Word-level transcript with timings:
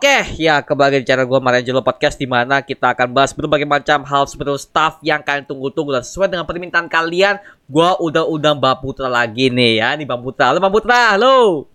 Oke, 0.00 0.40
ya 0.40 0.64
kembali 0.64 1.04
di 1.04 1.12
channel 1.12 1.28
gue 1.28 1.40
Mariangelo 1.44 1.84
Podcast 1.84 2.16
di 2.16 2.24
mana 2.24 2.64
kita 2.64 2.96
akan 2.96 3.12
bahas 3.12 3.36
berbagai 3.36 3.68
macam 3.68 4.00
hal 4.08 4.24
seperti 4.24 4.48
itu, 4.48 4.60
stuff 4.64 4.96
yang 5.04 5.20
kalian 5.20 5.44
tunggu-tunggu 5.44 5.92
dan 5.92 6.00
sesuai 6.00 6.32
dengan 6.32 6.48
permintaan 6.48 6.88
kalian, 6.88 7.36
gue 7.68 7.90
udah 8.00 8.24
undang 8.24 8.56
Mbak 8.56 8.80
Putra 8.80 9.12
lagi 9.12 9.52
nih 9.52 9.76
ya, 9.76 9.92
nih 10.00 10.08
Mbak 10.08 10.20
Putra. 10.24 10.48
Halo 10.48 10.58
Mbak 10.64 10.72
Putra, 10.72 11.12
halo. 11.12 11.68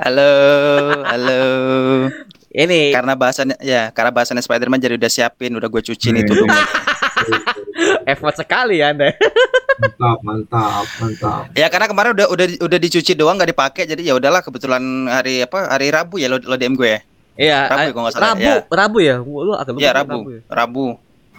Halo, 0.00 0.32
halo. 1.04 1.40
Ini 2.48 2.96
Karena 2.96 3.12
bahasannya 3.12 3.60
ya, 3.60 3.92
karena 3.92 4.08
bahasannya 4.08 4.40
Spiderman 4.40 4.80
jadi 4.80 4.96
udah 4.96 5.12
siapin, 5.12 5.52
udah 5.52 5.68
gue 5.68 5.82
cuciin 5.84 6.16
itu 6.16 6.32
dulu. 6.32 6.48
effort 8.16 8.40
sekali 8.40 8.80
ya 8.80 8.96
Anda. 8.96 9.12
mantap 9.80 10.18
mantap 10.24 10.84
mantap 10.96 11.42
Ya 11.52 11.68
karena 11.68 11.92
kemarin 11.92 12.16
udah 12.16 12.26
udah 12.32 12.46
udah 12.56 12.78
dicuci 12.80 13.12
doang 13.12 13.36
nggak 13.36 13.52
dipakai, 13.52 13.84
jadi 13.84 14.00
ya 14.00 14.16
udahlah 14.16 14.40
kebetulan 14.40 14.80
hari 15.12 15.44
apa 15.44 15.68
hari 15.76 15.92
Rabu 15.92 16.16
ya 16.16 16.32
lo, 16.32 16.40
lo 16.40 16.56
DM 16.56 16.72
gue 16.72 16.96
ya. 16.96 17.00
Iya, 17.40 17.72
Rabu 17.72 17.80
ya, 17.80 17.88
eh, 17.88 17.92
kalau 17.96 18.04
nggak 18.04 18.12
salah, 18.12 18.26
Rabu, 18.28 18.44
ya. 18.44 18.56
Rabu 18.68 18.98
ya. 19.00 19.16
Lu 19.24 19.52
agak 19.56 19.72
lupa 19.72 19.80
Iya 19.80 19.90
kan 19.96 19.98
Rabu, 20.04 20.18
ya. 20.28 20.40
Rabu. 20.52 20.86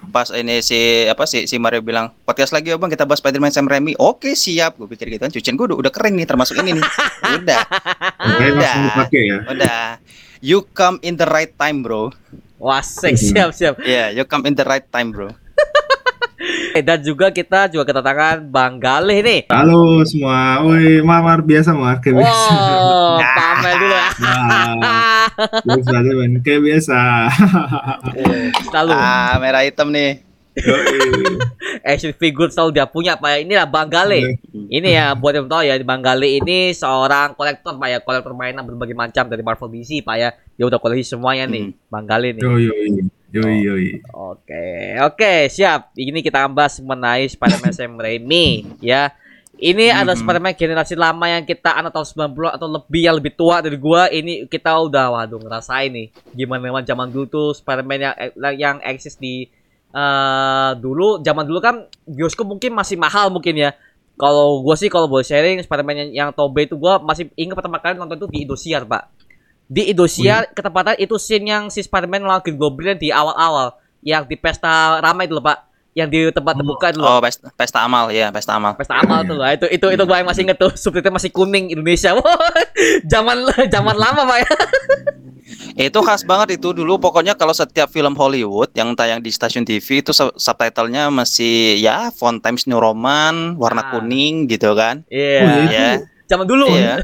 Pas 0.09 0.27
ini 0.33 0.65
si 0.65 1.05
apa 1.05 1.29
si 1.29 1.45
si 1.45 1.61
Mario 1.61 1.85
bilang 1.85 2.09
podcast 2.25 2.57
lagi 2.57 2.73
ya 2.73 2.81
bang 2.81 2.89
kita 2.89 3.05
bahas 3.05 3.21
Spiderman 3.21 3.53
Sam 3.53 3.69
Raimi. 3.69 3.93
Oke 4.01 4.33
siap, 4.33 4.81
gue 4.81 4.89
pikir 4.89 5.13
gitu 5.13 5.21
kan. 5.21 5.29
Cucian 5.29 5.53
gue 5.53 5.69
udah, 5.69 5.77
udah 5.77 5.91
kering 5.93 6.17
nih 6.17 6.25
termasuk 6.25 6.57
ini 6.57 6.81
nih. 6.81 6.85
Udah, 7.37 7.63
dipakai 8.57 9.21
ya 9.29 9.37
udah. 9.45 9.83
You 10.41 10.65
come 10.73 10.97
in 11.05 11.21
the 11.21 11.29
right 11.29 11.53
time 11.53 11.85
bro. 11.85 12.09
Wah, 12.57 12.81
siap, 12.81 13.53
siap. 13.53 13.77
Ya, 13.85 13.85
yeah, 13.85 14.07
you 14.09 14.25
come 14.25 14.49
in 14.49 14.57
the 14.57 14.65
right 14.65 14.85
time 14.89 15.13
bro. 15.13 15.29
Eh, 16.77 16.81
Dan 16.81 17.03
juga 17.03 17.29
kita 17.29 17.69
juga 17.69 17.83
kedatangan 17.85 18.47
Bang 18.47 18.81
Galih 18.81 19.21
nih. 19.21 19.41
halo 19.51 20.01
semua 20.07 20.63
woi 20.65 21.01
mamar 21.01 21.43
biasa 21.43 21.75
mar 21.75 21.99
kayak 21.99 22.17
biasa 22.17 22.51
Wow, 22.51 23.19
pamer 23.21 23.73
dulu 23.77 23.93
ya. 23.93 24.07
Nah, 24.17 25.27
biasa 25.61 25.89
aja, 25.93 26.11
men 26.15 26.33
kayak 26.41 26.61
biasa 26.63 26.97
Selalu 28.65 28.91
Ah 28.91 29.37
merah 29.37 29.61
hitam 29.61 29.91
nih. 29.91 30.23
Action 31.81 32.11
figure 32.11 32.51
selalu 32.51 32.75
dia 32.75 32.85
punya 32.85 33.15
Pak 33.15 33.29
ya. 33.29 33.37
Inilah 33.39 33.65
Bang 33.67 33.87
Galih. 33.87 34.35
Ini 34.51 34.89
ya 34.91 35.05
buat 35.15 35.31
yang 35.31 35.47
tahu 35.47 35.63
ya 35.63 35.79
Bang 35.83 36.03
Gali 36.03 36.39
ini 36.39 36.71
seorang 36.71 37.35
kolektor 37.35 37.75
Pak 37.75 37.87
ya, 37.87 37.97
kolektor 37.99 38.35
mainan 38.35 38.63
berbagai 38.63 38.95
macam 38.95 39.27
dari 39.27 39.43
Marvel 39.43 39.71
DC 39.71 40.03
Pak 40.03 40.15
ya. 40.15 40.29
Dia 40.55 40.65
udah 40.67 40.79
koleksi 40.79 41.15
semuanya 41.15 41.47
nih, 41.47 41.71
Bang 41.87 42.03
Gali 42.03 42.35
nih. 42.35 42.43
yoi 42.43 42.67
yoi 42.67 43.20
yoi 43.31 43.57
yoi 43.63 43.87
Oke, 44.11 44.95
oke, 44.99 45.33
siap. 45.47 45.95
Ini 45.95 46.19
kita 46.19 46.47
bahas 46.51 46.79
mengenai 46.83 47.27
Spider-Man 47.27 47.73
Sam 47.73 47.95
Raimi 47.95 48.63
ya. 48.83 49.11
Ini 49.61 49.93
ada 49.93 50.17
Hmm. 50.17 50.19
Spider-Man 50.25 50.57
generasi 50.57 50.97
lama 50.97 51.29
yang 51.29 51.45
kita 51.45 51.69
anak 51.77 51.93
tahun 51.93 52.33
90 52.33 52.49
atau 52.57 52.67
lebih 52.67 53.01
yang 53.05 53.15
lebih 53.21 53.33
tua 53.37 53.61
dari 53.61 53.77
gua. 53.77 54.09
Ini 54.09 54.49
kita 54.49 54.73
udah 54.73 55.13
waduh 55.13 55.37
ngerasain 55.37 55.93
nih 55.93 56.07
gimana 56.33 56.59
memang 56.65 56.81
zaman 56.81 57.13
dulu 57.13 57.25
tuh 57.29 57.47
Spider-Man 57.53 57.99
yang 58.01 58.15
yang 58.57 58.77
eksis 58.81 59.21
di 59.21 59.45
eh 59.91 60.71
dulu 60.79 61.19
zaman 61.21 61.43
dulu 61.45 61.59
kan 61.59 61.85
bioskop 62.07 62.47
mungkin 62.47 62.73
masih 62.73 62.97
mahal 62.97 63.29
mungkin 63.29 63.53
ya. 63.53 63.71
Kalau 64.17 64.65
gua 64.65 64.73
sih 64.73 64.89
kalau 64.89 65.05
boleh 65.05 65.25
sharing 65.25 65.61
Spider-Man 65.61 66.09
yang, 66.09 66.09
yang 66.09 66.29
Tobey 66.33 66.65
itu 66.65 66.73
gua 66.81 66.97
masih 66.97 67.29
ingat 67.37 67.53
pertama 67.57 67.77
kali 67.77 68.01
nonton 68.01 68.17
itu 68.17 68.27
di 68.33 68.37
Indosiar, 68.45 68.85
Pak. 68.89 69.20
Di 69.71 69.87
Indosiar 69.87 70.51
ketepatan 70.51 70.99
itu 70.99 71.15
scene 71.15 71.47
yang 71.47 71.63
si 71.71 71.79
Spider-Man 71.79 72.19
melawan 72.19 72.43
Green 72.43 72.59
Goblin 72.59 72.99
di 72.99 73.07
awal-awal 73.07 73.71
yang 74.03 74.27
di 74.27 74.35
pesta 74.35 74.99
ramai 74.99 75.25
itu 75.25 75.33
loh, 75.33 75.39
Pak. 75.39 75.63
Yang 75.91 76.07
di 76.07 76.19
tempat 76.31 76.53
terbuka 76.55 76.85
itu 76.91 76.99
loh. 76.99 77.07
Oh 77.07 77.19
pesta, 77.19 77.47
pesta 77.51 77.79
amal 77.79 78.11
ya 78.11 78.31
pesta 78.31 78.55
amal. 78.55 78.75
Pesta 78.75 78.95
amal 78.95 79.23
tuh 79.23 79.35
loh. 79.35 79.47
Itu 79.47 79.67
itu 79.67 79.87
itu 79.87 80.03
gua 80.03 80.19
yang 80.19 80.27
masih 80.27 80.43
inget 80.43 80.55
tuh. 80.55 80.71
Subtitle 80.73 81.11
masih 81.11 81.31
kuning 81.31 81.71
Indonesia. 81.71 82.11
Wah, 82.19 82.35
zaman 83.07 83.37
zaman 83.67 83.95
lama, 83.95 84.21
Pak 84.25 84.37
ya. 84.39 84.49
Itu 85.71 85.99
khas 85.99 86.23
banget 86.23 86.59
itu 86.59 86.71
dulu 86.71 86.99
pokoknya 86.99 87.35
kalau 87.35 87.51
setiap 87.51 87.87
film 87.87 88.15
Hollywood 88.15 88.71
yang 88.71 88.91
tayang 88.91 89.19
di 89.19 89.31
stasiun 89.31 89.63
TV 89.63 89.99
itu 89.99 90.11
sub- 90.11 90.35
subtitlenya 90.35 91.07
masih 91.07 91.79
ya 91.79 92.11
font 92.11 92.39
Times 92.39 92.67
New 92.67 92.75
Roman 92.75 93.55
warna 93.55 93.81
Ah. 93.81 93.89
kuning 93.95 94.47
gitu 94.47 94.75
kan. 94.75 95.03
Iya. 95.07 95.39
Oh, 95.41 95.63
iya. 95.67 95.89
Ya. 96.31 96.39
Zaman 96.39 96.45
dulu. 96.47 96.65
Iya. 96.71 96.95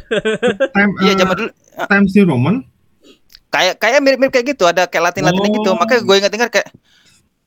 time 0.71 0.91
Iya 1.03 1.11
eh, 1.11 1.17
zaman 1.19 1.35
dulu 1.35 1.49
Times 1.91 2.11
New 2.15 2.25
Roman 2.31 2.55
kayak 3.47 3.75
kayak 3.79 3.99
mirip-mirip 4.03 4.31
kayak 4.31 4.47
gitu 4.55 4.63
ada 4.67 4.87
kayak 4.87 5.11
Latin-Latin 5.11 5.51
gitu. 5.51 5.69
Oh. 5.71 5.75
Makanya 5.75 6.01
gue 6.03 6.15
ingat-ingat 6.23 6.49
kayak 6.51 6.67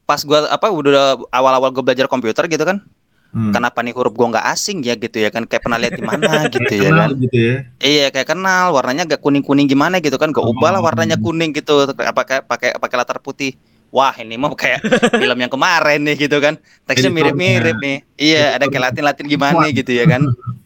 pas 0.04 0.20
gua 0.26 0.50
apa 0.50 0.66
udah 0.74 1.22
awal-awal 1.30 1.70
gue 1.70 1.84
belajar 1.86 2.10
komputer 2.10 2.50
gitu 2.50 2.64
kan. 2.66 2.82
Hmm. 3.30 3.54
Kenapa 3.54 3.78
nih 3.86 3.94
huruf 3.94 4.10
gua 4.10 4.26
nggak 4.34 4.46
asing 4.50 4.82
ya 4.82 4.98
gitu 4.98 5.22
ya 5.22 5.30
kan 5.30 5.46
kayak 5.46 5.62
pernah 5.62 5.78
lihat 5.78 5.94
di 5.94 6.02
mana 6.02 6.26
gitu 6.50 6.66
ya 6.74 6.90
Kenal 6.90 7.14
kan. 7.14 7.22
gitu 7.22 7.38
ya 7.38 7.56
Iya 7.78 8.06
kayak 8.10 8.28
kenal 8.34 8.74
warnanya 8.74 9.06
gak 9.06 9.22
kuning-kuning 9.22 9.70
gimana 9.70 10.02
gitu 10.02 10.18
kan. 10.18 10.34
Gue 10.34 10.42
ubah 10.42 10.74
lah 10.74 10.82
warnanya 10.82 11.14
kuning 11.14 11.54
gitu 11.54 11.86
pakai 11.94 12.42
pakai 12.42 12.74
pakai 12.74 12.96
latar 12.98 13.22
putih. 13.22 13.54
Wah 13.94 14.14
ini 14.18 14.34
mah 14.34 14.50
kayak 14.58 14.82
film 15.22 15.38
yang 15.38 15.50
kemarin 15.50 16.02
nih 16.02 16.26
gitu 16.26 16.42
kan. 16.42 16.58
Teksnya 16.90 17.10
Jadi 17.10 17.16
mirip-mirip 17.22 17.76
nih. 17.78 17.96
Iya 18.18 18.58
ada 18.58 18.66
kayak 18.66 18.82
Latin-Latin 18.90 19.26
gimana 19.30 19.62
Wah. 19.62 19.70
gitu 19.70 19.94
ya 19.94 20.10
kan. 20.10 20.26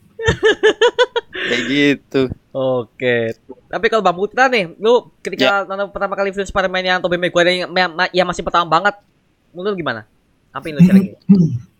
kayak 1.49 1.62
gitu. 1.69 2.23
Oke. 2.55 3.35
Tapi 3.67 3.87
kalau 3.91 4.03
Bang 4.03 4.17
Putra 4.17 4.47
nih, 4.47 4.75
lu 4.79 5.11
ketika 5.21 5.67
nonton 5.67 5.91
pertama 5.91 6.15
kali 6.15 6.31
film 6.31 6.47
Spider-Man 6.47 6.85
yang 6.87 6.99
Tobey 7.03 7.19
Maguire 7.19 7.67
yang, 7.67 7.71
yang, 8.15 8.27
masih 8.27 8.47
pertama 8.47 8.67
banget, 8.69 8.95
menurut 9.51 9.75
lu 9.75 9.79
gimana? 9.83 10.07
Apa 10.55 10.71
yang 10.71 10.77
lu 10.79 10.83
sharing? 10.87 11.07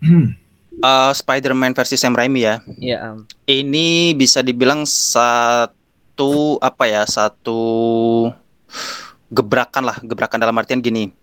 Hmm. 0.03 0.29
Eh, 0.75 1.13
Spider-Man 1.15 1.71
versi 1.71 1.95
Sam 1.95 2.19
Raimi 2.19 2.43
ya. 2.43 2.59
Iya, 2.83 3.15
um, 3.15 3.23
Ini 3.47 4.11
bisa 4.19 4.43
dibilang 4.43 4.83
satu 4.83 6.59
apa 6.59 6.91
ya 6.91 7.07
satu 7.07 7.63
gebrakan 9.31 9.87
lah 9.87 9.97
gebrakan 10.03 10.43
dalam 10.43 10.59
artian 10.59 10.83
gini. 10.83 11.15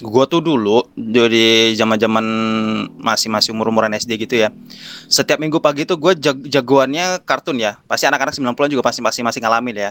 Gua 0.00 0.24
tuh 0.24 0.40
dulu 0.40 0.80
dari 0.96 1.76
zaman-zaman 1.76 2.24
masih 2.96 3.28
masih 3.28 3.52
umur-umuran 3.52 3.92
SD 3.92 4.16
gitu 4.16 4.40
ya. 4.40 4.48
Setiap 5.06 5.36
minggu 5.36 5.60
pagi 5.60 5.84
tuh 5.84 6.00
gue 6.00 6.16
jag 6.16 6.40
jagoannya 6.40 7.20
kartun 7.22 7.60
ya. 7.60 7.76
Pasti 7.84 8.08
anak-anak 8.08 8.32
90-an 8.32 8.70
juga 8.72 8.84
pasti 8.84 9.04
masih 9.04 9.20
masih 9.20 9.40
ngalamin 9.44 9.76
ya. 9.76 9.90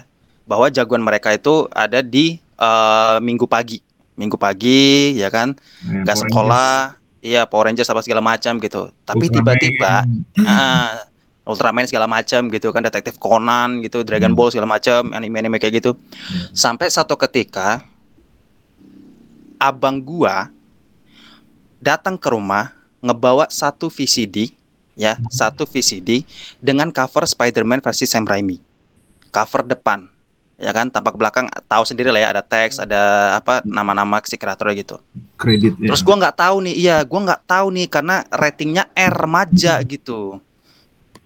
Bahwa 0.49 0.65
jagoan 0.73 1.05
mereka 1.05 1.29
itu 1.29 1.69
ada 1.69 2.01
di 2.01 2.41
eh, 2.41 3.17
minggu 3.21 3.45
pagi. 3.45 3.85
Minggu 4.17 4.35
pagi 4.35 5.13
ya 5.15 5.29
kan. 5.29 5.53
Ya, 5.85 6.01
Gak 6.03 6.17
Power 6.17 6.23
sekolah, 6.25 6.73
iya 7.21 7.41
Power 7.45 7.69
Rangers 7.69 7.87
apa 7.87 8.01
segala 8.01 8.25
macam 8.25 8.57
gitu. 8.57 8.89
Tapi 9.05 9.29
tiba-tiba 9.29 10.09
ah, 10.49 11.05
Ultraman 11.49 11.89
segala 11.89 12.05
macam 12.05 12.45
gitu 12.53 12.69
kan, 12.69 12.85
Detektif 12.85 13.17
Conan 13.17 13.81
gitu, 13.81 14.05
Dragon 14.05 14.29
Hmm. 14.29 14.37
Ball 14.37 14.53
segala 14.53 14.69
macam, 14.69 15.09
anime-anime 15.09 15.57
kayak 15.57 15.81
gitu. 15.81 15.97
Sampai 16.53 16.93
satu 16.93 17.17
ketika 17.17 17.81
abang 19.59 19.99
gua 19.99 20.47
datang 21.83 22.15
ke 22.15 22.31
rumah 22.31 22.71
ngebawa 23.03 23.47
satu 23.51 23.91
VCD 23.91 24.55
ya, 24.99 25.15
satu 25.31 25.63
VCD 25.63 26.27
dengan 26.59 26.91
cover 26.91 27.23
Spider-Man 27.23 27.79
versi 27.79 28.03
Sam 28.03 28.27
Raimi. 28.27 28.59
Cover 29.31 29.63
depan. 29.63 30.11
Ya 30.59 30.75
kan, 30.75 30.91
tampak 30.91 31.15
belakang 31.15 31.47
tahu 31.71 31.87
sendiri 31.87 32.11
lah 32.11 32.19
ya 32.19 32.29
ada 32.35 32.43
teks, 32.43 32.83
ada 32.83 33.31
apa 33.39 33.63
nama-nama 33.63 34.19
si 34.27 34.35
kreatornya 34.35 34.75
gitu. 34.83 34.99
kredit 35.39 35.79
ya. 35.79 35.87
Terus 35.87 36.03
gua 36.03 36.19
nggak 36.19 36.35
tahu 36.35 36.67
nih, 36.67 36.75
iya 36.75 36.97
gua 37.07 37.31
nggak 37.31 37.47
tahu 37.47 37.71
nih 37.71 37.87
karena 37.87 38.27
ratingnya 38.27 38.91
R 38.91 39.13
remaja 39.15 39.79
gitu. 39.87 40.43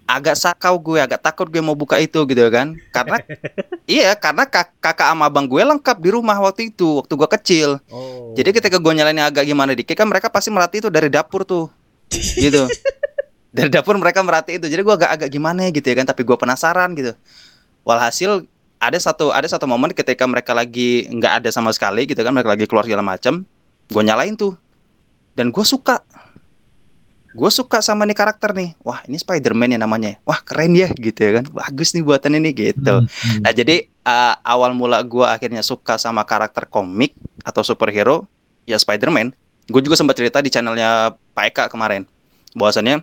Agak 0.04 0.36
sakau 0.36 0.76
gue, 0.76 1.00
agak 1.00 1.16
takut 1.16 1.48
gue 1.48 1.64
mau 1.64 1.72
buka 1.72 1.96
itu 1.96 2.20
gitu 2.28 2.44
kan. 2.52 2.76
Karena 2.92 3.18
iya, 3.88 4.12
karena 4.12 4.44
kak 4.44 4.76
kakak 4.78 5.08
sama 5.10 5.32
abang 5.32 5.48
gue 5.48 5.60
lengkap 5.64 5.96
di 5.96 6.10
rumah 6.12 6.36
waktu 6.44 6.68
itu, 6.68 7.00
waktu 7.00 7.12
gua 7.16 7.28
kecil. 7.28 7.80
oh. 7.88 8.36
Jadi 8.36 8.52
ketika 8.52 8.76
gue 8.76 8.92
nyalain 8.92 9.16
agak 9.24 9.48
gimana 9.48 9.72
dikit 9.72 9.96
kan 9.96 10.04
mereka 10.04 10.28
pasti 10.28 10.52
merhati 10.52 10.84
itu 10.84 10.88
dari 10.92 11.08
dapur 11.08 11.48
tuh. 11.48 11.72
Gitu. 12.12 12.68
dari 13.56 13.70
dapur 13.72 13.96
mereka 13.96 14.20
merhati 14.20 14.60
itu. 14.60 14.68
Jadi 14.68 14.84
gua 14.84 15.00
agak 15.00 15.10
agak 15.16 15.28
gimana 15.32 15.72
gitu 15.72 15.86
ya 15.88 15.96
kan, 15.96 16.06
tapi 16.06 16.20
gua 16.20 16.36
penasaran 16.36 16.92
gitu. 16.92 17.16
Walhasil 17.84 18.44
ada 18.76 18.98
satu 19.00 19.32
ada 19.32 19.48
satu 19.48 19.64
momen 19.64 19.96
ketika 19.96 20.28
mereka 20.28 20.52
lagi 20.52 21.08
nggak 21.08 21.40
ada 21.40 21.48
sama 21.48 21.72
sekali 21.72 22.04
gitu 22.04 22.20
kan, 22.20 22.36
mereka 22.36 22.52
lagi 22.52 22.68
keluar 22.68 22.84
segala 22.84 23.00
macam, 23.00 23.48
gue 23.88 24.02
nyalain 24.04 24.36
tuh. 24.36 24.56
Dan 25.34 25.50
gue 25.50 25.64
suka. 25.66 26.00
Gue 27.34 27.50
suka 27.50 27.82
sama 27.82 28.06
nih 28.06 28.14
karakter 28.14 28.54
nih. 28.54 28.78
Wah, 28.86 29.02
ini 29.10 29.18
Spider-Man 29.18 29.74
ya 29.74 29.78
namanya. 29.82 30.22
Wah, 30.22 30.38
keren 30.38 30.78
ya 30.78 30.86
gitu 30.94 31.18
ya 31.18 31.42
kan. 31.42 31.50
Bagus 31.50 31.90
nih 31.90 32.06
buatan 32.06 32.38
ini 32.38 32.54
gitu. 32.54 33.02
Hmm, 33.02 33.10
hmm. 33.10 33.42
Nah 33.42 33.50
jadi 33.50 33.90
uh, 34.06 34.38
awal 34.46 34.70
mula 34.70 35.02
gua 35.02 35.34
akhirnya 35.34 35.66
suka 35.66 35.98
sama 35.98 36.22
karakter 36.22 36.70
komik 36.70 37.10
atau 37.42 37.66
superhero 37.66 38.30
ya 38.70 38.78
Spider-Man. 38.78 39.34
Gue 39.66 39.82
juga 39.82 39.98
sempat 39.98 40.14
cerita 40.14 40.38
di 40.38 40.48
channelnya 40.52 41.18
Pak 41.34 41.44
Eka 41.50 41.64
kemarin. 41.66 42.06
Bahwasannya 42.54 43.02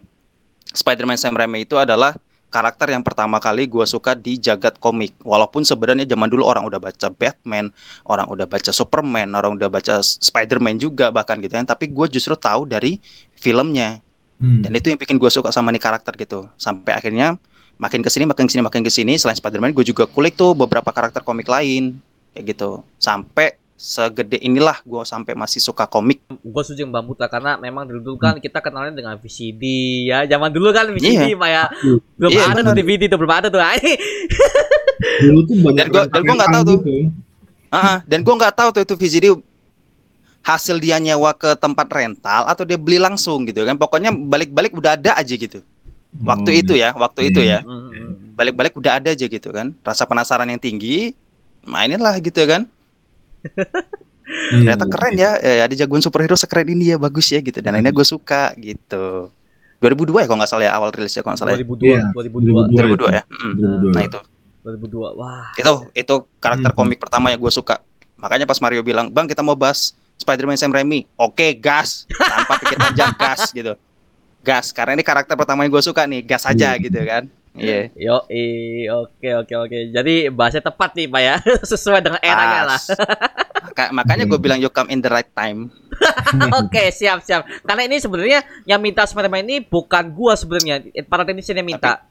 Spider-Man 0.71 1.19
Sam 1.19 1.35
Raimi 1.35 1.67
itu 1.67 1.75
adalah 1.75 2.15
karakter 2.51 2.91
yang 2.91 3.03
pertama 3.03 3.39
kali 3.39 3.67
gua 3.67 3.83
suka 3.83 4.15
di 4.15 4.39
jagat 4.39 4.79
komik. 4.79 5.11
Walaupun 5.27 5.67
sebenarnya 5.67 6.07
zaman 6.07 6.31
dulu 6.31 6.47
orang 6.47 6.63
udah 6.63 6.79
baca 6.79 7.11
Batman, 7.11 7.67
orang 8.07 8.31
udah 8.31 8.47
baca 8.47 8.71
Superman, 8.71 9.35
orang 9.35 9.59
udah 9.59 9.67
baca 9.67 9.99
Spider-Man 9.99 10.79
juga 10.79 11.11
bahkan 11.11 11.35
gitu 11.43 11.51
kan. 11.51 11.67
Tapi 11.67 11.91
gue 11.91 12.07
justru 12.07 12.39
tahu 12.39 12.63
dari 12.63 13.03
filmnya. 13.35 13.99
Hmm. 14.41 14.59
Dan 14.59 14.73
itu 14.73 14.89
yang 14.89 14.97
bikin 14.97 15.15
gue 15.15 15.29
suka 15.29 15.49
sama 15.49 15.69
nih 15.69 15.77
karakter 15.79 16.17
gitu. 16.17 16.49
Sampai 16.55 16.91
akhirnya 16.91 17.37
makin 17.77 18.01
ke 18.01 18.09
sini, 18.09 18.25
makin 18.25 18.43
ke 18.43 18.51
sini, 18.51 18.61
makin 18.61 18.81
ke 18.81 18.89
sini. 18.89 19.13
Selain 19.15 19.33
Spider-Man, 19.33 19.69
gue 19.71 19.85
juga 19.85 20.03
kulik 20.03 20.33
tuh 20.33 20.51
beberapa 20.51 20.89
karakter 20.89 21.21
komik 21.21 21.45
lain. 21.45 22.01
kayak 22.31 22.55
gitu 22.55 22.69
sampai 22.95 23.53
segede 23.73 24.39
inilah 24.39 24.79
gue 24.81 25.03
sampai 25.03 25.35
masih 25.35 25.59
suka 25.59 25.83
komik 25.83 26.23
gue 26.31 26.63
setuju 26.63 26.87
Bang 26.87 27.03
Putra 27.03 27.27
karena 27.27 27.57
memang 27.57 27.83
dulu 27.83 27.99
dulu 27.99 28.15
kan 28.15 28.37
kita 28.37 28.61
kenalnya 28.61 28.95
dengan 28.95 29.17
VCD 29.17 29.59
ya 30.05 30.23
zaman 30.23 30.47
dulu 30.47 30.71
kan 30.71 30.87
VCD 30.87 31.35
Pak 31.35 31.49
ya 31.49 31.63
belum 32.15 32.29
Iya, 32.29 32.43
ada 32.47 32.61
tuh 32.63 32.71
DVD 32.73 33.03
tuh 33.05 33.19
belum 33.19 33.33
ada 33.33 33.47
tuh 33.49 33.59
Dulu 35.21 35.39
tuh 35.43 35.55
banyak 35.59 35.75
Dan 35.81 35.87
gua- 35.89 36.07
dan 36.07 36.21
gua 36.21 36.35
nggak 36.35 36.51
tahu 36.51 36.63
tuh. 36.63 36.79
gitu. 36.79 36.95
Ah, 37.67 37.97
dan 38.03 38.19
gue 38.21 38.35
nggak 38.37 38.53
tahu 38.53 38.69
tuh 38.71 38.81
itu 38.81 38.93
VCD 38.95 39.25
hasil 40.41 40.77
dia 40.77 40.97
nyewa 40.97 41.31
ke 41.33 41.53
tempat 41.55 41.85
rental 41.87 42.45
atau 42.45 42.65
dia 42.65 42.77
beli 42.77 42.97
langsung 42.97 43.45
gitu 43.45 43.61
kan. 43.61 43.75
Pokoknya 43.75 44.09
balik-balik 44.09 44.73
udah 44.73 44.97
ada 44.97 45.13
aja 45.13 45.33
gitu. 45.33 45.61
Waktu 46.11 46.49
Oh, 46.49 46.59
itu 46.59 46.73
ya 46.75 46.91
waktu 46.91 47.31
itu 47.31 47.39
ya. 47.39 47.63
Hmm. 47.63 48.33
balik-balik 48.35 48.73
udah 48.73 48.97
ada 48.97 49.13
aja 49.13 49.25
gitu 49.25 49.49
kan. 49.49 49.71
Rasa 49.79 50.03
penasaran 50.03 50.49
yang 50.49 50.57
tinggi 50.57 51.13
mainin 51.61 52.01
lah 52.01 52.17
gitu 52.17 52.41
kan. 52.43 52.65
Iya. 54.31 54.79
ternyata 54.79 54.85
keren 54.87 55.13
ya. 55.19 55.31
Eh, 55.43 55.59
ada 55.59 55.73
jagoan 55.75 55.99
superhero 55.99 56.39
sekeren 56.39 56.63
ini 56.65 56.93
ya 56.93 56.97
bagus 56.97 57.27
ya 57.27 57.43
gitu. 57.43 57.59
Dan 57.59 57.75
akhirnya 57.75 57.91
gue 57.91 58.05
suka 58.05 58.55
gitu. 58.55 59.27
2002 59.81 60.23
ya 60.23 60.27
kalau 60.29 60.39
nggak 60.39 60.47
salah 60.47 60.65
ya 60.65 60.71
awal 60.71 60.89
rilis 60.93 61.11
ya 61.11 61.19
kalau 61.19 61.35
nggak 61.35 61.41
salah 61.41 61.51
ya. 61.51 61.59
2002 61.59 61.83
Iya, 61.83 62.03
2002 62.15 63.11
2002 63.11 63.11
ya? 63.11 63.23
Mm. 63.27 63.53
2002. 63.91 63.91
nah 63.91 64.03
itu. 64.05 64.19
2002 64.63 65.19
wah. 65.19 65.47
Itu 65.53 65.73
itu 65.91 66.15
karakter 66.37 66.71
Hmm. 66.71 66.79
komik 66.79 66.97
pertama 66.97 67.27
yang 67.27 67.41
gue 67.41 67.51
suka. 67.51 67.83
Makanya 68.15 68.45
pas 68.45 68.55
Mario 68.61 68.85
bilang 68.85 69.09
bang 69.09 69.25
kita 69.25 69.41
mau 69.41 69.57
bahas 69.57 69.97
Spider-Man 70.21 70.55
Sam 70.55 70.69
Raimi 70.69 71.09
oke 71.11 71.57
gas 71.57 72.05
tanpa 72.07 72.55
pikir 72.57 72.77
panjang 72.77 73.11
gas 73.13 73.49
gitu 73.49 73.73
gas 74.39 74.69
karena 74.69 74.93
ini 74.93 75.01
karakter 75.01 75.33
pertama 75.33 75.61
yang 75.61 75.71
gue 75.71 75.81
suka 75.81 76.05
nih 76.05 76.21
gas 76.21 76.45
aja 76.45 76.73
Iya. 76.73 76.81
gitu 76.81 76.99
kan 77.01 77.23
iya 77.51 77.91
Yo, 77.93 78.23
oke 78.97 79.29
oke 79.37 79.53
oke. 79.59 79.77
Jadi 79.91 80.31
bahasa 80.31 80.57
tepat 80.57 80.95
nih 80.95 81.05
Pak 81.05 81.19
ya, 81.21 81.35
sesuai 81.67 81.99
dengan 81.99 82.21
eranya 82.21 82.63
lah. 82.65 82.79
Maka- 83.67 83.91
makanya 83.91 84.23
gue 84.23 84.39
bilang 84.39 84.55
you 84.57 84.67
come 84.67 84.87
in 84.87 84.99
the 84.99 85.07
right 85.07 85.27
time 85.31 85.67
Oke, 86.59 86.89
siap 86.89 87.21
siap. 87.21 87.43
Karena 87.61 87.85
ini 87.85 87.97
sebenarnya 87.97 88.39
yang 88.63 88.79
minta 88.79 89.03
Spider-Man 89.03 89.43
ini 89.43 89.57
bukan 89.61 90.09
gua 90.09 90.33
sebenarnya, 90.33 90.79
para 91.05 91.21
teknisi 91.21 91.51
yang 91.51 91.67
minta. 91.67 92.03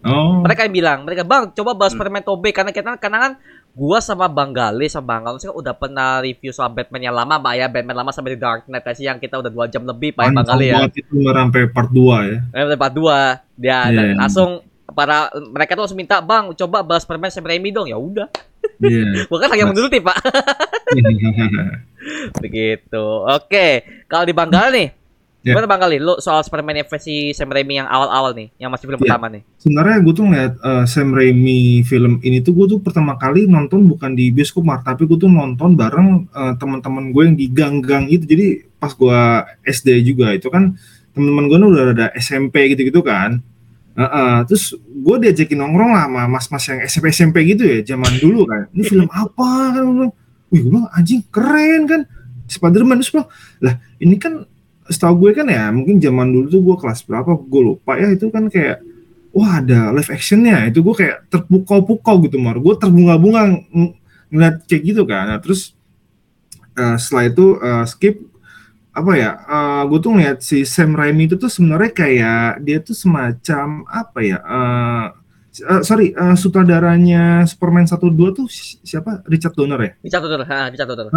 Oh. 0.00 0.40
Mereka 0.40 0.64
yang 0.64 0.74
bilang, 0.74 0.98
mereka 1.02 1.22
bang 1.22 1.50
coba 1.52 1.74
bahas 1.74 1.90
Hmm. 1.90 2.00
Spider-Man 2.00 2.24
Tobey 2.24 2.52
karena 2.52 2.70
kita 2.70 2.96
karena 2.96 3.18
kan 3.20 3.32
gua 3.78 4.02
sama 4.02 4.26
Bang 4.26 4.50
Gale 4.50 4.90
sama 4.90 5.14
Bang 5.14 5.22
Galus 5.22 5.46
kan 5.46 5.54
udah 5.54 5.70
pernah 5.78 6.18
review 6.18 6.50
soal 6.50 6.74
Batman 6.74 7.06
yang 7.06 7.14
lama 7.14 7.38
Pak 7.38 7.52
ya, 7.54 7.66
Batman 7.70 7.94
lama 7.94 8.10
sampai 8.10 8.34
di 8.34 8.42
Dark 8.42 8.66
Knight 8.66 8.82
kasih 8.82 9.14
yang 9.14 9.22
kita 9.22 9.38
udah 9.38 9.54
dua 9.54 9.70
jam 9.70 9.86
lebih 9.86 10.18
Pak 10.18 10.26
ya, 10.26 10.30
Bang 10.34 10.46
Gale 10.50 10.66
ya. 10.66 10.78
itu 10.90 11.14
sampai 11.22 11.62
part 11.70 11.90
2 11.94 12.02
ya. 12.26 12.38
Eh, 12.58 12.74
part 12.74 12.90
2 12.90 13.38
dia 13.54 13.78
dan 13.94 13.94
Iya. 13.94 14.14
langsung 14.18 14.66
para 14.90 15.30
mereka 15.54 15.78
tuh 15.78 15.86
langsung 15.86 16.00
minta 16.00 16.18
bang 16.18 16.50
coba 16.58 16.82
bahas 16.82 17.06
Spider-Man 17.06 17.30
Sam 17.30 17.46
Raimi 17.46 17.70
dong 17.70 17.86
ya 17.86 17.94
udah 17.94 18.26
Iya. 18.82 19.22
bukan 19.30 19.46
lagi 19.46 19.62
yang 19.62 19.70
menuruti 19.70 20.02
pak 20.02 20.18
begitu 22.42 23.04
oke 23.22 23.66
kalau 24.10 24.26
di 24.26 24.34
Bang 24.34 24.50
Gal 24.50 24.74
nih 24.74 24.90
Ya. 25.38 25.54
gimana 25.54 25.70
Bang 25.70 25.78
Gali 25.78 26.02
lu 26.02 26.18
soal 26.18 26.42
Spider-Man 26.42 26.82
versi 26.90 27.30
Sam 27.30 27.54
Raimi 27.54 27.78
yang 27.78 27.86
awal-awal 27.86 28.34
nih 28.34 28.50
yang 28.58 28.74
masih 28.74 28.90
film 28.90 28.98
Ya. 28.98 29.14
pertama 29.14 29.30
nih 29.30 29.46
Sebenarnya 29.62 29.96
gue 30.02 30.12
tuh 30.12 30.24
ngeliat 30.26 30.52
eh, 30.58 30.84
Sam 30.90 31.08
Raimi 31.14 31.86
film 31.86 32.18
ini 32.26 32.42
tuh 32.42 32.58
gue 32.58 32.66
tuh 32.74 32.78
pertama 32.82 33.14
kali 33.14 33.46
nonton 33.46 33.86
bukan 33.86 34.18
di 34.18 34.34
bioskop 34.34 34.66
tapi 34.82 35.06
gue 35.06 35.14
tuh 35.14 35.30
nonton 35.30 35.78
bareng 35.78 36.26
eh, 36.26 36.54
teman-teman 36.58 37.14
gue 37.14 37.22
yang 37.22 37.36
di 37.38 37.46
gang-gang 37.54 38.10
itu. 38.10 38.26
Jadi 38.26 38.46
pas 38.82 38.90
gue 38.90 39.20
SD 39.62 40.02
juga 40.02 40.34
itu 40.34 40.50
kan 40.50 40.74
teman-teman 41.14 41.44
gue 41.46 41.58
udah 41.70 41.84
ada 41.94 42.06
SMP 42.18 42.74
gitu-gitu 42.74 42.98
kan. 43.06 43.38
Heeh, 43.98 44.36
terus 44.46 44.74
gue 44.78 45.16
diajakin 45.22 45.58
nongkrong 45.58 45.90
lah 45.90 46.06
sama 46.06 46.22
mas-mas 46.30 46.64
yang 46.66 46.78
SMP 46.86 47.06
SMP 47.10 47.36
gitu 47.46 47.62
ya 47.62 47.78
zaman 47.94 48.10
dulu 48.18 48.42
kan. 48.42 48.66
Ini 48.74 48.82
film 48.86 49.06
apa 49.22 49.50
kan? 49.74 49.86
Wih, 50.50 50.60
gue 50.62 50.70
bilang 50.70 50.90
anjing 50.90 51.22
keren 51.30 51.86
kan. 51.86 52.00
Spiderman 52.50 52.98
terus 53.02 53.10
bilang, 53.14 53.30
lah 53.58 53.74
ini 53.98 54.18
kan 54.18 54.42
setahu 54.88 55.28
gue 55.28 55.30
kan 55.36 55.46
ya 55.46 55.68
mungkin 55.68 56.00
zaman 56.00 56.32
dulu 56.32 56.46
tuh 56.48 56.60
gue 56.64 56.76
kelas 56.80 57.00
berapa 57.04 57.36
gue 57.36 57.62
lupa 57.62 57.96
ya 57.96 58.08
itu 58.10 58.28
kan 58.28 58.48
kayak 58.48 58.80
wah 59.30 59.60
ada 59.60 59.92
live 59.92 60.10
actionnya. 60.10 60.66
Itu 60.66 60.80
gue 60.82 60.94
kayak 60.96 61.28
terpukau-pukau 61.28 62.24
gitu 62.26 62.40
mar. 62.40 62.56
Gue 62.58 62.74
terbunga-bunga 62.74 63.54
ng- 63.70 63.94
ngeliat 64.28 64.64
kayak 64.66 64.82
gitu 64.82 65.02
kan. 65.04 65.30
Nah, 65.30 65.38
terus 65.38 65.76
eh, 66.74 66.96
setelah 66.96 67.24
itu 67.28 67.46
eh, 67.58 67.84
skip 67.86 68.16
apa 68.90 69.12
ya 69.14 69.30
eh, 69.38 69.82
gue 69.86 69.98
tuh 70.00 70.10
ngeliat 70.10 70.38
si 70.42 70.66
Sam 70.66 70.96
Raimi 70.96 71.30
itu 71.30 71.38
tuh 71.38 71.46
sebenarnya 71.46 71.92
kayak 71.94 72.66
dia 72.66 72.78
tuh 72.82 72.96
semacam 72.96 73.86
apa 73.86 74.18
ya 74.20 74.38
eh, 74.42 75.06
eh, 75.70 75.82
sorry 75.86 76.10
eh, 76.10 76.34
sutradaranya 76.34 77.46
Superman 77.46 77.86
1 77.86 77.94
2 77.94 78.34
tuh 78.34 78.46
si- 78.50 78.80
siapa? 78.82 79.22
Richard 79.28 79.54
Donner 79.54 79.78
ya? 79.78 79.92
Richard 80.02 80.22
Donner 80.24 80.42
ha 80.44 80.60
Richard 80.72 80.88
Donner. 80.88 81.12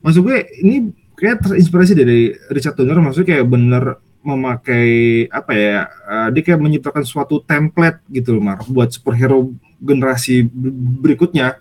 Maksud 0.00 0.20
gue 0.24 0.36
ini 0.64 0.90
kayak 1.20 1.44
terinspirasi 1.44 1.92
dari 1.92 2.32
Richard 2.48 2.80
Donner 2.80 2.96
maksudnya 3.04 3.36
kayak 3.36 3.46
bener 3.46 3.84
memakai 4.20 4.88
apa 5.32 5.52
ya 5.56 5.76
uh, 6.04 6.28
dia 6.28 6.42
kayak 6.44 6.60
menciptakan 6.60 7.04
suatu 7.04 7.40
template 7.40 8.04
gitu 8.12 8.36
loh 8.36 8.42
Mar 8.44 8.60
buat 8.68 8.92
superhero 8.92 9.52
generasi 9.80 10.44
ber- 10.44 10.76
berikutnya. 11.04 11.56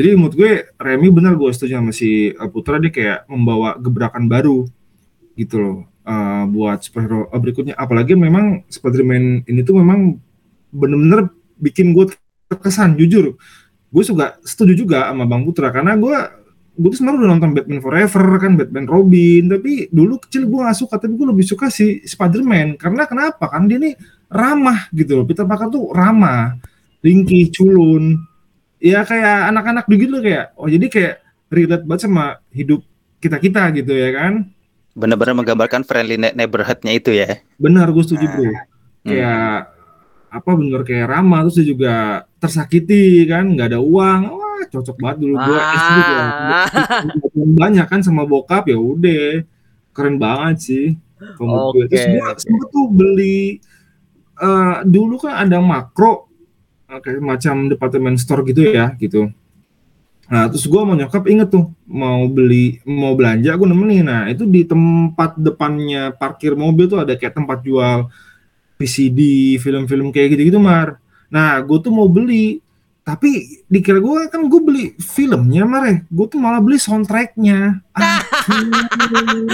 Jadi 0.00 0.16
menurut 0.16 0.32
gue 0.32 0.52
Remy 0.80 1.08
bener 1.12 1.36
gue 1.36 1.52
setuju 1.52 1.76
sama 1.76 1.92
si 1.92 2.32
uh, 2.32 2.48
Putra 2.48 2.80
dia 2.80 2.88
kayak 2.88 3.28
membawa 3.28 3.76
gebrakan 3.76 4.24
baru 4.32 4.64
gitu 5.36 5.56
loh 5.60 5.78
uh, 6.08 6.48
buat 6.48 6.80
superhero 6.80 7.28
berikutnya. 7.28 7.76
Apalagi 7.76 8.16
memang 8.16 8.64
Spider-Man 8.72 9.44
ini 9.44 9.60
tuh 9.60 9.76
memang 9.76 10.16
bener-bener 10.72 11.28
bikin 11.60 11.92
gue 11.92 12.08
terkesan 12.48 12.96
jujur. 12.96 13.36
Gue 13.92 14.02
juga 14.08 14.40
setuju 14.40 14.72
juga 14.72 15.12
sama 15.12 15.28
Bang 15.28 15.44
Putra 15.44 15.68
karena 15.68 15.92
gue 16.00 16.16
gue 16.80 16.88
tuh 16.88 16.98
sebenarnya 17.04 17.18
udah 17.20 17.30
nonton 17.36 17.50
Batman 17.52 17.80
Forever 17.84 18.24
kan 18.40 18.52
Batman 18.56 18.86
Robin 18.88 19.42
tapi 19.52 19.72
dulu 19.92 20.16
kecil 20.24 20.48
gue 20.48 20.60
gak 20.64 20.78
suka 20.80 20.96
tapi 20.96 21.12
gue 21.12 21.28
lebih 21.28 21.44
suka 21.44 21.68
si 21.68 22.00
Spider-Man. 22.00 22.80
Karena 22.80 23.04
kenapa? 23.04 23.52
Kan 23.52 23.68
dia 23.68 23.76
nih 23.76 23.94
ramah 24.32 24.88
gitu 24.96 25.20
loh. 25.20 25.24
Peter 25.28 25.44
Parker 25.44 25.68
tuh 25.68 25.92
ramah 25.92 26.56
ringkih 27.04 27.52
culun. 27.52 28.16
Ya 28.80 29.04
kayak 29.04 29.52
anak-anak 29.52 29.84
begitu 29.84 30.16
loh 30.16 30.24
kayak 30.24 30.56
oh 30.56 30.68
jadi 30.72 30.86
kayak 30.88 31.14
relate 31.52 31.84
banget 31.84 32.00
sama 32.08 32.40
hidup 32.48 32.80
kita 33.20 33.36
kita 33.36 33.62
gitu 33.76 33.92
ya 33.92 34.08
kan? 34.16 34.48
Benar-benar 34.96 35.36
menggambarkan 35.36 35.84
friendly 35.84 36.16
ne- 36.16 36.32
neighborhood-nya 36.32 36.96
itu 36.96 37.12
ya. 37.12 37.44
Benar 37.60 37.92
gue 37.92 38.04
setuju 38.08 38.24
bro. 38.24 38.48
Hmm. 38.48 38.56
kayak 39.04 39.72
apa 40.30 40.50
bener 40.54 40.82
kayak 40.86 41.06
ramah 41.10 41.42
terus 41.42 41.56
dia 41.58 41.68
juga 41.74 41.94
tersakiti 42.38 43.26
kan 43.26 43.50
nggak 43.50 43.74
ada 43.74 43.80
uang 43.82 44.20
wah 44.60 44.68
cocok 44.68 44.96
banget 45.00 45.16
dulu 45.24 45.34
gue 45.40 45.56
SD 45.56 45.96
juga 45.96 46.20
ah 46.20 46.68
banyak 47.40 47.86
kan 47.88 48.00
sama 48.04 48.28
bokap 48.28 48.68
ya 48.68 48.76
udah. 48.76 49.44
Keren 49.96 50.16
banget 50.20 50.56
sih. 50.60 50.86
Kalau 51.36 51.72
menurut 51.72 51.88
gue. 51.88 51.88
terus 51.92 52.04
gue 52.08 52.28
sempet 52.40 52.68
tuh 52.72 52.86
beli 52.88 53.60
eh, 54.40 54.76
dulu 54.84 55.20
kan 55.20 55.44
ada 55.48 55.60
makro 55.60 56.28
eh, 56.88 57.00
kayak 57.00 57.20
macam 57.20 57.68
departemen 57.68 58.16
store 58.16 58.44
gitu 58.48 58.64
ya 58.72 58.92
gitu. 58.96 59.28
Nah 60.30 60.46
terus 60.46 60.64
gue 60.64 60.80
mau 60.80 60.94
nyokap 60.94 61.26
inget 61.26 61.50
tuh 61.50 61.74
mau 61.84 62.24
beli 62.30 62.80
mau 62.86 63.12
belanja 63.16 63.50
gue 63.52 63.68
nemenin. 63.68 64.06
Nah 64.06 64.22
itu 64.32 64.48
di 64.48 64.64
tempat 64.64 65.36
depannya 65.36 66.14
parkir 66.14 66.56
mobil 66.56 66.88
tuh 66.88 67.02
ada 67.02 67.16
kayak 67.18 67.36
tempat 67.36 67.60
jual 67.66 68.08
VCD 68.80 69.20
film-film 69.60 70.08
kayak 70.08 70.38
gitu-gitu 70.38 70.56
mar. 70.62 71.02
Nah 71.28 71.60
gue 71.60 71.78
tuh 71.82 71.92
mau 71.92 72.08
beli 72.08 72.64
tapi 73.10 73.30
dikira 73.66 73.98
gue 73.98 74.30
kan 74.30 74.46
gue 74.46 74.60
beli 74.62 74.84
filmnya 74.96 75.66
mar 75.66 75.82
ya. 75.82 75.98
Gue 76.06 76.26
tuh 76.30 76.38
malah 76.38 76.62
beli 76.62 76.78
soundtracknya. 76.78 77.82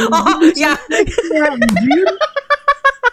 Oh 0.07 0.41
ya. 0.53 0.77
Ya, 1.33 1.45
anjir. 1.49 2.07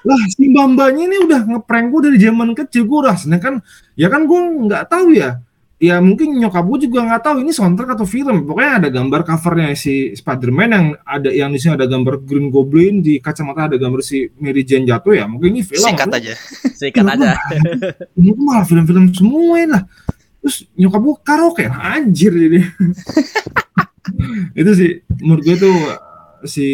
lah 0.03 0.19
si 0.35 0.51
mbak-mbaknya 0.51 1.07
ini 1.07 1.17
udah 1.23 1.41
ngeprank 1.47 1.85
gue 1.87 2.01
dari 2.11 2.17
zaman 2.19 2.51
kecil. 2.51 2.83
Gue 2.83 3.07
udah 3.07 3.15
seneng 3.15 3.39
kan 3.39 3.55
ya 3.95 4.11
kan 4.11 4.27
gue 4.27 4.39
nggak 4.67 4.83
tahu 4.91 5.15
ya. 5.15 5.39
Ya 5.79 5.99
mungkin 5.99 6.39
nyokap 6.39 6.63
gue 6.63 6.87
juga 6.87 7.03
nggak 7.03 7.23
tahu 7.23 7.35
ini 7.43 7.51
soundtrack 7.51 7.95
atau 7.95 8.07
film. 8.07 8.43
Pokoknya 8.43 8.83
ada 8.83 8.89
gambar 8.91 9.23
covernya 9.23 9.75
si 9.75 10.11
Spider-Man 10.11 10.69
yang 10.71 10.85
ada 11.03 11.27
yang 11.27 11.49
di 11.51 11.59
sini 11.59 11.75
ada 11.75 11.87
gambar 11.87 12.23
Green 12.23 12.47
Goblin 12.47 12.99
di 12.99 13.19
kacamata 13.19 13.67
ada 13.67 13.75
gambar 13.75 13.99
si 13.99 14.27
Mary 14.39 14.63
Jane 14.63 14.87
jatuh 14.87 15.11
ya. 15.11 15.27
Mungkin 15.27 15.55
ini 15.55 15.61
film 15.63 15.83
singkat 15.83 16.07
Gua- 16.07 16.19
aja. 16.19 16.33
Sikat 16.71 17.03
aja. 17.03 17.35
ini 18.19 18.31
malah 18.35 18.63
film-film 18.63 19.11
semua 19.11 19.59
lah 19.67 19.83
terus 20.43 20.67
nyokap 20.75 20.99
gue 20.99 21.15
karaoke. 21.23 21.63
Anjir 21.65 22.35
ini 22.35 22.59
itu 24.59 24.71
sih 24.75 24.91
menurut 25.23 25.41
gue 25.41 25.55
tuh 25.57 25.77
si 26.43 26.67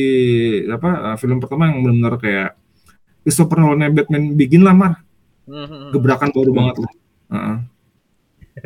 apa 0.65 1.13
uh, 1.13 1.17
film 1.21 1.37
pertama 1.37 1.69
yang 1.69 1.85
benar-benar 1.85 2.17
kayak 2.17 2.49
Christopher 3.21 3.61
Nolan 3.61 3.93
Batman 3.93 4.33
Begin 4.33 4.65
lah 4.65 4.73
mar. 4.73 4.93
Mhm. 5.45 5.89
gebrakan 5.89 6.29
baru 6.29 6.51
banget 6.53 6.75
lah. 6.77 6.91
Heeh. 7.29 7.57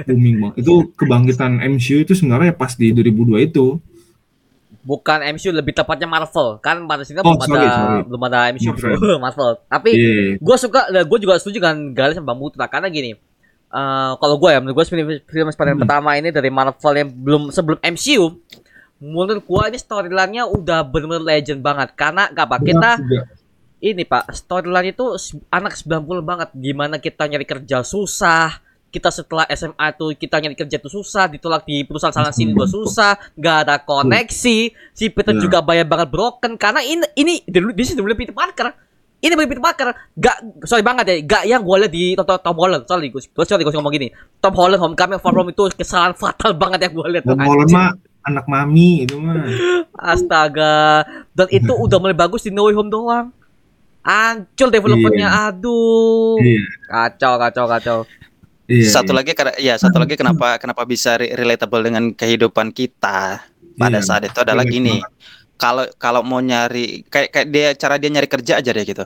booming 0.04 0.36
banget. 0.42 0.56
Itu 0.64 0.92
kebangkitan 0.96 1.64
MCU 1.64 2.04
itu 2.04 2.12
sebenarnya 2.12 2.52
pas 2.52 2.76
di 2.76 2.92
2002 2.92 3.40
itu. 3.40 3.80
Bukan 4.84 5.24
MCU 5.32 5.56
lebih 5.56 5.72
tepatnya 5.72 6.12
Marvel. 6.12 6.60
Kan 6.60 6.84
pada 6.84 7.08
sini 7.08 7.24
Oh, 7.24 7.40
belum 7.40 7.48
sorry, 7.48 7.64
ada 7.64 7.72
sorry. 7.72 8.02
belum 8.04 8.22
ada 8.28 8.40
MCU 8.52 8.72
Marvel. 8.76 9.20
Marvel. 9.28 9.50
Tapi 9.64 9.90
Iya 9.96 10.16
gue 10.44 10.56
suka 10.60 10.80
gue 10.92 11.20
juga 11.24 11.34
setuju 11.40 11.64
dengan 11.64 11.78
Galis 11.96 12.20
sama 12.20 12.36
Bang 12.36 12.40
Mutra 12.44 12.68
karena 12.68 12.92
gini 12.92 13.16
eh, 13.74 14.12
kalau 14.16 14.36
gue 14.38 14.50
ya 14.50 14.60
menurut 14.62 14.78
gue 14.78 14.86
film, 14.88 15.08
film 15.26 15.48
Spider-Man 15.50 15.76
Hmm. 15.76 15.84
pertama 15.84 16.10
ini 16.14 16.30
dari 16.30 16.50
Marvel 16.50 16.94
yang 16.96 17.10
belum 17.10 17.44
sebelum 17.50 17.82
MCU 17.82 18.38
menurut 18.98 19.44
gue 19.44 19.64
ini 19.68 19.78
storyline-nya 19.78 20.44
udah 20.48 20.80
bener-bener 20.82 21.26
legend 21.26 21.60
banget 21.60 21.92
karena 21.94 22.30
gak 22.30 22.46
apa 22.46 22.58
kita 22.62 22.92
Juga. 22.96 23.22
ini 23.82 24.02
pak 24.04 24.32
storyline 24.32 24.96
itu 24.96 25.06
anak 25.50 25.76
90 25.76 26.24
banget 26.24 26.50
gimana 26.56 26.96
kita 26.96 27.28
nyari 27.28 27.44
kerja 27.44 27.84
susah 27.84 28.64
kita 28.88 29.10
setelah 29.10 29.44
SMA 29.50 29.88
tuh 29.98 30.14
kita 30.14 30.38
nyari 30.38 30.54
kerja 30.54 30.78
tuh 30.78 30.94
susah 30.94 31.26
ditolak 31.26 31.66
di 31.66 31.82
perusahaan 31.84 32.14
sana 32.14 32.30
sini 32.30 32.54
juga 32.54 32.70
susah 32.70 33.18
nggak 33.34 33.58
ada 33.66 33.76
koneksi 33.82 34.58
si 34.94 35.06
Peter 35.10 35.34
Ya. 35.34 35.42
juga 35.42 35.60
bayar 35.60 35.84
banget 35.84 36.08
broken 36.08 36.56
karena 36.56 36.80
ini 36.80 37.04
ini 37.18 37.34
di 37.44 37.84
sini 37.84 38.00
dulu 38.00 38.14
Peter 38.14 38.32
Parker 38.32 38.72
ini 39.24 39.34
Peter 39.40 39.64
Parker 39.64 39.96
gak 40.20 40.68
sorry 40.68 40.84
banget 40.84 41.06
ya 41.08 41.16
gak 41.24 41.44
yang 41.48 41.64
gue 41.64 41.78
liat 41.80 41.92
di 41.96 42.12
Tom, 42.20 42.28
Tom 42.28 42.56
Holland 42.60 42.84
sorry 42.84 43.08
gue 43.08 43.24
sorry 43.24 43.64
gue 43.64 43.72
ngomong 43.72 43.96
gini 43.96 44.12
Tom 44.44 44.52
Holland 44.52 44.84
Homecoming 44.84 45.24
Far 45.24 45.32
From 45.32 45.48
itu 45.48 45.72
kesalahan 45.72 46.12
fatal 46.12 46.52
banget 46.54 46.92
yang 46.92 46.94
gue 47.00 47.24
tuh 47.24 47.32
Tom 47.32 47.40
Holland 47.40 47.72
mah 47.72 47.96
anak 48.24 48.46
mami 48.48 49.04
itu 49.04 49.20
mah. 49.20 49.36
Astaga. 50.00 51.04
Dan 51.36 51.48
itu 51.52 51.72
udah 51.86 51.98
mulai 52.00 52.16
bagus 52.16 52.48
di 52.48 52.52
No 52.52 52.68
Way 52.68 52.76
Home 52.80 52.92
doang. 52.92 53.28
Ancur 54.04 54.68
developernya. 54.72 55.52
Aduh. 55.52 56.40
Iya. 56.40 56.64
Kacau, 56.88 57.34
kacau, 57.40 57.66
kacau. 57.68 58.00
Iya. 58.64 58.96
satu 58.96 59.12
iya. 59.12 59.18
lagi 59.20 59.32
karena 59.36 59.54
ya 59.60 59.76
satu 59.76 60.00
lagi 60.00 60.16
kenapa 60.16 60.56
kenapa 60.56 60.88
bisa 60.88 61.20
re- 61.20 61.36
relatable 61.36 61.84
dengan 61.84 62.16
kehidupan 62.16 62.72
kita 62.72 63.44
pada 63.76 64.00
Iya, 64.00 64.08
saat 64.08 64.24
itu 64.24 64.40
adalah 64.40 64.64
relate 64.64 64.72
gini. 64.80 64.96
Kalau 65.58 65.86
kalau 66.02 66.22
mau 66.26 66.42
nyari 66.42 67.06
kayak 67.08 67.30
kayak 67.30 67.48
dia 67.54 67.68
cara 67.78 67.96
dia 68.02 68.10
nyari 68.10 68.28
kerja 68.28 68.60
aja 68.60 68.72
deh 68.74 68.84
gitu. 68.84 69.06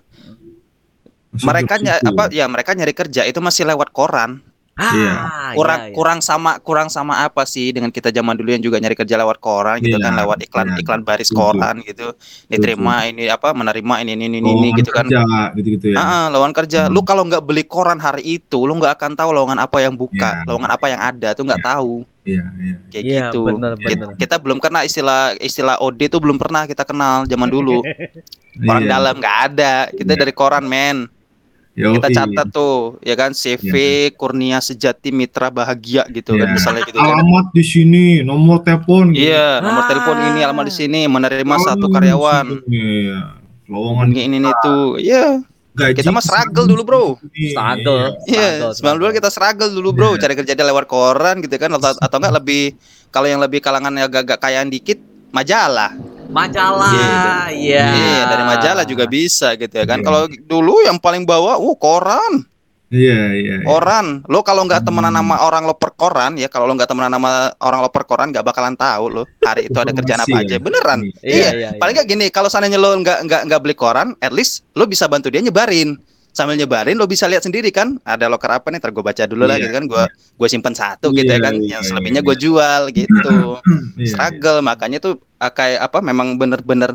Mereka 1.37 1.77
ke 1.77 1.83
ny- 1.85 1.99
situ. 2.01 2.07
apa 2.07 2.23
ya 2.33 2.45
mereka 2.49 2.71
nyari 2.73 2.93
kerja 2.95 3.21
itu 3.27 3.37
masih 3.43 3.67
lewat 3.67 3.91
koran. 3.93 4.41
Iya. 4.77 5.09
Ah, 5.17 5.51
kurang 5.57 5.79
iya, 5.81 5.87
iya. 5.89 5.95
kurang 5.97 6.19
sama 6.21 6.51
kurang 6.61 6.87
sama 6.93 7.25
apa 7.25 7.49
sih 7.49 7.73
dengan 7.73 7.89
kita 7.89 8.13
zaman 8.13 8.37
dulu 8.37 8.53
yang 8.53 8.61
juga 8.61 8.77
nyari 8.77 8.93
kerja 8.93 9.17
lewat 9.17 9.41
koran 9.41 9.81
gitu 9.81 9.97
Iya, 9.97 10.05
kan 10.05 10.13
lewat 10.13 10.37
iklan 10.45 10.67
iya. 10.69 10.77
iklan 10.85 11.01
baris 11.01 11.33
koran 11.33 11.81
gitu 11.81 12.13
diterima 12.45 13.09
ini 13.09 13.25
apa 13.25 13.57
menerima 13.57 14.05
ini 14.05 14.13
ini 14.13 14.37
ini, 14.37 14.37
ini 14.45 14.69
gitu 14.77 14.93
kan 14.93 15.09
kerja, 15.09 15.49
gitu-gitu 15.57 15.91
ya. 15.91 15.97
Ah, 15.97 16.25
lowongan 16.29 16.53
kerja. 16.53 16.79
Hmm. 16.85 16.93
Lu 16.93 17.01
kalau 17.01 17.25
nggak 17.25 17.41
beli 17.41 17.65
koran 17.65 17.97
hari 17.97 18.37
itu, 18.37 18.69
lu 18.69 18.77
nggak 18.77 19.01
akan 19.01 19.17
tahu 19.17 19.33
lowongan 19.33 19.57
apa 19.57 19.81
yang 19.81 19.97
buka, 19.97 20.45
Iya. 20.45 20.45
lowongan 20.45 20.69
apa 20.69 20.85
yang 20.93 21.01
ada 21.01 21.29
tuh 21.33 21.43
nggak 21.49 21.63
tahu. 21.65 22.05
Iya, 22.21 22.43
iya. 22.61 22.75
Kayak 22.93 23.03
Iya, 23.03 23.19
gitu. 23.33 23.39
bener, 23.49 23.73
Kita, 23.81 24.05
bener. 24.05 24.15
kita 24.21 24.35
belum 24.37 24.57
kena 24.61 24.79
istilah 24.85 25.33
istilah 25.41 25.75
OD 25.81 26.05
tuh 26.05 26.21
belum 26.21 26.37
pernah 26.37 26.69
kita 26.69 26.85
kenal 26.85 27.25
zaman 27.25 27.49
dulu. 27.49 27.81
Orang 28.69 28.85
Iya. 28.85 28.91
dalam 28.93 29.13
nggak 29.17 29.37
ada. 29.49 29.73
Kita 29.89 30.13
Iya. 30.13 30.19
dari 30.21 30.33
koran, 30.37 30.69
men. 30.69 31.09
Yoi. 31.77 31.93
Kita 31.93 32.09
catat 32.09 32.47
tuh, 32.49 32.97
ya 32.99 33.13
kan 33.13 33.31
CV 33.31 33.69
Kurnia 34.11 34.57
Sejati 34.57 35.13
Mitra 35.13 35.47
Bahagia 35.47 36.09
gitu 36.09 36.33
kan 36.33 36.49
Iya. 36.49 36.55
misalnya 36.57 36.81
gitu 36.81 36.97
kan. 36.97 37.05
Alamat 37.13 37.53
di 37.53 37.61
sini, 37.61 38.05
nomor 38.19 38.65
telepon. 38.65 39.13
gitu. 39.13 39.29
Iya, 39.29 39.61
nomor 39.61 39.85
Ah. 39.85 39.87
telepon 39.87 40.17
ini, 40.25 40.39
alamat 40.41 40.65
di 40.65 40.75
sini, 40.75 41.05
menerima 41.05 41.53
Oh, 41.53 41.61
satu 41.61 41.85
karyawan. 41.87 42.65
Iya. 42.65 43.37
Lowongan 43.67 44.09
Ini 44.09 44.21
ini 44.33 44.37
itu. 44.41 44.77
Iya, 44.97 45.45
gaji. 45.71 45.93
kita 45.93 46.09
mah 46.09 46.23
struggle 46.25 46.65
dulu, 46.65 46.81
Bro. 46.81 47.03
Struggle. 47.29 48.17
Iya, 48.25 48.73
Struggle, 48.73 48.73
92 48.73 49.13
kita 49.13 49.29
struggle 49.29 49.69
dulu 49.69 49.89
bro, 49.91 50.09
Iya. 50.11 50.19
cari 50.19 50.33
kerja 50.33 50.53
di 50.53 50.63
lewat 50.63 50.85
koran 50.87 51.35
gitu 51.39 51.55
kan 51.55 51.69
atau 51.69 51.93
atau 51.93 52.17
enggak 52.17 52.33
lebih 52.33 52.73
kalau 53.07 53.27
yang 53.27 53.37
lebih 53.37 53.61
kalangan 53.61 53.93
yang 53.93 54.09
agak-agak 54.09 54.39
kayaan 54.39 54.67
dikit 54.67 54.97
majalah. 55.29 55.93
Majalah. 56.27 56.91
Iya. 57.49 57.85
Iya, 57.87 58.21
dari 58.27 58.43
majalah 58.43 58.83
juga 58.83 59.05
bisa 59.05 59.55
gitu 59.55 59.71
ya 59.71 59.85
kan. 59.85 59.99
Iya. 59.99 60.05
Kalau 60.05 60.21
dulu 60.27 60.83
yang 60.83 60.97
paling 60.97 61.23
bawah, 61.23 61.55
uh 61.55 61.75
koran, 61.75 62.43
Iya, 62.87 63.35
iya. 63.35 63.55
iya. 63.59 63.65
koran. 63.67 64.23
Lo 64.27 64.39
kalau 64.41 64.63
nggak 64.63 64.79
temenan 64.81 65.11
Hmm. 65.11 65.27
sama 65.27 65.35
orang 65.43 65.67
lo 65.67 65.75
per 65.75 65.91
koran 65.91 66.39
ya, 66.39 66.47
kalau 66.47 66.63
lo 66.63 66.73
nggak 66.73 66.87
temenan 66.87 67.11
sama 67.11 67.31
orang 67.59 67.79
lo 67.83 67.89
per 67.91 68.03
koran 68.03 68.31
nggak 68.31 68.45
bakalan 68.45 68.75
tahu 68.75 69.03
lo 69.11 69.23
hari 69.41 69.67
itu 69.67 69.75
ada 69.75 69.91
kerjaan 69.97 70.23
apa 70.23 70.37
aja. 70.39 70.55
ya. 70.55 70.59
Beneran. 70.59 70.99
Iya, 71.03 71.11
Iya, 71.19 71.35
iya, 71.35 71.49
iya. 71.53 71.69
Paling 71.75 71.93
nggak 71.99 72.07
gini, 72.07 72.25
kalau 72.29 72.47
seandainya 72.47 72.79
lo 72.79 72.95
nggak 72.95 73.27
nggak 73.27 73.41
nggak 73.43 73.59
beli 73.59 73.75
koran, 73.75 74.15
at 74.17 74.31
least 74.31 74.63
lo 74.71 74.87
bisa 74.87 75.03
bantu 75.05 75.27
dia 75.27 75.43
nyebarin. 75.43 75.99
Sambil 76.37 76.53
nyebarin 76.53 76.93
lo 77.01 77.09
bisa 77.09 77.25
lihat 77.25 77.41
sendiri 77.41 77.73
kan, 77.73 77.97
ada 78.05 78.29
loker 78.29 78.61
apa 78.61 78.69
nih, 78.69 78.77
ntar 78.77 78.93
gue 78.93 79.01
baca 79.01 79.25
dulu 79.25 79.49
lah 79.49 79.57
Iya, 79.57 79.65
gitu 79.65 79.73
kan, 79.73 79.83
gue 79.89 80.03
gue 80.37 80.47
simpen 80.53 80.77
satu 80.77 81.09
gitu 81.09 81.25
ya 81.25 81.41
Iya, 81.41 81.45
kan, 81.49 81.53
iya, 81.57 81.69
yang 81.73 81.81
iya, 81.81 81.89
selebihnya 81.89 82.21
iya. 82.21 82.27
gue 82.29 82.35
jual 82.37 82.81
gitu. 82.93 83.33
Iya, 83.97 84.13
Struggle, 84.13 84.61
makanya 84.61 85.01
tuh 85.01 85.17
ah, 85.41 85.49
kayak 85.49 85.89
apa, 85.89 85.97
memang 86.05 86.37
bener-bener 86.37 86.93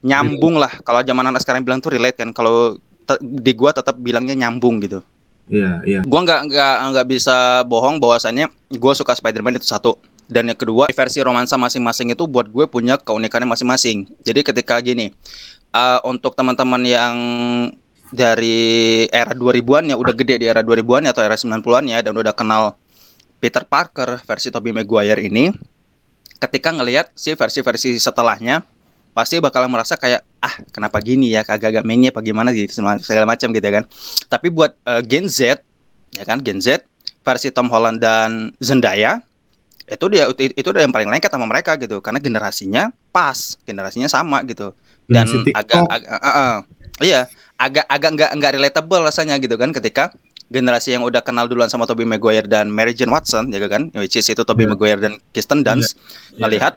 nyambung 0.00 0.56
lah. 0.56 0.72
Kalau 0.80 1.04
zaman 1.04 1.28
anak 1.28 1.44
sekarang 1.44 1.60
bilang 1.60 1.84
tuh 1.84 1.92
relate 1.92 2.16
kan, 2.16 2.32
kalau 2.32 2.80
di 3.20 3.52
gua 3.56 3.72
tetap 3.72 3.96
bilangnya 3.96 4.36
nyambung 4.36 4.80
gitu. 4.84 5.00
Iya, 5.48 5.80
iya. 5.84 6.00
Gua 6.04 6.24
nggak 6.24 6.40
nggak 6.48 6.74
nggak 6.92 7.06
bisa 7.08 7.64
bohong 7.64 8.00
bahwasannya 8.00 8.48
gua 8.76 8.92
suka 8.92 9.16
Spider-Man 9.16 9.60
itu 9.60 9.68
satu. 9.68 9.96
Dan 10.28 10.52
yang 10.52 10.60
kedua, 10.60 10.92
versi 10.92 11.24
romansa 11.24 11.56
masing-masing 11.56 12.12
itu 12.12 12.28
buat 12.28 12.52
gue 12.52 12.68
punya 12.68 13.00
keunikannya 13.00 13.48
masing-masing. 13.48 14.12
Jadi 14.20 14.44
ketika 14.44 14.76
gini, 14.84 15.08
eh, 15.72 16.00
untuk 16.04 16.36
teman-teman 16.36 16.84
yang 16.84 17.16
dari 18.12 19.04
era 19.12 19.36
2000-an 19.36 19.92
ya 19.92 19.96
udah 19.96 20.14
gede 20.16 20.40
di 20.42 20.46
era 20.48 20.64
2000-an 20.64 21.08
ya 21.08 21.10
atau 21.12 21.22
era 21.24 21.36
90-an 21.36 21.84
ya 21.88 21.98
dan 22.00 22.14
udah 22.16 22.32
kenal 22.32 22.76
Peter 23.38 23.62
Parker 23.62 24.18
versi 24.24 24.48
Tobey 24.50 24.74
Maguire 24.74 25.22
ini 25.22 25.52
ketika 26.38 26.70
ngelihat 26.70 27.10
si 27.14 27.34
versi-versi 27.34 27.98
setelahnya 27.98 28.62
pasti 29.12 29.42
bakal 29.42 29.66
merasa 29.66 29.98
kayak 29.98 30.22
ah 30.38 30.54
kenapa 30.70 31.02
gini 31.02 31.34
ya? 31.34 31.42
Kagak-agak 31.42 31.82
mainnya 31.82 32.14
apa 32.14 32.22
gimana 32.22 32.54
gitu 32.54 32.78
segala 33.02 33.26
macam 33.26 33.50
gitu 33.50 33.64
ya 33.66 33.82
kan. 33.82 33.84
Tapi 34.30 34.46
buat 34.54 34.78
eh, 34.86 35.02
Gen 35.02 35.26
Z 35.26 35.58
ya 36.14 36.22
kan 36.22 36.38
Gen 36.38 36.62
Z 36.62 36.86
versi 37.26 37.50
Tom 37.50 37.66
Holland 37.68 37.98
dan 37.98 38.54
Zendaya 38.62 39.20
itu 39.88 40.04
dia 40.12 40.28
itu 40.36 40.68
udah 40.68 40.84
yang 40.84 40.92
paling 40.92 41.08
lengket 41.08 41.32
sama 41.32 41.48
mereka 41.48 41.74
gitu 41.80 41.98
karena 42.04 42.20
generasinya 42.22 42.94
pas 43.10 43.58
generasinya 43.66 44.06
sama 44.06 44.46
gitu. 44.46 44.70
Dan 45.08 45.24
Generasi 45.24 45.56
agak, 45.56 45.82
agak 45.88 46.20
uh, 46.20 46.28
uh, 46.28 46.54
iya 47.00 47.26
agak 47.58 47.84
agak 47.90 48.10
nggak 48.14 48.30
nggak 48.38 48.52
relatable 48.54 49.02
rasanya 49.02 49.34
gitu 49.42 49.58
kan 49.58 49.74
ketika 49.74 50.14
generasi 50.48 50.96
yang 50.96 51.04
udah 51.04 51.20
kenal 51.20 51.44
duluan 51.44 51.68
sama 51.68 51.84
Tobey 51.84 52.08
Maguire 52.08 52.48
dan 52.48 52.72
Mary 52.72 52.96
Jane 52.96 53.12
Watson 53.12 53.52
ya 53.52 53.60
kan? 53.68 53.92
Which 53.92 54.16
is 54.16 54.24
itu 54.24 54.40
Tobey 54.46 54.64
Iya. 54.64 54.72
Maguire 54.72 55.00
dan 55.02 55.12
Kirsten 55.34 55.60
Dunst. 55.60 55.98
Iya. 56.32 56.46
ngelihat 56.46 56.74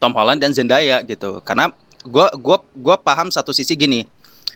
Tom 0.00 0.14
Holland 0.16 0.40
dan 0.40 0.54
Zendaya 0.56 1.04
gitu. 1.04 1.42
Karena 1.44 1.74
gua 2.06 2.32
gua 2.38 2.64
gua 2.72 2.96
paham 2.96 3.28
satu 3.28 3.52
sisi 3.52 3.76
gini. 3.76 4.08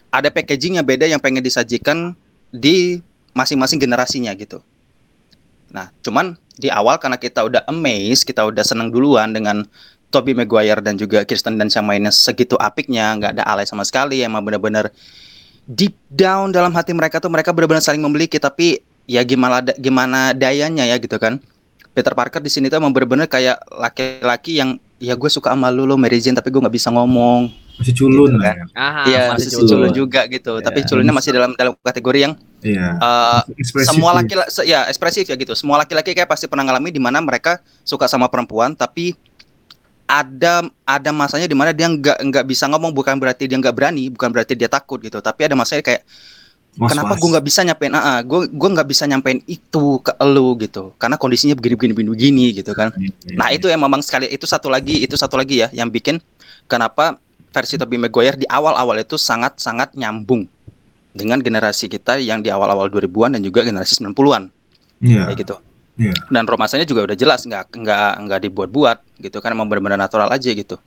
Ada 0.08 0.32
packaging 0.32 0.80
yang 0.80 0.86
beda 0.86 1.04
yang 1.08 1.20
pengen 1.20 1.44
disajikan 1.44 2.16
di 2.52 3.02
masing-masing 3.36 3.80
generasinya 3.80 4.32
gitu. 4.32 4.64
Nah 5.72 5.92
cuman 6.00 6.38
di 6.56 6.68
awal 6.68 7.00
karena 7.00 7.16
kita 7.16 7.44
udah 7.44 7.64
amazed 7.68 8.28
kita 8.28 8.44
udah 8.44 8.64
seneng 8.64 8.92
duluan 8.92 9.32
dengan 9.32 9.64
Tobey 10.12 10.36
Maguire 10.36 10.84
dan 10.84 11.00
juga 11.00 11.24
Kirsten 11.24 11.56
Dunst 11.56 11.76
yang 11.76 11.88
mainnya 11.88 12.12
segitu 12.12 12.56
apiknya 12.60 13.16
nggak 13.16 13.40
ada 13.40 13.44
alay 13.48 13.64
sama 13.64 13.84
sekali 13.84 14.20
emang 14.20 14.44
bener-bener 14.44 14.92
deep 15.64 15.94
down 16.08 16.50
dalam 16.50 16.70
hati 16.70 16.90
mereka 16.90 17.16
tuh 17.16 17.28
mereka 17.28 17.50
benar-benar 17.50 17.80
saling 17.80 18.00
memiliki 18.00 18.36
tapi 18.36 18.78
ya 19.04 19.22
gimana 19.22 19.60
da- 19.60 19.76
gimana 19.76 20.30
dayanya 20.32 20.84
ya 20.84 20.96
gitu 20.96 21.16
kan 21.16 21.38
Peter 21.92 22.10
Parker 22.10 22.40
di 22.40 22.48
sini 22.48 22.66
tuh 22.66 22.78
emang 22.78 22.90
bener-bener 22.90 23.26
kayak 23.26 23.60
laki-laki 23.70 24.56
yang 24.56 24.70
ya 24.96 25.12
gue 25.12 25.28
suka 25.28 25.50
sama 25.50 25.68
lu 25.68 25.84
lo 25.84 25.94
Mary 25.94 26.18
Jane 26.18 26.32
tapi 26.32 26.48
gue 26.48 26.58
nggak 26.58 26.72
bisa 26.72 26.88
ngomong 26.88 27.52
Masih 27.72 27.94
culun 27.94 28.30
Gitu 28.30 28.38
kan. 28.38 28.56
ya. 28.56 28.64
Iya 29.02 29.20
masih 29.26 29.32
masih 29.32 29.48
si 29.48 29.56
culun. 29.58 29.68
culun 29.70 29.90
juga 29.92 30.20
gitu 30.26 30.52
Ya, 30.54 30.62
tapi 30.62 30.78
culunnya 30.82 31.10
masih 31.10 31.30
dalam 31.32 31.50
dalam 31.52 31.72
kategori 31.78 32.18
yang 32.20 32.32
Iya. 32.60 32.88
eh, 32.94 33.40
Ekspresif 33.56 33.90
semua 33.90 34.10
ya. 34.10 34.16
laki 34.18 34.34
ya 34.62 34.80
ekspresif 34.86 35.24
ya 35.24 35.34
gitu 35.34 35.52
semua 35.52 35.76
laki-laki 35.76 36.12
kayak 36.12 36.26
pasti 36.26 36.46
pernah 36.46 36.62
ngalami 36.62 36.88
di 36.88 36.98
mana 36.98 37.18
mereka 37.18 37.58
suka 37.82 38.06
sama 38.06 38.24
perempuan 38.26 38.72
tapi 38.72 39.12
ada 40.12 40.68
ada 40.84 41.10
masanya 41.10 41.48
di 41.48 41.56
mana 41.56 41.72
dia 41.72 41.88
nggak 41.88 42.20
nggak 42.20 42.44
bisa 42.44 42.68
ngomong 42.68 42.92
bukan 42.92 43.16
berarti 43.16 43.48
dia 43.48 43.56
nggak 43.56 43.72
berani 43.72 44.12
bukan 44.12 44.28
berarti 44.28 44.52
dia 44.52 44.68
takut 44.68 45.00
gitu 45.00 45.24
tapi 45.24 45.48
ada 45.48 45.56
masanya 45.56 45.80
kayak 45.80 46.04
Was-was. 46.72 46.88
kenapa 46.92 47.12
gue 47.16 47.28
nggak 47.32 47.46
bisa 47.48 47.60
nyampein 47.64 47.92
ah 47.96 48.20
gue 48.20 48.40
gue 48.48 48.68
nggak 48.76 48.88
bisa 48.92 49.04
nyampein 49.08 49.40
itu 49.48 49.84
ke 50.04 50.12
elu 50.20 50.48
gitu 50.60 50.92
karena 51.00 51.16
kondisinya 51.16 51.56
begini 51.56 51.76
begini 51.80 51.92
begini, 51.96 52.10
begini 52.12 52.44
gitu 52.60 52.72
kan 52.76 52.92
Iya, 52.96 53.08
iya, 53.08 53.36
nah 53.40 53.48
iya. 53.48 53.56
itu 53.56 53.66
yang 53.72 53.80
memang 53.80 54.04
sekali 54.04 54.28
itu 54.28 54.44
satu 54.44 54.68
lagi 54.68 55.00
itu 55.00 55.16
satu 55.16 55.40
lagi 55.40 55.64
ya 55.64 55.68
yang 55.72 55.88
bikin 55.88 56.20
kenapa 56.68 57.16
versi 57.52 57.76
Tobey 57.80 57.96
Maguire 58.00 58.36
di 58.36 58.48
awal-awal 58.48 59.00
itu 59.00 59.16
sangat 59.16 59.60
sangat 59.60 59.96
nyambung 59.96 60.44
dengan 61.12 61.40
generasi 61.40 61.92
kita 61.92 62.16
yang 62.20 62.40
di 62.40 62.48
awal-awal 62.48 62.88
2000-an 62.88 63.36
dan 63.36 63.40
juga 63.44 63.64
generasi 63.64 64.00
90-an 64.00 64.48
Iya. 65.02 65.28
kayak 65.28 65.38
gitu 65.44 65.56
Iya. 65.92 66.16
dan 66.28 66.44
romansanya 66.44 66.82
juga 66.82 67.04
udah 67.04 67.12
jelas 67.12 67.44
nggak 67.44 67.68
nggak 67.74 68.12
nggak 68.24 68.40
dibuat-buat 68.42 68.98
gitu 69.20 69.38
kan 69.38 69.52
emang 69.52 69.68
benar-benar 69.68 70.00
natural 70.00 70.28
aja 70.28 70.48
gitu 70.48 70.80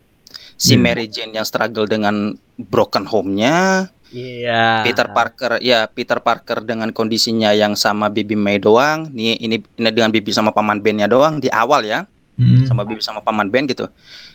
si 0.55 0.73
Iya. 0.73 0.81
Mary 0.81 1.05
Jane 1.05 1.29
yang 1.31 1.43
struggle 1.43 1.85
dengan 1.85 2.33
broken 2.55 3.05
home-nya 3.05 3.85
Iya. 4.09 4.81
Peter 4.81 5.05
Parker 5.07 5.59
ya 5.59 5.85
Peter 5.85 6.17
Parker 6.17 6.61
dengan 6.61 6.89
kondisinya 6.89 7.51
yang 7.51 7.73
sama 7.73 8.07
Bibi 8.07 8.33
May 8.33 8.57
doang 8.57 9.11
nih 9.11 9.37
ini 9.37 9.61
ini 9.61 9.89
dengan 9.89 10.09
Bibi 10.09 10.31
sama 10.31 10.49
paman 10.49 10.79
Ben-nya 10.79 11.05
doang 11.05 11.37
di 11.37 11.47
awal 11.47 11.83
ya 11.83 12.09
Hmm. 12.33 12.65
sama 12.65 12.83
Bibi 12.83 12.99
sama 12.99 13.19
paman 13.19 13.47
Ben 13.47 13.63
gitu 13.63 13.87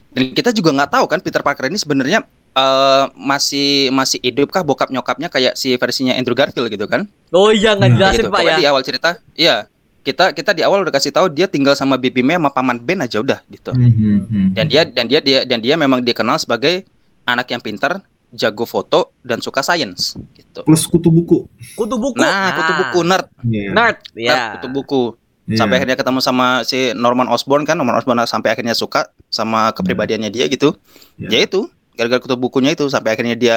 dan 0.08 0.32
kita 0.32 0.50
juga 0.50 0.72
nggak 0.72 0.90
tahu 0.90 1.04
kan 1.06 1.18
Peter 1.18 1.40
Parker 1.40 1.66
ini 1.66 1.76
sebenarnya 1.76 2.24
eh, 2.50 3.04
masih 3.12 3.90
masih 3.90 4.16
hidup 4.20 4.48
kah 4.48 4.62
bokap 4.62 4.88
nyokapnya 4.88 5.28
kayak 5.28 5.52
si 5.52 5.74
versinya 5.74 6.14
Andrew 6.14 6.32
Garfield 6.32 6.66
gitu 6.66 6.86
kan 6.86 7.04
Oh 7.28 7.50
iya 7.50 7.74
nggak 7.74 7.90
jelasin 7.92 8.24
gitu. 8.24 8.30
pak 8.30 8.40
ya. 8.40 8.56
Di 8.56 8.64
awal 8.64 8.82
cerita, 8.82 9.10
iya 9.34 9.68
kita 10.00 10.32
kita 10.32 10.56
di 10.56 10.64
awal 10.64 10.80
udah 10.82 10.94
kasih 10.94 11.12
tahu 11.12 11.28
dia 11.28 11.44
tinggal 11.44 11.76
sama 11.76 12.00
bibinya 12.00 12.40
sama 12.40 12.50
paman 12.50 12.80
Ben 12.80 13.00
aja 13.04 13.20
udah 13.20 13.44
gitu. 13.52 13.70
Hmm, 13.72 13.92
hmm, 13.92 14.18
hmm. 14.26 14.48
Dan 14.56 14.64
dia 14.66 14.82
dan 14.88 15.04
dia 15.06 15.20
dia 15.20 15.44
dan 15.44 15.60
dia 15.60 15.76
memang 15.76 16.00
dikenal 16.00 16.40
sebagai 16.40 16.88
anak 17.28 17.52
yang 17.52 17.60
pintar, 17.60 18.00
jago 18.32 18.64
foto 18.64 19.12
dan 19.20 19.44
suka 19.44 19.60
sains 19.60 20.16
gitu. 20.34 20.64
plus 20.64 20.88
kutu 20.88 21.12
buku. 21.12 21.46
Kutu 21.76 21.96
buku. 22.00 22.16
Nah, 22.18 22.54
kutu 22.56 22.72
buku 22.80 22.98
nerd, 23.06 23.26
Iya. 23.44 23.70
Nerd. 23.70 23.98
nerd, 24.16 24.18
Ya. 24.18 24.42
kutu 24.56 24.68
buku. 24.72 25.02
Iya. 25.50 25.58
Sampai 25.62 25.82
akhirnya 25.82 25.98
ketemu 25.98 26.18
sama 26.22 26.62
si 26.62 26.94
Norman 26.94 27.26
Osborn 27.28 27.66
kan, 27.66 27.74
Norman 27.76 27.98
Osborn 27.98 28.22
sampai 28.24 28.54
akhirnya 28.54 28.74
suka 28.74 29.10
sama 29.28 29.74
kepribadiannya 29.74 30.30
dia 30.30 30.46
gitu. 30.46 30.78
Iya. 31.18 31.28
Ya 31.28 31.38
itu, 31.44 31.60
gara-gara 31.98 32.22
kutu 32.22 32.38
bukunya 32.38 32.72
itu 32.72 32.86
sampai 32.88 33.18
akhirnya 33.18 33.34
dia 33.34 33.56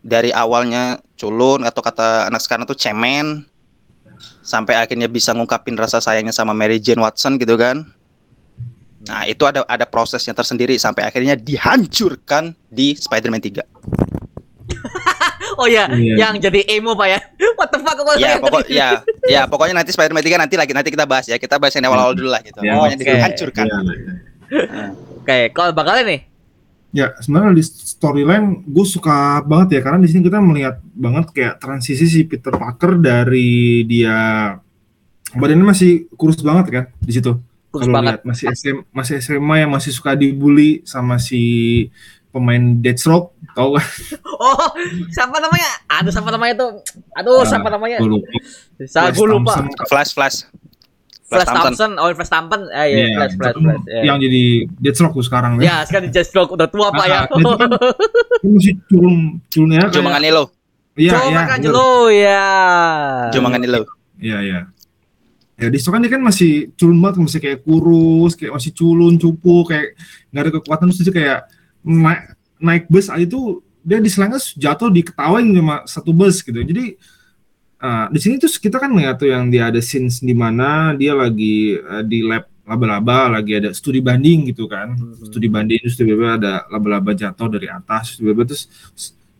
dari 0.00 0.32
awalnya 0.32 0.98
culun 1.20 1.62
atau 1.64 1.80
kata 1.84 2.32
anak 2.32 2.40
sekarang 2.40 2.64
tuh 2.64 2.76
cemen 2.76 3.44
sampai 4.50 4.74
akhirnya 4.74 5.06
bisa 5.06 5.30
ngungkapin 5.30 5.78
rasa 5.78 6.02
sayangnya 6.02 6.34
sama 6.34 6.50
Mary 6.50 6.82
Jane 6.82 6.98
Watson 6.98 7.38
gitu 7.38 7.54
kan. 7.54 7.86
Nah, 9.06 9.22
itu 9.24 9.46
ada 9.46 9.62
ada 9.70 9.86
prosesnya 9.86 10.34
tersendiri 10.34 10.74
sampai 10.74 11.06
akhirnya 11.06 11.38
dihancurkan 11.38 12.58
di 12.66 12.98
Spider-Man 12.98 13.38
3. 13.38 13.62
Oh 15.60 15.68
iya, 15.68 15.92
Iya. 15.92 16.16
yang 16.16 16.40
jadi 16.40 16.64
emo 16.72 16.96
pak 16.96 17.06
ya. 17.10 17.18
What 17.58 17.68
the 17.68 17.84
fuck 17.84 18.00
kok 18.00 18.16
Ya, 18.16 18.40
pokok 18.40 18.64
ya, 18.70 19.04
ya 19.28 19.44
pokoknya 19.44 19.76
nanti 19.76 19.92
Spider-Man 19.92 20.24
3 20.24 20.40
nanti 20.40 20.56
lagi 20.56 20.72
nanti 20.72 20.88
kita 20.88 21.04
bahas 21.04 21.28
ya. 21.28 21.36
Kita 21.36 21.60
bahas 21.60 21.76
yang 21.76 21.84
awal-awal 21.90 22.16
dulu 22.16 22.32
lah 22.32 22.40
gitu. 22.40 22.64
Ya, 22.64 22.80
pokoknya 22.80 22.96
oke. 22.96 23.04
dihancurkan. 23.04 23.64
Iya, 23.68 23.76
iya. 23.76 24.12
Nah, 24.64 24.88
Oke, 25.20 25.52
kalau 25.52 25.76
bakalnya 25.76 26.04
nih. 26.16 26.20
Ya, 26.90 27.14
sebenarnya 27.22 27.54
di 27.54 27.62
storyline 27.62 28.66
gue 28.66 28.86
suka 28.86 29.46
banget 29.46 29.78
ya 29.78 29.80
karena 29.86 30.02
di 30.02 30.10
sini 30.10 30.26
kita 30.26 30.42
melihat 30.42 30.82
banget 30.90 31.30
kayak 31.30 31.54
transisi 31.62 32.10
si 32.10 32.26
Peter 32.26 32.50
Parker 32.50 32.98
dari 32.98 33.86
dia 33.86 34.58
badannya 35.30 35.70
masih 35.70 36.10
kurus 36.18 36.42
banget 36.42 36.66
kan 36.70 36.84
di 36.98 37.12
situ. 37.14 37.38
Kurus 37.70 37.86
Kalau 37.86 38.02
banget. 38.02 38.18
lihat 38.18 38.22
masih 38.26 38.46
SM, 38.50 38.76
masih 38.90 39.14
SMA 39.22 39.54
yang 39.62 39.70
masih 39.70 39.94
suka 39.94 40.18
dibully 40.18 40.82
sama 40.82 41.22
si 41.22 41.86
pemain 42.34 42.78
Deathstroke, 42.82 43.34
tau 43.54 43.78
kan? 43.78 43.86
Oh, 44.40 44.72
siapa 45.12 45.36
namanya? 45.36 45.68
Aduh, 46.00 46.08
siapa 46.08 46.32
namanya 46.32 46.54
tuh? 46.56 46.70
Aduh, 47.12 47.44
siapa 47.44 47.68
namanya? 47.68 48.00
Gue 48.00 48.16
lupa. 48.16 48.28
Saya 48.88 49.12
Flash 49.12 49.18
gue 49.20 49.26
lupa. 49.28 49.52
Thompson. 49.52 49.66
Flash 49.84 50.10
Flash. 50.16 50.38
Flash 51.30 51.46
Thompson. 51.46 51.62
Thompson. 51.62 51.90
Oh, 51.96 52.08
Flash 52.10 52.30
Thompson. 52.30 52.60
Eh, 52.66 52.86
iya, 52.90 52.96
Iya, 52.98 53.06
Flash, 53.14 53.34
Flash, 53.38 53.54
itu 53.54 53.60
Flash. 53.62 53.82
iya. 53.86 54.02
Yang 54.02 54.16
jadi 54.26 54.42
Deathstroke 54.82 55.14
tuh 55.14 55.24
sekarang 55.24 55.52
ya. 55.56 55.62
Ya, 55.62 55.76
sekarang 55.86 56.04
di 56.06 56.12
Just 56.12 56.28
Stroke 56.34 56.50
udah 56.52 56.66
tua 56.66 56.88
pak 56.90 57.06
ya. 57.06 57.20
Ah, 57.20 57.24
kan- 57.24 57.70
Dia 58.42 58.50
masih 58.58 58.74
culun 58.86 59.14
culunnya 59.46 59.78
kayak- 59.86 59.94
Cuma 59.94 60.10
lo, 60.18 60.44
Iya, 60.98 61.12
iya. 61.30 61.42
lo 61.70 61.90
ya. 62.10 62.42
cuma 63.30 63.46
lo. 63.54 63.80
Iya 64.20 64.38
iya. 64.42 64.60
Ya 65.60 65.68
di 65.68 65.76
kan 65.76 66.00
dia 66.00 66.08
kan 66.08 66.22
masih 66.24 66.72
culun 66.72 66.96
banget, 66.98 67.20
masih 67.20 67.40
kayak 67.40 67.60
kurus, 67.62 68.32
kayak 68.32 68.56
masih 68.56 68.72
culun, 68.72 69.20
cupu, 69.20 69.60
kayak 69.68 69.92
nggak 70.32 70.42
ada 70.42 70.52
kekuatan 70.56 70.84
terus 70.88 71.04
dia 71.04 71.12
kayak 71.14 71.38
naik 71.84 72.22
naik 72.56 72.84
bus 72.88 73.12
aja 73.12 73.24
tuh 73.24 73.60
dia 73.80 74.00
di 74.00 74.08
selangnya 74.08 74.40
jatuh 74.56 74.88
diketawain 74.88 75.44
sama 75.52 75.76
satu 75.84 76.10
bus 76.16 76.40
gitu. 76.40 76.60
Jadi 76.64 76.96
eh, 77.80 78.06
di 78.12 78.18
sini 78.20 78.34
tuh 78.36 78.48
kita 78.52 78.76
kan 78.76 78.92
melihat 78.92 79.16
tuh 79.16 79.32
yang 79.32 79.48
dia 79.48 79.68
ada 79.72 79.80
scenes 79.80 80.20
di 80.20 80.36
mana 80.36 80.92
dia 80.94 81.16
lagi 81.16 81.76
eh, 81.76 82.04
di 82.04 82.20
lab 82.22 82.44
laba-laba, 82.70 83.42
lagi 83.42 83.58
ada 83.58 83.74
studi 83.74 83.98
banding 83.98 84.54
gitu 84.54 84.70
kan. 84.70 84.94
Mhm. 84.94 85.26
Studi 85.26 85.50
banding 85.50 85.82
terus 85.82 85.98
tiba-tiba 85.98 86.38
ada 86.38 86.54
laba-laba 86.70 87.10
jatuh 87.18 87.50
dari 87.50 87.66
atas, 87.66 88.14
tiba-tiba 88.14 88.46
terus 88.46 88.70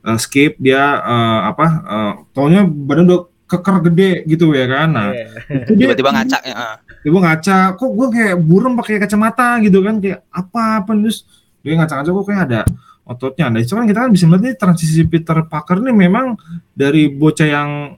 eh, 0.03 0.19
skip 0.19 0.59
dia 0.59 0.99
eh, 0.99 1.41
apa? 1.47 1.67
eh, 1.87 2.13
taunya 2.35 2.67
badan 2.67 3.07
udah 3.07 3.21
keker 3.51 3.77
gede 3.91 4.13
gitu 4.27 4.51
ya 4.51 4.67
kan. 4.67 4.89
Nah, 4.91 5.09
itu 5.47 5.73
dia 5.79 5.95
Tiba-tiba 5.95 6.11
ngaca 6.11 6.39
ya. 6.43 6.55
ah. 6.55 6.77
tiba 7.01 7.19
ngaca 7.19 7.59
kok 7.81 7.91
gue 7.97 8.07
kayak 8.13 8.37
burem 8.39 8.77
pakai 8.77 9.01
kacamata 9.01 9.57
gitu 9.65 9.81
kan 9.81 9.97
kayak 9.99 10.21
apa 10.29 10.85
apa 10.85 10.91
terus 11.01 11.25
dia 11.65 11.73
ngaca-ngaca 11.81 12.11
kok 12.13 12.27
kayak 12.29 12.43
ada 12.45 12.61
ototnya 13.09 13.47
nah 13.49 13.59
itu 13.59 13.73
kan 13.73 13.89
kita 13.89 14.05
kan 14.05 14.11
bisa 14.13 14.25
melihat 14.29 14.45
nih 14.45 14.55
transisi 14.61 15.03
Peter 15.09 15.41
Parker 15.49 15.81
nih 15.81 15.97
memang 15.97 16.37
dari 16.77 17.09
bocah 17.09 17.49
yang 17.49 17.97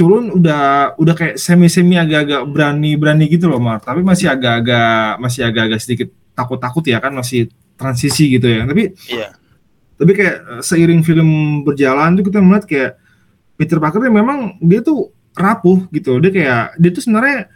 culun 0.00 0.32
udah 0.32 0.96
udah 0.96 1.14
kayak 1.14 1.36
semi-semi 1.36 2.00
agak-agak 2.00 2.48
berani-berani 2.48 3.28
gitu 3.28 3.52
loh 3.52 3.60
Mar. 3.60 3.84
Tapi 3.84 4.00
masih 4.00 4.32
agak-agak 4.32 5.20
masih 5.20 5.44
agak-agak 5.44 5.80
sedikit 5.84 6.08
takut-takut 6.32 6.80
ya 6.88 6.96
kan 7.04 7.12
masih 7.12 7.52
transisi 7.76 8.32
gitu 8.32 8.48
ya. 8.48 8.64
Tapi 8.64 8.96
Iya. 9.12 9.36
tapi 10.00 10.12
kayak 10.16 10.36
eh, 10.40 10.62
seiring 10.64 11.04
film 11.04 11.28
berjalan 11.60 12.16
tuh 12.16 12.24
kita 12.32 12.40
melihat 12.40 12.64
kayak 12.64 12.92
Peter 13.60 13.76
Parker 13.76 14.00
memang 14.08 14.56
dia 14.64 14.80
tuh 14.80 15.12
rapuh 15.36 15.84
gitu. 15.92 16.16
Dia 16.16 16.32
kayak 16.32 16.62
dia 16.80 16.90
tuh 16.90 17.04
sebenarnya 17.04 17.52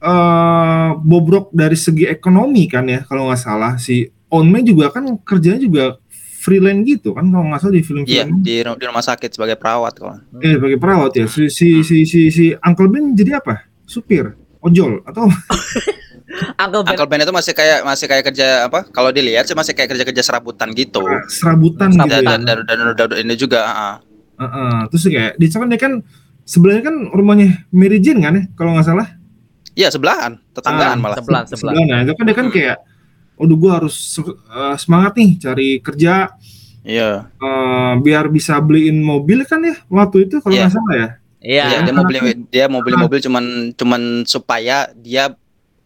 eh 0.00 0.88
bobrok 0.96 1.52
dari 1.52 1.76
segi 1.76 2.08
ekonomi 2.08 2.66
kan 2.66 2.88
ya 2.90 3.06
kalau 3.06 3.30
nggak 3.30 3.38
salah. 3.38 3.78
Si 3.78 4.10
Onme 4.26 4.62
juga 4.62 4.90
kan 4.90 5.06
kerjanya 5.22 5.60
juga 5.60 5.84
freelance 6.40 6.82
gitu 6.82 7.12
kan 7.12 7.28
kalau 7.28 7.44
nggak 7.46 7.60
salah 7.60 7.74
di 7.74 7.82
film-film 7.82 8.08
Iya, 8.08 8.24
di, 8.32 8.54
di 8.64 8.84
rumah 8.84 9.04
sakit 9.04 9.28
sebagai 9.30 9.54
perawat 9.54 9.92
kawan. 9.94 10.40
eh 10.40 10.56
sebagai 10.56 10.76
perawat 10.76 11.12
ya 11.12 11.26
si 11.26 11.46
si 11.46 11.68
si 11.80 12.02
si, 12.02 12.20
si 12.28 12.44
Uncle 12.56 12.88
Ben 12.88 13.12
jadi 13.12 13.36
apa 13.36 13.68
supir 13.84 14.32
ojol 14.58 15.04
atau 15.04 15.28
Uncle 16.56 16.82
Ben. 16.82 16.90
Uncle 16.90 17.06
Ben 17.06 17.20
itu 17.20 17.32
masih 17.32 17.52
kayak 17.52 17.82
masih 17.82 18.06
kayak 18.06 18.24
kerja 18.24 18.46
apa? 18.64 18.86
Kalau 18.86 19.10
dilihat 19.10 19.44
sih 19.44 19.52
masih 19.52 19.74
kayak 19.74 19.90
kerja-kerja 19.90 20.22
serabutan 20.22 20.70
gitu. 20.72 21.02
serabutan 21.26 21.90
Serabutan. 21.90 22.06
gitu 22.06 22.14
ya 22.16 22.30
Dan 22.30 22.40
dan, 22.40 22.58
dan, 22.64 22.78
dan, 22.94 23.08
dan 23.08 23.18
ini 23.18 23.34
juga 23.34 23.60
ah. 23.62 23.96
Heeh. 24.36 24.88
terus 24.88 25.04
kayak 25.04 25.32
di 25.36 25.46
sana 25.46 25.68
dia 25.68 25.76
kan 25.76 26.00
sebenarnya 26.42 26.82
kan 26.82 26.96
rumahnya 27.10 27.48
Mary 27.68 28.00
Jane 28.00 28.20
kan 28.20 28.32
ya 28.32 28.44
kalau 28.54 28.72
nggak 28.72 28.86
salah 28.86 29.08
Iya, 29.70 29.86
sebelahan, 29.88 30.34
tetanggaan 30.50 30.98
Ah, 30.98 31.00
malah. 31.00 31.16
Sebelah, 31.16 31.42
sebelah. 31.46 31.72
sebelah. 31.72 31.88
Nah, 31.88 31.98
itu 32.02 32.12
kan 32.12 32.24
dia 32.26 32.34
kan 32.34 32.46
Hmm. 32.46 32.52
kayak, 32.52 32.76
Waduh 33.40 33.56
gue 33.56 33.70
harus 33.72 33.96
eh, 34.20 34.76
semangat 34.76 35.16
nih 35.16 35.30
cari 35.40 35.68
kerja 35.80 36.28
Iya. 36.80 37.24
eh, 37.32 37.92
biar 37.98 38.28
bisa 38.28 38.56
beliin 38.56 39.00
mobil 39.00 39.44
kan 39.44 39.60
ya 39.60 39.80
waktu 39.86 40.28
itu 40.28 40.38
kalau 40.38 40.52
Iya. 40.52 40.60
nggak 40.62 40.74
salah 40.74 40.94
ya 40.94 41.08
Iya. 41.40 41.64
Iya, 41.64 41.78
dia 41.80 41.92
mau 41.92 42.04
beli 42.04 42.20
dia 42.46 42.64
mau 42.68 42.80
beli 42.80 42.96
mobil 42.98 43.18
cuman 43.18 43.44
cuman 43.72 44.02
supaya 44.22 44.92
dia 44.94 45.32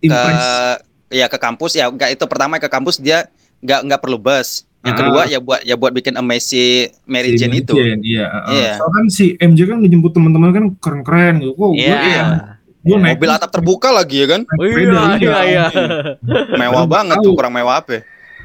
ke 0.00 0.22
ya 1.08 1.26
ke 1.26 1.38
kampus 1.38 1.72
ya 1.74 1.86
enggak 1.86 2.10
itu 2.10 2.24
pertama 2.26 2.58
ke 2.58 2.66
kampus 2.66 2.98
dia 2.98 3.30
nggak 3.60 3.80
nggak 3.86 4.00
perlu 4.02 4.18
bus. 4.18 4.66
Yang 4.82 4.92
Ah. 4.92 4.98
kedua 5.00 5.22
ya 5.24 5.38
buat 5.38 5.60
ya 5.62 5.74
buat 5.74 5.90
bikin 5.90 6.12
Amazing 6.12 6.92
Mary 7.06 7.32
Si 7.32 7.40
Jane 7.40 7.56
itu. 7.56 7.72
Jane, 7.72 8.02
iya. 8.04 8.26
heeh. 8.28 8.52
Iya. 8.52 8.72
Soalnya 8.76 8.92
kan 8.92 9.06
si 9.08 9.24
MJ 9.34 9.60
kan 9.64 9.78
dijemput 9.80 10.12
teman-teman 10.12 10.50
kan 10.50 10.64
keren-keren 10.76 11.34
gitu. 11.40 11.54
Kok 11.54 11.70
gue 11.72 11.80
Iya. 11.80 12.53
Iya. 12.84 12.92
gue 12.92 12.96
naik 13.00 13.16
Mobil 13.16 13.30
atap 13.32 13.50
terbuka 13.50 13.88
lagi 13.88 14.16
ya 14.20 14.26
kan? 14.28 14.42
Oh, 14.44 14.64
iya, 14.64 15.16
iya, 15.16 15.36
iya. 15.48 15.64
Mewah 16.60 16.84
banget 16.84 17.16
tahu. 17.18 17.24
tuh, 17.24 17.32
kurang 17.32 17.56
mewah 17.56 17.80
apa? 17.80 17.90
ya? 17.96 18.00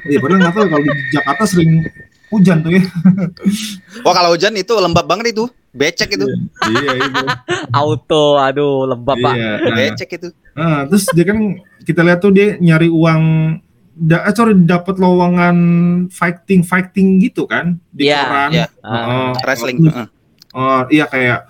Iya, 0.08 0.18
padahal 0.24 0.38
nggak 0.40 0.54
tahu 0.56 0.64
kalau 0.72 0.82
di 0.82 0.92
Jakarta 1.12 1.44
sering 1.44 1.70
hujan 2.32 2.56
tuh 2.64 2.70
ya. 2.72 2.82
Wah, 4.00 4.14
kalau 4.18 4.30
hujan 4.32 4.56
itu 4.56 4.72
lembab 4.72 5.04
banget 5.04 5.36
itu. 5.36 5.44
Becek 5.70 6.18
itu. 6.18 6.26
iya 6.72 6.90
itu. 6.98 7.26
Auto, 7.70 8.40
aduh 8.40 8.88
lembab 8.88 9.20
pak. 9.20 9.34
Iya. 9.36 9.50
Nah, 9.60 9.76
Becek 9.76 10.10
itu. 10.16 10.28
Nah, 10.56 10.78
terus 10.88 11.04
dia 11.12 11.24
kan 11.28 11.38
kita 11.84 12.00
lihat 12.02 12.18
tuh 12.18 12.32
dia 12.32 12.56
nyari 12.58 12.88
uang 12.90 13.22
da, 13.94 14.24
eh, 14.24 14.32
sorry 14.32 14.56
dapat 14.56 14.96
lowongan 14.96 15.56
fighting 16.08 16.64
fighting 16.64 17.20
gitu 17.20 17.44
kan 17.44 17.76
di 17.92 18.08
Iya, 18.08 18.20
koran. 18.24 18.50
iya. 18.56 18.66
Ah. 18.80 19.04
Oh, 19.04 19.30
Wrestling. 19.44 19.78
terus, 19.84 19.94
heeh. 19.94 20.08
oh, 20.56 20.80
iya 20.88 21.04
kayak 21.06 21.40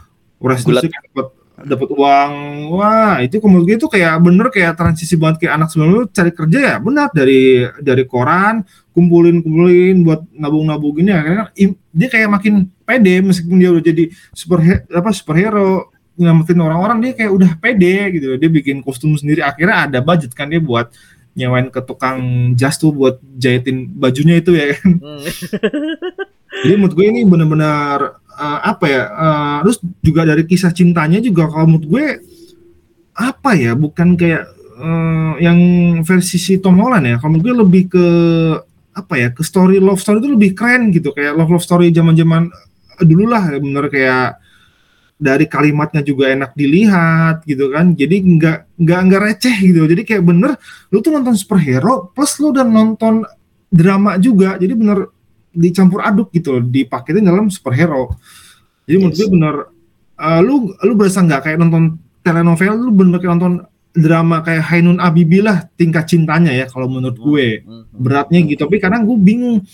wrestling 0.41 0.81
dapat 0.81 1.27
dapat 1.63 1.89
uang. 1.93 2.33
Wah, 2.73 3.21
itu 3.21 3.37
gue 3.37 3.75
itu 3.77 3.87
kayak 3.87 4.15
bener 4.21 4.47
kayak 4.49 4.73
transisi 4.79 5.15
banget 5.19 5.45
kayak 5.45 5.55
anak 5.61 5.69
sebelum 5.69 5.89
lu 5.91 6.03
cari 6.09 6.33
kerja 6.33 6.59
ya 6.59 6.75
benar 6.79 7.09
dari 7.13 7.67
dari 7.83 8.05
koran 8.07 8.63
kumpulin 8.91 9.43
kumpulin 9.43 10.03
buat 10.03 10.25
nabung 10.33 10.67
nabung 10.67 10.97
gini 10.97 11.13
akhirnya 11.13 11.53
im- 11.55 11.79
dia 11.91 12.09
kayak 12.09 12.29
makin 12.31 12.55
pede 12.83 13.21
meskipun 13.23 13.57
dia 13.59 13.71
udah 13.71 13.85
jadi 13.85 14.05
super 14.33 14.59
apa 14.89 15.11
superhero 15.11 15.91
nyelamatin 16.15 16.61
orang-orang 16.61 16.99
dia 17.01 17.13
kayak 17.17 17.33
udah 17.33 17.51
pede 17.57 17.97
gitu 18.19 18.37
dia 18.37 18.51
bikin 18.51 18.83
kostum 18.85 19.17
sendiri 19.17 19.41
akhirnya 19.41 19.89
ada 19.89 19.99
budget 20.05 20.35
kan 20.37 20.51
dia 20.51 20.61
buat 20.61 20.91
nyewain 21.33 21.71
ke 21.71 21.81
tukang 21.81 22.19
jas 22.59 22.75
tuh 22.77 22.91
buat 22.91 23.23
jahitin 23.39 23.87
bajunya 23.89 24.43
itu 24.43 24.53
ya 24.53 24.75
kan 24.75 24.91
Hmm. 25.01 25.23
jadi 26.67 26.75
menurut 26.77 26.95
gue 26.99 27.07
ini 27.07 27.23
benar-benar 27.23 28.19
eh, 28.41 28.61
apa 28.65 28.85
ya 28.89 29.03
eh, 29.05 29.57
terus 29.69 29.79
juga 30.01 30.23
dari 30.25 30.43
kisah 30.49 30.73
cintanya 30.73 31.21
juga 31.21 31.47
kalau 31.53 31.77
menurut 31.77 31.87
gue 31.87 32.07
apa 33.21 33.51
ya 33.53 33.77
bukan 33.77 34.17
kayak 34.17 34.49
eh, 34.81 35.33
yang 35.45 35.59
versi 36.03 36.41
si 36.41 36.57
Tom 36.57 36.81
Holland 36.81 37.05
ya 37.05 37.17
kalau 37.21 37.37
menurut 37.37 37.45
gue 37.45 37.57
lebih 37.61 37.83
ke 37.93 38.07
apa 38.91 39.15
ya 39.21 39.29
ke 39.31 39.45
story 39.45 39.79
love 39.79 40.03
story 40.03 40.19
itu 40.19 40.31
lebih 40.35 40.51
keren 40.57 40.91
gitu 40.91 41.15
kayak 41.15 41.37
love 41.37 41.53
love 41.53 41.63
story 41.63 41.95
zaman-zaman 41.95 42.51
dulu 43.01 43.31
lah 43.31 43.49
bener 43.57 43.87
kayak 43.87 44.41
dari 45.21 45.45
kalimatnya 45.45 46.01
juga 46.01 46.33
enak 46.33 46.57
dilihat 46.57 47.45
gitu 47.45 47.69
kan 47.69 47.93
jadi 47.93 48.17
nggak 48.25 48.59
nggak 48.81 49.01
nggak 49.05 49.21
receh 49.21 49.57
gitu 49.61 49.85
jadi 49.85 50.03
kayak 50.03 50.25
bener 50.25 50.57
lu 50.89 51.05
tuh 51.05 51.13
nonton 51.13 51.37
superhero 51.37 52.09
plus 52.17 52.41
lu 52.41 52.57
udah 52.57 52.65
nonton 52.65 53.29
drama 53.69 54.17
juga 54.17 54.57
jadi 54.57 54.73
bener 54.73 55.13
dicampur 55.51 56.01
aduk 56.01 56.31
gitu 56.31 56.55
loh, 56.55 56.63
dipaketin 56.63 57.23
dalam 57.23 57.49
superhero 57.49 58.15
jadi 58.85 58.97
menurut 58.99 59.15
Yes. 59.15 59.21
gue 59.21 59.29
bener 59.31 59.55
eh, 60.17 60.41
lu 60.41 60.55
lu 60.77 60.93
berasa 60.95 61.21
nggak 61.21 61.43
kayak 61.43 61.59
nonton 61.59 61.85
telenovel, 62.21 62.75
lu 62.77 62.91
bener 62.91 63.17
kayak 63.17 63.33
nonton 63.35 63.55
drama 63.91 64.39
kayak 64.41 64.63
Hainun 64.69 64.99
Abibi 64.99 65.41
lah 65.41 65.67
tingkat 65.75 66.07
cintanya 66.07 66.53
ya 66.53 66.67
kalau 66.67 66.87
menurut 66.87 67.17
gue 67.17 67.65
Hmm. 67.65 67.89
beratnya 67.91 68.39
gitu. 68.45 68.63
Tapi 68.63 68.79
kadang 68.79 69.03
gue 69.03 69.17
bingung 69.17 69.65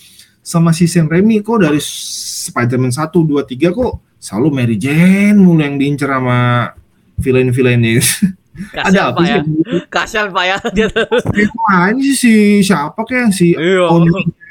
sama 0.41 0.71
si 0.71 0.87
Sam 0.87 1.05
Raimi 1.05 1.43
kok 1.43 1.59
dari 1.59 1.77
Spider-Man 1.77 2.89
1, 2.89 3.11
2, 3.11 3.43
3 3.43 3.69
kok 3.69 3.93
selalu 4.17 4.47
Mary 4.49 4.77
Jane 4.79 5.35
mulu 5.35 5.59
yang 5.59 5.75
diincer 5.75 6.07
sama 6.07 6.71
villain-villainnya. 7.15 7.99
Kasihan 8.73 8.89
Ada 8.89 9.01
apa 9.13 9.19
ya. 9.21 9.37
sih? 9.37 9.81
Kasihan 9.85 10.27
Pak 10.31 10.43
ya. 10.43 10.57
Dia 10.73 10.87
tuh. 10.89 11.05
Ini 11.93 12.09
si 12.15 12.33
siapa 12.63 12.97
kayak 13.03 13.29
si 13.29 13.53
Iya. 13.53 13.85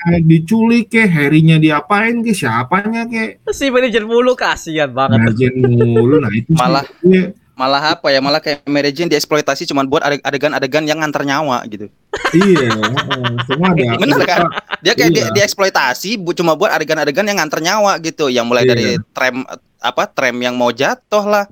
Diculik 0.06 0.86
ke, 0.88 1.02
Harry-nya 1.02 1.58
diapain 1.58 2.22
ke, 2.22 2.30
siapanya 2.30 3.04
ke, 3.04 3.42
Si 3.50 3.66
manajer 3.66 4.06
mulu 4.06 4.32
kasihan 4.32 4.86
banget. 4.86 5.18
Marjen 5.18 5.54
mulu. 5.58 6.22
Nah 6.22 6.30
itu 6.30 6.50
Malah- 6.50 6.86
gue- 7.00 7.34
Malah 7.56 7.96
apa 7.96 8.12
ya? 8.12 8.20
Malah 8.20 8.38
kayak 8.38 8.68
Jane 8.92 9.08
dieksploitasi 9.08 9.64
cuma 9.64 9.80
buat 9.82 10.04
ade- 10.04 10.20
adegan-adegan 10.20 10.84
yang 10.84 11.00
ngantar 11.00 11.24
nyawa 11.24 11.64
gitu. 11.64 11.88
iya, 12.36 12.68
heeh, 12.68 13.32
semua 13.48 13.72
ada. 13.72 13.96
Bener 14.04 14.20
kan? 14.22 14.44
Dia 14.84 14.92
kayak 14.92 15.08
Iya. 15.08 15.16
di- 15.24 15.40
dieksploitasi 15.40 16.20
bu, 16.20 16.36
cuma 16.36 16.52
buat 16.52 16.68
adegan-adegan 16.68 17.24
yang 17.24 17.40
ngantar 17.40 17.64
nyawa 17.64 17.96
gitu. 17.98 18.28
Yang 18.28 18.44
mulai 18.44 18.62
Iya. 18.62 18.70
dari 18.70 18.86
tram 19.10 19.48
apa 19.80 20.04
tram 20.04 20.36
yang 20.36 20.52
mau 20.52 20.68
jatuh 20.68 21.24
lah. 21.24 21.48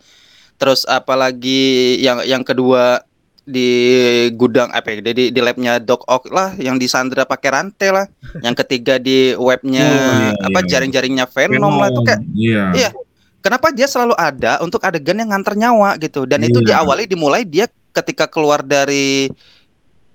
Terus 0.55 0.85
apalagi 0.85 1.65
yang 1.99 2.21
yang 2.23 2.45
kedua 2.45 3.01
di 3.45 3.69
gudang 4.33 4.73
apa 4.73 4.89
ya 4.89 5.13
di, 5.13 5.29
di 5.29 5.41
labnya 5.45 5.77
Doc 5.77 6.01
Ock 6.09 6.33
lah 6.33 6.57
yang 6.57 6.81
disandra 6.81 7.29
pakai 7.29 7.49
rantai 7.53 7.93
lah 7.93 8.07
yang 8.41 8.57
ketiga 8.57 8.97
di 8.97 9.37
webnya 9.37 9.85
Oh, 9.85 10.01
iya, 10.33 10.49
apa 10.49 10.59
iya. 10.65 10.69
jaring-jaringnya 10.73 11.29
Venom, 11.29 11.77
lah 11.77 11.89
itu 11.93 12.01
kayak 12.09 12.21
Iya. 12.33 12.65
Iya. 12.73 12.91
kenapa 13.45 13.69
dia 13.69 13.85
selalu 13.85 14.17
ada 14.17 14.65
untuk 14.65 14.81
adegan 14.81 15.21
yang 15.21 15.29
ngantar 15.29 15.61
nyawa 15.61 16.01
gitu 16.01 16.25
dan 16.25 16.41
itu 16.41 16.65
Iya. 16.65 16.81
diawali 16.81 17.05
dimulai 17.05 17.45
dia 17.45 17.69
ketika 17.93 18.25
keluar 18.25 18.65
dari 18.65 19.29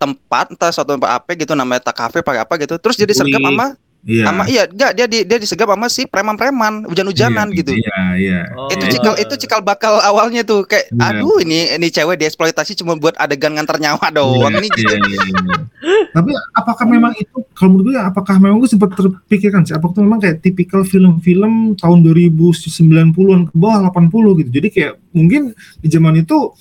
tempat 0.02 0.50
entah 0.56 0.72
suatu 0.74 0.96
tempat 0.98 1.22
apa 1.22 1.30
gitu 1.38 1.54
namanya 1.54 1.86
tak 1.86 2.02
kafe 2.02 2.26
pakai 2.26 2.42
apa 2.48 2.54
gitu 2.58 2.82
terus 2.82 2.98
dia 2.98 3.06
disergap 3.06 3.38
Wih. 3.38 3.46
sama 3.46 3.68
Iya. 4.00 4.32
sama 4.32 4.48
iya 4.48 4.64
enggak 4.64 4.92
dia 4.96 5.06
di, 5.12 5.28
dia 5.28 5.36
disegap 5.36 5.68
sama 5.76 5.92
si 5.92 6.08
preman-preman 6.08 6.88
hujan-hujanan 6.88 7.52
Iya, 7.52 7.58
gitu 7.60 7.72
Iya, 7.76 8.00
iya. 8.16 8.40
Oh. 8.56 8.72
itu 8.72 8.96
cikal 8.96 9.14
itu 9.20 9.34
cikal 9.36 9.60
bakal 9.60 10.00
awalnya 10.00 10.48
tuh 10.48 10.64
kayak 10.64 10.88
Iya. 10.90 11.20
aduh 11.20 11.44
ini 11.44 11.76
ini 11.76 11.88
cewek 11.92 12.16
dieksploitasi 12.16 12.80
cuma 12.80 12.96
buat 12.96 13.20
adegan 13.20 13.60
ngantar 13.60 13.76
nyawa 13.76 14.08
doang 14.10 14.56
Iya, 14.56 14.62
nih 14.64 14.70
gitu 14.72 14.88
iya, 14.88 15.04
iya, 15.04 15.20
iya. 15.20 15.58
Tapi 16.16 16.32
apakah 16.56 16.86
memang 16.88 17.14
itu 17.16 17.44
kalau 17.54 17.76
menurut 17.76 17.92
gue 17.92 17.96
apakah 18.00 18.36
memang 18.40 18.58
gue 18.60 18.72
sempat 18.72 18.96
terpikirkan 18.96 19.64
sih 19.64 19.76
apakah 19.76 19.94
itu 19.96 20.02
memang 20.02 20.20
kayak 20.20 20.38
tipikal 20.42 20.82
film-film 20.82 21.76
tahun 21.76 21.98
2090-an 22.02 23.52
ke 23.52 23.54
bawah 23.54 23.92
80 23.92 24.40
gitu. 24.44 24.50
Jadi 24.50 24.68
kayak 24.74 24.94
mungkin 25.12 25.54
di 25.80 25.88
zaman 25.88 26.20
itu 26.20 26.56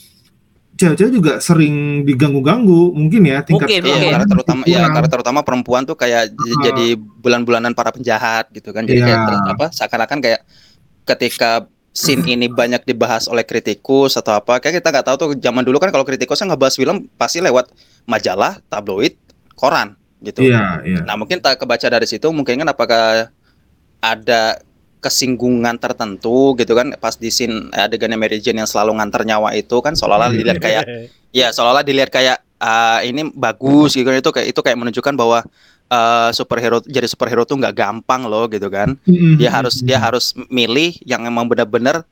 cewek-cewek 0.79 1.13
juga 1.13 1.33
sering 1.43 2.07
diganggu-ganggu 2.07 2.95
mungkin 2.95 3.27
ya 3.27 3.43
tingkat 3.43 3.67
Mungkin, 3.67 3.83
Iya, 3.83 3.93
mungkin. 3.93 4.13
karena 4.15 4.27
terutama 4.31 4.63
ya 4.65 4.83
karena 4.87 5.09
terutama 5.11 5.41
perempuan 5.43 5.83
tuh 5.83 5.99
kayak 5.99 6.31
Ah. 6.31 6.61
jadi 6.63 6.87
bulan-bulanan 6.95 7.75
para 7.75 7.91
penjahat 7.91 8.47
gitu 8.55 8.71
kan. 8.71 8.87
Jadi 8.87 9.03
Iya. 9.03 9.07
kayak 9.11 9.21
ter- 9.27 9.47
apa 9.59 9.67
seakan-akan 9.75 10.19
kayak 10.23 10.41
ketika 11.03 11.51
scene 11.91 12.23
ini 12.25 12.47
banyak 12.47 12.87
dibahas 12.87 13.27
oleh 13.27 13.43
kritikus 13.43 14.15
atau 14.15 14.39
apa 14.39 14.63
kayak 14.63 14.79
kita 14.79 14.89
nggak 14.89 15.07
tahu 15.09 15.17
tuh 15.19 15.29
zaman 15.37 15.67
dulu 15.67 15.83
kan 15.83 15.91
kalau 15.91 16.07
kritikusnya 16.07 16.55
ngebahas 16.55 16.79
film 16.79 17.11
pasti 17.19 17.43
lewat 17.43 17.75
majalah, 18.07 18.63
tabloid, 18.71 19.19
koran 19.59 19.99
gitu. 20.23 20.47
Iya, 20.47 20.87
iya. 20.87 21.01
Nah, 21.03 21.19
mungkin 21.19 21.43
tak 21.43 21.59
kebaca 21.59 21.85
dari 21.85 22.07
situ 22.07 22.31
mungkin 22.31 22.55
kan 22.63 22.71
apakah 22.71 23.35
ada 23.99 24.63
kesinggungan 24.99 25.79
tertentu 25.79 26.53
gitu 26.55 26.75
kan 26.75 26.91
pas 26.99 27.15
di 27.15 27.31
scene 27.31 27.71
adegannya 27.71 28.19
Mary 28.19 28.39
Jane 28.39 28.61
yang 28.61 28.71
selalu 28.71 28.99
ngantar 28.99 29.23
nyawa 29.23 29.55
itu 29.55 29.79
kan 29.79 29.95
seolah-olah 29.95 30.35
dilihat 30.35 30.59
kayak 30.59 30.83
ya 31.39 31.49
seolah-olah 31.51 31.87
dilihat 31.87 32.11
kayak 32.11 32.43
ah, 32.59 32.99
ini 33.01 33.31
bagus 33.31 33.95
gitu 33.95 34.03
kan. 34.05 34.19
Itu 34.19 34.35
kayak 34.35 34.51
itu 34.51 34.61
kayak 34.61 34.79
menunjukkan 34.79 35.15
bahwa 35.15 35.47
eh, 35.87 36.31
superhero 36.35 36.83
jadi 36.83 37.07
superhero 37.07 37.47
tuh 37.47 37.57
nggak 37.57 37.75
gampang 37.75 38.27
loh 38.27 38.51
gitu 38.51 38.67
kan. 38.67 38.99
Mm-mm. 39.07 39.39
dia 39.39 39.51
harus 39.55 39.79
dia 39.81 40.03
harus 40.03 40.35
milih 40.51 40.99
yang 41.07 41.23
emang 41.23 41.47
benar-benar 41.47 42.03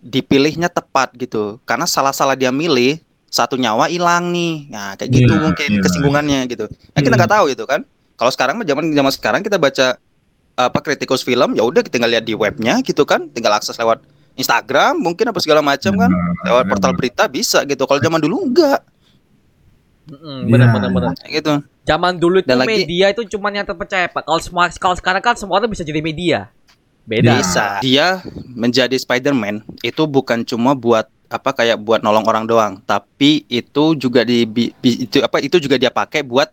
dipilihnya 0.00 0.68
tepat 0.68 1.14
gitu. 1.16 1.62
Karena 1.64 1.86
salah-salah 1.86 2.34
dia 2.34 2.50
milih 2.50 2.98
satu 3.30 3.56
nyawa 3.56 3.88
hilang 3.88 4.30
nih. 4.30 4.68
Nah 4.70 4.94
kayak 4.94 5.10
gitu 5.10 5.32
Iya, 5.32 5.42
mungkin 5.42 5.68
iya. 5.70 5.82
kesinggungannya 5.82 6.40
gitu. 6.46 6.64
Nah, 6.66 7.00
kita 7.00 7.14
Hmm. 7.14 7.20
nggak 7.22 7.32
tahu 7.32 7.44
gitu 7.50 7.64
kan. 7.66 7.80
Kalau 8.14 8.30
sekarang 8.30 8.54
mah 8.58 8.66
zaman 8.66 8.94
zaman 8.94 9.12
sekarang 9.12 9.40
kita 9.42 9.58
baca 9.58 9.98
apa 10.56 10.78
kritikus 10.80 11.20
film 11.20 11.52
ya 11.52 11.60
udah 11.60 11.80
kita 11.80 11.94
tinggal 11.94 12.08
lihat 12.08 12.22
di 12.22 12.32
webnya 12.32 12.78
gitu 12.80 13.02
kan 13.02 13.26
tinggal 13.28 13.52
akses 13.52 13.74
lewat 13.74 14.02
Instagram 14.34 14.96
mungkin 14.96 15.26
apa 15.26 15.38
segala 15.38 15.60
macam 15.60 15.94
kan 15.94 16.10
lewat 16.42 16.64
portal 16.68 16.92
berita 16.92 17.26
bisa 17.26 17.62
gitu 17.62 17.82
kalau 17.82 17.98
zaman 17.98 18.18
dulu 18.18 18.44
enggak 18.44 18.80
Mm, 20.04 20.52
bener, 20.52 20.68
bener, 20.68 20.90
bener. 20.90 21.10
Kayak 21.16 21.32
gitu 21.34 21.52
Zaman 21.84 22.12
dulu 22.14 22.36
itu 22.38 22.44
Dan 22.46 22.60
lagi- 22.60 22.84
media 22.84 23.08
itu 23.08 23.24
cuma 23.26 23.48
yang 23.48 23.64
terpercaya 23.64 24.04
Pak. 24.04 24.20
Kalau 24.22 24.36
semua 24.38 24.68
kalau 24.70 24.92
sekarang 24.92 25.22
kan 25.22 25.32
semua 25.32 25.56
orang 25.56 25.68
bisa 25.68 25.80
jadi 25.80 26.00
media. 26.00 26.52
Beda. 27.02 27.36
bisa 27.36 27.80
dia 27.80 28.20
menjadi 28.50 28.92
Spider-Man 28.94 29.64
itu 29.80 30.02
bukan 30.04 30.40
cuma 30.40 30.72
buat 30.72 31.04
apa 31.26 31.52
kayak 31.52 31.76
buat 31.78 32.00
nolong 32.00 32.24
orang 32.24 32.44
doang 32.44 32.72
tapi 32.80 33.44
itu 33.46 33.92
juga 33.94 34.24
di 34.24 34.44
bi- 34.44 34.72
bi- 34.74 35.04
itu 35.04 35.20
apa 35.20 35.36
itu 35.38 35.56
juga 35.56 35.76
dia 35.76 35.88
pakai 35.88 36.20
buat 36.20 36.48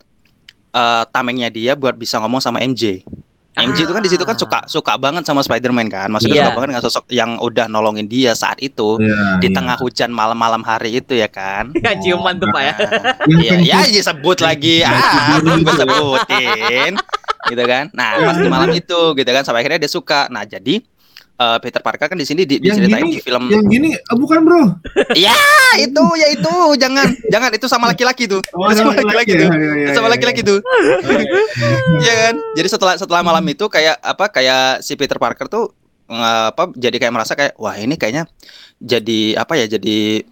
eh, 0.70 1.04
tamengnya 1.08 1.48
dia 1.48 1.72
buat 1.74 1.92
bisa 1.94 2.20
ngomong 2.20 2.40
sama 2.40 2.60
MJ 2.60 3.00
MJ 3.52 3.84
itu 3.84 3.92
kan 3.92 4.00
di 4.00 4.08
situ 4.08 4.24
kan 4.24 4.34
suka 4.34 4.64
suka 4.64 4.96
banget 4.96 5.28
sama 5.28 5.44
Spider-Man 5.44 5.92
kan 5.92 6.08
maksudnya 6.08 6.40
Iya. 6.40 6.44
suka 6.48 6.56
banget 6.56 6.70
dengan 6.72 6.84
sosok 6.84 7.06
yang 7.10 7.36
udah 7.38 7.68
nolongin 7.68 8.08
dia 8.08 8.32
saat 8.32 8.56
itu 8.58 8.96
Iya, 8.96 9.44
di 9.44 9.52
tengah 9.52 9.76
hujan 9.76 10.08
malam-malam 10.10 10.64
hari 10.64 10.96
itu 10.96 11.14
ya 11.14 11.28
kan 11.28 11.68
Ya 11.84 11.92
ciuman 11.94 12.40
tuh 12.40 12.48
Pak 12.48 12.62
ya. 12.62 12.74
Yang 13.28 13.60
Iya, 13.68 13.80
ya 13.84 13.92
disebut 13.92 14.38
lagi. 14.40 14.76
Ah, 14.82 15.36
belum 15.38 15.62
gue 15.62 15.76
sebutin. 15.76 16.94
Gitu 17.44 17.64
kan. 17.66 17.92
Nah, 17.92 18.10
pas 18.22 18.36
di 18.38 18.48
malam 18.48 18.72
itu 18.72 19.00
gitu 19.12 19.30
kan 19.30 19.44
sampai 19.44 19.66
akhirnya 19.66 19.84
dia 19.84 19.92
suka. 19.92 20.30
Nah, 20.30 20.46
jadi 20.46 20.80
eh, 21.42 21.58
Peter 21.60 21.82
Parker 21.82 22.06
kan 22.06 22.14
di 22.14 22.24
sini 22.24 22.46
di, 22.46 22.58
Yang 22.58 22.78
diceritain 22.78 23.02
gini- 23.02 23.14
di 23.14 23.20
film 23.20 23.44
Yang 23.48 23.66
gini 23.68 23.90
eh, 23.94 24.16
bukan 24.16 24.40
bro. 24.42 24.62
Ah, 25.26 25.74
itu 25.76 26.04
ya 26.16 26.28
itu 26.30 26.54
jangan 26.78 27.08
jangan 27.28 27.50
itu 27.52 27.66
sama 27.66 27.86
laki-laki 27.88 28.28
tuh. 28.28 28.42
itu 28.42 28.78
sama 28.78 28.94
laki-laki 28.94 29.34
tuh. 29.34 29.48
ya, 29.48 29.56
ya, 29.56 29.72
Itu 29.74 29.90
ya, 29.90 29.96
sama 29.96 30.08
ya. 30.08 30.12
laki-laki 30.14 30.42
tuh. 30.42 30.60
Iya 32.00 32.14
kan? 32.22 32.36
Jadi 32.54 32.68
setelah 32.68 32.94
setelah 32.96 33.22
malam 33.22 33.44
itu 33.46 33.66
kayak 33.66 33.98
apa 33.98 34.26
kayak 34.30 34.82
si 34.82 34.94
Peter 34.94 35.18
Parker 35.18 35.48
tuh 35.48 35.72
apa 36.12 36.68
jadi 36.76 36.98
kayak 36.98 37.14
merasa 37.14 37.34
kayak 37.34 37.56
wah 37.56 37.72
ini 37.74 37.96
kayaknya 37.96 38.28
jadi 38.78 39.40
apa 39.40 39.56
ya 39.56 39.66
jadi 39.72 40.28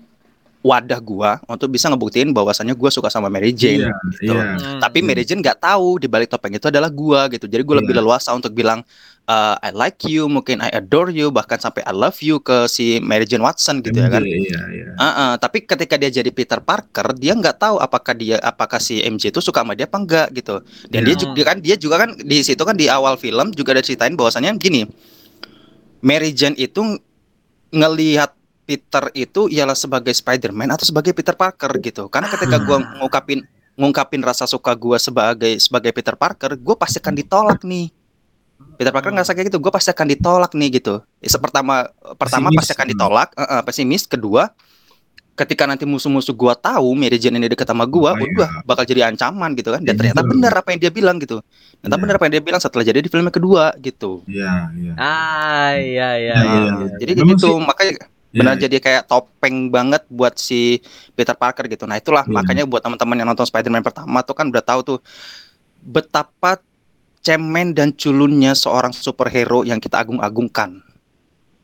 wadah 0.60 1.00
gua 1.00 1.40
untuk 1.48 1.72
bisa 1.72 1.88
ngebuktiin 1.88 2.36
bahwasannya 2.36 2.76
gua 2.76 2.92
suka 2.92 3.08
sama 3.08 3.32
Mary 3.32 3.56
Jane 3.56 3.88
Iya, 3.88 3.96
gitu. 4.12 4.36
iya. 4.36 4.44
Hmm. 4.60 4.80
Tapi 4.80 5.00
Mary 5.00 5.24
Jane 5.24 5.40
nggak 5.40 5.64
tahu 5.64 5.98
di 5.98 6.08
balik 6.08 6.28
topeng 6.28 6.52
itu 6.52 6.68
adalah 6.68 6.88
gua 6.88 7.28
gitu. 7.28 7.48
Jadi 7.48 7.64
gua 7.64 7.80
lebih 7.80 7.96
Iya. 7.96 8.04
leluasa 8.04 8.30
untuk 8.32 8.52
bilang 8.52 8.84
eh, 9.24 9.56
I 9.62 9.72
like 9.72 10.02
you, 10.04 10.26
mungkin 10.26 10.58
I 10.58 10.74
adore 10.74 11.10
you, 11.10 11.30
bahkan 11.30 11.56
sampai 11.56 11.86
I 11.86 11.94
love 11.94 12.18
you 12.20 12.42
ke 12.42 12.66
si 12.66 12.98
Mary 12.98 13.24
Jane 13.24 13.40
Watson 13.40 13.80
gitu 13.80 13.94
ya 13.96 14.10
kan. 14.10 14.26
Iya, 14.26 14.62
iya. 14.68 14.86
Heeh, 14.98 15.32
tapi 15.38 15.64
ketika 15.64 15.96
dia 15.96 16.10
jadi 16.10 16.28
Peter 16.28 16.58
Parker, 16.58 17.14
dia 17.14 17.38
nggak 17.38 17.56
tahu 17.56 17.78
apakah 17.78 18.12
dia 18.12 18.42
apakah 18.42 18.82
si 18.82 19.00
MJ 19.00 19.30
itu 19.30 19.38
suka 19.38 19.62
sama 19.62 19.78
dia 19.78 19.86
apa 19.86 19.96
enggak 19.96 20.28
gitu. 20.34 20.60
Dan 20.90 21.06
dia 21.06 21.14
Iya. 21.14 21.22
juga 21.22 21.42
kan 21.46 21.58
dia 21.62 21.76
juga 21.78 21.96
kan 22.00 22.10
di 22.16 22.42
situ 22.42 22.58
kan 22.60 22.74
di 22.74 22.90
awal 22.90 23.16
film 23.16 23.54
juga 23.54 23.72
ada 23.72 23.86
ceritain 23.86 24.12
bahwasannya 24.12 24.50
gini. 24.58 24.90
Mary 26.00 26.32
Jane 26.32 26.58
itu 26.58 26.82
ng- 26.82 26.98
ngelihat 27.70 28.34
Peter 28.70 29.10
itu 29.14 29.50
ialah 29.50 29.74
sebagai 29.74 30.14
Spider-Man 30.14 30.70
atau 30.70 30.86
sebagai 30.86 31.10
Peter 31.10 31.34
Parker 31.34 31.74
gitu. 31.80 32.06
Karena 32.06 32.30
ketika 32.30 32.62
gua 32.62 32.78
ngungkapin 32.96 33.42
ngungkapin 33.74 34.22
rasa 34.22 34.46
suka 34.46 34.76
gua 34.76 34.96
sebagai 34.96 35.58
sebagai 35.58 35.90
Peter 35.90 36.14
Parker, 36.14 36.54
gua 36.56 36.78
pasti 36.78 37.02
akan 37.02 37.16
ditolak 37.16 37.66
nih. 37.66 37.90
Peter 38.76 38.92
Parker 38.92 39.10
ngerasa 39.10 39.34
kayak 39.34 39.50
gitu, 39.50 39.58
gue 39.58 39.72
pasti 39.72 39.90
akan 39.90 40.08
ditolak 40.08 40.52
nih 40.54 40.70
gitu. 40.74 41.00
Se- 41.18 41.36
Pertama, 41.36 41.88
pertama 42.16 42.48
Pesimis. 42.48 42.60
pasti 42.60 42.72
akan 42.74 42.88
ditolak, 42.88 43.30
eh, 43.34 43.44
eh, 43.50 43.62
pesimis. 43.62 44.04
Kedua, 44.04 44.52
ketika 45.34 45.64
nanti 45.64 45.84
musuh-musuh 45.84 46.32
gua 46.32 46.52
tahu 46.54 46.92
Mary 46.92 47.16
Jane 47.16 47.40
ini 47.40 47.48
deket 47.48 47.64
sama 47.64 47.84
gua, 47.84 48.12
Oh, 48.12 48.20
udah 48.20 48.64
bakal 48.64 48.84
jadi 48.84 49.08
ancaman 49.08 49.56
gitu 49.56 49.72
kan. 49.72 49.80
Dan 49.80 49.96
Iya, 49.96 50.00
ternyata 50.12 50.22
benar 50.24 50.54
apa 50.54 50.70
yang 50.72 50.80
dia 50.80 50.92
bilang 50.92 51.16
gitu. 51.18 51.40
Ternyata 51.78 51.96
Iya. 51.96 52.04
benar 52.04 52.14
apa 52.16 52.24
yang 52.28 52.34
dia 52.36 52.44
bilang 52.44 52.60
setelah 52.60 52.84
jadi 52.84 53.00
di 53.00 53.08
film 53.08 53.24
yang 53.24 53.36
kedua 53.36 53.64
gitu. 53.80 54.12
Iya, 54.28 54.54
iya. 54.74 54.94
Ah, 54.96 55.72
iya 55.74 56.10
iya 56.16 56.36
Nah, 56.36 56.44
iya. 56.46 56.72
iya. 56.84 56.96
Jadi 57.00 57.12
gitu, 57.18 57.48
sih- 57.50 57.64
makanya 57.64 57.94
Iya, 57.96 58.08
benar 58.30 58.56
iya. 58.58 58.70
jadi 58.70 58.78
kayak 58.78 59.04
topeng 59.10 59.74
banget 59.74 60.06
buat 60.06 60.38
si 60.38 60.82
Peter 61.18 61.34
Parker 61.34 61.66
gitu. 61.66 61.90
Nah 61.90 61.98
itulah 61.98 62.26
Iya. 62.30 62.34
makanya 62.34 62.64
buat 62.70 62.82
teman-teman 62.86 63.18
yang 63.18 63.28
nonton 63.34 63.48
Spider-Man 63.50 63.82
pertama 63.82 64.22
tuh 64.22 64.38
kan 64.38 64.46
udah 64.54 64.62
tahu 64.62 64.80
tuh 64.86 65.00
betapa 65.82 66.62
cemen 67.20 67.76
dan 67.76 67.92
culunnya 67.92 68.56
seorang 68.56 68.94
superhero 68.96 69.66
yang 69.66 69.82
kita 69.82 70.00
agung-agungkan. 70.00 70.80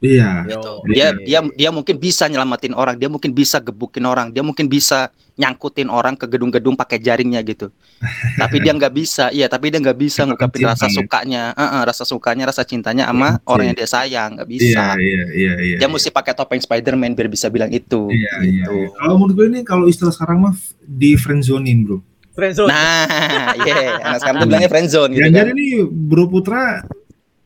Iya. 0.05 0.31
gitu. 0.45 0.71
Yo, 0.85 0.93
Dia 0.93 1.07
dia 1.17 1.39
dia 1.51 1.69
mungkin 1.69 1.95
bisa 1.97 2.25
nyelamatin 2.25 2.71
orang, 2.71 2.95
dia 2.95 3.09
mungkin 3.09 3.31
bisa 3.31 3.57
gebukin 3.57 4.05
orang, 4.05 4.29
dia 4.29 4.39
mungkin 4.39 4.65
bisa 4.65 5.09
nyangkutin 5.35 5.89
orang 5.89 6.15
ke 6.15 6.23
gedung-gedung 6.25 6.73
pakai 6.73 6.95
jaringnya 6.97 7.41
gitu. 7.41 7.67
tapi 8.41 8.61
dia 8.61 8.71
nggak 8.71 8.93
bisa, 8.93 9.27
iya 9.29 9.47
tapi 9.47 9.67
dia 9.67 9.79
nggak 9.79 9.97
bisa 9.97 10.23
ngungkapin 10.23 10.63
cinta 10.63 10.71
rasa 10.71 10.85
ya. 10.85 10.93
sukanya, 10.93 11.43
Heeh, 11.53 11.81
rasa 11.83 12.03
sukanya, 12.03 12.43
rasa 12.45 12.61
cintanya 12.63 13.03
sama 13.05 13.35
Iya, 13.35 13.43
orang 13.45 13.59
iya. 13.59 13.67
yang 13.67 13.77
dia 13.77 13.89
sayang, 13.89 14.29
nggak 14.35 14.47
Iya, 14.47 14.53
bisa. 14.53 14.83
iya, 14.95 15.23
iya, 15.33 15.53
iya. 15.59 15.77
Dia 15.81 15.87
mesti 15.87 16.09
pakai 16.09 16.31
topeng 16.31 16.59
Spider-Man 16.59 17.11
biar 17.13 17.27
bisa 17.27 17.49
bilang 17.49 17.67
itu. 17.69 18.07
Iya, 18.07 18.33
iya, 18.39 18.63
gitu. 18.63 18.73
iya. 18.77 18.87
Kalau 18.95 19.15
menurut 19.17 19.33
gue 19.33 19.47
ini 19.49 19.59
kalau 19.61 19.85
istilah 19.85 20.13
sekarang 20.13 20.39
mah 20.41 20.53
di 20.79 21.15
friendzonin, 21.15 21.83
Bro. 21.83 21.99
Friendzone. 22.31 22.67
Nah, 22.67 23.07
iya, 23.59 23.75
anak 24.03 24.19
sekarang 24.19 24.37
tuh 24.37 24.47
bilangnya 24.49 24.67
friendzone 24.67 25.07
gitu 25.09 25.19
Jangan-jangan 25.23 25.47
kan. 25.47 25.55
ini 25.55 25.67
Bro 25.87 26.23
Putra 26.27 26.63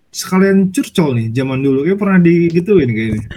sekalian 0.09 0.73
curcol 0.73 1.13
nih 1.13 1.29
zaman 1.29 1.61
dulu 1.61 1.85
kayak 1.85 1.99
pernah 2.01 2.17
digituin 2.17 2.89
kayaknya. 2.89 3.23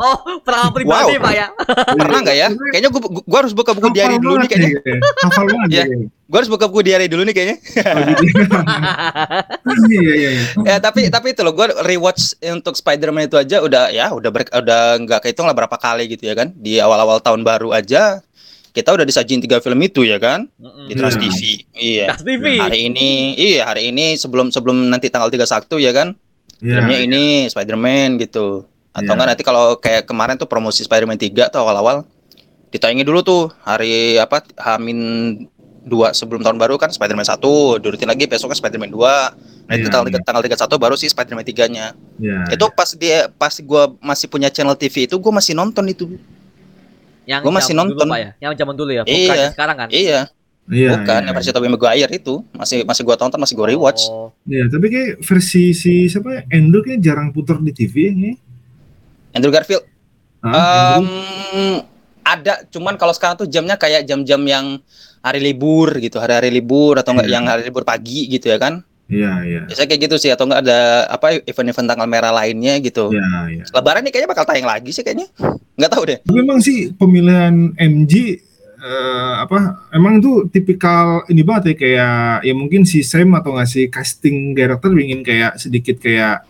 Oh, 0.00 0.40
pernah 0.40 0.72
pribadi, 0.72 1.20
Wow. 1.20 1.28
Pak 1.28 1.32
ya. 1.36 1.46
Pernah 1.92 2.18
nggak 2.24 2.36
ya? 2.40 2.48
Kayaknya 2.72 2.88
gua, 2.88 3.02
gua, 3.04 3.20
gua 3.20 3.38
harus 3.44 3.52
buka 3.52 3.76
buku 3.76 3.92
diary 3.92 4.16
dulu 4.16 4.40
nih 4.40 4.48
kayaknya. 4.48 4.80
Hafal 5.28 5.44
banget 5.44 5.68
Iya. 5.68 5.84
kayaknya. 5.84 6.08
Gua 6.24 6.38
harus 6.40 6.50
buka 6.50 6.64
buku 6.72 6.80
diary 6.88 7.06
dulu 7.12 7.22
nih 7.28 7.34
kayaknya. 7.36 7.56
Oh, 7.84 8.02
gitu. 8.16 8.42
Iya, 9.88 10.00
iya, 10.00 10.30
iya. 10.32 10.42
ya 10.64 10.76
tapi 10.80 11.12
tapi 11.12 11.36
itu 11.36 11.44
loh 11.44 11.52
gue 11.52 11.68
rewatch 11.84 12.40
untuk 12.48 12.72
Spider-Man 12.72 13.28
itu 13.28 13.36
aja 13.36 13.60
udah 13.60 13.92
ya 13.92 14.08
udah 14.12 14.30
ber, 14.32 14.48
udah 14.48 14.96
nggak 15.04 15.20
kehitung 15.28 15.44
lah 15.44 15.52
berapa 15.52 15.76
kali 15.76 16.08
gitu 16.08 16.24
ya 16.24 16.34
kan 16.34 16.52
di 16.56 16.80
awal-awal 16.80 17.20
tahun 17.20 17.44
baru 17.44 17.76
aja 17.76 18.24
kita 18.70 18.90
udah 18.90 19.02
disajin 19.02 19.38
tiga 19.38 19.58
film 19.58 19.78
itu 19.78 20.02
ya 20.02 20.16
kan 20.16 20.46
di 20.50 20.64
Mm-mm. 20.90 20.94
Trans 20.94 21.14
Iya. 21.14 21.22
TV 21.22 21.38
iya 21.74 22.06
Das 22.08 22.22
TV. 22.22 22.44
hari 22.56 22.78
ini 22.86 23.08
iya 23.34 23.62
hari 23.64 23.88
ini 23.88 24.14
sebelum 24.14 24.48
sebelum 24.48 24.86
nanti 24.86 25.08
tanggal 25.08 25.28
31 25.28 25.44
ya 25.78 25.92
kan 25.92 26.08
Iya. 26.58 26.74
filmnya 26.76 26.98
ini 27.00 27.22
Spider-Man 27.46 28.18
gitu 28.18 28.66
atau 28.90 29.00
Iya. 29.00 29.12
enggak 29.12 29.28
nanti 29.28 29.42
kalau 29.42 29.76
kayak 29.76 30.04
kemarin 30.04 30.34
tuh 30.34 30.46
promosi 30.46 30.82
Spider-Man 30.82 31.14
3 31.16 31.48
tuh 31.48 31.58
awal-awal 31.58 32.02
ditayangin 32.68 33.02
dulu 33.02 33.20
tuh 33.20 33.42
hari 33.60 34.16
apa 34.16 34.44
Hamin 34.58 34.98
dua 35.80 36.12
sebelum 36.12 36.42
tahun 36.42 36.56
baru 36.56 36.76
kan 36.76 36.90
Spider-Man 36.90 37.24
1 37.24 37.40
diurutin 37.78 38.04
lagi 38.04 38.26
besoknya 38.26 38.52
Spider-Man 38.54 38.90
2 38.90 38.98
nah 39.64 39.74
itu 39.74 39.84
Iya, 39.84 39.88
tanggal, 39.90 40.06
iya. 40.06 40.20
tanggal 40.20 40.42
31 40.42 40.76
baru 40.78 40.94
sih 40.94 41.06
Spider-Man 41.06 41.46
3 41.46 41.64
nya 41.66 41.86
Iya. 42.18 42.52
itu 42.52 42.64
pas 42.70 42.90
dia 42.92 43.30
pas 43.30 43.54
gua 43.60 43.94
masih 43.98 44.26
punya 44.26 44.48
channel 44.48 44.74
TV 44.74 45.04
itu 45.04 45.16
gua 45.16 45.32
masih 45.32 45.52
nonton 45.52 45.86
itu 45.86 46.18
Yang 47.28 47.40
Gua 47.44 47.52
masih 47.52 47.74
nonton. 47.74 48.00
Dulu, 48.00 48.08
Pak, 48.08 48.18
ya? 48.18 48.30
Yang 48.40 48.52
zaman 48.56 48.74
dulu 48.74 48.90
ya, 48.90 49.02
bukan 49.04 49.12
Iya. 49.14 49.34
yang 49.36 49.52
sekarang 49.52 49.76
kan? 49.76 49.88
iya 49.92 50.20
Iya, 50.66 50.90
bukan 50.94 51.08
iya, 51.14 51.24
yang 51.24 51.34
versi 51.34 51.50
Tobey 51.50 51.68
Maguire 51.68 52.12
itu 52.12 52.34
masih 52.50 52.78
masih 52.82 53.02
gua 53.02 53.16
tonton 53.16 53.36
masih 53.36 53.52
gua 53.52 53.68
rewatch 53.68 54.04
Oh. 54.06 54.32
Iya, 54.44 54.64
tapi 54.66 54.86
kayak 54.86 55.10
versi 55.22 55.72
si 55.72 55.92
siapa 56.06 56.28
ya? 56.30 56.40
Andrew 56.50 56.80
kayak 56.80 57.00
jarang 57.00 57.28
putar 57.30 57.56
di 57.58 57.70
TV 57.70 57.94
ya. 58.10 58.32
Andrew 59.30 59.48
Garfield 59.48 59.84
Ah, 60.38 60.96
Em, 60.96 61.04
Andrew. 61.04 61.76
ada 62.22 62.54
cuman 62.66 62.94
kalau 62.94 63.10
sekarang 63.10 63.36
tuh 63.36 63.46
jamnya 63.46 63.74
kayak 63.74 64.04
jam-jam 64.04 64.38
yang 64.40 64.66
hari 65.18 65.40
libur 65.42 65.90
gitu 65.96 66.16
hari-hari 66.16 66.48
libur 66.48 66.94
atau 66.94 67.10
enggak 67.10 67.26
Iya. 67.26 67.34
yang 67.34 67.44
hari 67.44 67.62
libur 67.62 67.82
pagi 67.82 68.28
gitu 68.28 68.46
ya 68.46 68.56
kan 68.56 68.84
Iya, 69.08 69.32
iya. 69.48 69.60
biasanya 69.64 69.88
kayak 69.88 70.02
gitu 70.04 70.16
sih 70.20 70.28
atau 70.28 70.44
enggak 70.44 70.68
ada 70.68 71.08
apa 71.08 71.40
event-event 71.48 71.88
tanggal 71.88 72.04
merah 72.04 72.28
lainnya 72.28 72.76
gitu. 72.84 73.08
Iya, 73.08 73.28
iya. 73.48 73.64
lebaran 73.72 74.04
nih 74.04 74.12
kayaknya 74.12 74.30
bakal 74.36 74.44
tayang 74.44 74.68
lagi 74.68 74.92
sih 74.92 75.00
kayaknya. 75.00 75.32
Nggak 75.80 75.90
tahu 75.96 76.02
deh. 76.04 76.18
Memang 76.28 76.60
sih 76.60 76.92
pemilihan 76.92 77.72
MG 77.72 78.12
eh, 78.78 79.34
apa 79.40 79.88
emang 79.96 80.20
itu 80.20 80.44
tipikal 80.52 81.24
ini 81.32 81.40
banget 81.40 81.72
ya 81.72 81.74
kayak 81.80 82.16
ya 82.44 82.52
mungkin 82.54 82.84
si 82.84 83.00
Sam 83.00 83.32
atau 83.32 83.56
nggak 83.56 83.68
si 83.68 83.88
casting 83.88 84.52
director 84.52 84.92
ingin 84.92 85.24
kayak 85.24 85.56
sedikit 85.56 85.96
kayak 85.98 86.44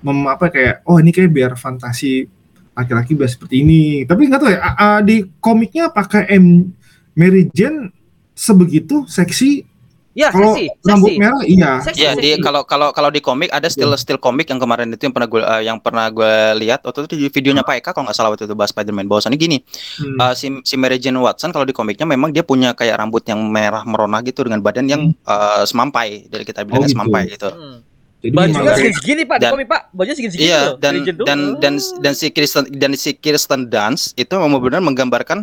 mem, 0.00 0.24
apa 0.24 0.48
kayak 0.48 0.82
oh 0.88 0.96
ini 0.96 1.12
kayak 1.12 1.30
biar 1.30 1.52
fantasi 1.52 2.24
laki-laki 2.72 3.12
biar 3.12 3.28
seperti 3.28 3.60
ini. 3.60 4.08
Tapi 4.08 4.24
nggak 4.24 4.40
tahu 4.40 4.50
ya 4.50 4.60
a- 4.64 4.76
a- 4.80 5.02
di 5.04 5.20
komiknya 5.36 5.92
apakah 5.92 6.24
M 6.32 6.72
Mary 7.12 7.46
Jane 7.52 7.92
sebegitu 8.34 9.04
seksi 9.06 9.73
Ya, 10.14 10.30
kalau 10.30 10.54
seksi, 10.54 10.70
rambut 10.86 11.10
seksi. 11.10 11.18
merah 11.18 11.42
iya 11.42 11.70
Seksi, 11.82 11.98
ya 11.98 12.14
di 12.14 12.38
kalau 12.38 12.62
kalau 12.62 12.94
kalau 12.94 13.10
di 13.10 13.18
komik 13.18 13.50
ada 13.50 13.66
still 13.66 13.90
still 13.98 14.14
komik 14.14 14.46
yang 14.46 14.62
kemarin 14.62 14.86
itu 14.88 15.02
yang 15.02 15.14
pernah 15.14 15.26
gue 15.26 15.42
yang 15.60 15.78
pernah 15.82 16.06
gue 16.06 16.32
lihat 16.62 16.86
waktu 16.86 17.10
itu 17.10 17.18
di 17.18 17.26
videonya 17.26 17.66
Pak 17.66 17.82
Eka 17.82 17.90
kalau 17.90 18.06
nggak 18.06 18.14
salah 18.14 18.30
waktu 18.30 18.46
itu 18.46 18.54
bahas 18.54 18.70
Spider-Man 18.70 19.10
bahwasannya 19.10 19.34
gini 19.34 19.58
Hmm. 19.98 20.14
Uh, 20.16 20.34
si, 20.34 20.46
si 20.62 20.74
Mary 20.78 21.02
Jane 21.02 21.18
Watson 21.18 21.50
kalau 21.50 21.66
di 21.66 21.74
komiknya 21.74 22.06
memang 22.06 22.30
dia 22.30 22.46
punya 22.46 22.72
kayak 22.72 22.94
rambut 22.94 23.26
yang 23.26 23.42
merah 23.42 23.82
merona 23.82 24.22
gitu 24.22 24.46
dengan 24.46 24.62
badan 24.62 24.86
yang 24.86 25.02
uh, 25.26 25.66
semampai 25.66 26.30
dari 26.30 26.46
kita 26.46 26.62
bilangnya 26.62 26.86
gitu. 26.86 26.94
semampai 26.94 27.22
gitu. 27.28 27.50
Hmm. 27.50 27.78
jadi 28.22 28.32
Bajunya 28.32 28.72
segini-segini, 28.72 29.22
Pak, 29.26 29.36
di 29.36 29.42
Dan- 29.44 29.52
komik, 29.52 29.66
Pak. 29.68 29.80
Bajunya 29.92 30.16
segini-segini 30.16 30.46
Iya 30.46 30.60
dan 30.78 30.94
dan 31.26 31.38
dan 31.58 31.74
dan 31.76 32.12
si 32.14 32.30
Kristen 32.30 32.64
dan 32.70 32.94
si 32.94 33.12
Kirsten 33.12 33.66
Dunst 33.66 34.14
itu 34.14 34.32
memang 34.38 34.62
benar 34.62 34.78
menggambarkan 34.80 35.42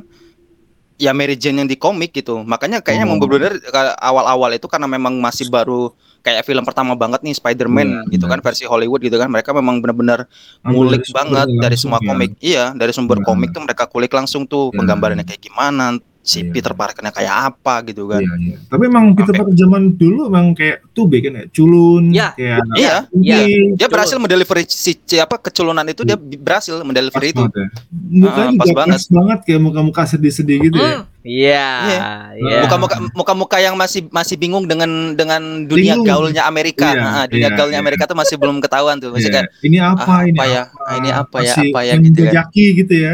ya 1.02 1.18
Mary 1.18 1.34
Jane 1.34 1.66
yang 1.66 1.70
di 1.70 1.74
komik 1.74 2.14
gitu. 2.14 2.46
Makanya 2.46 2.86
kayaknya 2.86 3.10
memang 3.10 3.26
benar 3.26 3.58
awal-awal 3.98 4.54
itu 4.54 4.70
karena 4.70 4.86
memang 4.86 5.18
masih 5.18 5.50
baru 5.50 5.90
kayak 6.22 6.46
film 6.46 6.62
pertama 6.62 6.94
banget 6.94 7.26
nih 7.26 7.34
Spider-Man 7.34 8.06
Iya, 8.06 8.14
gitu 8.14 8.26
kan 8.30 8.38
versi 8.46 8.70
Hollywood 8.70 9.02
gitu 9.02 9.18
kan. 9.18 9.26
Mereka 9.26 9.50
memang 9.58 9.82
benar-benar 9.82 10.30
ngulik 10.62 11.02
sumber 11.10 11.18
banget 11.26 11.48
dari 11.58 11.78
semua 11.82 11.98
ya. 11.98 12.06
komik. 12.14 12.32
Iya, 12.38 12.64
dari 12.78 12.94
sumber 12.94 13.18
Iya. 13.18 13.26
komik 13.26 13.50
tuh 13.50 13.62
mereka 13.66 13.90
kulik 13.90 14.14
langsung 14.14 14.46
tuh 14.46 14.70
Iya. 14.70 14.78
penggambarannya 14.78 15.26
kayak 15.26 15.42
gimana, 15.42 15.98
si 16.22 16.40
Iya. 16.40 16.50
Peter 16.50 16.72
Parker-nya 16.72 17.10
kayak 17.10 17.34
apa 17.50 17.82
gitu 17.84 18.06
kan. 18.06 18.22
Iya, 18.22 18.34
iya. 18.40 18.58
Tapi 18.64 18.84
emang 18.86 19.12
Peter. 19.12 19.34
Parker 19.34 19.54
zaman 19.54 19.94
dulu 19.94 20.30
emang 20.30 20.54
kayak 20.54 20.86
tube 20.92 21.18
kan 21.18 21.34
ya, 21.34 21.44
culun, 21.50 22.04
Iya. 22.10 22.30
kayak 22.32 22.60
Iya, 22.72 22.96
iya. 23.16 23.38
Dia 23.74 23.88
berhasil 23.88 24.16
mendelivery 24.16 24.64
si, 24.66 24.94
si 24.96 25.16
apa 25.18 25.36
keculunan 25.36 25.82
itu 25.84 26.02
dia 26.02 26.14
bi- 26.14 26.38
berhasil 26.38 26.78
mendelivery 26.80 27.32
itu. 27.32 27.42
banget 27.42 27.58
ya. 27.58 27.68
Mukanya 27.92 28.38
Ah, 28.44 28.54
pas 28.54 28.66
juga 28.66 28.78
banget. 28.78 28.94
pas 28.94 29.06
banget 29.12 29.40
kayak 29.44 29.62
muka-muka 29.62 30.02
sedih-sedih 30.08 30.58
gitu 30.64 30.78
ya. 30.78 30.94
Hmm. 30.94 31.04
Iya, 31.22 31.68
Iya. 31.84 32.06
iya. 32.36 32.58
Muka-muka 32.62 32.96
muka-muka 33.14 33.58
yang 33.58 33.74
masih 33.74 34.02
masih 34.08 34.36
bingung 34.36 34.66
dengan 34.66 34.90
dengan 35.12 35.42
dunia 35.64 35.94
Bingung. 35.96 36.06
gaulnya 36.08 36.46
Amerika. 36.46 36.90
Iya, 36.92 37.02
Ah, 37.04 37.26
dunia 37.26 37.46
iya, 37.48 37.56
gaulnya 37.56 37.78
iya. 37.78 37.84
Amerika 37.84 38.06
tuh 38.06 38.14
masih 38.16 38.38
belum 38.38 38.58
ketahuan 38.58 38.98
tuh. 38.98 39.10
Masih 39.10 39.28
Iya. 39.28 39.42
kayak 39.42 39.48
Ini 39.60 39.78
apa, 39.80 40.02
ah, 40.08 40.22
ini 40.24 40.34
apa 40.34 40.46
ya? 40.48 40.62
apa, 40.64 40.78
Ah, 40.80 40.94
ini 40.96 41.10
apa 41.12 41.38
ya, 41.40 41.54
apa 41.56 41.80
ya 41.80 41.90
yang 41.92 42.00
gitu 42.00 42.14
kan. 42.16 42.26
menjejaki 42.26 42.66
gitu 42.76 42.94
ya. 42.96 43.14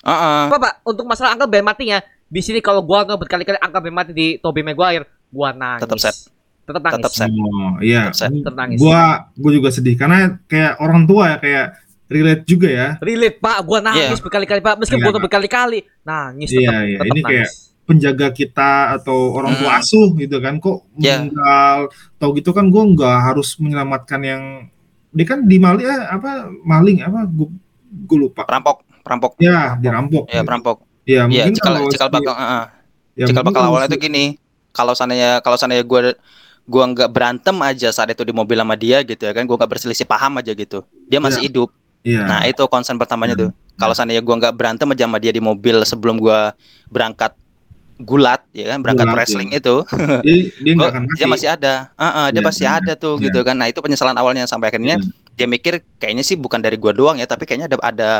ah, 0.00 0.12
ah. 0.12 0.42
Pak, 0.48 0.58
Pak, 0.58 0.74
untuk 0.84 1.04
masalah 1.04 1.34
angka 1.34 1.44
Ben 1.44 1.60
matinya, 1.60 1.98
di 2.30 2.40
sini 2.40 2.62
kalau 2.62 2.80
gua 2.80 3.02
nggak 3.02 3.18
berkali-kali 3.18 3.58
angka 3.58 3.82
mati 3.90 4.12
di 4.14 4.26
Tobey 4.38 4.62
Maguire, 4.62 5.04
gua 5.28 5.50
nangis. 5.50 5.82
Tetap 5.82 5.98
sad. 5.98 6.16
Tetap 6.62 6.80
nangis. 6.80 6.96
Tetap 7.02 7.12
sad. 7.12 7.30
Oh, 7.34 7.74
iya. 7.82 8.02
Tetap 8.08 8.54
nangis. 8.54 8.78
Gua 8.78 9.26
gua 9.34 9.50
juga 9.50 9.68
sedih 9.68 9.98
karena 9.98 10.38
kayak 10.46 10.78
orang 10.78 11.02
tua 11.04 11.34
ya 11.34 11.36
kayak 11.36 11.66
relate 12.06 12.42
juga 12.42 12.68
ya. 12.70 12.88
Relate, 12.98 13.36
Pak. 13.36 13.58
Gua 13.62 13.78
nangis 13.80 14.14
Iya. 14.14 14.22
berkali-kali, 14.22 14.60
Pak. 14.60 14.74
Meskipun 14.78 14.98
Iya. 14.98 15.04
gua 15.04 15.16
tuh 15.18 15.24
berkali-kali 15.26 15.78
nangis 16.00 16.48
Iya, 16.48 16.58
tetap, 16.62 16.82
iya. 16.86 16.98
tetap 16.98 17.06
Ini 17.10 17.20
kayak 17.20 17.48
nangis. 17.50 17.68
penjaga 17.82 18.26
kita 18.30 18.70
atau 18.94 19.18
orang 19.34 19.52
tua 19.58 19.70
Hmm. 19.74 19.80
asuh 19.82 20.08
gitu 20.14 20.36
kan 20.38 20.54
kok 20.56 20.86
Iya. 20.94 21.26
meninggal 21.26 21.76
tau 22.16 22.30
gitu 22.32 22.50
kan 22.50 22.70
gue 22.70 22.82
nggak 22.94 23.18
harus 23.20 23.58
menyelamatkan 23.58 24.20
yang 24.22 24.42
dia 25.10 25.26
kan 25.26 25.42
di 25.42 25.58
maling 25.58 25.82
ya 25.82 26.06
apa 26.08 26.30
maling 26.62 27.02
apa 27.02 27.26
gue 27.26 28.18
lupa 28.20 28.46
Perampok, 28.46 28.86
perampok. 29.02 29.32
ya 29.42 29.74
dirampok 29.74 30.30
Ya, 30.30 30.46
perampok. 30.46 30.86
Ya 31.10 31.20
Iya, 31.20 31.22
mungkin 31.26 31.52
cikal 31.52 31.72
kalau 31.74 31.90
cikal 31.90 32.08
si- 32.08 32.14
bakal 32.14 32.34
ah. 32.34 32.64
ya 33.12 33.24
cikal 33.26 33.42
mungkin 33.42 33.44
bakal 33.44 33.58
kalau 33.58 33.70
awalnya 33.72 33.88
si- 33.88 33.94
tuh 33.94 34.00
gini. 34.00 34.24
Kalau 34.70 34.94
sananya 34.94 35.30
kalau 35.40 35.58
sananya 35.58 35.82
gua 35.82 36.14
gua 36.64 36.84
nggak 36.86 37.10
berantem 37.10 37.56
aja 37.60 37.90
saat 37.90 38.08
itu 38.08 38.22
di 38.22 38.30
mobil 38.30 38.54
sama 38.54 38.74
dia 38.74 39.02
gitu 39.02 39.18
ya 39.18 39.32
kan, 39.32 39.42
gua 39.42 39.58
nggak 39.58 39.70
berselisih 39.70 40.06
paham 40.06 40.38
aja 40.38 40.52
gitu. 40.52 40.86
Dia 41.04 41.18
masih 41.18 41.42
Iya. 41.42 41.48
hidup. 41.48 41.68
iya 42.00 42.22
Nah, 42.22 42.40
itu 42.44 42.62
concern 42.64 42.96
pertamanya 42.96 43.34
tuh. 43.34 43.50
Kalau 43.74 43.92
seandainya 43.92 44.22
gua 44.22 44.38
nggak 44.38 44.54
berantem 44.54 44.86
aja 44.88 45.04
sama 45.04 45.18
dia 45.18 45.30
di 45.30 45.40
mobil 45.40 45.82
sebelum 45.82 46.16
gua 46.16 46.54
berangkat 46.86 47.34
gulat 47.98 48.40
ya 48.50 48.64
kan, 48.66 48.80
berangkat 48.80 49.04
Gulat, 49.04 49.16
wrestling 49.18 49.50
itu, 49.52 49.84
dia 50.24 50.36
dia 50.56 50.72
gua- 50.72 50.88
akan 50.88 51.02
dia 51.12 51.28
masih 51.28 51.48
ada. 51.50 51.74
Heeh, 51.92 52.26
dia 52.30 52.40
Iya, 52.40 52.46
masih 52.46 52.66
ada 52.66 52.92
tuh 52.94 53.14
iya. 53.16 53.28
gitu 53.28 53.40
kan. 53.42 53.52
Nah, 53.52 53.68
itu 53.68 53.76
penyesalan 53.76 54.16
awalnya 54.16 54.46
sampai 54.46 54.72
akhirnya 54.72 54.96
Iya. 54.96 55.12
dia 55.34 55.46
mikir 55.46 55.84
kayaknya 55.98 56.22
sih 56.22 56.32
bukan 56.34 56.56
dari 56.58 56.76
gua 56.76 56.94
doang 56.94 57.16
ya, 57.16 57.26
tapi 57.26 57.44
kayaknya 57.44 57.66
ada 57.66 57.76
ada 57.82 58.10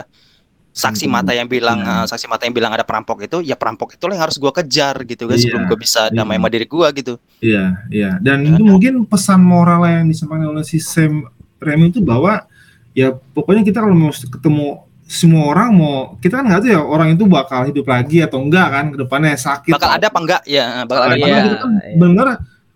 saksi 0.70 1.04
Hmm, 1.04 1.14
mata 1.18 1.32
yang 1.32 1.46
bilang 1.46 1.82
iya. 1.82 2.02
eh, 2.02 2.06
saksi 2.06 2.26
mata 2.26 2.46
yang 2.46 2.54
bilang 2.54 2.70
ada 2.70 2.82
perampok 2.82 3.18
itu, 3.20 3.42
ya 3.42 3.54
perampok 3.54 3.98
itulah 3.98 4.14
yang 4.14 4.24
harus 4.24 4.38
gua 4.38 4.50
kejar 4.50 5.02
gitu 5.02 5.26
kan 5.26 5.34
Iya, 5.34 5.42
sebelum 5.42 5.62
gua 5.66 5.78
bisa 5.78 6.00
damai 6.08 6.36
iya. 6.36 6.40
sama 6.40 6.48
diri 6.48 6.66
gua 6.66 6.86
gitu. 6.90 7.14
Iya, 7.38 7.64
iya. 7.90 8.10
Dan 8.18 8.38
Ya. 8.44 8.54
itu 8.54 8.62
mungkin 8.62 9.02
pesan 9.04 9.40
moral 9.40 9.82
yang 9.84 10.06
disampaikan 10.06 10.46
oleh 10.48 10.62
si 10.62 10.78
Sam 10.78 11.26
Raimi 11.58 11.90
itu 11.90 12.00
bahwa 12.00 12.46
ya 12.90 13.10
pokoknya 13.12 13.62
kita 13.62 13.78
kalau 13.78 13.94
mau 13.94 14.10
ketemu 14.10 14.66
semua 15.04 15.50
orang 15.50 15.74
mau 15.74 15.94
kita 16.18 16.38
kan 16.38 16.46
nggak 16.46 16.60
tahu 16.62 16.70
ya 16.70 16.80
orang 16.80 17.08
itu 17.12 17.26
bakal 17.26 17.66
hidup 17.66 17.82
lagi 17.84 18.22
atau 18.22 18.38
enggak 18.38 18.68
kan 18.70 18.84
ke 18.90 18.96
depannya 18.96 19.34
sakit. 19.34 19.74
Bakal 19.74 19.90
ada 19.98 20.06
apa 20.06 20.18
enggak? 20.18 20.42
Ya, 20.46 20.86
bakal 20.86 21.02
ada 21.02 21.14
apa 21.14 21.18
Iya. 21.18 21.26
Karena 21.26 21.34
enggak? 21.34 21.46
kita 21.50 21.58
kan 21.58 21.70
iya. 21.82 21.96
bener 21.98 22.26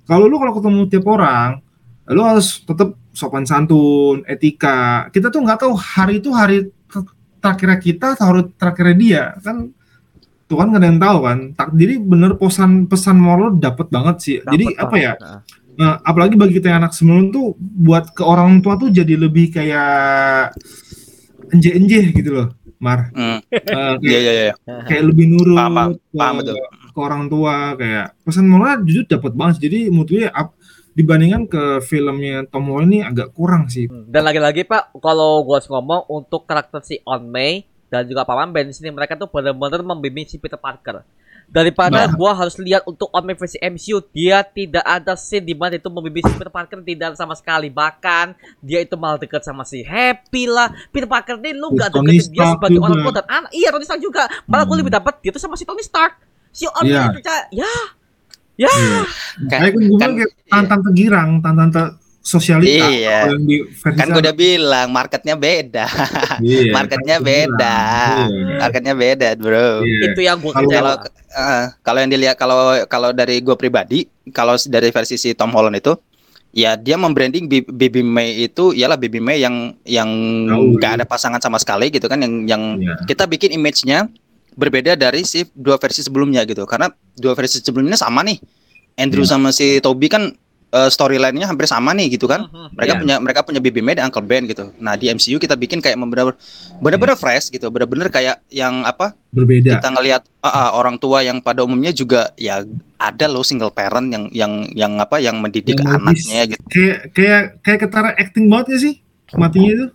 kalau 0.04 0.24
lu 0.26 0.36
kalau 0.36 0.52
ketemu 0.52 0.80
tiap 0.90 1.06
orang 1.06 1.50
lu 2.04 2.20
harus 2.20 2.60
tetap 2.60 2.88
sopan 3.14 3.46
santun, 3.46 4.26
etika. 4.26 5.06
Kita 5.08 5.30
tuh 5.30 5.40
nggak 5.40 5.62
tahu 5.62 5.72
hari 5.72 6.18
itu 6.18 6.34
hari 6.34 6.68
terakhirnya 7.44 7.76
kita 7.76 8.06
atau 8.16 8.48
terakhirnya 8.56 8.96
dia 8.96 9.22
kan 9.44 9.68
Tuhan 10.44 10.72
nggak 10.72 10.80
ada 10.80 10.88
yang 10.88 11.00
tahu 11.00 11.18
kan. 11.20 11.38
Tak, 11.52 11.68
jadi 11.72 11.94
bener 12.00 12.36
pesan 12.36 12.84
pesan 12.84 13.16
moral 13.16 13.56
dapat 13.56 13.88
banget 13.88 14.16
sih. 14.20 14.36
jadi 14.40 14.64
Dapet 14.72 14.80
apa 14.80 14.96
ya? 14.96 15.12
Nah. 15.20 15.40
Nah, 15.74 15.92
apalagi 16.06 16.38
bagi 16.38 16.54
kita 16.56 16.70
yang 16.70 16.86
anak 16.86 16.94
sebelum 16.94 17.34
tuh 17.34 17.52
buat 17.58 18.14
ke 18.14 18.22
orang 18.22 18.62
tua 18.62 18.78
tuh 18.78 18.94
jadi 18.94 19.18
lebih 19.18 19.50
kayak 19.50 20.54
enje-enje 21.50 22.14
gitu 22.14 22.30
loh, 22.30 22.48
Mar. 22.78 23.10
Eh, 23.10 23.40
Iya 23.50 23.98
kayak, 23.98 24.20
iya 24.22 24.32
iya. 24.32 24.52
kayak 24.86 25.02
lebih 25.10 25.34
nurut 25.34 25.56
Paham, 25.58 25.74
paham. 25.74 25.90
ke, 25.90 26.14
Paham 26.14 26.34
betul. 26.38 26.56
ke 26.94 26.98
orang 27.02 27.22
tua 27.26 27.54
kayak 27.74 28.06
pesan 28.22 28.46
moral 28.46 28.86
jujur 28.86 29.04
dapat 29.08 29.32
banget. 29.34 29.56
Jadi 29.66 29.78
menurut 29.90 30.08
gue 30.10 30.24
up- 30.30 30.54
dibandingkan 30.94 31.42
ke 31.44 31.62
filmnya 31.80 32.46
Tom 32.46 32.66
Holland 32.66 32.88
ini 32.88 33.00
agak 33.00 33.30
kurang 33.30 33.66
sih. 33.66 33.84
Hmm, 33.84 34.06
Dan 34.06 34.22
lagi-lagi 34.22 34.62
Pak, 34.62 34.96
kalau 34.96 35.42
gua 35.42 35.58
harus 35.58 35.66
ngomong 35.66 36.06
untuk 36.08 36.42
karakter 36.44 36.80
si 36.80 37.02
On 37.04 37.20
May 37.20 37.62
dan 37.86 38.04
juga 38.04 38.22
Paman 38.22 38.50
Ben 38.50 38.64
di 38.64 38.72
sini 38.72 38.88
mereka 38.88 39.14
tuh 39.14 39.26
benar-benar 39.26 39.82
membimbing 39.82 40.24
si 40.24 40.36
Peter 40.36 40.56
Parker. 40.56 41.02
Daripada 41.44 42.06
Nah. 42.06 42.10
gua 42.10 42.32
harus 42.32 42.56
lihat 42.56 42.82
untuk 42.84 43.10
On 43.10 43.20
May 43.20 43.34
versi 43.34 43.60
MCU, 43.60 44.00
dia 44.08 44.40
tidak 44.42 44.80
ada 44.80 45.12
scene 45.12 45.44
di 45.44 45.52
mana 45.52 45.74
itu 45.74 45.86
membimbing 45.86 46.24
si 46.24 46.32
Peter 46.32 46.48
Parker 46.48 46.80
tidak 46.80 47.14
sama 47.14 47.34
sekali. 47.34 47.68
Bahkan 47.68 48.32
dia 48.58 48.80
itu 48.80 48.94
malah 48.94 49.18
dekat 49.18 49.42
sama 49.42 49.60
si 49.62 49.82
Happy 49.82 50.46
lah. 50.46 50.72
Peter 50.88 51.04
Parker 51.04 51.36
ini 51.36 51.52
lu 51.52 51.70
gak 51.72 51.92
deketin 51.92 52.08
dia 52.08 52.24
Stark 52.24 52.54
sebagai 52.56 52.72
juga. 52.72 52.86
orang 52.86 52.98
tua 52.98 53.12
dan 53.14 53.26
anak. 53.28 53.50
Iya, 53.52 53.68
Tony 53.68 53.84
Stark 53.84 54.00
juga. 54.00 54.22
Malah 54.44 54.64
gua 54.64 54.72
Hmm. 54.72 54.80
lebih 54.80 54.92
dapat 54.94 55.14
dia 55.20 55.30
tuh 55.30 55.42
sama 55.42 55.54
si 55.54 55.64
Tony 55.64 55.82
Stark. 55.82 56.12
Si 56.48 56.64
On 56.64 56.80
Iya. 56.82 57.00
May 57.04 57.18
percaya, 57.18 57.42
ya, 57.52 57.74
ya. 58.56 58.68
Iya. 58.68 59.00
Kan- 59.48 59.50
Kayak 59.50 59.60
kan 59.62 59.70
gue 59.70 59.82
bilang 59.84 59.98
kan- 60.00 60.14
kayak 60.16 60.30
tante-tante 60.46 60.90
girang, 60.94 61.30
tante-tante 61.38 61.82
sosialita 62.24 62.88
Iya. 62.88 63.18
yang 63.28 63.44
di 63.44 63.56
versi 63.68 63.98
Kan 64.00 64.06
gue 64.08 64.20
udah 64.24 64.32
bilang 64.34 64.88
marketnya 64.88 65.34
beda. 65.36 65.86
Iya, 66.40 66.72
marketnya 66.72 67.16
kan 67.20 67.26
beda. 67.26 67.78
Iya. 68.24 68.56
Marketnya 68.58 68.94
beda, 68.94 69.28
bro. 69.36 69.68
Iya. 69.84 70.04
Itu 70.08 70.20
yang 70.20 70.36
gua 70.40 70.52
Kalau- 70.54 70.70
kecewa. 70.70 70.92
Kalau 71.82 71.98
yang 71.98 72.10
dilihat 72.10 72.36
kalau 72.36 72.58
kalau 72.86 73.10
dari 73.10 73.38
gue 73.38 73.52
pribadi, 73.54 73.98
kalau 74.30 74.54
dari 74.56 74.88
versi 74.88 75.14
si 75.14 75.34
Tom 75.34 75.50
Holland 75.50 75.76
itu 75.76 75.92
ya 76.54 76.78
dia 76.78 76.94
membranding 76.94 77.50
Baby 77.50 78.00
May 78.00 78.46
itu 78.46 78.70
ialah 78.70 78.94
Baby 78.94 79.18
May 79.18 79.42
yang 79.42 79.74
yang 79.82 80.06
nggak 80.78 80.90
iya. 80.94 80.98
ada 81.02 81.04
pasangan 81.04 81.42
sama 81.42 81.58
sekali 81.58 81.90
gitu 81.90 82.06
kan 82.06 82.22
yang 82.22 82.46
yang 82.46 82.62
Iya. 82.78 82.94
kita 83.04 83.26
bikin 83.26 83.50
image-nya 83.52 84.06
berbeda 84.54 84.94
dari 84.94 85.26
si 85.26 85.42
dua 85.50 85.74
versi 85.76 86.00
sebelumnya 86.00 86.46
gitu 86.46 86.62
karena 86.62 86.94
dua 87.18 87.32
versi 87.38 87.62
sebelumnya 87.62 87.98
sama 87.98 88.22
nih. 88.26 88.38
Andrew 88.94 89.26
Iya. 89.26 89.34
sama 89.34 89.50
si 89.50 89.82
Toby 89.82 90.06
kan 90.06 90.30
eh, 90.74 90.90
storyline-nya 90.90 91.46
hampir 91.46 91.70
sama 91.70 91.94
nih 91.94 92.18
gitu 92.18 92.26
kan. 92.26 92.50
Mhm, 92.50 92.74
mereka 92.74 92.92
iya. 92.94 93.00
punya 93.00 93.16
mereka 93.22 93.40
punya 93.46 93.60
Baby 93.62 93.78
May 93.78 93.94
dan 93.94 94.10
Uncle 94.10 94.26
Ben 94.26 94.42
gitu. 94.50 94.74
Nah 94.82 94.98
di 94.98 95.06
MCU 95.06 95.38
kita 95.38 95.54
bikin 95.54 95.78
kayak 95.78 95.94
benar 95.94 96.34
benar-benar 96.82 97.14
fresh 97.14 97.54
gitu. 97.54 97.70
Benar-benar 97.70 98.10
kayak 98.10 98.42
yang 98.50 98.82
apa 98.82 99.14
berbeda. 99.30 99.78
kita 99.78 99.88
ngelihat 99.94 100.22
ah, 100.42 100.50
ah, 100.50 100.68
orang 100.74 100.98
tua 100.98 101.22
yang 101.22 101.38
pada 101.38 101.62
umumnya 101.62 101.94
juga 101.94 102.34
ya 102.34 102.66
ada 102.98 103.26
loh 103.30 103.46
single 103.46 103.70
parent 103.70 104.10
yang 104.10 104.24
yang 104.34 104.52
yang 104.74 104.92
apa 104.98 105.22
yang 105.22 105.38
mendidik 105.38 105.78
Yang 105.78 105.94
anaknya 105.94 106.42
gitu. 106.50 106.62
Kayak 106.70 106.98
kayak 107.14 107.42
kayak 107.62 107.78
ketara 107.86 108.10
acting 108.18 108.46
banget 108.50 108.66
ya 108.74 108.78
sih? 108.90 108.94
Matinya 109.34 109.70
itu. 109.70 109.86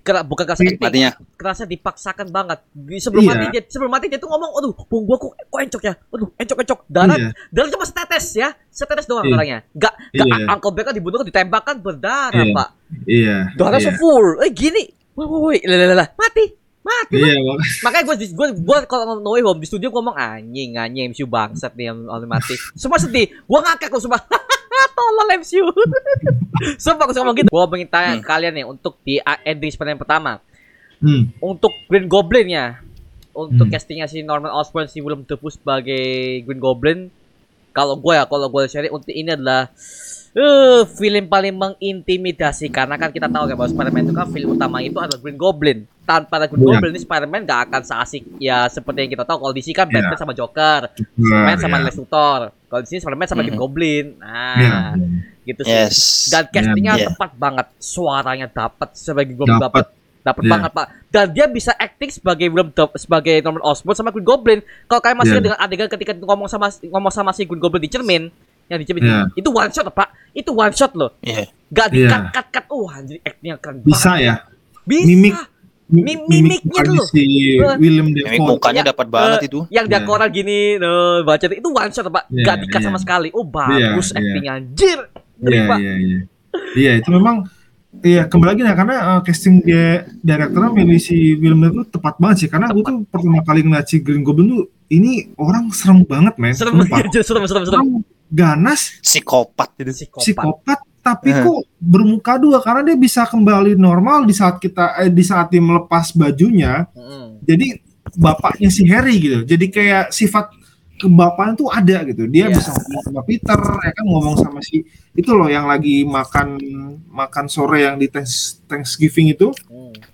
Kera- 0.00 0.24
bukan 0.24 0.48
kerasa 0.48 0.64
Iya, 0.64 0.80
acting, 0.80 0.80
matinya 0.80 1.10
kerasa 1.36 1.62
dipaksakan 1.68 2.32
banget. 2.32 2.58
Di- 2.72 3.04
Sebelum 3.04 3.20
Iya. 3.20 3.30
mati 3.30 3.44
dia 3.52 3.62
sebelum 3.68 3.90
mati 3.92 4.06
dia 4.08 4.16
tuh 4.16 4.32
ngomong, 4.32 4.50
"Aduh, 4.56 4.72
punggung 4.88 5.04
gua 5.04 5.16
kok, 5.20 5.36
kok 5.36 5.60
encok 5.60 5.82
ya. 5.84 5.92
Aduh, 6.08 6.28
encok 6.34 6.58
encok." 6.64 6.78
Darah 6.88 7.16
Iya. 7.20 7.28
darah 7.52 7.68
cuma 7.68 7.84
setetes 7.84 8.26
ya. 8.32 8.48
Setetes 8.66 9.04
doang 9.04 9.28
Iya. 9.28 9.32
darahnya. 9.36 9.58
Enggak 9.76 9.92
enggak 10.10 10.26
Iya. 10.40 10.46
Uncle 10.48 10.72
Ben 10.72 10.82
kan 10.82 10.94
dibunuh 10.96 11.16
kan 11.20 11.26
ditembakkan 11.28 11.76
berdarah, 11.78 12.32
Iya. 12.40 12.56
Pak. 12.56 12.68
Iya. 13.04 13.36
Darah 13.54 13.76
iya. 13.76 13.86
so 13.86 13.90
full. 14.00 14.26
Eh 14.40 14.50
gini. 14.50 14.84
Wah, 15.12 15.28
wah, 15.28 15.38
wah, 15.44 15.52
lah, 15.52 15.76
lah, 15.76 15.96
lah. 16.00 16.08
mati. 16.16 16.44
Mati. 16.84 17.16
Iya, 17.16 17.40
mak- 17.40 17.64
Makanya 17.84 18.04
gue 18.04 18.16
gue 18.28 18.48
gue 18.54 18.78
kalau 18.84 19.16
No 19.16 19.32
Way 19.32 19.42
Home 19.42 19.56
di 19.56 19.64
studio 19.64 19.88
gua 19.88 20.00
ngomong 20.00 20.14
anjing 20.14 20.76
anjing 20.76 21.08
MCU 21.08 21.24
bangsat 21.24 21.72
nih 21.72 21.88
yang 21.88 21.98
mati. 22.22 22.54
Semua 22.74 23.00
sedih. 23.00 23.32
Gua 23.44 23.60
ngakak 23.60 23.88
loh 23.88 24.00
sumpah. 24.00 24.20
Tolol 24.94 25.28
MCU. 25.34 25.64
Sumpah 26.84 27.04
gue 27.04 27.14
ngomong 27.14 27.36
gitu. 27.36 27.48
Gua 27.48 27.64
pengen 27.66 27.88
tanya 27.88 28.10
Hmm. 28.12 28.22
kalian 28.22 28.52
nih 28.52 28.66
untuk 28.66 29.00
di 29.00 29.16
ending 29.42 29.70
Spider-Man 29.70 29.98
pertama. 29.98 30.32
Hmm. 30.94 31.28
untuk 31.38 31.68
Green 31.84 32.08
Goblin 32.08 32.48
ya 32.48 32.80
untuk 33.30 33.66
Hmm. 33.66 33.74
castingnya 33.74 34.06
si 34.06 34.20
Norman 34.20 34.48
Osborn 34.48 34.88
si 34.88 35.00
Willem 35.00 35.20
Dafoe 35.22 35.52
sebagai 35.52 36.00
Green 36.40 36.56
Goblin 36.56 37.12
kalau 37.70 37.98
gue 37.98 38.14
ya 38.14 38.24
kalau 38.24 38.48
gue 38.48 38.64
cari 38.64 38.88
untuk 38.88 39.10
ini 39.10 39.28
adalah 39.28 39.68
eh 40.34 40.82
film 40.90 41.24
paling 41.24 41.54
mengintimidasi 41.54 42.66
karena 42.66 42.98
kan 42.98 43.08
kita 43.08 43.26
tahu 43.26 43.46
kan 43.46 43.54
bahwa 43.54 43.70
Spider-Man 43.70 44.02
itu 44.02 44.12
kan 44.12 44.26
film 44.28 44.48
utama 44.52 44.82
itu 44.82 44.98
adalah 44.98 45.14
Green 45.16 45.38
Goblin 45.38 45.78
tanpa 46.02 46.36
ada 46.36 46.50
Green 46.50 46.58
Iya. 46.60 46.68
Goblin 46.74 46.90
ini 46.90 47.00
Spider-Man 47.00 47.40
gak 47.44 47.60
akan 47.64 47.82
seasik 47.82 48.26
ya 48.36 48.66
seperti 48.66 48.98
yang 49.00 49.12
kita 49.12 49.22
tahu 49.22 49.38
kalau 49.38 49.54
DC 49.54 49.70
kan 49.70 49.86
Iya. 49.86 50.02
Batman 50.02 50.18
sama 50.18 50.34
Joker 50.34 50.80
Nah, 50.90 50.98
Superman 51.14 51.56
sama 51.56 51.76
iya. 51.76 51.84
Lex 51.86 51.94
Luthor 51.94 52.40
kalau 52.66 52.80
di 52.82 52.88
sini 52.88 52.98
Spider-Man 52.98 53.28
sama 53.28 53.40
Green 53.40 53.54
Mhm. 53.54 53.62
Goblin 53.62 54.06
Iya, 54.10 54.18
nah 54.18 54.56
iya. 54.58 54.78
gitu 55.44 55.60
sih 55.62 55.70
yes 55.72 55.96
dan 56.28 56.44
castingnya 56.48 56.92
Iya. 56.96 57.06
tepat 57.08 57.30
banget 57.36 57.66
suaranya 57.78 58.46
dapat 58.48 58.88
sebagai 58.92 59.30
Green 59.30 59.38
Goblin 59.38 59.62
Dapat. 59.62 59.86
dapat 60.20 60.42
Iya. 60.42 60.50
banget 60.50 60.70
pak 60.72 60.86
dan 61.08 61.26
dia 61.30 61.46
bisa 61.46 61.70
acting 61.76 62.10
sebagai 62.10 62.50
Willem 62.50 62.74
sebagai 62.96 63.38
Norman 63.38 63.62
Osborn 63.62 63.94
sama 63.94 64.10
Green 64.10 64.26
Goblin 64.26 64.58
kalau 64.90 64.98
kalian 64.98 65.14
masih 65.14 65.30
Iya. 65.30 65.34
ingat 65.36 65.46
dengan 65.46 65.58
adegan 65.62 65.88
ketika 65.88 66.12
ngomong 66.16 66.50
sama 66.50 66.66
ngomong 66.82 67.12
sama 67.12 67.30
si 67.30 67.46
Green 67.46 67.62
Goblin 67.62 67.78
di 67.78 67.92
cermin 67.92 68.34
yang 68.66 68.78
di 68.78 68.84
cermin 68.84 69.02
Iya. 69.02 69.20
itu 69.34 69.48
one 69.48 69.70
shot 69.70 69.86
pak 69.88 70.08
itu 70.32 70.50
one 70.50 70.72
shot 70.72 70.92
loh 70.92 71.10
Iya. 71.20 71.48
gak 71.68 71.88
di 71.88 71.98
Iya. 72.00 72.08
cut 72.08 72.22
cut 72.32 72.46
cut 72.50 72.64
oh 72.68 72.86
anjir 72.86 73.18
actingnya 73.20 73.56
keren 73.56 73.80
Bisa 73.80 74.10
banget. 74.10 74.22
ya. 74.22 74.34
bisa 74.82 75.06
Mimik. 75.06 75.34
Mim- 75.84 76.24
mimiknya 76.26 76.80
tuh. 76.82 77.04
si 77.06 77.20
Eh. 77.54 77.60
William 77.76 78.08
Mimik 78.08 78.24
Defoe. 78.26 78.48
mukanya 78.50 78.82
Ya, 78.82 78.88
dapat 78.88 79.06
banget 79.06 79.38
eh, 79.38 79.46
itu 79.46 79.60
yang 79.68 79.84
dia 79.84 80.00
Iya. 80.00 80.06
koran 80.06 80.28
gini 80.28 80.58
no, 80.76 80.92
baca 81.22 81.44
itu 81.44 81.68
one 81.68 81.90
shot 81.90 82.08
pak 82.08 82.24
Iya, 82.26 82.42
gak 82.42 82.56
di 82.56 82.66
cut 82.66 82.80
iya. 82.80 82.86
sama 82.86 82.98
sekali 82.98 83.28
oh 83.30 83.44
bagus 83.44 83.76
Iya, 84.08 84.12
iya. 84.12 84.18
actingnya 84.18 84.52
anjir 84.54 84.98
Ngeri, 85.34 85.56
Iya, 85.56 85.76
iya, 85.76 85.92
iya. 85.98 86.18
Iya, 86.74 86.92
itu 86.98 87.10
memang 87.10 87.36
Iya, 87.96 88.26
kembali 88.26 88.48
lagi 88.50 88.62
ya 88.64 88.74
karena 88.74 88.96
uh, 89.08 89.20
casting 89.22 89.62
dia 89.62 89.86
direkturnya 90.18 90.66
milih 90.68 90.98
si 90.98 91.14
Willem 91.36 91.62
Dafoe 91.62 91.86
tepat 91.86 92.18
banget 92.18 92.36
sih 92.36 92.48
karena 92.48 92.66
gue 92.68 92.82
tuh 92.82 93.06
pertama 93.06 93.38
kali 93.40 93.62
ngeliat 93.62 93.86
si 93.86 93.96
Green 93.98 94.20
Goblin 94.20 94.50
tuh 94.50 94.62
ini 94.88 95.30
orang 95.36 95.70
serem 95.70 96.02
banget 96.02 96.34
men 96.34 96.50
serem 96.52 96.74
Sumpah. 96.74 96.90
anjir 96.98 97.22
serem 97.28 97.44
serem 97.44 97.62
serem 97.62 97.78
Orang 97.78 98.02
ganas 98.26 98.98
psikopat 99.00 99.72
itu 99.78 99.92
psikopat 99.92 100.22
psikopat 100.22 100.80
tapi 101.00 101.28
Eh. 101.28 101.44
kok 101.44 101.68
bermuka 101.76 102.36
dua 102.36 102.58
karena 102.58 102.80
dia 102.82 102.96
bisa 102.96 103.24
kembali 103.24 103.76
normal 103.76 104.24
di 104.24 104.32
saat 104.32 104.56
kita 104.56 104.96
eh, 104.98 105.08
di 105.08 105.20
saat 105.20 105.48
dia 105.48 105.60
melepas 105.60 106.10
bajunya 106.10 106.88
Mm. 106.90 107.28
jadi 107.40 107.66
bapaknya 108.14 108.68
si 108.68 108.84
Harry 108.86 109.16
gitu 109.18 109.38
jadi 109.42 109.66
kayak 109.68 110.04
sifat 110.10 110.48
kebapaan 110.94 111.52
tuh 111.52 111.68
ada 111.68 112.00
gitu 112.04 112.24
dia 112.24 112.46
Iya. 112.46 112.54
bisa 112.54 112.70
ngomong 112.70 113.02
sama 113.02 113.22
Peter 113.22 113.58
ya 113.58 113.90
kan 113.92 114.04
ngomong 114.06 114.36
sama 114.38 114.58
si 114.60 114.80
itu 115.12 115.30
loh 115.30 115.46
yang 115.46 115.66
lagi 115.66 116.02
makan 116.02 116.56
makan 117.10 117.46
sore 117.46 117.82
yang 117.82 117.98
di 117.98 118.06
Thanks- 118.06 118.62
Thanksgiving 118.64 119.28
itu 119.30 119.52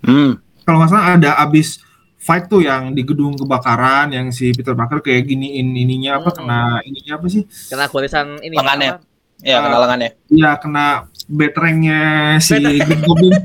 Mm. 0.03 0.41
kalau 0.61 0.77
nggak 0.77 0.89
salah 0.89 1.15
ada 1.15 1.31
abis 1.39 1.79
fight 2.21 2.45
tuh 2.45 2.61
yang 2.61 2.93
di 2.93 3.01
gedung 3.01 3.33
kebakaran 3.33 4.09
yang 4.09 4.29
si 4.29 4.49
Peter 4.51 4.71
Parker 4.71 5.01
kayak 5.01 5.25
giniin 5.25 5.73
ininya 5.73 6.15
apa 6.15 6.29
Hmm. 6.29 6.37
kena 6.39 6.59
ininya 6.81 7.17
apa 7.17 7.25
sih 7.27 7.41
kena 7.67 7.85
gorisan 7.87 8.37
ini 8.39 8.53
Lengannya. 8.53 8.91
apa? 8.95 9.09
ya 9.41 9.57
Ah. 9.57 9.61
kenalangannya 9.65 10.09
ya 10.29 10.51
kena 10.55 10.85
betrengnya 11.27 11.99
si. 12.37 12.61
Green 12.77 13.01
Goblin 13.01 13.33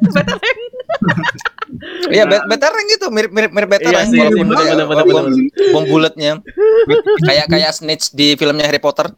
iya 2.09 2.25
bet- 2.25 2.47
betereng 2.47 2.87
gitu 2.89 3.09
mirip 3.09 3.31
mirip 3.31 3.51
mirip 3.51 3.69
betereng 3.71 4.07
Iya 4.07 4.07
sih, 4.07 4.21
bener, 4.39 4.87
bener, 4.87 4.87
bener, 4.87 5.25
bom 5.73 5.85
bulatnya 5.85 6.33
kayak 7.23 7.47
kayak 7.49 7.71
Snitch 7.73 8.13
di 8.13 8.35
filmnya 8.35 8.65
Harry 8.65 8.79
Potter 8.79 9.09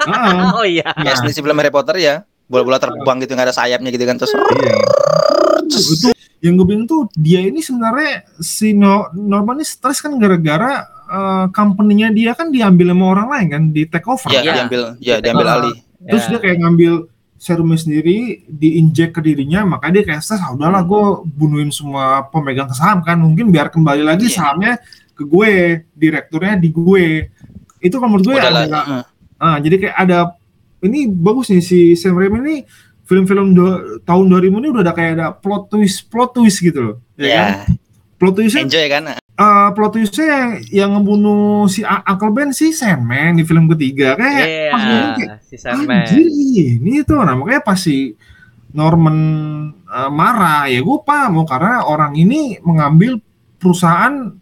Ah, 0.00 0.52
oh 0.60 0.64
iya 0.64 0.84
kayak. 0.86 1.16
Snitch 1.18 1.34
di 1.34 1.42
film 1.42 1.56
Harry 1.56 1.72
Potter 1.72 1.96
ya 1.96 2.14
bola-bola 2.44 2.76
terbang 2.76 3.16
gitu 3.20 3.32
nggak 3.32 3.48
ada 3.48 3.56
sayapnya 3.56 3.88
gitu 3.88 4.04
kan 4.04 4.16
terus 4.16 4.32
iya. 4.32 4.76
Itu 5.66 6.08
yang 6.38 6.54
gue 6.54 6.66
bingung 6.66 6.86
tuh 6.86 7.10
dia 7.12 7.40
ini 7.40 7.58
sebenarnya 7.58 8.22
si 8.38 8.70
no, 8.70 9.10
Norman 9.12 9.58
ini 9.58 9.66
stres 9.66 9.98
kan 9.98 10.14
gara-gara 10.14 10.82
eh, 11.04 11.46
company-nya 11.50 12.08
dia 12.10 12.32
kan 12.32 12.48
diambil 12.48 12.92
sama 12.92 13.04
orang 13.08 13.28
lain 13.28 13.46
kan 13.48 13.62
di 13.68 13.82
take 13.84 14.06
over 14.06 14.28
ya 14.28 14.40
Iya. 14.40 14.52
diambil 14.54 14.82
ya 14.98 15.16
diambil 15.18 15.46
Ah. 15.46 15.56
alih 15.58 15.76
terus 16.00 16.24
Ya. 16.24 16.30
dia 16.30 16.38
kayak 16.40 16.58
ngambil 16.60 16.92
serumnya 17.34 17.78
sendiri 17.78 18.18
diinjek 18.46 19.14
ke 19.14 19.20
dirinya 19.20 19.62
makanya 19.64 19.94
dia 19.96 20.04
kayak 20.08 20.22
stres 20.22 20.38
ah 20.38 20.50
udahlah 20.50 20.82
gue 20.82 21.02
bunuhin 21.32 21.70
semua 21.70 22.26
pemegang 22.28 22.70
saham 22.72 22.98
kan 23.00 23.14
mungkin 23.14 23.48
biar 23.48 23.66
kembali 23.68 24.02
lagi 24.02 24.26
Iya. 24.26 24.34
sahamnya 24.36 24.72
ke 25.14 25.22
gue 25.22 25.50
direkturnya 25.92 26.54
di 26.54 26.68
gue 26.68 27.30
itu 27.78 27.94
kalau 27.94 28.10
menurut 28.10 28.26
gue 28.26 28.36
ada 28.36 28.62
heeh. 28.62 29.02
ah, 29.38 29.56
jadi 29.58 29.74
kayak 29.76 29.96
ada 29.96 30.18
ini 30.78 31.06
bagus 31.06 31.50
nih 31.50 31.58
si 31.58 31.78
Sam 31.94 32.14
Raimi 32.14 32.38
ini 32.40 32.56
film-film 33.08 33.56
do- 33.56 33.80
tahun 34.04 34.24
2000 34.28 34.52
ini 34.54 34.68
udah 34.68 34.82
ada 34.82 34.92
kayak 34.92 35.12
ada 35.16 35.26
plot 35.32 35.72
twist 35.72 36.06
plot 36.06 36.30
twist 36.30 36.60
gitu 36.60 36.78
loh 36.78 36.96
ya 37.16 37.24
kan? 37.24 37.50
ya 37.64 37.76
plot 38.18 38.34
twistnya 38.34 38.62
enjoy 38.62 38.86
kan 38.86 39.02
eh, 39.08 39.68
plot 39.72 39.90
twistnya 39.90 40.26
yang, 40.26 40.48
yang 40.68 40.90
ngebunuh 40.92 41.64
si 41.66 41.80
Uncle 41.82 42.30
Ben 42.30 42.50
si 42.50 42.70
Sandman 42.70 43.34
di 43.34 43.42
film 43.42 43.64
ketiga 43.66 44.12
kayak 44.14 44.44
Iya, 44.44 44.68
pas 44.68 44.82
kayak 45.16 45.38
si 45.40 45.56
Sandman. 45.56 46.04
ini 46.12 47.00
tuh 47.00 47.18
nah 47.18 47.32
makanya 47.32 47.62
pas 47.62 47.78
si 47.78 48.12
Norman 48.68 49.16
eh, 49.72 50.10
marah 50.10 50.68
ya 50.68 50.78
gue 50.78 50.98
paham 51.00 51.40
oh, 51.40 51.46
karena 51.46 51.80
orang 51.82 52.12
ini 52.12 52.60
mengambil 52.60 53.16
perusahaan 53.56 54.36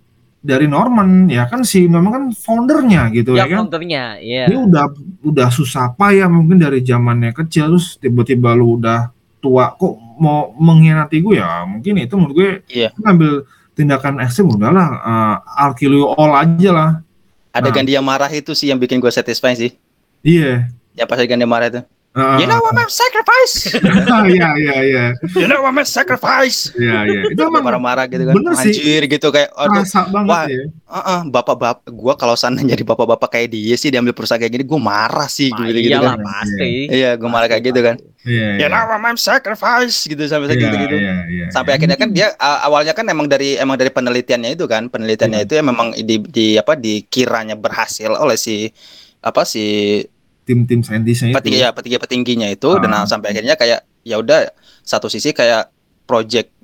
dari 0.47 0.71
Norman 0.71 1.27
ya 1.27 1.51
kan 1.51 1.67
si 1.67 1.91
Norman 1.91 2.13
kan 2.15 2.25
foundernya 2.31 3.11
gitu 3.11 3.35
Ya, 3.35 3.45
ya, 3.45 3.59
kan 3.59 3.67
foundernya, 3.67 4.23
iya. 4.23 4.47
dia 4.47 4.63
udah 4.63 4.87
udah 5.27 5.49
susah 5.51 5.91
payah 5.99 6.31
mungkin 6.31 6.63
dari 6.63 6.87
zamannya 6.87 7.35
kecil 7.35 7.75
terus 7.75 7.99
tiba-tiba 7.99 8.55
lu 8.55 8.79
udah 8.79 9.11
tua 9.43 9.75
kok 9.75 9.99
mau 10.17 10.55
mengkhianati 10.55 11.19
gue 11.21 11.37
ya 11.37 11.67
mungkin 11.67 11.99
itu 11.99 12.15
menurut 12.15 12.35
gue 12.35 12.51
Iya. 12.71 12.89
ngambil 12.97 13.45
tindakan 13.75 14.23
ekstrim 14.23 14.49
udahlah 14.49 14.89
uh, 15.45 15.73
kill 15.75 15.93
you 15.93 16.07
all 16.09 16.33
aja 16.33 16.71
lah 16.73 16.91
Adegan 17.51 17.89
dia 17.89 18.05
marah 18.05 18.29
itu 18.29 18.53
sih 18.53 18.69
yang 18.69 18.77
bikin 18.77 19.01
gue 19.01 19.09
satisfying 19.09 19.57
sih. 19.57 19.73
iya 20.21 20.69
Ya 20.93 21.05
pas 21.05 21.17
adegan 21.17 21.37
dia 21.37 21.49
marah 21.49 21.69
itu. 21.69 21.81
Uh, 22.17 22.41
You 22.41 22.49
know 22.49 22.57
what 22.59 22.73
I'm 22.73 22.89
sacrifice. 22.89 23.77
iya 24.33 24.49
iya 24.57 24.77
iya 24.81 25.05
you 25.37 25.45
know 25.45 25.61
what 25.61 25.69
I'm 25.71 25.85
sacrifice. 25.85 26.73
iya 26.75 27.05
iya 27.05 27.21
itu 27.29 27.37
emang 27.39 27.61
marah-marah 27.61 28.09
gitu 28.09 28.25
kan. 28.25 28.33
bener 28.33 28.57
sih. 28.57 28.73
Anjir 28.73 29.03
gitu 29.05 29.29
kayak 29.29 29.53
aduh. 29.53 29.85
rasa 29.85 30.09
banget 30.09 30.33
Wah. 30.33 30.45
ya 30.49 30.65
Heeh, 30.87 31.21
bapak-bapak 31.29 31.93
gua 31.93 32.17
kalau 32.17 32.33
sana 32.33 32.57
jadi 32.73 32.81
bapak-bapak 32.81 33.29
kayak 33.29 33.53
dia 33.53 33.77
sih 33.77 33.93
diambil 33.93 34.17
perusahaan 34.17 34.41
kayak 34.41 34.49
gini 34.51 34.65
gua 34.65 34.81
marah 34.81 35.29
sih 35.29 35.53
Nah, 35.53 35.69
gitu, 35.69 35.77
gitu 35.79 35.93
iyalah 35.93 36.17
kan. 36.17 36.25
pasti. 36.25 36.73
Iya, 36.89 37.11
gua 37.15 37.29
marah 37.29 37.49
kayak 37.49 37.63
gitu 37.67 37.81
kan. 37.85 37.97
iya 38.25 38.49
You 38.57 38.67
know 38.67 38.83
what 38.83 39.03
I'm 39.03 39.21
sacrifice 39.21 39.97
gitu 40.03 40.23
sampai 40.25 40.47
iya 40.47 40.53
segitu 40.57 40.77
gitu. 40.81 40.97
iya 40.97 41.17
iya 41.29 41.47
Sampai 41.53 41.77
akhirnya 41.77 41.95
kan 41.95 42.09
dia 42.11 42.33
awalnya 42.41 42.91
kan 42.91 43.05
emang 43.07 43.29
dari 43.29 43.55
emang 43.55 43.77
dari 43.77 43.93
penelitiannya 43.93 44.57
itu 44.57 44.65
kan, 44.65 44.89
penelitiannya 44.89 45.45
Iya. 45.45 45.47
itu 45.47 45.53
ya 45.53 45.63
memang 45.63 45.93
di, 45.93 46.17
di 46.25 46.47
apa 46.57 46.73
dikiranya 46.75 47.55
berhasil 47.55 48.09
oleh 48.09 48.35
si 48.35 48.73
apa 49.21 49.45
si 49.45 50.01
tim-tim 50.47 50.81
saintisnya 50.81 51.29
itu 51.29 51.37
petinggi 51.37 51.59
ya 51.59 51.71
petinggi 51.71 51.99
petingginya 51.99 52.49
itu 52.49 52.71
dan 52.79 52.89
Ah. 52.89 52.93
nah, 52.95 53.05
sampai 53.05 53.35
akhirnya 53.35 53.55
kayak 53.55 53.83
ya 54.01 54.17
udah 54.17 54.47
satu 54.81 55.07
sisi 55.07 55.31
kayak 55.31 55.69
project 56.05 56.55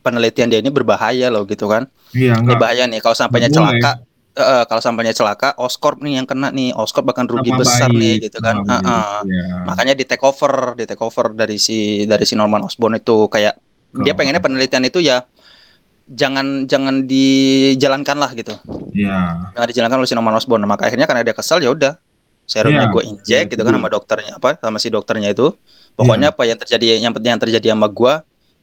penelitian 0.00 0.46
dia 0.46 0.58
ini 0.58 0.68
berbahaya 0.68 1.26
loh 1.28 1.42
gitu 1.42 1.66
kan. 1.66 1.90
iya 2.12 2.32
Ini 2.32 2.40
enggak 2.40 2.58
bahaya 2.58 2.84
nih 2.86 3.00
kalau 3.00 3.12
sampainya 3.12 3.48
celaka 3.48 4.04
eh, 4.32 4.64
kalau 4.64 4.78
sampainya 4.78 5.10
celaka 5.10 5.56
Oscorp 5.56 5.98
nih 5.98 6.18
yang 6.18 6.26
kena 6.26 6.48
nih 6.48 6.70
Oscorp 6.72 7.06
bahkan 7.06 7.24
rugi 7.24 7.48
Nama 7.48 7.58
besar 7.58 7.88
baik, 7.88 7.98
nih 7.98 8.14
gitu 8.22 8.38
kan 8.38 8.54
nama 8.56 8.68
baik, 8.70 8.84
Heeh. 8.84 9.18
iya. 9.26 9.46
makanya 9.64 9.94
di 9.94 10.04
take 10.04 10.22
over 10.22 10.52
di 10.74 10.84
take 10.84 11.00
over 11.00 11.26
dari 11.32 11.56
si 11.56 11.78
dari 12.04 12.22
si 12.22 12.34
Norman 12.34 12.62
Osborn 12.62 12.94
itu 12.94 13.26
kayak 13.26 13.58
dia 13.96 14.12
Oh. 14.12 14.16
pengennya 14.16 14.38
penelitian 14.38 14.84
itu 14.84 15.00
ya 15.00 15.24
jangan 16.04 16.66
jangan 16.66 17.02
dijalankan 17.04 18.16
lah 18.16 18.30
gitu 18.32 18.52
iya 18.92 19.48
jangan 19.50 19.66
dijalankan 19.66 19.98
oleh 19.98 20.06
si 20.06 20.14
Norman 20.14 20.34
Osborn 20.34 20.60
Nah, 20.60 20.68
maka 20.68 20.84
akhirnya 20.84 21.04
karena 21.04 21.22
dia 21.22 21.32
kesal 21.32 21.58
ya 21.58 21.70
udah 21.70 21.96
serumnya 22.44 22.86
Iya. 22.86 22.92
gue 22.92 23.02
injek 23.04 23.44
gitu 23.50 23.62
kan 23.62 23.72
sama 23.72 23.88
dokternya 23.88 24.32
apa 24.36 24.56
sama 24.56 24.76
si 24.76 24.88
dokternya 24.88 25.30
itu 25.30 25.52
pokoknya 25.94 26.28
Iya. 26.28 26.34
apa 26.36 26.42
yang 26.44 26.58
terjadi 26.58 26.86
yang 26.98 27.12
penting 27.12 27.30
yang 27.32 27.42
terjadi 27.42 27.66
sama 27.72 27.88
gue 27.88 28.14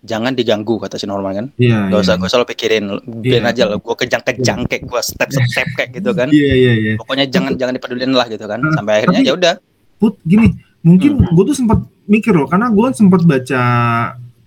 jangan 0.01 0.33
diganggu 0.33 0.75
kata 0.77 0.97
si 0.97 1.05
Norman 1.05 1.31
kan 1.31 1.45
iya 1.55 1.85
gak 1.87 2.01
usah 2.01 2.15
iya. 2.15 2.25
usah 2.25 2.37
lo 2.37 2.45
pikirin 2.45 2.85
biarin 3.03 3.43
Iya. 3.43 3.51
aja 3.51 3.63
lo 3.69 3.77
gue 3.77 3.95
kejang-kejang 3.97 4.59
kayak 4.65 4.83
gue 4.83 5.01
step-step 5.01 5.67
kayak 5.75 5.89
gitu 5.93 6.09
kan 6.11 6.27
iya 6.29 6.51
iya 6.51 6.73
iya 6.73 6.93
pokoknya 6.97 7.25
jangan 7.27 7.53
jangan 7.53 7.73
dipedulin 7.75 8.13
lah 8.13 8.25
gitu 8.25 8.45
kan 8.45 8.61
sampai 8.71 8.93
akhirnya 8.97 9.21
ya 9.21 9.33
udah 9.33 9.53
put 9.97 10.17
gini 10.21 10.49
mungkin 10.81 11.21
Hmm. 11.21 11.29
gue 11.31 11.43
tuh 11.45 11.55
sempat 11.55 11.77
mikir 12.05 12.33
loh 12.33 12.49
karena 12.49 12.67
gue 12.67 12.85
sempat 12.91 13.21
baca 13.21 13.61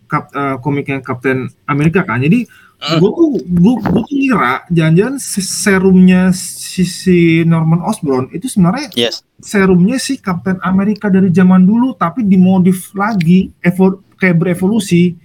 kap, 0.04 0.24
eh, 0.30 0.56
komiknya 0.58 0.98
Kapten 1.00 1.46
Amerika 1.64 2.02
kan 2.02 2.18
jadi. 2.18 2.44
Gue 2.84 3.10
tuh 3.10 3.28
gue 3.40 3.74
gue 3.80 4.02
tuh 4.02 4.16
ngira 4.16 4.54
jangan-jangan 4.68 5.16
se- 5.16 5.40
serumnya 5.42 6.22
si, 6.30 6.82
si 6.82 7.18
Norman 7.42 7.80
Osborn 7.80 8.28
itu 8.30 8.44
sebenarnya 8.44 8.92
yes. 8.92 9.24
serumnya 9.40 9.96
si 9.96 10.16
Kapten 10.16 10.60
Amerika 10.60 11.08
dari 11.08 11.28
zaman 11.28 11.62
dulu 11.62 11.92
tapi 11.94 12.22
dimodif 12.22 12.92
lagi 12.92 13.48
evo, 13.58 14.04
kayak 14.16 14.36
berevolusi. 14.36 15.16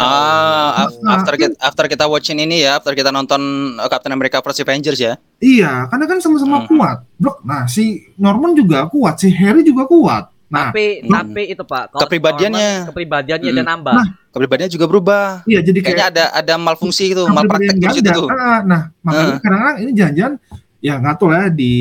Ah 0.00 0.88
Nah, 1.04 1.20
after 1.20 1.36
kita 1.36 1.54
after 1.60 1.84
kita 1.84 2.04
watching 2.08 2.40
ini 2.40 2.64
ya 2.64 2.80
after 2.80 2.96
kita 2.96 3.12
nonton 3.12 3.38
uh, 3.76 3.88
Captain 3.92 4.08
America 4.08 4.40
vs 4.40 4.64
Avengers 4.64 4.96
ya. 4.96 5.20
Iya 5.36 5.84
karena 5.92 6.08
kan 6.08 6.18
sama-sama 6.18 6.64
Hmm. 6.64 6.68
kuat. 6.72 6.98
Bro 7.20 7.44
nah 7.44 7.68
si 7.68 8.08
Norman 8.16 8.56
juga 8.56 8.88
kuat 8.88 9.20
si 9.20 9.28
Harry 9.36 9.60
juga 9.60 9.84
kuat 9.84 10.31
nah 10.52 10.68
Tapi 10.68 11.00
Hmm. 11.00 11.08
tapi 11.10 11.42
itu 11.48 11.64
Pak, 11.64 11.84
kalau 11.88 12.00
Kepribadiannya. 12.04 12.92
Kepribadiannya 12.92 13.48
Hmm. 13.48 13.58
dan 13.58 13.66
nambah. 13.66 13.94
Nah, 13.96 14.06
kepribadiannya 14.28 14.72
juga 14.72 14.86
berubah 14.86 15.24
iya 15.44 15.60
jadi 15.60 15.78
kayak 15.80 15.88
kayaknya 15.88 16.06
ada 16.12 16.24
ada 16.34 16.54
malfungsi 16.56 17.10
itu 17.10 17.24
malpraktek 17.24 17.72
yang 17.72 17.80
terus 17.82 17.96
itu 17.96 18.04
ganda. 18.04 18.16
tuh 18.16 18.28
Ah, 18.30 18.60
nah, 18.62 18.82
makanya 19.00 19.24
Ah. 19.26 19.40
kadang-kadang 19.40 19.76
ini 19.78 19.90
jangan-jangan 19.92 20.34
ya 20.78 20.94
nggak 20.98 21.14
tahu 21.14 21.28
ya 21.30 21.42
di 21.48 21.72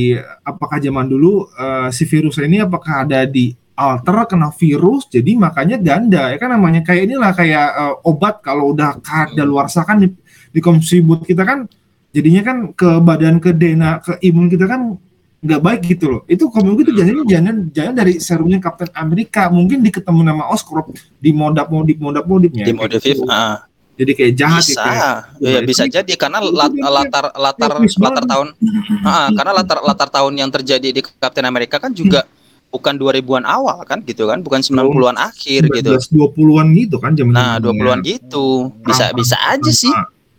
apakah 0.42 0.78
zaman 0.78 1.06
dulu 1.06 1.32
eh, 1.50 1.88
si 1.90 2.04
virus 2.06 2.40
ini 2.40 2.58
apakah 2.60 3.04
ada 3.04 3.24
di 3.26 3.50
alter 3.74 4.18
kena 4.26 4.52
virus 4.52 5.08
jadi 5.08 5.32
makanya 5.36 5.76
ganda 5.76 6.30
ya 6.30 6.38
kan 6.38 6.50
namanya 6.50 6.82
kayak 6.82 7.02
inilah 7.08 7.32
kayak 7.32 7.68
eh, 7.72 7.96
obat 8.04 8.40
kalau 8.40 8.72
udah 8.72 9.00
kadaluarsa 9.00 9.84
kan 9.84 9.98
di, 9.98 10.08
dikonsumsi 10.52 11.02
buat 11.02 11.24
kita 11.24 11.42
kan 11.42 11.66
jadinya 12.12 12.42
kan 12.42 12.58
ke 12.72 13.00
badan 13.00 13.40
ke 13.40 13.52
DNA 13.52 13.92
ke 14.02 14.12
imun 14.22 14.48
kita 14.48 14.68
kan 14.68 15.00
nggak 15.42 15.58
baik 15.60 15.82
gitu 15.90 16.06
loh. 16.08 16.22
Itu 16.26 16.48
kalau 16.48 16.70
mungkin 16.70 16.86
itu 16.86 16.94
jangan 16.94 17.16
jangan 17.26 17.56
jangan 17.74 17.94
dari 17.98 18.14
serumnya 18.22 18.62
Kapten 18.62 18.94
Amerika 18.94 19.50
mungkin 19.50 19.82
diketemu 19.82 20.22
nama 20.22 20.44
Oscorp 20.48 20.94
di 21.18 21.34
modap 21.34 21.68
modif 21.68 21.98
modap 21.98 22.24
modifnya 22.24 22.62
di 22.62 22.74
modifif 22.74 23.18
ah. 23.26 23.66
Jadi 23.92 24.12
kayak 24.14 24.34
jahat 24.34 24.64
bisa. 24.64 24.82
ya, 24.82 24.88
kayak- 24.88 25.22
ya 25.44 25.60
bisa 25.62 25.84
itu- 25.84 25.94
jadi 25.94 26.14
karena 26.16 26.40
itu 26.40 26.50
lat- 26.52 26.78
latar 26.80 27.26
latar 27.36 27.70
Bagus 27.76 27.98
latar 27.98 28.24
tahun. 28.24 28.48
Ah, 29.04 29.30
karena 29.30 29.52
latar 29.52 29.78
latar 29.82 30.10
tahun 30.10 30.34
yang 30.38 30.50
terjadi 30.50 30.90
di 30.90 31.02
Captain 31.18 31.44
America 31.44 31.78
kan 31.78 31.90
juga 31.92 32.26
bukan 32.72 32.94
2000-an 32.96 33.44
awal 33.44 33.82
kan 33.84 34.00
gitu 34.02 34.26
kan? 34.26 34.40
Bukan 34.40 34.62
90-an 34.62 35.18
akhir 35.20 35.68
gitu. 35.68 35.92
1920-an 36.08 36.68
gitu 36.78 36.98
kan 36.98 37.12
zaman 37.14 37.34
nah 37.34 37.58
20-an 37.58 38.00
gitu. 38.02 38.70
Bisa 38.82 39.10
bisa 39.12 39.36
aja 39.44 39.70
sih. 39.70 39.92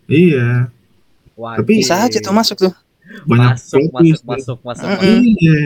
Iya, 0.07 0.70
Wah, 1.34 1.59
Tapi- 1.59 1.80
bisa 1.80 1.98
aja 1.98 2.18
tuh 2.18 2.30
masuk 2.30 2.57
tuh 2.61 2.72
banyak 3.22 3.50
masuk, 3.54 3.82
masuk, 3.90 4.22
masuk, 4.24 4.58
masuk, 4.62 4.86
Mm-mm. 4.86 4.98
masuk. 4.98 5.38
Iya. 5.38 5.60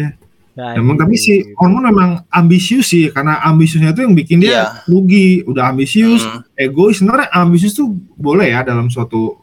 Nah, 0.57 0.72
Emang 0.72 0.97
tapi 0.97 1.14
si. 1.14 1.44
Ormond 1.55 1.84
memang 1.86 2.11
ambisius 2.26 2.88
sih 2.88 3.12
karena 3.12 3.44
ambisiusnya 3.44 3.92
tuh 3.92 4.09
yang 4.09 4.16
bikin 4.16 4.40
dia 4.40 4.49
Iya. 4.49 4.64
rugi. 4.88 5.44
Udah 5.44 5.68
ambisius, 5.68 6.24
Hmm. 6.24 6.40
egois. 6.57 6.97
Sebenarnya 6.97 7.28
ambisius 7.30 7.76
tuh 7.76 7.88
boleh 8.16 8.49
ya 8.49 8.64
dalam 8.64 8.88
suatu 8.88 9.36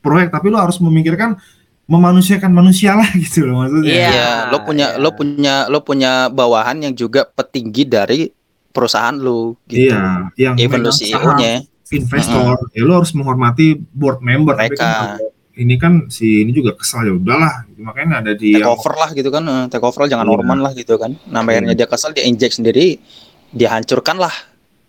proyek, 0.00 0.32
tapi 0.32 0.48
lo 0.48 0.56
harus 0.56 0.80
memikirkan 0.80 1.36
memanusiakan 1.84 2.48
manusia 2.48 2.96
lah 2.96 3.04
gitu 3.20 3.44
loh 3.44 3.60
maksudnya. 3.60 3.92
Iya. 3.92 4.08
Iya, 4.08 4.30
lo 4.48 4.58
punya 4.64 4.86
iya. 4.88 4.98
lo 4.98 5.10
punya 5.12 5.54
lo 5.68 5.78
punya 5.80 6.12
bawahan 6.26 6.80
yang 6.80 6.94
juga 6.94 7.28
petinggi 7.28 7.84
dari 7.84 8.20
perusahaan 8.72 9.12
lo 9.12 9.60
gitu. 9.68 9.92
Iya, 9.92 10.32
yang 10.40 10.54
Even 10.56 10.80
lo 10.80 10.88
megang 10.88 10.96
saham, 10.96 11.36
CEO-nya. 11.36 11.54
investor, 11.92 12.56
ya 12.72 12.82
lo 12.82 12.92
harus 12.96 13.12
menghormati 13.12 13.76
board 13.76 14.24
member. 14.24 14.56
Tapi 14.56 14.72
Mereka. 14.72 14.80
kan 14.80 14.96
kalau 15.12 15.28
ini 15.52 15.76
kan 15.76 16.08
si 16.08 16.42
ini 16.42 16.50
juga 16.50 16.72
kesal 16.72 17.04
ya 17.04 17.12
udahlah, 17.12 17.68
gitu. 17.68 17.84
makanya 17.84 18.24
ada 18.24 18.32
di 18.32 18.56
Take 18.56 18.64
yang- 18.64 18.72
over 18.72 18.92
lah 18.96 19.10
gitu 19.12 19.28
kan. 19.28 19.44
eh, 19.44 19.64
Take 19.68 19.84
over 19.84 20.00
lah 20.00 20.08
jangan 20.08 20.24
Iya. 20.24 20.32
Norman 20.32 20.58
lah 20.64 20.72
gitu 20.72 20.94
kan. 20.96 21.12
Nah, 21.28 21.44
akhirnya 21.44 21.76
dia 21.76 21.84
kesel 21.84 22.16
dia 22.16 22.24
injek 22.24 22.52
sendiri 22.52 22.96
dihancurkan 23.50 24.16
lah 24.16 24.32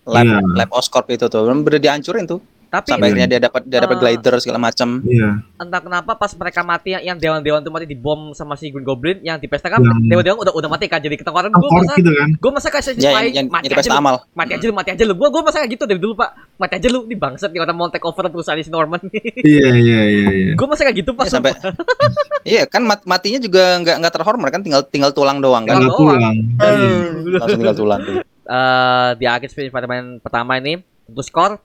lab 0.08 0.24
Iya. 0.24 0.40
lab 0.40 0.70
Oscorp 0.72 1.12
itu 1.12 1.28
tuh. 1.28 1.44
Bener 1.44 1.80
dihancurin 1.80 2.24
tuh. 2.24 2.40
Tapi 2.74 2.90
Sampai 2.90 3.06
akhirnya 3.08 3.28
dia 3.28 3.38
dapat 3.40 3.62
dia 3.64 3.80
dapat 3.80 3.94
Eh, 3.94 4.02
glider 4.02 4.34
segala 4.38 4.58
macam. 4.60 4.98
Iya. 5.04 5.30
entah 5.56 5.78
kenapa 5.80 6.12
pas 6.14 6.34
mereka 6.34 6.62
mati 6.62 6.90
yang, 6.92 7.04
yang 7.06 7.18
dewan-dewan 7.20 7.62
itu 7.62 7.70
mati 7.70 7.86
dibom 7.86 8.34
sama 8.34 8.58
si 8.58 8.68
Green 8.68 8.82
Goblin 8.82 9.22
yang 9.22 9.38
di 9.38 9.46
pesta 9.46 9.70
kan 9.70 9.78
Yang- 9.78 10.10
dewan-dewan 10.10 10.38
udah 10.42 10.54
udah 10.54 10.68
mati 10.68 10.86
kan 10.88 10.98
jadi 10.98 11.14
ketawaran 11.14 11.50
gue 11.50 11.70
masa 11.70 11.94
gitu 11.94 12.10
kan. 12.12 12.30
gue 12.34 12.52
masa 12.52 12.68
kayak 12.68 12.82
Ya, 12.84 12.90
yang, 12.90 12.98
satisfy 12.98 13.24
yang, 13.30 13.48
mati 13.48 13.62
yang 13.62 13.64
di 13.64 13.70
aja 13.70 13.78
pesta 13.80 13.94
lu 13.94 14.02
amal. 14.02 14.16
mati 14.34 14.52
aja 14.52 14.66
lu 14.66 14.74
mati 14.74 14.90
aja 14.90 15.04
lu 15.04 15.14
gue 15.14 15.28
gue 15.30 15.42
masa 15.42 15.58
kayak 15.60 15.72
gitu 15.72 15.84
dari 15.86 16.00
dulu 16.00 16.14
pak 16.16 16.30
mati 16.58 16.74
aja 16.76 16.88
lu 16.90 17.00
nih 17.04 17.16
bangsat 17.16 17.50
nih 17.50 17.62
orang 17.62 17.76
mau 17.76 17.88
take 17.88 18.04
over 18.04 18.26
perusahaan 18.26 18.58
si 18.58 18.68
Norman 18.68 19.02
Iya 19.46 19.70
iya 19.72 20.02
iya 20.04 20.26
iya. 20.34 20.52
gue 20.54 20.66
masa 20.66 20.82
kayak 20.82 20.98
gitu 20.98 21.12
pas 21.14 21.26
Ya, 21.26 21.32
sampai 21.32 21.52
Iya, 22.44 22.64
kan 22.66 22.82
mat- 22.82 23.06
matinya 23.06 23.40
juga 23.40 23.64
nggak 23.78 23.96
nggak 24.00 24.14
terhormat 24.14 24.50
kan 24.50 24.62
tinggal 24.62 24.82
tinggal 24.84 25.12
tulang 25.12 25.38
doang 25.40 25.64
kan. 25.64 25.78
Tinggal. 25.78 26.20
Iya. 26.60 27.38
Langsung 27.38 27.60
tinggal 27.62 27.78
tulang 27.78 28.02
eh 28.44 29.10
di 29.16 29.26
akhir 29.26 29.48
Spider-Man 29.48 30.20
pertama 30.20 30.58
ini 30.58 30.76
untuk 31.06 31.22
skor 31.22 31.56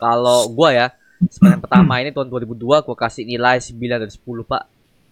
kalau 0.00 0.48
gua 0.48 0.70
ya 0.72 0.86
Spider-Man 1.20 1.60
pertama 1.60 2.00
ini 2.00 2.10
tahun 2.10 2.26
2002 2.26 2.56
gua 2.80 2.96
kasih 2.96 3.22
nilai 3.22 3.60
9 3.60 3.76
dari 3.76 4.08
10 4.08 4.24
pak 4.42 4.62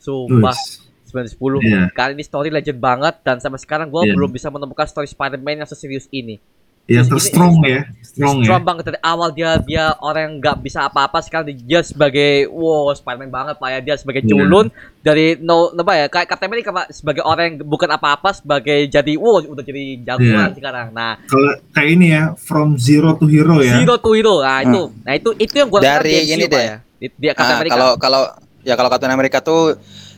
sumpah 0.01 0.57
Wis. 0.57 0.89
9 1.12 1.20
dari 1.20 1.30
10 1.30 1.61
Iya. 1.61 1.82
karena 1.93 2.12
ini 2.12 2.24
story 2.24 2.49
legend 2.49 2.78
banget 2.78 3.14
dan 3.20 3.36
sampai 3.39 3.61
sekarang 3.61 3.89
gua 3.89 4.03
Iya. 4.03 4.16
belum 4.16 4.30
bisa 4.30 4.49
menemukan 4.49 4.89
story 4.89 5.05
Spider-Man 5.07 5.62
yang 5.62 5.68
seserius 5.68 6.09
ini 6.09 6.41
Yang 6.89 7.05
Terus 7.07 7.22
terstrong 7.22 7.55
ini- 7.59 7.68
ya, 7.68 7.80
strong 8.01 8.36
ya. 8.39 8.45
strong 8.49 8.64
banget 8.64 8.84
dari 8.86 8.99
awal 8.99 9.28
dia 9.30 9.51
dia 9.61 9.93
orang 9.99 10.22
yang 10.24 10.34
nggak 10.41 10.57
bisa 10.59 10.78
apa-apa 10.82 11.20
sekarang 11.20 11.53
dia 11.53 11.80
sebagai 11.80 12.30
wow 12.49 12.89
Spider-Man 12.91 13.28
banget 13.28 13.55
pak 13.55 13.68
ya 13.68 13.78
dia 13.78 13.95
sebagai 13.95 14.24
culun 14.24 14.72
dari 14.99 15.36
no 15.36 15.68
apa 15.70 15.93
ya 15.95 16.07
kayak 16.09 16.26
Captain 16.26 16.49
America 16.49 16.72
pak 16.72 16.89
sebagai 16.91 17.22
orang 17.22 17.45
yang 17.47 17.57
bukan 17.62 17.86
apa-apa 17.86 18.32
sebagai 18.32 18.89
jadi 18.89 19.12
wow 19.14 19.39
udah 19.39 19.61
jadi 19.62 19.82
jagoan 20.03 20.24
Iya. 20.49 20.57
sekarang 20.57 20.86
nah 20.91 21.20
Kalau 21.22 21.53
kayak 21.70 21.89
ini 21.91 22.07
ya, 22.11 22.22
from 22.34 22.74
zero 22.74 23.14
to 23.14 23.26
hero 23.26 23.61
ya. 23.61 23.78
Zero 23.78 23.95
to 23.97 24.11
hero. 24.11 24.41
Nah, 24.41 24.59
itu. 24.62 24.82
Nah, 24.99 25.12
itu 25.12 25.28
itu 25.36 25.55
yang 25.55 25.68
gua 25.68 25.80
Dari 25.80 26.09
di 26.09 26.16
MCU, 26.18 26.34
ini 26.34 26.45
deh. 26.47 26.64
ya. 26.64 26.76
Di, 26.97 27.07
di 27.12 27.26
Captain 27.28 27.47
Ah, 27.47 27.55
America. 27.55 27.72
kalau 27.74 27.91
kalau 27.95 28.22
ya 28.61 28.74
kalau 28.74 28.89
Captain 28.89 29.12
America 29.12 29.39
tuh 29.39 29.76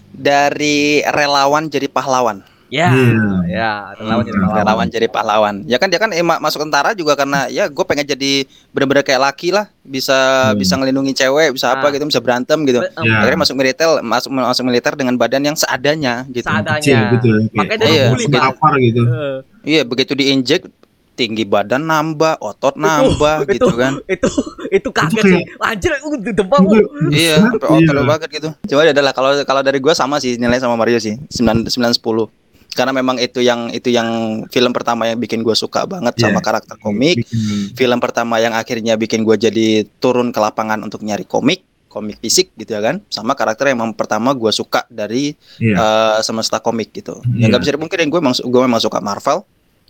dari 0.09 1.03
relawan 1.05 1.67
jadi 1.67 1.87
pahlawan. 1.87 2.47
Ya, 2.71 2.89
Iya. 2.89 3.23
ya, 3.45 3.71
relawan 3.95 4.23
jadi 4.23 4.33
Hmm, 4.33 4.43
pahlawan. 4.43 4.59
Relawan 4.61 4.87
jadi 4.89 5.07
pahlawan. 5.07 5.55
Ya 5.65 5.77
kan 5.77 5.89
dia 5.89 5.99
kan 5.99 6.11
eh, 6.11 6.21
ma- 6.21 6.39
masuk 6.39 6.63
tentara 6.63 6.91
juga 6.93 7.13
karena 7.13 7.47
ya 7.47 7.67
gue 7.67 7.85
pengen 7.85 8.07
jadi 8.07 8.43
bener-bener 8.71 9.03
kayak 9.03 9.21
laki 9.21 9.51
lah, 9.51 9.67
bisa 9.81 10.15
Hmm. 10.49 10.57
bisa 10.57 10.75
ngelindungi 10.75 11.13
cewek, 11.13 11.53
bisa 11.53 11.71
apa 11.71 11.85
Ah. 11.85 11.91
gitu, 11.91 12.07
bisa 12.07 12.19
berantem 12.19 12.59
gitu. 12.63 12.79
Be- 12.79 12.95
em, 12.95 13.05
Ya. 13.05 13.19
Akhirnya 13.21 13.39
masuk 13.39 13.55
militer, 13.55 13.89
masuk 14.01 14.31
masuk 14.31 14.65
militer 14.65 14.93
dengan 14.95 15.15
badan 15.15 15.43
yang 15.43 15.55
seadanya 15.55 16.25
gitu. 16.27 16.47
Seadanya. 16.47 16.79
Kecil 16.79 16.99
gitu 17.13 17.27
ya. 17.29 17.41
Makanya 17.53 17.87
bully, 18.09 18.25
mau 18.25 18.33
Pak. 18.33 18.43
lapar 18.47 18.73
gitu. 18.79 19.03
Eh, 19.05 19.39
Iya, 19.61 19.83
begitu 19.85 20.13
diinjek 20.15 20.65
tinggi 21.13 21.45
badan 21.45 21.85
nambah, 21.85 22.41
otot 22.41 22.81
nambah 22.81 23.45
itu, 23.45 23.61
gitu 23.61 23.77
kan. 23.77 24.01
Itu 24.09 24.29
itu 24.71 24.89
kaget 24.89 25.21
Itu 25.21 25.29
sih. 25.29 25.43
Anjir, 25.61 25.93
uh, 25.95 26.17
demam. 26.33 26.65
uh. 26.65 26.81
Iya, 27.13 27.45
sampai 27.45 27.69
otot 27.69 27.93
Iya. 27.93 28.09
banget 28.09 28.29
gitu. 28.33 28.49
Coba 28.65 28.81
ya 28.83 28.93
adalah 28.97 29.13
kalau 29.13 29.37
kalau 29.45 29.61
dari 29.61 29.79
gua 29.79 29.93
sama 29.93 30.17
sih 30.17 30.41
nilai 30.41 30.57
sama 30.57 30.75
Mario 30.75 30.97
sih. 30.97 31.21
9 31.29 31.69
9 31.69 31.93
10. 31.93 32.33
Karena 32.71 32.93
memang 32.93 33.17
itu 33.17 33.39
yang 33.39 33.69
itu 33.69 33.89
yang 33.89 34.09
film 34.47 34.71
pertama 34.71 35.05
yang 35.05 35.17
bikin 35.17 35.41
gua 35.41 35.53
suka 35.53 35.85
banget 35.85 36.15
Iya. 36.15 36.23
sama 36.25 36.39
karakter 36.39 36.77
komik. 36.77 37.19
Bikin- 37.19 37.75
Film 37.75 37.99
pertama 37.99 38.39
yang 38.39 38.53
akhirnya 38.53 38.95
bikin 38.95 39.21
gua 39.21 39.35
jadi 39.35 39.85
turun 39.99 40.31
ke 40.31 40.39
lapangan 40.39 40.79
untuk 40.79 41.01
nyari 41.01 41.25
komik, 41.25 41.61
komik 41.87 42.19
fisik 42.19 42.55
gitu 42.55 42.71
ya 42.71 42.81
kan. 42.81 43.03
Sama 43.07 43.35
karakter 43.35 43.69
yang 43.69 43.81
memang 43.81 43.93
pertama 43.93 44.31
gua 44.33 44.51
suka 44.51 44.87
dari 44.87 45.35
Iya. 45.57 45.77
eh, 45.77 46.19
semesta 46.23 46.59
komik 46.59 46.91
gitu. 46.93 47.19
Iya. 47.27 47.37
Yang 47.37 47.49
nggak 47.49 47.61
bisa 47.61 47.73
dipungkirin 47.75 48.07
gue 48.07 48.21
memang 48.21 48.35
gue 48.37 48.61
memang 48.63 48.79
suka 48.79 48.99
Marvel. 48.99 49.43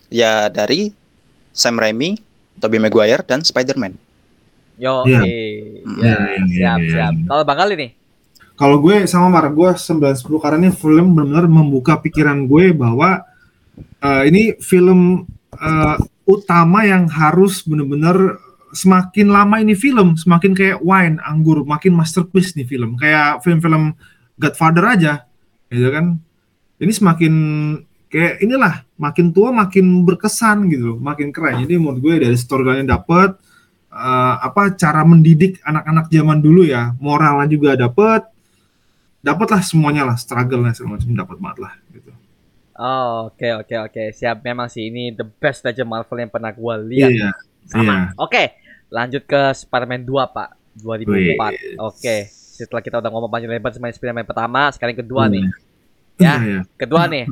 Ya 0.07 0.47
dari 0.47 0.89
Sam 1.51 1.75
Raimi, 1.75 2.17
Tobey 2.57 2.77
Maguire 2.77 3.21
dan 3.21 3.39
Spider-Man. 3.39 3.95
Yo, 4.75 5.05
Iya. 5.05 5.21
ya, 5.21 5.23
Iya, 5.23 5.29
iya, 6.01 6.17
siap, 6.49 6.77
iya, 6.79 6.89
siap. 6.89 7.13
iya. 7.13 7.27
Kalau 7.27 7.43
Bang 7.43 7.57
Gali 7.59 7.75
nih, 7.77 7.89
Kalau 8.61 8.77
gue 8.77 9.09
sama 9.09 9.33
Mar, 9.33 9.49
gue 9.49 9.69
9-10 9.73 10.21
karena 10.37 10.57
ini 10.61 10.69
film 10.69 11.17
benar-benar 11.17 11.49
membuka 11.49 11.97
pikiran 11.97 12.45
gue 12.45 12.69
bahwa 12.77 13.25
eh, 13.97 14.23
ini 14.29 14.53
film 14.61 15.25
eh, 15.57 15.97
utama 16.29 16.85
yang 16.85 17.09
harus 17.09 17.65
benar-benar 17.65 18.37
semakin 18.69 19.33
lama 19.33 19.57
ini 19.57 19.73
film, 19.73 20.13
semakin 20.13 20.53
kayak 20.53 20.77
wine, 20.85 21.17
anggur, 21.25 21.65
makin 21.65 21.97
masterpiece 21.97 22.53
nih 22.53 22.69
film. 22.69 23.01
Kayak 23.01 23.41
film-film 23.41 23.97
Godfather 24.37 24.85
aja, 24.93 25.25
gitu 25.73 25.89
kan. 25.89 26.21
Ini 26.77 26.91
semakin 26.93 27.33
kayak 28.13 28.45
inilah, 28.45 28.85
makin 28.93 29.33
tua 29.33 29.49
makin 29.49 30.05
berkesan 30.05 30.69
gitu, 30.69 31.01
makin 31.01 31.33
keren. 31.33 31.65
Jadi 31.65 31.81
menurut 31.81 31.97
gue 31.97 32.29
dari 32.29 32.37
storyline 32.37 32.85
dapet, 32.85 33.41
eh, 33.89 34.35
apa 34.37 34.77
cara 34.77 35.01
mendidik 35.01 35.57
anak-anak 35.65 36.13
zaman 36.13 36.37
dulu 36.45 36.61
ya, 36.61 36.93
moralnya 37.01 37.49
juga 37.49 37.73
dapet, 37.73 38.30
dapatlah 39.21 39.61
semuanya 39.61 40.03
lah 40.03 40.17
struggle-nya 40.17 40.73
segala 40.73 40.97
macam 40.97 41.09
dapat 41.13 41.37
banget 41.37 41.57
lah 41.59 41.73
gitu. 41.89 42.11
Oh, 42.73 43.29
oke 43.29 43.47
oke 43.61 43.75
oke, 43.85 44.03
siap. 44.11 44.41
Memang 44.41 44.65
sih 44.65 44.89
ini 44.89 45.11
the 45.11 45.23
best 45.23 45.61
aja 45.61 45.83
Marvel 45.83 46.17
yang 46.17 46.29
pernah 46.29 46.49
gua 46.49 46.75
lihat. 46.75 47.09
Iya. 47.09 47.29
Sama. 47.63 47.85
iya. 47.85 47.97
Oke, 48.17 48.43
lanjut 48.89 49.21
ke 49.21 49.41
Spider-Man 49.53 50.01
2, 50.01 50.25
Pak. 50.27 50.49
2004. 50.81 51.77
Oke. 51.77 52.15
Setelah 52.31 52.81
kita 52.81 52.97
udah 52.97 53.09
ngomong 53.09 53.29
panjang 53.29 53.51
lebar 53.51 53.69
sama 53.69 53.87
Spider-Man 53.87 54.25
pertama, 54.25 54.71
sekarang 54.71 54.95
kedua 54.95 55.25
nih. 55.27 55.45
Ya. 56.17 56.37
Iya, 56.37 56.45
iya. 56.45 56.61
Kedua 56.77 57.09
nih. 57.09 57.25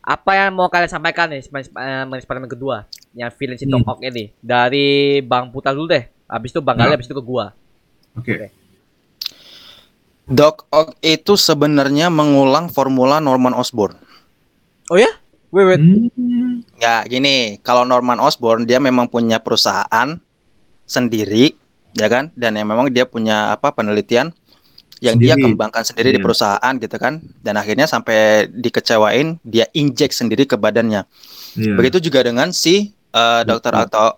Apa 0.00 0.38
yang 0.38 0.54
mau 0.54 0.70
kalian 0.70 0.86
sampaikan 0.86 1.26
nih 1.26 1.42
Sp- 1.42 1.74
eh, 1.74 2.22
Spider-Man 2.22 2.46
kedua? 2.46 2.86
Yang 3.10 3.30
villain 3.34 3.58
si 3.58 3.66
Hmm. 3.66 3.82
Ock 3.82 3.98
ini. 4.00 4.30
Dari 4.38 4.86
Bang 5.18 5.50
Putra 5.50 5.74
dulu 5.74 5.90
deh. 5.90 6.06
Habis 6.26 6.54
itu 6.54 6.62
Bang 6.62 6.78
Gali, 6.78 6.90
Ya. 6.90 6.94
habis 6.94 7.06
itu 7.06 7.14
ke 7.14 7.22
gua. 7.22 7.50
Oke. 8.14 8.54
Doc 10.26 10.66
Ock 10.74 10.98
itu 11.06 11.38
sebenarnya 11.38 12.10
mengulang 12.10 12.66
formula 12.66 13.22
Norman 13.22 13.54
Osborn. 13.54 13.94
Oh 14.90 14.98
ya? 14.98 15.10
Wait, 15.54 15.66
wait. 15.70 15.78
Hmm. 15.78 16.66
Ya 16.82 17.06
gini, 17.06 17.62
kalau 17.62 17.86
Norman 17.86 18.18
Osborn 18.18 18.66
dia 18.66 18.82
memang 18.82 19.06
punya 19.06 19.38
perusahaan 19.38 20.18
sendiri, 20.82 21.54
ya 21.94 22.10
kan? 22.10 22.34
Dan 22.34 22.58
yang 22.58 22.66
memang 22.66 22.90
dia 22.90 23.06
punya 23.06 23.54
apa 23.54 23.70
penelitian 23.70 24.34
yang 24.98 25.20
dia 25.20 25.36
Sendiri. 25.36 25.52
kembangkan 25.54 25.84
sendiri 25.84 26.08
di 26.10 26.18
Iya. 26.18 26.24
perusahaan 26.24 26.74
gitu 26.80 26.96
kan. 26.98 27.20
Dan 27.44 27.54
akhirnya 27.60 27.86
sampai 27.86 28.48
dikecewain, 28.50 29.38
dia 29.46 29.68
injek 29.76 30.10
sendiri 30.10 30.48
ke 30.48 30.58
badannya. 30.58 31.04
Iya. 31.54 31.74
Begitu 31.78 32.10
juga 32.10 32.24
dengan 32.26 32.50
si 32.50 32.96
uh, 33.14 33.46
Dr. 33.46 33.86
Betul. 33.86 34.10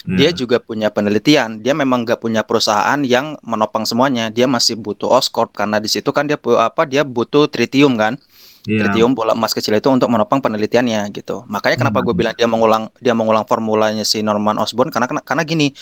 Octavius. 0.00 0.16
Dia 0.16 0.30
juga 0.32 0.56
punya 0.64 0.88
penelitian. 0.88 1.60
Dia 1.60 1.76
memang 1.76 2.08
nggak 2.08 2.24
punya 2.24 2.40
perusahaan 2.40 2.96
yang 3.04 3.36
menopang 3.44 3.84
semuanya. 3.84 4.32
Dia 4.32 4.48
masih 4.48 4.80
butuh 4.80 5.12
Oscorp 5.12 5.52
karena 5.52 5.76
di 5.76 5.92
situ 5.92 6.08
kan 6.08 6.24
dia 6.24 6.40
apa 6.40 6.88
dia 6.88 7.04
butuh 7.04 7.52
tritium 7.52 8.00
kan. 8.00 8.16
Iya. 8.64 8.84
Tritium 8.84 9.16
bola 9.16 9.32
emas 9.32 9.56
kecil 9.56 9.76
itu 9.76 9.88
untuk 9.88 10.08
menopang 10.12 10.40
penelitiannya 10.40 11.08
gitu. 11.16 11.44
Makanya 11.48 11.80
kenapa 11.80 12.00
Hmm. 12.00 12.06
gue 12.12 12.14
bilang 12.16 12.34
dia 12.36 12.48
mengulang 12.48 12.82
dia 13.00 13.12
mengulang 13.16 13.44
formulanya 13.48 14.04
si 14.04 14.20
Norman 14.20 14.56
Osborn 14.60 14.92
karena 14.92 15.08
karena, 15.08 15.22
karena 15.24 15.42
gini, 15.44 15.72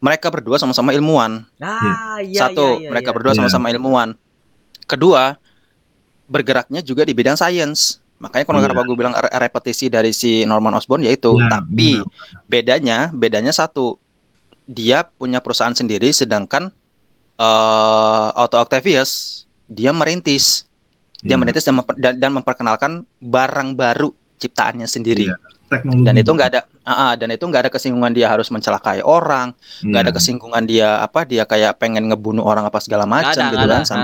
mereka 0.00 0.28
berdua 0.28 0.60
sama-sama 0.60 0.92
ilmuwan. 0.92 1.44
Ah, 1.60 2.20
iya 2.20 2.48
Satu, 2.48 2.80
iya, 2.80 2.88
iya, 2.88 2.90
mereka 2.92 3.12
iya. 3.12 3.16
berdua 3.16 3.32
sama-sama 3.36 3.72
ilmuwan. 3.72 4.16
Kedua, 4.84 5.36
bergeraknya 6.28 6.84
juga 6.84 7.04
di 7.04 7.12
bidang 7.16 7.36
sains. 7.40 8.04
Makanya 8.16 8.44
kalau 8.44 8.58
Iya. 8.58 8.66
kenapa 8.66 8.82
gue 8.82 8.96
bilang 8.96 9.14
re- 9.14 9.34
repetisi 9.38 9.86
dari 9.86 10.10
si 10.10 10.42
Norman 10.42 10.72
Osborn 10.74 11.02
yaitu, 11.02 11.34
Iya, 11.34 11.48
tapi 11.50 11.90
benar. 11.94 12.42
bedanya 12.46 12.98
bedanya 13.10 13.52
satu, 13.52 14.00
dia 14.64 15.04
punya 15.04 15.38
perusahaan 15.38 15.72
sendiri 15.72 16.08
sedangkan 16.10 16.72
eh 17.36 18.28
Otto 18.34 18.56
Octavius 18.56 19.44
dia 19.66 19.90
merintis. 19.90 20.64
Dia 21.18 21.34
Iya. 21.34 21.38
merintis 21.38 21.62
dan, 21.62 21.74
memper- 21.74 21.98
dan, 21.98 22.14
dan 22.16 22.30
memperkenalkan 22.32 22.92
barang 23.18 23.74
baru 23.74 24.08
ciptaannya 24.36 24.86
sendiri. 24.86 25.28
Iya. 25.28 25.36
teknologi. 25.66 26.06
Dan 26.06 26.14
itu 26.14 26.30
nggak 26.30 26.48
ada 26.48 26.60
ah, 26.84 27.12
dan 27.12 27.26
itu 27.28 27.42
nggak 27.42 27.66
ada 27.66 27.70
kesinggungan 27.74 28.14
dia 28.14 28.30
harus 28.30 28.46
mencelakai 28.46 29.02
orang, 29.02 29.50
nggak 29.82 29.98
ada 30.00 30.08
Iya. 30.08 30.16
kesinggungan 30.16 30.62
dia 30.62 31.02
apa 31.02 31.26
dia 31.26 31.42
kayak 31.42 31.74
pengen 31.76 32.06
ngebunuh 32.06 32.40
orang 32.40 32.62
apa 32.62 32.78
segala 32.78 33.02
macam 33.02 33.34
gitu 33.50 33.58
nggak 33.58 33.82
kan 33.82 33.98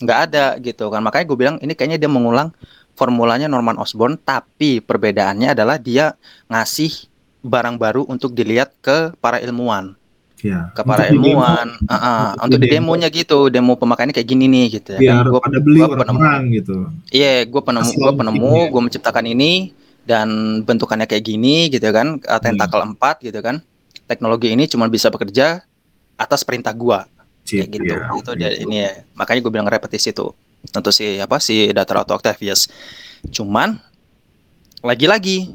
nggak 0.00 0.18
ada 0.24 0.44
gitu 0.56 0.88
kan 0.88 1.04
makanya 1.04 1.28
gue 1.28 1.36
bilang 1.36 1.56
ini 1.60 1.76
kayaknya 1.76 2.00
dia 2.00 2.08
mengulang 2.08 2.48
formulanya 2.96 3.46
Norman 3.46 3.76
Osborn 3.76 4.16
tapi 4.16 4.80
perbedaannya 4.80 5.52
adalah 5.52 5.76
dia 5.76 6.16
ngasih 6.48 7.06
barang 7.44 7.76
baru 7.76 8.02
untuk 8.08 8.32
dilihat 8.32 8.74
ke 8.80 9.14
para 9.20 9.38
ilmuwan. 9.38 9.94
Iya. 10.36 10.68
ke 10.76 10.84
para 10.84 11.08
Untuk 11.08 11.16
di 11.16 11.16
demo, 11.16 11.40
ilmuwan. 11.40 11.68
Ah, 11.88 11.94
ah, 11.96 12.26
Untuk 12.44 12.44
untuk 12.44 12.58
di 12.60 12.68
demonya 12.68 13.08
gitu 13.08 13.38
demo 13.48 13.72
pemakaiannya 13.72 14.12
kayak 14.12 14.28
gini 14.28 14.44
nih 14.46 14.66
gitu 14.78 14.88
ya. 14.94 15.00
Biar 15.00 15.24
Gua- 15.32 15.40
pada 15.40 15.58
beli 15.64 15.80
gua 15.80 15.88
penemu. 15.96 16.04
orang-orang 16.04 16.42
gitu. 16.52 16.76
iya 17.08 17.32
gue 17.42 17.62
penemu 17.64 17.90
gue 17.96 18.12
penemu 18.20 18.52
gue 18.68 18.80
menciptakan 18.84 19.24
ini 19.26 19.72
dan 20.04 20.28
bentukannya 20.62 21.08
kayak 21.08 21.24
gini 21.24 21.72
gitu 21.72 21.88
kan 21.88 22.20
eh, 22.20 22.40
tentakel 22.40 22.80
empat 22.84 23.24
gitu 23.24 23.40
kan. 23.40 23.64
Teknologi 24.06 24.52
ini 24.52 24.68
cuma 24.68 24.86
bisa 24.86 25.08
bekerja 25.08 25.64
atas 26.16 26.44
perintah 26.44 26.76
gua. 26.76 27.08
Kayak 27.42 27.66
Cip, 27.66 27.74
gitu 27.78 27.84
iya. 27.96 28.10
itu 28.12 28.30
dia 28.36 28.50
ini 28.60 28.76
ya. 28.84 28.92
Makanya 29.16 29.40
gue 29.40 29.52
bilang 29.54 29.66
repetisi 29.66 30.12
tuh 30.12 30.36
tentu 30.66 30.90
si 30.90 31.16
apa 31.16 31.38
si 31.38 31.70
Dr. 31.70 32.02
Otto 32.02 32.14
Octavius 32.14 32.66
cuman 33.28 33.78
lagi-lagi 34.80 35.50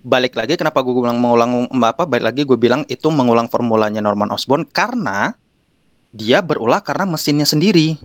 balik 0.00 0.36
lagi 0.36 0.54
kenapa 0.54 0.84
gue 0.84 0.92
bilang 0.92 1.16
mengulang 1.16 1.50
apa 1.80 2.04
balik 2.04 2.24
lagi 2.28 2.40
gue 2.44 2.56
bilang 2.56 2.84
itu 2.86 3.08
mengulang 3.08 3.48
formulanya 3.48 3.98
Norman 3.98 4.28
Osborn 4.30 4.68
karena 4.68 5.32
dia 6.10 6.38
berulah 6.38 6.78
karena 6.78 7.08
mesinnya 7.08 7.44
sendiri 7.44 7.96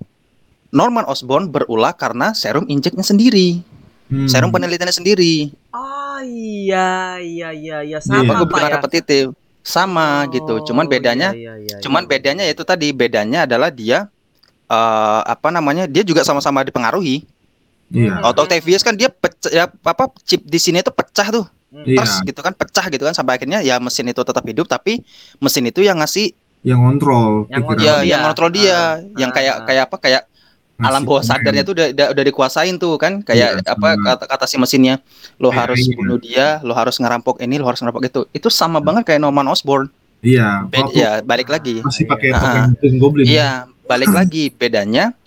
Norman 0.70 1.04
Osborn 1.06 1.50
berulah 1.50 1.92
karena 1.92 2.32
serum 2.32 2.66
injeknya 2.68 3.04
sendiri 3.04 3.62
Hmm. 4.10 4.26
serum 4.26 4.50
penelitiannya 4.50 4.90
sendiri 4.90 5.54
Oh 5.70 6.18
iya 6.26 7.22
iya 7.22 7.54
iya 7.54 7.78
iya 7.86 8.02
Iya. 8.02 8.02
apa 8.02 8.26
sama 8.26 8.42
gue 8.42 8.48
bilang 8.50 8.66
ya. 8.66 8.76
repetitif 8.82 9.26
sama 9.62 10.26
gitu 10.34 10.66
cuman 10.66 10.86
Oh, 10.86 10.90
bedanya 10.90 11.30
iya, 11.30 11.54
iya, 11.54 11.78
iya, 11.78 11.78
Cuman 11.78 12.04
iya. 12.04 12.10
bedanya 12.10 12.44
itu 12.50 12.66
tadi 12.66 12.90
bedanya 12.90 13.46
adalah 13.46 13.70
dia 13.70 14.10
eh 14.70 15.22
apa 15.26 15.50
namanya 15.50 15.90
dia 15.90 16.06
juga 16.06 16.22
sama-sama 16.22 16.62
dipengaruhi. 16.62 17.26
Iya. 17.90 18.22
Otto 18.22 18.46
Octavius 18.46 18.86
kan 18.86 18.94
dia 18.94 19.10
pecah 19.10 19.50
ya 19.50 19.66
apa 19.66 20.14
chip 20.22 20.46
di 20.46 20.62
sini 20.62 20.80
itu 20.80 20.94
pecah 20.94 21.30
tuh. 21.30 21.46
Iya. 21.70 22.02
terus 22.02 22.14
gitu 22.26 22.42
kan 22.42 22.50
pecah 22.58 22.82
gitu 22.90 23.06
kan 23.06 23.14
sampai 23.14 23.38
akhirnya 23.38 23.62
ya 23.62 23.78
mesin 23.78 24.10
itu 24.10 24.18
tetap 24.26 24.42
hidup 24.42 24.66
tapi 24.66 25.06
mesin 25.38 25.70
itu 25.70 25.86
yang 25.86 26.02
ngasih 26.02 26.34
Yang 26.66 26.82
kontrol. 26.82 27.32
Yang 27.48 27.62
kontrol 27.62 27.86
ya 27.86 27.94
dia. 28.02 28.10
yang 28.10 28.22
kontrol 28.26 28.50
dia, 28.52 28.74
Ah, 28.74 28.92
yang 29.22 29.32
kayak 29.32 29.54
ah. 29.54 29.66
kayak 29.70 29.84
apa 29.86 29.98
kayak 30.02 30.24
Ngasih 30.80 30.90
alam 30.90 31.02
bawah 31.06 31.24
sadarnya 31.24 31.64
tuh 31.64 31.74
udah, 31.78 31.88
udah 31.94 32.08
udah 32.16 32.24
dikuasain 32.26 32.76
tuh 32.80 32.96
kan 32.98 33.20
kayak 33.22 33.62
Iya, 33.62 33.70
apa 33.70 33.88
kata, 33.96 34.26
kata 34.32 34.46
si 34.48 34.56
mesinnya 34.58 34.98
lo 35.38 35.52
Iya, 35.54 35.60
harus 35.62 35.80
iya. 35.84 35.94
bunuh 35.94 36.18
dia, 36.18 36.48
lo 36.64 36.74
harus 36.74 36.96
ngerampok 36.98 37.38
ini, 37.40 37.60
lo 37.62 37.68
harus 37.70 37.80
ngerampok 37.80 38.04
itu. 38.08 38.22
Itu 38.34 38.48
sama 38.50 38.80
banget 38.82 39.06
kayak 39.06 39.22
Norman 39.22 39.46
Osborn. 39.46 39.92
Iya. 40.20 40.68
Waktu 40.68 40.98
ya 40.98 41.12
balik 41.22 41.48
lagi. 41.48 41.80
masih 41.80 42.10
pakai 42.10 42.34
pakai. 42.34 42.60
Green 42.82 42.98
Goblin. 42.98 43.24
Iya, 43.30 43.70
balik 43.90 44.14
lagi 44.14 44.54
bedanya 44.54 45.18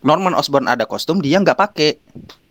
Norman 0.00 0.38
Osborn 0.38 0.70
ada 0.70 0.86
kostum 0.86 1.18
dia 1.18 1.42
nggak 1.42 1.58
pakai. 1.58 1.98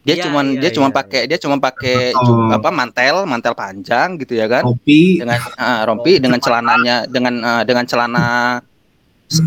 Dia 0.04 0.20
Iya, 0.20 0.28
cuman 0.28 0.46
iya, 0.52 0.68
dia 0.68 0.72
cuman 0.76 0.92
iya, 0.92 0.98
pakai 1.00 1.22
dia 1.32 1.38
cuman 1.40 1.60
pakai 1.64 2.12
Oh. 2.12 2.52
apa 2.52 2.68
mantel, 2.68 3.24
mantel 3.24 3.56
panjang 3.56 4.20
gitu 4.20 4.36
ya 4.36 4.52
kan. 4.52 4.68
Topi. 4.68 5.24
Dengan 5.24 5.40
ah, 5.56 5.88
rompi 5.88 6.20
dengan 6.20 6.44
celananya 6.44 7.08
dengan 7.08 7.34
ah, 7.40 7.64
dengan 7.64 7.88
celana 7.88 8.60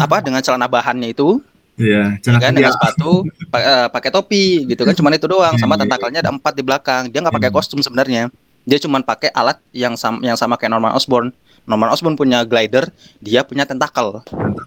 apa 0.00 0.16
dengan 0.24 0.40
celana 0.40 0.64
bahannya 0.64 1.12
itu 1.12 1.44
Iya. 1.76 2.16
ya 2.16 2.24
Celana 2.24 2.40
kan 2.40 2.52
dengan 2.56 2.72
sepatu 2.72 3.28
pa- 3.52 3.60
eh, 3.60 3.86
pakai 3.92 4.08
topi 4.08 4.64
gitu 4.64 4.82
kan 4.82 4.96
cuman 4.96 5.12
itu 5.12 5.28
doang 5.28 5.60
sama 5.60 5.76
Iya. 5.76 5.84
tentakelnya 5.84 6.20
ada 6.24 6.32
empat 6.32 6.56
di 6.56 6.64
belakang 6.64 7.12
dia 7.12 7.20
nggak 7.20 7.36
pakai 7.36 7.52
kostum 7.52 7.84
sebenarnya 7.84 8.32
dia 8.64 8.78
cuman 8.80 9.04
pakai 9.04 9.28
alat 9.30 9.60
yang 9.70 9.92
sama 9.92 10.24
yang 10.24 10.34
sama 10.34 10.56
kayak 10.56 10.72
Norman 10.72 10.96
Osborn 10.96 11.36
Norman 11.66 11.90
Osborn 11.90 12.14
punya 12.14 12.46
glider 12.46 12.88
dia 13.18 13.42
punya 13.42 13.66
tentakel 13.66 14.22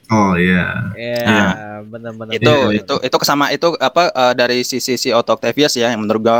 Oh 0.10 0.34
iya. 0.36 0.92
Iya, 0.94 1.48
benar-benar. 1.86 2.34
itu 2.34 2.44
Iya, 2.44 2.66
iya. 2.76 2.80
itu 2.84 2.96
itu 3.00 3.16
kesama 3.18 3.50
itu 3.50 3.72
apa 3.80 4.10
eh, 4.10 4.34
dari 4.36 4.62
sisi 4.62 4.98
si 4.98 5.10
Otto 5.10 5.34
Octavius 5.34 5.74
ya 5.74 5.90
yang 5.90 6.04
menurut 6.04 6.22
gua 6.22 6.38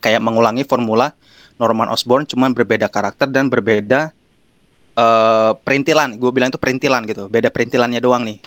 kayak 0.00 0.18
mengulangi 0.18 0.64
formula 0.64 1.12
Norman 1.56 1.92
Osborn 1.92 2.26
cuman 2.26 2.50
berbeda 2.50 2.88
karakter 2.88 3.28
dan 3.28 3.46
berbeda 3.46 4.10
eh 4.92 5.52
perintilan. 5.56 6.20
Gue 6.20 6.28
bilang 6.32 6.52
itu 6.52 6.58
perintilan 6.58 7.00
gitu. 7.06 7.28
Beda 7.28 7.48
perintilannya 7.48 8.00
doang 8.00 8.26
nih. 8.26 8.38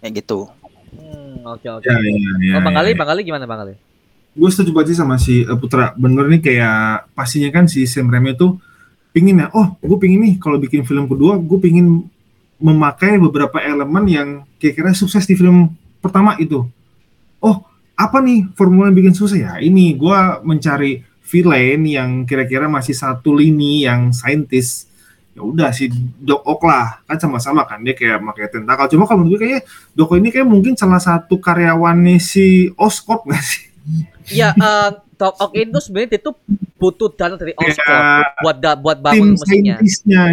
Kayak 0.00 0.24
gitu. 0.24 0.48
Hmm, 0.92 1.44
oke 1.44 1.66
oke. 1.66 1.84
Ya, 1.84 1.96
ya, 1.96 2.32
ya, 2.40 2.54
Oh, 2.56 2.62
Bang 2.62 2.76
ya, 2.76 2.80
Ali, 2.80 2.90
ya. 2.92 2.96
Bang 2.96 3.10
Ali 3.10 3.20
gimana 3.22 3.44
Bang 3.44 3.62
Ali? 3.64 3.74
gue 4.30 4.46
setuju 4.46 4.70
banget 4.70 4.94
sih 4.94 4.98
sama 5.02 5.18
si 5.18 5.42
eh, 5.42 5.58
Putra 5.58 5.90
bener 5.98 6.30
nih 6.30 6.38
kayak 6.38 7.10
pastinya 7.18 7.50
kan 7.50 7.66
si 7.66 7.82
Sam 7.82 8.06
Raimi 8.06 8.38
tuh 8.38 8.62
pingin 9.10 9.42
ya 9.42 9.46
oh 9.54 9.74
gue 9.82 9.98
pingin 9.98 10.20
nih 10.22 10.34
kalau 10.38 10.56
bikin 10.58 10.86
film 10.86 11.10
kedua 11.10 11.38
gue 11.38 11.58
pingin 11.58 12.06
memakai 12.60 13.16
beberapa 13.16 13.58
elemen 13.58 14.04
yang 14.06 14.28
kira-kira 14.60 14.92
sukses 14.92 15.24
di 15.24 15.34
film 15.34 15.72
pertama 16.04 16.36
itu. 16.36 16.68
Oh 17.40 17.64
apa 17.96 18.20
nih 18.20 18.52
formula 18.52 18.92
yang 18.92 18.96
bikin 19.00 19.16
sukses? 19.16 19.40
Ya 19.40 19.56
ini 19.58 19.96
gue 19.96 20.18
mencari 20.44 21.00
villain 21.24 21.80
yang 21.88 22.10
kira-kira 22.28 22.68
masih 22.68 22.92
satu 22.92 23.32
lini 23.32 23.88
yang 23.88 24.12
saintis. 24.12 24.86
Ya 25.32 25.40
udah 25.40 25.72
si 25.72 25.88
Doc 26.20 26.44
Ock 26.44 26.68
lah 26.68 27.00
kan 27.08 27.16
sama-sama 27.16 27.64
kan 27.64 27.80
dia 27.80 27.96
kayak 27.96 28.20
pakai 28.20 28.52
tentakel. 28.52 28.92
Cuma 28.92 29.08
kalau 29.08 29.24
menurut 29.24 29.40
gue 29.40 29.48
kayaknya 29.48 29.62
Doc 29.96 30.12
ini 30.20 30.28
kayak 30.28 30.48
mungkin 30.48 30.76
salah 30.76 31.00
satu 31.00 31.40
karyawannya 31.40 32.20
si 32.20 32.68
Oscorp 32.76 33.24
nggak 33.24 33.44
sih? 33.44 33.64
Ya, 34.36 34.52
eh 34.52 35.09
Doc 35.20 35.36
Ock 35.36 35.52
itu 35.52 35.78
sebenarnya 35.78 36.08
dia 36.10 36.20
tuh 36.22 36.34
butuh 36.74 37.12
dana 37.12 37.36
dari 37.36 37.52
Oscorp 37.52 37.76
Kayak 37.76 38.40
buat 38.40 38.56
da- 38.56 38.74
buat 38.74 38.98
bangun 38.98 39.36
mesinnya. 39.36 39.76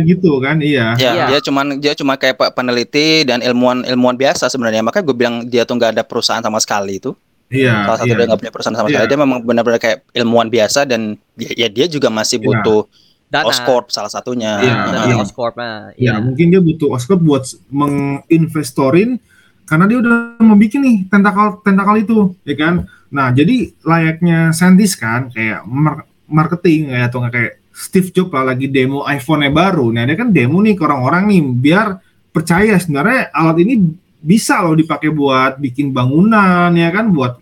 gitu 0.02 0.40
kan 0.40 0.58
iya 0.58 0.96
Ya, 0.96 1.12
Iya. 1.14 1.26
dia 1.28 1.40
cuman 1.44 1.76
dia 1.76 1.92
cuma 1.92 2.16
kayak 2.16 2.36
pe- 2.36 2.52
peneliti 2.52 3.22
dan 3.22 3.44
ilmuwan 3.44 3.84
ilmuwan 3.84 4.16
biasa 4.16 4.48
sebenarnya. 4.48 4.80
Makanya 4.80 5.04
gue 5.04 5.18
bilang 5.18 5.36
dia 5.44 5.62
tuh 5.62 5.76
nggak 5.76 5.92
ada 5.92 6.04
perusahaan 6.04 6.40
sama 6.40 6.58
sekali 6.58 6.98
itu. 6.98 7.12
iya 7.48 7.84
Salah 7.86 7.98
satu 7.98 8.08
iya 8.08 8.16
dia 8.16 8.26
nggak 8.26 8.40
punya 8.42 8.52
perusahaan 8.52 8.76
sama 8.76 8.88
Iya. 8.88 8.96
sekali. 8.98 9.08
Dia 9.08 9.20
memang 9.20 9.40
benar-benar 9.42 9.78
kayak 9.78 9.98
ilmuwan 10.14 10.48
biasa 10.48 10.80
dan 10.84 11.02
ya, 11.36 11.52
ya 11.54 11.68
dia 11.68 11.86
juga 11.86 12.08
masih 12.10 12.40
Iya. 12.40 12.46
butuh 12.46 12.82
Dana. 13.28 13.44
Oscorp 13.46 13.86
salah 13.88 14.08
satunya. 14.08 14.56
Iya, 14.58 14.76
Dana 14.86 15.04
iya. 15.06 15.16
Oscorp. 15.18 15.56
Nah, 15.56 15.92
ya 15.94 16.12
iya. 16.12 16.14
mungkin 16.18 16.48
dia 16.48 16.60
butuh 16.60 16.88
Oscar 16.90 17.16
buat 17.18 17.44
menginvestorin 17.70 19.20
karena 19.64 19.84
dia 19.86 19.98
udah 20.00 20.16
membuat 20.40 20.74
nih 20.74 21.08
tentakel 21.08 21.60
tentakel 21.62 21.96
itu 22.00 22.18
ya 22.42 22.56
kan 22.56 22.74
nah 23.08 23.32
jadi 23.32 23.72
layaknya 23.82 24.52
saintis 24.52 24.94
kan 25.00 25.32
kayak 25.32 25.64
mar- 25.64 26.08
marketing 26.28 26.92
ya 26.92 27.08
atau 27.08 27.24
kayak 27.28 27.64
Steve 27.72 28.10
Jobs 28.12 28.34
lah 28.34 28.52
lagi 28.52 28.68
demo 28.68 29.06
iPhone-nya 29.06 29.54
baru 29.54 29.94
nah 29.96 30.04
dia 30.04 30.18
kan 30.18 30.34
demo 30.34 30.60
nih 30.60 30.76
ke 30.76 30.84
orang-orang 30.84 31.30
nih 31.32 31.42
biar 31.56 31.88
percaya 32.30 32.76
sebenarnya 32.78 33.32
alat 33.32 33.58
ini 33.64 33.74
bisa 34.18 34.60
loh 34.66 34.76
dipakai 34.76 35.14
buat 35.14 35.62
bikin 35.62 35.94
bangunan 35.94 36.74
ya 36.74 36.90
kan 36.92 37.14
buat 37.14 37.40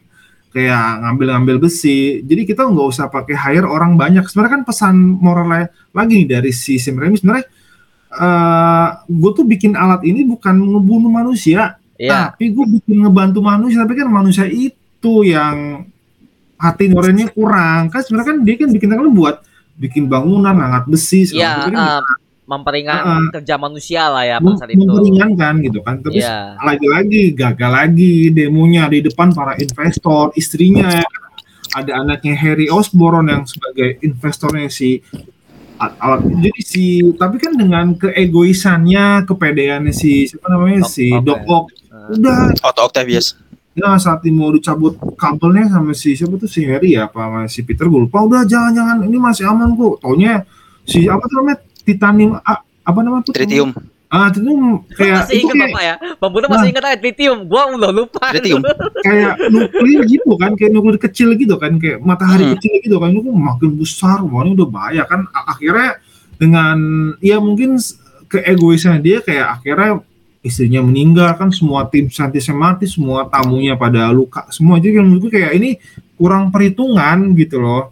kayak 0.56 1.04
ngambil-ngambil 1.04 1.68
besi. 1.68 2.24
Jadi 2.24 2.48
kita 2.48 2.64
nggak 2.64 2.88
usah 2.88 3.12
pakai 3.12 3.36
hire 3.36 3.68
orang 3.68 4.00
banyak. 4.00 4.24
Sebenarnya 4.24 4.54
kan 4.56 4.64
pesan 4.64 4.96
moralnya 4.96 5.68
lagi 5.92 6.24
nih 6.24 6.28
dari 6.32 6.52
si 6.56 6.80
Sam 6.80 6.96
Raimi 6.96 7.20
sebenarnya 7.20 7.44
eh 8.16 8.88
gue 9.04 9.32
tuh 9.36 9.44
bikin 9.44 9.76
alat 9.76 10.00
ini 10.08 10.24
bukan 10.24 10.56
ngebunuh 10.56 11.12
manusia, 11.12 11.76
Iya. 12.00 12.32
tapi 12.32 12.56
gue 12.56 12.66
bikin 12.80 13.04
ngebantu 13.04 13.44
manusia. 13.44 13.84
Tapi 13.84 14.00
kan 14.00 14.08
manusia 14.08 14.48
itu 14.48 14.80
yang 15.26 15.86
hati 16.56 16.88
nuraninya 16.88 17.30
kurang. 17.32 17.92
Kan 17.92 18.02
sebenarnya 18.02 18.28
kan 18.32 18.38
dia 18.44 18.56
kan 18.58 18.70
bikin 18.72 18.88
kan 18.90 19.10
buat 19.12 19.36
bikin 19.76 20.04
bangunan, 20.08 20.56
ngangkat 20.56 20.86
besi, 20.88 21.28
segala 21.28 21.68
macam. 21.68 21.74
Kan 21.74 21.84
eh, 21.84 22.02
memperingan 22.46 22.98
Heeh. 23.02 23.22
kerja 23.42 23.56
manusia 23.58 24.02
lah 24.06 24.24
ya 24.24 24.38
mem- 24.38 24.54
saat 24.54 24.70
itu. 24.70 24.86
memperingankan 24.86 25.54
gitu 25.66 25.80
kan. 25.82 25.98
Tapi 26.00 26.22
Iya. 26.22 26.56
lagi-lagi 26.62 27.34
gagal 27.34 27.72
lagi 27.74 28.30
demonya 28.30 28.86
di 28.86 29.02
depan 29.02 29.34
para 29.34 29.58
investor 29.58 30.30
istrinya 30.38 31.02
ada 31.76 31.92
anaknya 32.06 32.38
Harry 32.38 32.70
Osborn 32.70 33.28
yang 33.28 33.44
sebagai 33.44 33.98
investornya 34.00 34.70
si 34.70 35.02
alat 35.76 36.24
jadi 36.40 36.62
si 36.64 37.04
tapi 37.20 37.36
kan 37.36 37.52
dengan 37.52 37.92
keegoisannya 38.00 39.28
kepedeannya 39.28 39.92
si 39.92 40.24
siapa 40.24 40.48
namanya 40.48 40.88
Doc 40.88 40.92
si 40.96 41.12
Doc 41.12 41.40
ya. 41.44 41.52
Ock 41.52 41.66
udah 42.16 42.38
Otto 42.64 42.82
Octavius. 42.88 43.36
Ya 43.76 43.96
saat 43.96 44.24
ini 44.24 44.34
mau 44.34 44.50
dicabut 44.50 44.96
kabelnya 45.14 45.68
sama 45.70 45.92
si 45.92 46.16
siapa 46.16 46.36
tuh 46.36 46.48
si 46.48 46.64
Harry 46.64 46.96
ya 46.96 47.06
apa 47.06 47.20
sama 47.20 47.40
si 47.46 47.60
Peter 47.60 47.84
gue 47.84 48.02
lupa 48.02 48.20
udah 48.22 48.42
jangan-jangan 48.42 49.04
ini 49.04 49.18
masih 49.18 49.44
aman 49.46 49.72
kok 49.74 50.00
taunya 50.00 50.48
si 50.82 51.06
apa 51.06 51.24
tuh 51.24 51.36
namanya 51.38 51.58
titanium 51.82 52.32
a- 52.38 52.64
apa 52.64 53.00
namanya 53.00 53.24
tuh 53.24 53.34
Tritium. 53.34 53.76
ah 54.08 54.30
tritium 54.30 54.80
kayak 54.90 55.18
masih 55.20 55.36
itu 55.36 55.44
ingat 55.44 55.52
kayak- 55.52 55.68
Bapak 55.68 55.84
ya? 55.84 55.96
Bang 56.16 56.32
Bunda 56.32 56.48
masih 56.48 56.68
ingat 56.70 56.84
aja 56.86 56.98
tritium. 56.98 57.38
Gua 57.44 57.62
udah 57.68 57.92
lupa. 57.92 58.24
Tritium. 58.30 58.62
kayak 59.06 59.34
nuklir 59.46 60.02
gitu 60.08 60.32
kan 60.34 60.52
kayak 60.54 60.72
nuklir 60.72 60.98
kecil 60.98 61.30
gitu 61.34 61.56
kan 61.56 61.76
kayak 61.76 62.00
matahari 62.00 62.46
Hmm. 62.46 62.54
kecil 62.56 62.74
gitu 62.80 62.96
kan 62.96 63.12
itu 63.12 63.28
makin 63.28 63.72
besar 63.76 64.24
wah 64.24 64.40
ini 64.40 64.56
udah 64.56 64.68
bahaya 64.68 65.04
kan 65.04 65.20
akhirnya 65.28 66.00
dengan 66.34 66.78
ya 67.20 67.38
mungkin 67.38 67.76
s- 67.76 68.00
keegoisan 68.26 69.00
dia 69.00 69.20
kayak 69.20 69.60
akhirnya 69.60 70.00
istrinya 70.46 70.80
meninggal 70.80 71.34
kan 71.34 71.50
semua 71.50 71.84
tim 71.84 72.06
saintisnya 72.08 72.54
mati 72.54 72.86
semua 72.86 73.26
tamunya 73.26 73.74
pada 73.74 74.08
luka 74.10 74.46
semua 74.48 74.78
jadi 74.78 75.02
menurutku 75.02 75.28
kayak 75.28 75.52
ini 75.52 75.82
kurang 76.14 76.48
perhitungan 76.50 77.34
gitu 77.34 77.58
loh 77.58 77.90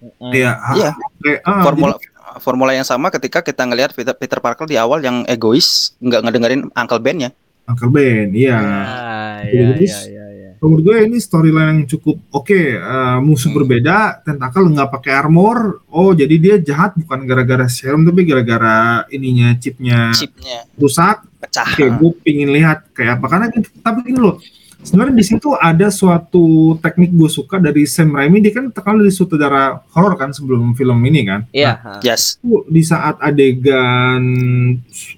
Mm. 0.00 0.32
ah, 0.54 0.72
Iya. 0.72 0.90
kayak 1.18 1.40
ah, 1.42 1.60
Formula 1.60 1.94
formula 2.38 2.72
yang 2.72 2.84
sama 2.84 3.08
ketika 3.10 3.40
kita 3.40 3.64
ngelihat 3.64 3.92
Peter, 3.92 4.12
Peter 4.12 4.38
Parker 4.38 4.64
di 4.64 4.72
awal 4.74 5.00
yang 5.00 5.28
egois, 5.28 5.92
nggak 5.98 6.24
ngedengerin 6.24 6.62
Uncle 6.70 6.96
Ben-nya. 6.98 7.28
jadi 7.28 7.68
Uncle 7.68 7.92
Ben 7.92 8.32
iya 8.32 8.56
Ah, 8.56 9.44
Jadi 9.44 9.52
iya, 9.52 9.68
terus- 9.70 9.84
iya, 9.84 10.00
iya, 10.00 10.08
iya. 10.08 10.19
Menurut 10.60 10.82
gue 10.82 10.96
ini 11.02 11.16
storyline 11.16 11.68
yang 11.74 11.88
cukup 11.88 12.20
oke 12.30 12.52
eh, 12.52 13.18
musuh 13.18 13.48
Hmm. 13.48 13.56
berbeda 13.56 13.96
tentakel 14.20 14.68
nggak 14.68 14.90
pakai 14.90 15.12
armor 15.14 15.58
oh 15.88 16.12
jadi 16.12 16.34
dia 16.36 16.54
jahat 16.56 16.92
bukan 16.94 17.24
gara-gara 17.24 17.64
serum 17.66 18.02
tapi 18.02 18.22
gara-gara 18.22 18.76
ininya 19.08 19.56
chipnya 19.56 20.12
Chipnya 20.12 20.68
rusak 20.74 21.24
pecah. 21.36 21.64
oke 21.66 21.84
gue 21.96 22.10
pingin 22.20 22.48
lihat 22.48 22.88
kayak 22.90 23.16
apa 23.16 23.26
karena 23.26 23.46
tapi 23.80 23.98
gini 24.04 24.20
loh 24.20 24.36
sebenarnya 24.80 25.12
di 25.12 25.24
situ 25.26 25.52
ada 25.52 25.88
suatu 25.88 26.44
teknik 26.76 27.08
gue 27.10 27.28
suka 27.28 27.56
dari 27.56 27.84
Sam 27.84 28.12
Raimi 28.12 28.40
dia 28.40 28.52
kan 28.54 28.68
terkenal 28.68 29.00
dari 29.00 29.10
sutradara 29.10 29.64
horor 29.90 30.14
kan 30.14 30.30
sebelum 30.30 30.72
film 30.72 30.96
ini 31.02 31.20
kan 31.22 31.44
Iya. 31.50 31.72
Nah, 31.74 31.96
ha. 31.96 32.00
Yes. 32.02 32.36
tuh 32.38 32.64
di 32.66 32.80
saat 32.80 33.16
adegan 33.18 34.24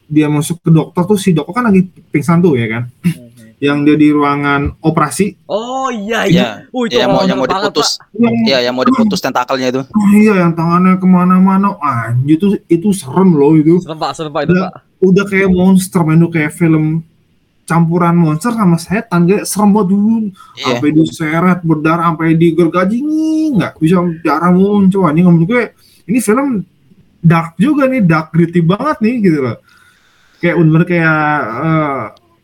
dia 0.04 0.26
masuk 0.26 0.58
ke 0.58 0.70
dokter 0.70 1.02
tuh 1.04 1.14
si 1.16 1.30
dokter 1.30 1.52
kan 1.52 1.64
lagi 1.64 1.82
pingsan 2.08 2.38
tuh 2.38 2.54
ya 2.54 2.66
kan 2.68 2.82
Mhm. 3.02 3.30
Yang 3.62 3.86
dia 3.86 3.94
di 3.94 4.10
ruangan 4.10 4.74
operasi 4.80 5.38
Oh 5.46 5.86
iya 5.86 6.26
Iya. 6.26 6.26
iya. 6.26 6.48
Oh, 6.68 6.82
itu 6.82 6.98
Ya, 6.98 7.06
yang 7.06 7.10
mau 7.10 7.22
yang 7.22 7.38
mau 7.38 7.46
diputus. 7.46 7.94
yang 8.12 8.34
Ya, 8.42 8.58
yang 8.60 8.74
mau 8.74 8.82
diputus 8.82 9.18
tentakelnya 9.18 9.70
itu. 9.70 9.82
Oh 9.86 10.08
iya 10.12 10.34
yang 10.36 10.52
tangannya 10.52 10.98
ke 10.98 11.06
mana-mana 11.06 11.78
anjir 11.78 12.36
itu 12.36 12.46
itu 12.66 12.88
serem 12.90 13.30
loh 13.30 13.54
itu. 13.54 13.78
Serem 13.78 13.96
Pak, 13.96 14.10
serem 14.12 14.30
Pak 14.30 14.42
itu 14.44 14.52
Udah. 14.52 14.66
Pak. 14.68 14.82
udah 15.00 15.24
kayak 15.24 15.48
monster 15.48 16.02
men 16.02 16.18
udah 16.20 16.30
kayak 16.32 16.52
film 16.52 17.02
campuran 17.62 18.14
monster 18.14 18.50
sama 18.50 18.74
setan 18.76 19.24
kayak 19.24 19.44
serem 19.44 19.70
banget 19.70 19.88
dulu 19.88 20.14
Iya. 20.52 20.64
sampai 20.68 20.88
diseret 20.92 21.58
berdarah 21.60 22.04
sampai 22.08 22.34
digergaji 22.34 22.98
nggak 23.52 23.72
bisa 23.78 23.96
darah 24.20 24.50
muncul 24.50 25.06
ini 25.06 25.22
ngomong 25.22 25.42
gue 25.44 25.70
ini 26.04 26.18
film 26.18 26.66
dark 27.18 27.54
juga 27.56 27.86
nih 27.86 28.02
dark 28.02 28.30
gritty 28.30 28.58
banget 28.60 28.98
nih 28.98 29.14
gitu 29.22 29.38
loh 29.40 29.56
kayak 30.38 30.54
bener 30.56 30.82
kayak 30.82 31.18
eh, 31.62 32.02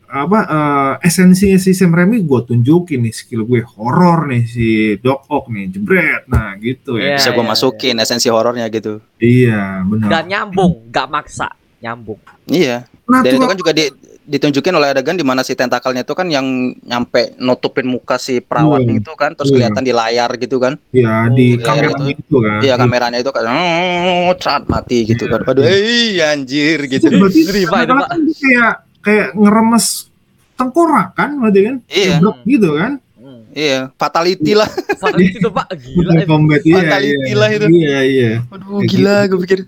apa 0.09 0.39
eh, 0.49 0.95
esensinya 1.05 1.61
si 1.61 1.77
Sam 1.77 1.93
Raimi 1.93 2.25
gue 2.25 2.41
tunjukin 2.43 3.05
nih 3.05 3.13
skill 3.13 3.45
gue 3.45 3.61
horor 3.61 4.25
nih 4.25 4.43
si 4.49 4.69
Doc 4.99 5.29
Ock 5.29 5.53
nih 5.53 5.69
jebret 5.69 6.25
nah 6.25 6.57
gitu 6.57 6.97
ya 6.97 7.13
Iya, 7.13 7.17
Bisa 7.21 7.31
gue 7.31 7.45
iya, 7.45 7.51
masukin 7.53 7.95
esensi 8.01 8.29
horornya 8.33 8.65
gitu. 8.73 9.05
Iya, 9.19 9.85
benar. 9.85 10.09
Dan 10.09 10.25
nyambung, 10.29 10.89
nggak 10.89 11.07
maksa, 11.09 11.49
nyambung. 11.79 12.17
Iya. 12.49 12.89
Nah, 13.05 13.21
Dan 13.21 13.37
itu 13.37 13.45
kan 13.45 13.57
juga 13.57 13.73
di, 13.73 13.85
ditunjukin 14.25 14.77
oleh 14.77 14.93
adegan 14.93 15.17
di 15.17 15.25
mana 15.25 15.41
si 15.41 15.57
tentakelnya 15.57 16.05
itu 16.05 16.13
kan 16.13 16.29
yang 16.29 16.45
nyampe 16.85 17.33
nutupin 17.41 17.89
muka 17.89 18.21
si 18.21 18.45
perawat 18.45 18.85
Iya. 18.85 19.01
itu 19.01 19.13
kan 19.17 19.33
terus 19.33 19.49
Iya. 19.49 19.57
kelihatan 19.73 19.85
di 19.85 19.93
layar 19.97 20.31
gitu 20.37 20.57
kan. 20.61 20.77
ya 20.93 21.29
Oh, 21.29 21.33
di 21.33 21.57
iya, 21.57 21.65
kamera 21.65 21.89
itu. 21.97 22.05
itu 22.13 22.37
kan. 22.41 22.59
Iya 22.61 22.75
kameranya 22.77 23.19
itu 23.21 23.31
kan 23.33 23.45
oh, 23.49 24.33
cat 24.37 24.63
mati 24.69 24.99
gitu 25.09 25.25
Iya. 25.25 25.33
kan. 25.33 25.41
Aduh, 25.49 25.65
eh 25.65 26.21
anjir 26.21 26.79
gitu. 26.89 27.09
Itu, 27.09 27.69
Pak. 27.69 27.81
kan 27.89 28.21
kayak 28.37 28.88
kayak 29.09 29.29
ngeremes 29.33 30.13
tengkorakan 30.61 31.29
berarti 31.41 31.61
kan? 31.65 31.77
Iya. 31.89 32.21
Ngebrok 32.21 32.39
gitu 32.45 32.69
kan? 32.77 32.93
Hmm. 33.17 33.41
Iya, 33.57 33.81
fatality 33.97 34.53
lah. 34.53 34.69
Padahal 35.01 35.25
itu 35.25 35.49
Pak 35.49 35.69
gila. 35.83 36.13
Itu. 36.13 36.27
combat 36.29 36.61
iya, 36.61 36.77
Fatality 36.77 37.31
iya. 37.33 37.41
lah 37.41 37.49
itu. 37.49 37.67
Iya, 37.73 37.99
iya. 38.05 38.33
Aduh, 38.53 38.85
Kayak 38.85 38.91
gila 38.93 39.17
gue 39.25 39.39
pikir. 39.49 39.61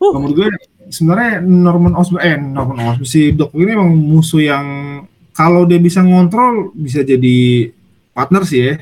Uh. 0.00 0.12
Menurut 0.16 0.34
gue 0.40 0.48
sebenarnya 0.88 1.44
Norman 1.44 1.92
Osborn 1.92 2.22
eh 2.24 2.36
Norman 2.40 2.78
Osborn 2.80 3.04
si 3.04 3.36
Doc 3.36 3.52
ini 3.52 3.76
emang 3.76 3.92
musuh 3.92 4.40
yang 4.40 4.66
kalau 5.36 5.68
dia 5.68 5.76
bisa 5.76 6.00
ngontrol 6.00 6.72
bisa 6.72 7.04
jadi 7.04 7.68
partner 8.16 8.42
sih 8.48 8.60
ya. 8.64 8.74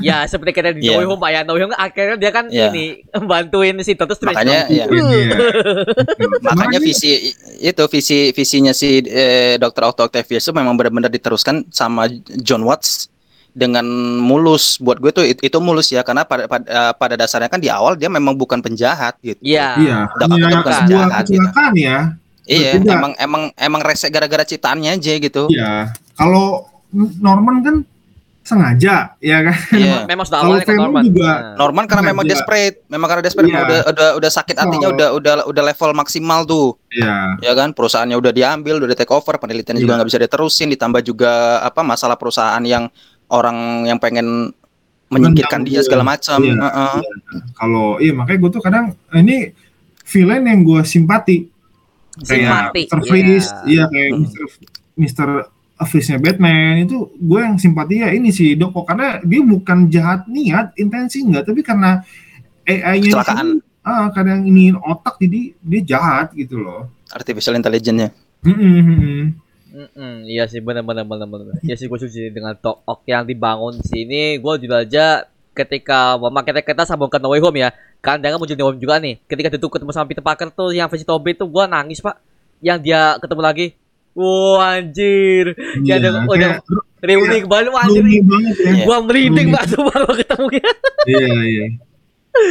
Ya 0.00 0.24
seperti 0.24 0.52
kita 0.52 0.72
di. 0.72 0.86
No 0.86 0.96
Way 0.96 1.06
Home 1.06 1.20
Pak 1.20 1.30
ya. 1.30 1.40
No 1.42 1.52
Way 1.52 1.62
Home 1.64 1.74
akhirnya 1.74 2.16
dia 2.16 2.30
kan 2.30 2.44
Iya. 2.48 2.68
ini 2.70 2.84
bantuin 3.22 3.76
si 3.80 3.92
Doctor 3.92 4.14
Strange. 4.14 4.36
Makanya. 4.36 4.60
Iya. 4.68 4.84
Makanya 6.46 6.78
visi 6.78 7.32
itu 7.58 7.82
visi 7.88 8.30
visinya 8.30 8.72
si 8.72 9.00
eh, 9.02 9.56
Dr. 9.56 9.82
Otto 9.86 10.02
Octavius 10.04 10.44
itu 10.44 10.52
memang 10.52 10.74
benar-benar 10.74 11.08
diteruskan 11.08 11.68
sama 11.68 12.08
John 12.40 12.64
Watts 12.64 13.08
dengan 13.54 13.86
mulus 14.18 14.82
buat 14.82 14.98
gue 14.98 15.14
tuh 15.14 15.22
it- 15.22 15.38
itu 15.38 15.58
mulus 15.62 15.86
ya 15.86 16.02
karena 16.02 16.26
pada 16.26 16.50
pada, 16.50 16.64
eh, 16.66 16.92
pada 16.92 17.14
dasarnya 17.14 17.46
kan 17.46 17.62
di 17.62 17.70
awal 17.70 17.94
dia 17.94 18.10
memang 18.10 18.34
bukan 18.34 18.58
penjahat 18.58 19.14
gitu. 19.22 19.38
Iya. 19.40 19.78
Iya, 19.78 19.96
bukan 20.10 20.26
sebuah 20.26 20.50
jahat, 20.90 21.24
gitu. 21.28 21.48
ya. 21.78 21.98
Iya, 22.44 22.76
Betul. 22.76 22.92
emang 22.92 23.12
emang 23.16 23.42
emang 23.56 23.80
resek 23.80 24.12
gara-gara 24.12 24.44
ciptaannya 24.44 24.98
aja 24.98 25.12
gitu. 25.16 25.48
Iya. 25.48 25.94
Kalau 26.12 26.66
Norman 26.94 27.62
kan 27.62 27.76
sengaja, 28.44 29.16
ya 29.18 29.38
kan? 29.40 29.56
Iya. 29.72 30.04
Memang 30.12 30.22
sudah 30.22 30.38
awalnya 30.38 30.62
kan 30.62 30.76
Norman. 30.76 31.02
juga 31.02 31.24
Nah. 31.24 31.56
Norman 31.56 31.84
karena 31.88 32.02
memang 32.06 32.24
desperate, 32.24 32.76
memang 32.86 33.08
karena 33.08 33.22
desperate 33.24 33.48
Iya. 33.48 33.60
udah 33.64 33.80
udah 33.88 34.08
udah 34.14 34.30
sakit 34.30 34.52
hatinya 34.54 34.86
Kalau- 34.86 34.94
udah 34.94 35.08
udah 35.16 35.34
udah 35.48 35.62
level 35.64 35.90
maksimal 35.94 36.44
tuh. 36.44 36.76
Iya. 36.92 37.40
ya 37.40 37.52
kan 37.52 37.72
perusahaannya 37.72 38.14
udah 38.14 38.30
diambil 38.30 38.78
udah 38.78 38.86
di 38.86 38.94
take 38.94 39.10
over 39.10 39.34
penelitiannya 39.34 39.80
juga 39.80 39.90
Iya. 39.90 39.98
nggak 39.98 40.08
bisa 40.08 40.20
diterusin 40.20 40.68
ditambah 40.70 41.00
juga 41.02 41.32
apa 41.58 41.80
masalah 41.80 42.14
perusahaan 42.14 42.62
yang 42.62 42.86
orang 43.26 43.56
yang 43.84 43.98
pengen 43.98 44.52
menyingkirkan 45.06 45.64
dia 45.64 45.80
segala 45.80 46.04
macam 46.04 46.38
Iya. 46.38 46.54
Heeh. 46.54 46.96
Kalau 47.54 47.96
iya 47.96 48.12
makanya 48.12 48.38
gue 48.40 48.50
tuh 48.52 48.62
kadang 48.62 48.84
ini 49.10 49.50
villain 50.04 50.44
yang 50.44 50.60
gue 50.60 50.84
simpati. 50.84 51.48
Simpati, 52.14 52.86
Kayak 52.86 52.94
Mr. 52.94 52.98
Freeze, 53.02 53.48
iya. 53.64 53.66
iya 53.66 53.84
kayak 53.88 54.10
Hmm. 54.12 54.24
Mr. 54.94 55.28
Freeze-nya 55.74 56.22
Batman 56.22 56.86
itu 56.86 57.10
gue 57.18 57.40
yang 57.42 57.58
simpati 57.58 57.98
ya 57.98 58.14
ini 58.14 58.30
sih 58.30 58.54
Doko 58.54 58.86
karena 58.86 59.18
dia 59.26 59.42
bukan 59.42 59.90
jahat 59.90 60.24
niat 60.30 60.70
intensi 60.78 61.26
enggak 61.26 61.50
tapi 61.50 61.66
karena 61.66 61.98
AI-nya 62.62 63.10
Kecelakaan. 63.10 63.58
ah 63.82 64.06
kadang 64.14 64.46
ini 64.46 64.70
otak 64.72 65.18
jadi 65.18 65.50
dia 65.58 65.80
jahat 65.82 66.30
gitu 66.32 66.62
loh. 66.62 66.88
artificial 67.10 67.58
intelligence-nya 67.58 68.14
Mm-mm. 68.44 69.34
Mm-mm, 69.74 70.14
iya 70.30 70.46
sih 70.46 70.62
benar 70.62 70.86
benar 70.86 71.02
benar 71.02 71.26
benar. 71.26 71.58
Iya 71.58 71.74
sih 71.74 71.90
gue 71.90 71.98
setuju 71.98 72.30
dengan 72.30 72.54
Tok 72.54 73.02
yang 73.10 73.26
dibangun 73.26 73.74
di 73.74 73.84
sini. 73.90 74.22
Gue 74.38 74.54
juga 74.62 74.86
aja 74.86 75.26
ketika 75.50 76.14
mama 76.14 76.46
kita 76.46 76.62
kita 76.62 76.86
sambungkan 76.86 77.18
No 77.18 77.34
Way 77.34 77.42
Home 77.42 77.58
ya. 77.58 77.74
Kan 77.98 78.22
dia 78.22 78.30
kan 78.30 78.38
muncul 78.38 78.54
di 78.54 78.62
No 78.62 78.70
Way 78.70 78.78
Home 78.78 78.82
juga 78.86 79.02
nih. 79.02 79.18
Ketika 79.26 79.50
itu 79.50 79.66
ketemu 79.66 79.90
sama 79.90 80.06
Peter 80.06 80.22
Parker 80.22 80.54
tuh 80.54 80.70
yang 80.70 80.86
versi 80.86 81.02
Tobey 81.02 81.34
tuh 81.34 81.50
gue 81.50 81.64
nangis 81.66 81.98
pak. 81.98 82.22
Yang 82.62 82.78
dia 82.86 83.00
ketemu 83.18 83.42
lagi. 83.42 83.66
Wah 84.14 84.78
anjir. 84.78 85.58
Ya, 85.80 85.98
Iya, 85.98 86.14
ada- 86.14 86.24
udah 86.24 86.50
reuni 87.00 87.38
kembali 87.40 87.68
wah 87.68 87.82
anjir. 87.82 88.02
banget 88.22 88.54
ya. 88.56 88.70
Iya. 88.72 88.84
Gua 88.84 88.98
merinding 89.00 89.48
pak 89.50 89.64
tuh 89.68 89.82
baru 89.84 90.10
ketemu 90.14 90.46
dia. 90.50 90.70
Iya 91.04 91.26
iya. 91.44 91.66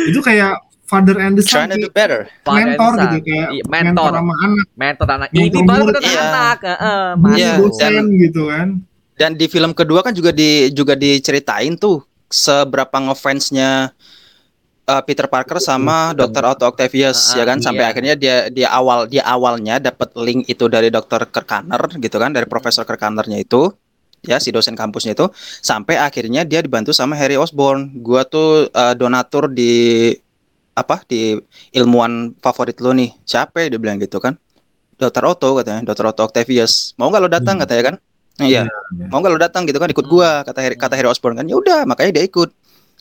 Itu 0.05 0.19
kayak 0.19 0.53
father 0.83 1.15
and 1.17 1.33
the 1.33 1.41
son 1.41 1.65
trying 1.65 1.71
to 1.73 1.79
do 1.79 1.87
kayak 1.87 1.95
better 1.95 2.21
mentor 2.45 2.91
gitu 3.01 3.17
kayak 3.23 3.47
Iya, 3.49 3.63
mentor 3.65 3.89
mentor. 4.05 4.11
sama 4.13 4.33
anak, 4.37 4.67
Mentor 4.73 5.07
anak. 5.09 5.27
Mentor 5.29 5.39
Ini 5.41 5.59
baru 5.63 5.83
mentor 5.85 6.03
Iya. 6.03 6.21
anak. 6.21 6.57
Heeh, 6.61 7.05
Iya, 7.33 7.51
dosen 7.57 7.89
dan- 7.89 8.09
gitu 8.13 8.41
kan. 8.45 8.67
dan 9.13 9.31
di 9.33 9.45
film 9.47 9.71
kedua 9.71 9.99
kan 10.01 10.11
juga 10.11 10.29
di 10.29 10.49
juga 10.69 10.93
diceritain 10.93 11.73
tuh 11.75 12.03
seberapa 12.27 12.97
ngefans-nya 12.99 13.93
uh, 14.87 15.01
Peter 15.03 15.27
Parker 15.27 15.59
sama 15.59 16.11
Dr. 16.13 16.43
Otto 16.43 16.65
Octavius 16.67 17.33
Ah, 17.33 17.41
ya 17.41 17.43
kan 17.47 17.57
sampai 17.59 17.83
iya. 17.83 17.91
akhirnya 17.91 18.13
dia 18.19 18.35
dia 18.51 18.67
awal 18.71 19.07
dia 19.07 19.23
awalnya 19.23 19.79
dapat 19.79 20.11
link 20.19 20.47
itu 20.49 20.67
dari 20.67 20.91
Dr. 20.91 21.29
Kirkaner 21.31 21.81
gitu 21.99 22.17
kan 22.19 22.31
dari 22.35 22.45
Profesor 22.49 22.83
Kirkanernya 22.83 23.39
itu 23.39 23.71
ya 24.23 24.39
si 24.39 24.55
dosen 24.55 24.71
kampusnya 24.79 25.19
itu 25.19 25.27
sampai 25.59 25.99
akhirnya 25.99 26.47
dia 26.47 26.63
dibantu 26.63 26.95
sama 26.95 27.15
Harry 27.19 27.35
Osborn. 27.35 27.99
Gua 27.99 28.23
tuh 28.23 28.71
uh, 28.71 28.93
donatur 28.95 29.51
di 29.51 30.15
apa 30.73 31.05
di 31.05 31.37
ilmuwan 31.75 32.33
favorit 32.41 32.79
lo 32.81 32.95
nih. 32.95 33.13
Siapa 33.27 33.67
dia 33.69 33.77
bilang 33.77 33.99
gitu 34.01 34.17
kan? 34.17 34.39
Dr. 34.97 35.23
Otto 35.25 35.57
katanya, 35.59 35.83
Dr. 35.83 36.15
Otto 36.15 36.23
Octavius. 36.23 36.95
Mau 36.95 37.11
nggak 37.11 37.21
lo 37.21 37.29
datang 37.29 37.59
Hmm. 37.59 37.63
katanya 37.67 37.83
kan? 37.91 37.95
Iya. 38.41 38.65
iya. 38.65 39.05
Mau 39.11 39.21
nggak 39.21 39.33
lo 39.35 39.39
datang 39.41 39.67
gitu 39.69 39.77
kan 39.77 39.89
ikut 39.91 40.05
gua 40.09 40.41
kata 40.41 40.59
Harry, 40.63 40.75
kata 40.79 40.93
Harry 40.97 41.09
Osborn 41.11 41.37
kan. 41.37 41.45
Ya 41.45 41.59
udah, 41.59 41.83
makanya 41.85 42.17
dia 42.17 42.25
ikut. 42.25 42.49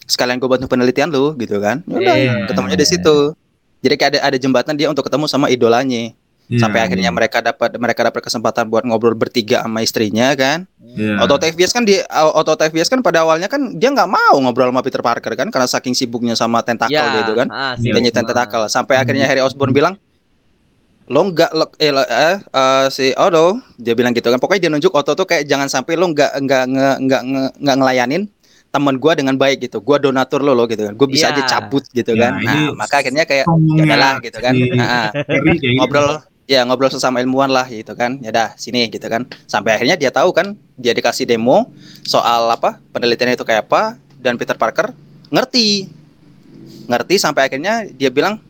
Sekalian 0.05 0.37
gua 0.37 0.51
bantu 0.51 0.67
penelitian 0.67 1.09
lu 1.09 1.33
gitu 1.37 1.59
kan. 1.59 1.81
Ya 1.85 1.97
udah, 1.97 2.15
Iya. 2.15 2.33
ketemunya 2.47 2.75
di 2.75 2.85
situ. 2.85 3.33
Jadi 3.81 3.95
kayak 3.95 4.11
ada 4.13 4.21
ada 4.25 4.37
jembatan 4.37 4.75
dia 4.75 4.87
untuk 4.87 5.03
ketemu 5.03 5.27
sama 5.27 5.47
idolanya. 5.47 6.15
Iya, 6.45 6.59
Sampai 6.59 6.83
akhirnya 6.83 7.09
mereka 7.09 7.39
dapat 7.41 7.73
mereka 7.75 8.03
dapat 8.03 8.21
kesempatan 8.21 8.67
buat 8.67 8.83
ngobrol 8.83 9.15
bertiga 9.15 9.63
sama 9.63 9.81
istrinya 9.81 10.35
kan. 10.35 10.67
Iya. 10.83 11.19
Otto 11.19 11.35
Octavius 11.35 11.71
kan 11.71 11.83
di 11.83 11.97
Otto 12.11 12.53
Octavius 12.53 12.87
kan 12.87 13.01
pada 13.01 13.23
awalnya 13.23 13.47
kan 13.47 13.73
dia 13.73 13.89
nggak 13.89 14.07
mau 14.07 14.35
ngobrol 14.39 14.69
sama 14.69 14.83
Peter 14.83 15.01
Parker 15.01 15.33
kan 15.33 15.49
karena 15.49 15.65
saking 15.65 15.93
sibuknya 15.93 16.35
sama 16.35 16.61
tentakel 16.61 16.93
Ya, 16.93 17.23
gitu 17.23 17.33
kan. 17.33 17.49
ah, 17.49 17.73
Iya. 17.75 17.95
Osman. 17.95 18.13
tentakel 18.13 18.63
sampai 18.69 18.95
Hmm. 18.95 19.03
akhirnya 19.03 19.25
Harry 19.25 19.41
Osborn 19.41 19.73
bilang 19.73 19.97
lo 21.05 21.21
nggak 21.25 21.51
lo 21.53 21.67
eh, 21.77 21.91
lo- 21.91 22.05
eh, 22.05 22.37
eh, 22.39 22.85
si 22.89 23.11
Otto 23.13 23.59
dia 23.75 23.93
bilang 23.93 24.13
gitu 24.13 24.29
kan 24.29 24.39
pokoknya 24.39 24.61
dia 24.61 24.71
nunjuk 24.71 24.93
Otto 24.93 25.13
tuh 25.13 25.25
kayak 25.25 25.45
jangan 25.45 25.67
sampai 25.67 25.95
lo 25.95 26.07
nggak 26.07 26.31
nggak 26.39 26.63
nggak 27.01 27.23
nggak 27.59 27.77
ngelayanin 27.77 28.23
teman 28.73 28.97
gua 28.97 29.13
dengan 29.13 29.37
baik 29.37 29.69
gitu. 29.69 29.85
Gua 29.85 30.01
donatur 30.01 30.41
lo 30.41 30.57
lo 30.57 30.65
gitu 30.65 30.89
kan. 30.89 30.97
Gue 30.97 31.05
bisa 31.13 31.29
Iya. 31.29 31.45
aja 31.45 31.61
cabut 31.61 31.85
gitu 31.93 32.17
Ya, 32.17 32.33
kan. 32.33 32.41
ini 32.41 32.73
nah 32.73 32.83
maka 32.83 33.05
akhirnya 33.05 33.29
kayak 33.29 33.45
ya 33.45 33.83
udahlah 33.85 34.15
gitu 34.25 34.39
kan. 34.41 34.55
Nah, 34.57 35.13
ngobrol 35.77 36.09
ya 36.49 36.65
ngobrol 36.65 36.89
sesama 36.89 37.21
ilmuwan 37.21 37.53
lah 37.53 37.69
gitu 37.69 37.93
kan. 37.93 38.17
Ya 38.25 38.33
dah 38.33 38.49
sini 38.57 38.89
gitu 38.89 39.05
kan. 39.13 39.29
Sampai 39.45 39.77
akhirnya 39.77 40.01
dia 40.01 40.09
tahu 40.09 40.33
kan 40.33 40.57
dia 40.81 40.97
dikasih 40.97 41.29
demo 41.29 41.69
soal 42.03 42.49
apa 42.49 42.81
penelitiannya 42.97 43.37
itu 43.37 43.45
kayak 43.45 43.69
apa 43.69 44.01
dan 44.19 44.41
Peter 44.41 44.57
Parker 44.57 44.97
ngerti. 45.29 45.93
Ngerti 46.89 47.15
sampai 47.21 47.53
akhirnya 47.53 47.85
dia 47.93 48.09
bilang 48.09 48.41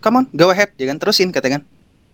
come 0.00 0.24
on 0.24 0.26
go 0.32 0.48
ahead 0.48 0.72
dia 0.80 0.88
kan 0.88 0.96
terusin 0.96 1.28
katanya 1.28 1.60
kan. 1.60 1.64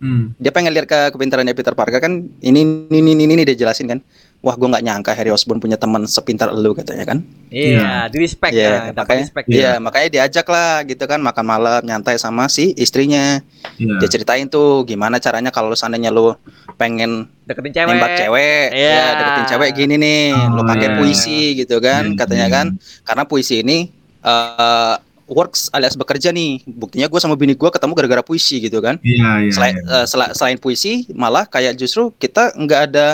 Hmm. 0.03 0.35
dia 0.35 0.51
pengen 0.51 0.75
lihat 0.75 0.83
ke 0.83 1.15
kepintarannya 1.15 1.55
Peter 1.55 1.71
Parker 1.71 2.03
kan 2.03 2.27
ini 2.43 2.59
ini 2.91 3.15
ini, 3.15 3.23
ini 3.23 3.43
dia 3.47 3.55
jelasin 3.55 3.87
kan 3.87 3.99
wah 4.43 4.53
gue 4.53 4.67
nggak 4.67 4.83
nyangka 4.83 5.11
Harry 5.13 5.31
Osborn 5.31 5.57
punya 5.57 5.73
teman 5.73 6.03
sepintar 6.03 6.51
elu 6.51 6.75
katanya 6.75 7.07
kan 7.07 7.23
Iya, 7.47 8.09
di 8.09 8.17
respect 8.17 8.51
Iya, 8.51 8.59
ya, 8.59 8.75
dapat 8.89 8.97
makanya- 8.99 9.23
respect. 9.23 9.45
Iya 9.47 9.71
makanya 9.77 10.07
diajak 10.09 10.47
lah 10.47 10.83
gitu 10.83 11.03
kan 11.05 11.19
makan 11.19 11.45
malam 11.45 11.79
nyantai 11.81 12.17
sama 12.17 12.45
si 12.47 12.75
istrinya 12.75 13.39
Iya. 13.75 13.97
dia 13.97 14.09
ceritain 14.09 14.43
tuh 14.45 14.83
gimana 14.83 15.15
caranya 15.17 15.47
kalau 15.47 15.71
seandainya 15.71 16.09
lu 16.09 16.35
pengen 16.75 17.31
Deketin 17.43 17.71
cewek. 17.73 17.89
nembak 17.89 18.11
cewek 18.17 18.65
Iya. 18.73 18.91
ya 18.91 19.05
deketin 19.15 19.45
cewek 19.47 19.69
gini 19.73 19.95
nih 19.95 20.23
Oh, 20.33 20.47
lu 20.53 20.61
pakai 20.65 20.87
iya. 20.87 20.97
puisi 20.97 21.39
gitu 21.55 21.77
kan 21.77 22.03
Iya, 22.05 22.17
katanya 22.17 22.47
iya. 22.47 22.53
kan 22.53 22.65
karena 23.03 23.23
puisi 23.23 23.55
ini 23.59 23.77
eh, 24.21 24.95
works 25.25 25.71
alias 25.71 25.95
bekerja 25.95 26.29
nih 26.29 26.67
buktinya 26.67 27.07
gue 27.07 27.15
sama 27.15 27.33
bini 27.33 27.53
gue 27.53 27.69
ketemu 27.69 27.93
gara-gara 27.93 28.19
puisi 28.21 28.59
gitu 28.59 28.79
kan 28.79 28.99
Iya, 28.99 29.29
iya. 29.39 29.51
selain 29.51 29.75
iya. 29.77 29.93
eh, 29.95 30.05
sela- 30.05 30.33
selain 30.33 30.57
puisi 30.57 31.07
malah 31.11 31.45
kayak 31.45 31.75
justru 31.75 32.11
kita 32.13 32.51
nggak 32.53 32.81
ada 32.89 33.07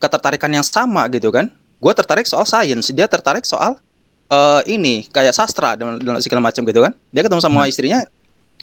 ketertarikan 0.00 0.50
yang 0.50 0.64
sama 0.64 1.06
gitu 1.12 1.28
kan. 1.30 1.52
Gue 1.80 1.92
tertarik 1.92 2.24
soal 2.24 2.48
sains 2.48 2.90
dia 2.90 3.06
tertarik 3.06 3.44
soal 3.44 3.76
eh, 4.32 4.60
ini 4.72 5.06
kayak 5.12 5.36
sastra 5.36 5.76
dan, 5.76 6.00
dan 6.00 6.18
segala 6.24 6.40
macam 6.40 6.64
gitu 6.64 6.80
kan. 6.80 6.92
Dia 7.12 7.22
ketemu 7.22 7.40
sama 7.44 7.68
istrinya 7.68 8.02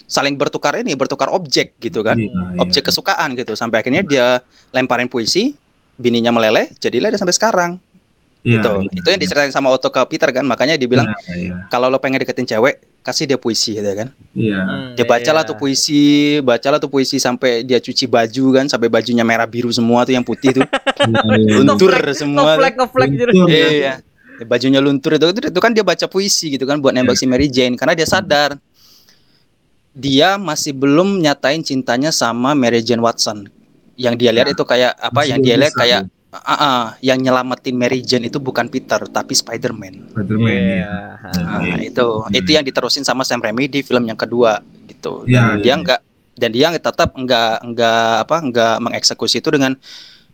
saling 0.09 0.35
bertukar 0.35 0.73
ini 0.81 0.97
bertukar 0.97 1.29
objek 1.29 1.77
gitu 1.77 2.01
kan. 2.01 2.17
Iya, 2.17 2.33
iya. 2.33 2.59
objek 2.59 2.89
kesukaan 2.89 3.37
gitu. 3.37 3.53
Sampai 3.53 3.85
akhirnya 3.85 4.01
dia 4.01 4.41
lemparin 4.73 5.07
puisi 5.07 5.53
bininya 5.97 6.29
meleleh 6.29 6.69
jadilah 6.77 7.09
dia 7.09 7.17
sampai 7.17 7.33
sekarang 7.33 7.71
Iya, 8.45 8.61
gitu 8.61 8.71
iya. 8.85 8.91
itu 9.01 9.07
yang 9.09 9.21
diceritain 9.21 9.51
sama 9.51 9.73
Otto 9.73 9.89
ke 9.89 9.99
Peter 10.07 10.29
kan 10.29 10.45
makanya 10.45 10.77
dia 10.77 10.87
bilang 10.87 11.09
Iya, 11.27 11.35
iya. 11.35 11.55
kalau 11.73 11.89
lo 11.89 11.97
pengen 11.97 12.21
deketin 12.21 12.45
cewek 12.45 12.79
kasih 13.01 13.25
dia 13.25 13.35
puisi 13.41 13.75
gitu 13.75 13.87
kan 13.91 14.13
Iya. 14.37 14.59
Hmm, 14.61 14.87
dia 14.93 15.05
bacalah 15.09 15.43
iya. 15.43 15.49
tuh 15.49 15.57
puisi 15.57 16.03
bacalah 16.45 16.77
tuh 16.77 16.89
puisi 16.91 17.17
sampai 17.17 17.65
dia 17.65 17.81
cuci 17.81 18.05
baju 18.05 18.45
kan 18.55 18.65
sampai 18.69 18.87
bajunya 18.87 19.25
merah 19.25 19.49
biru 19.49 19.73
semua 19.73 20.05
tuh 20.05 20.13
yang 20.15 20.23
putih 20.23 20.53
tuh 20.61 20.67
Iya, 20.67 21.33
iya. 21.37 21.55
luntur 21.65 21.91
Ngeflag, 21.91 22.15
semua 22.15 22.41
tuh. 22.41 22.45
Ngeflag, 22.45 22.73
ngeflag 22.77 23.09
gitu. 23.11 23.23
Luntur. 23.33 23.49
iya 23.51 23.93
bajunya 24.45 24.77
luntur 24.77 25.17
itu, 25.17 25.25
itu 25.33 25.49
itu 25.49 25.59
kan 25.63 25.73
dia 25.73 25.81
baca 25.81 26.05
puisi 26.05 26.53
gitu 26.53 26.69
kan 26.69 26.77
buat 26.77 26.93
nembak 26.93 27.17
si 27.17 27.25
Mary 27.25 27.49
Jane 27.49 27.73
karena 27.73 27.97
dia 27.97 28.05
sadar 28.05 28.53
dia 29.97 30.37
masih 30.37 30.77
belum 30.77 31.17
nyatain 31.25 31.65
cintanya 31.65 32.13
sama 32.13 32.53
Mary 32.53 32.85
Jane 32.85 33.01
Watson 33.01 33.49
yang 33.97 34.13
dia 34.13 34.29
lihat 34.29 34.53
itu 34.53 34.61
kayak 34.61 34.93
apa 34.93 35.25
Masih 35.25 35.29
yang 35.33 35.39
dia 35.41 35.55
lihat 35.57 35.73
kayak 35.73 36.01
ah, 36.33 36.51
ah, 36.53 36.85
yang 36.99 37.23
nyelamatin 37.23 37.75
Mary 37.75 38.03
Jane 38.03 38.27
itu 38.27 38.37
bukan 38.37 38.67
Peter 38.67 38.99
tapi 39.07 39.31
Spider-Man 39.31 40.11
Spider-Man, 40.11 40.51
Iya. 40.51 40.75
ya. 40.83 40.95
Nah, 41.43 41.61
Iya. 41.63 41.75
itu 41.87 42.07
itu 42.35 42.49
yang 42.51 42.65
diterusin 42.67 43.07
sama 43.07 43.23
Sam 43.23 43.39
Raimi 43.39 43.71
di 43.71 43.79
film 43.81 44.03
yang 44.03 44.19
kedua 44.19 44.59
gitu. 44.91 45.23
Iya, 45.23 45.55
Dan 45.55 45.63
dia 45.63 45.67
iya. 45.71 45.75
enggak 45.79 45.99
dan 46.37 46.49
dia 46.53 46.67
tetap 46.75 47.09
enggak 47.17 47.63
enggak 47.63 48.27
apa 48.27 48.35
enggak 48.43 48.75
mengeksekusi 48.83 49.39
itu 49.41 49.49
dengan 49.49 49.73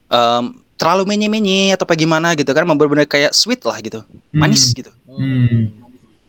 em, 0.10 0.44
terlalu 0.76 1.04
menye-menye 1.16 1.72
atau 1.78 1.86
apa 1.88 1.96
gimana 1.96 2.34
gitu 2.36 2.50
kan 2.52 2.66
benar-benar 2.66 3.08
kayak 3.08 3.32
sweet 3.32 3.62
lah 3.64 3.78
gitu. 3.80 4.02
Manis 4.34 4.74
gitu. 4.74 4.89
Hmm. 5.08 5.83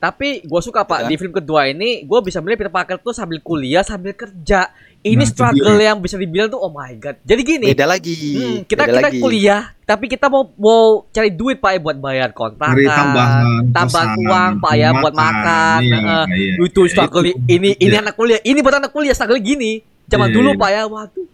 Tapi 0.04 0.28
gue 0.42 0.60
suka 0.60 0.84
pak 0.84 0.98
kan? 1.00 1.08
di 1.08 1.16
film 1.16 1.32
kedua 1.32 1.64
ini 1.64 2.04
gue 2.04 2.18
bisa 2.20 2.38
melihat 2.38 2.60
Peter 2.60 2.74
Parker 2.74 2.96
tuh 2.98 3.10
sambil 3.10 3.40
kuliah 3.40 3.80
sambil 3.80 4.12
kerja. 4.12 4.68
Ini 5.00 5.16
Nah, 5.16 5.24
struggle 5.26 5.76
yang 5.78 5.96
bisa 5.98 6.16
dibilang 6.16 6.48
tuh 6.48 6.56
oh 6.58 6.68
my 6.68 6.92
god. 6.94 7.16
Jadi 7.20 7.40
gini, 7.42 7.66
Beda 7.70 7.84
lagi. 7.84 8.12
hmm, 8.12 8.56
kita 8.64 8.82
beda 8.82 8.92
kita 8.94 9.08
lagi. 9.08 9.18
kuliah 9.18 9.62
tapi 9.82 10.04
kita 10.06 10.26
mau 10.26 10.48
mau 10.54 10.84
cari 11.06 11.28
duit 11.30 11.56
pak 11.56 11.70
ya 11.70 11.78
buat 11.78 11.96
bayar 11.98 12.28
kontrakan, 12.30 12.72
Cari 12.74 12.84
tambahan, 12.86 13.44
tambahan 13.70 14.08
uang 14.18 14.52
pak 14.58 14.74
ya 14.74 14.88
buat 14.94 15.14
makan. 15.14 15.78
Iya, 15.80 15.92
Heeh. 15.94 16.24
iya. 16.30 16.52
itu 16.58 16.80
struggle 16.86 17.20
Itu. 17.22 17.36
ini 17.46 17.72
ini 17.74 17.88
Iya. 17.90 18.00
anak 18.00 18.14
kuliah 18.14 18.40
ini 18.42 18.58
buat 18.58 18.76
anak 18.78 18.90
kuliah 18.90 19.12
struggle 19.12 19.36
gini. 19.38 19.80
Zaman 20.04 20.28
Iya, 20.28 20.36
dulu 20.36 20.50
iya. 20.50 20.60
pak 20.60 20.68
ya 20.70 20.82
waduh 20.86 21.26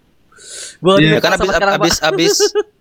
Gua 0.80 0.97
Iya, 0.97 1.16
Ya 1.16 1.20
kan 1.20 1.36
abis 1.36 1.49
abis 1.53 1.97
abis 2.01 2.34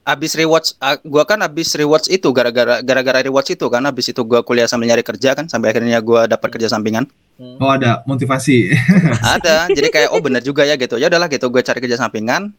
abis 0.04 0.32
rewatch 0.34 0.68
ah, 0.80 0.98
gua 1.02 1.24
kan 1.24 1.38
abis 1.40 1.76
rewatch 1.76 2.08
itu 2.08 2.28
gara-gara 2.32 2.80
gara-gara 2.80 3.20
rewatch 3.22 3.54
itu 3.54 3.66
kan 3.68 3.84
abis 3.86 4.12
itu 4.12 4.22
gua 4.24 4.42
kuliah 4.42 4.66
sambil 4.66 4.90
nyari 4.90 5.04
kerja 5.04 5.36
kan 5.36 5.46
sampai 5.46 5.72
akhirnya 5.72 6.00
gua 6.00 6.26
dapat 6.26 6.50
kerja 6.50 6.68
sampingan. 6.68 7.06
Hmm. 7.38 7.56
Oh 7.60 7.72
ada 7.72 8.04
motivasi. 8.04 8.74
Ada. 9.36 9.72
jadi 9.72 9.88
kayak 9.88 10.10
oh 10.12 10.20
bener 10.20 10.42
juga 10.42 10.64
ya 10.64 10.76
gitu. 10.76 11.00
Ya 11.00 11.08
udahlah 11.08 11.28
gitu 11.28 11.48
gua 11.48 11.62
cari 11.62 11.80
kerja 11.80 11.96
sampingan 11.96 12.52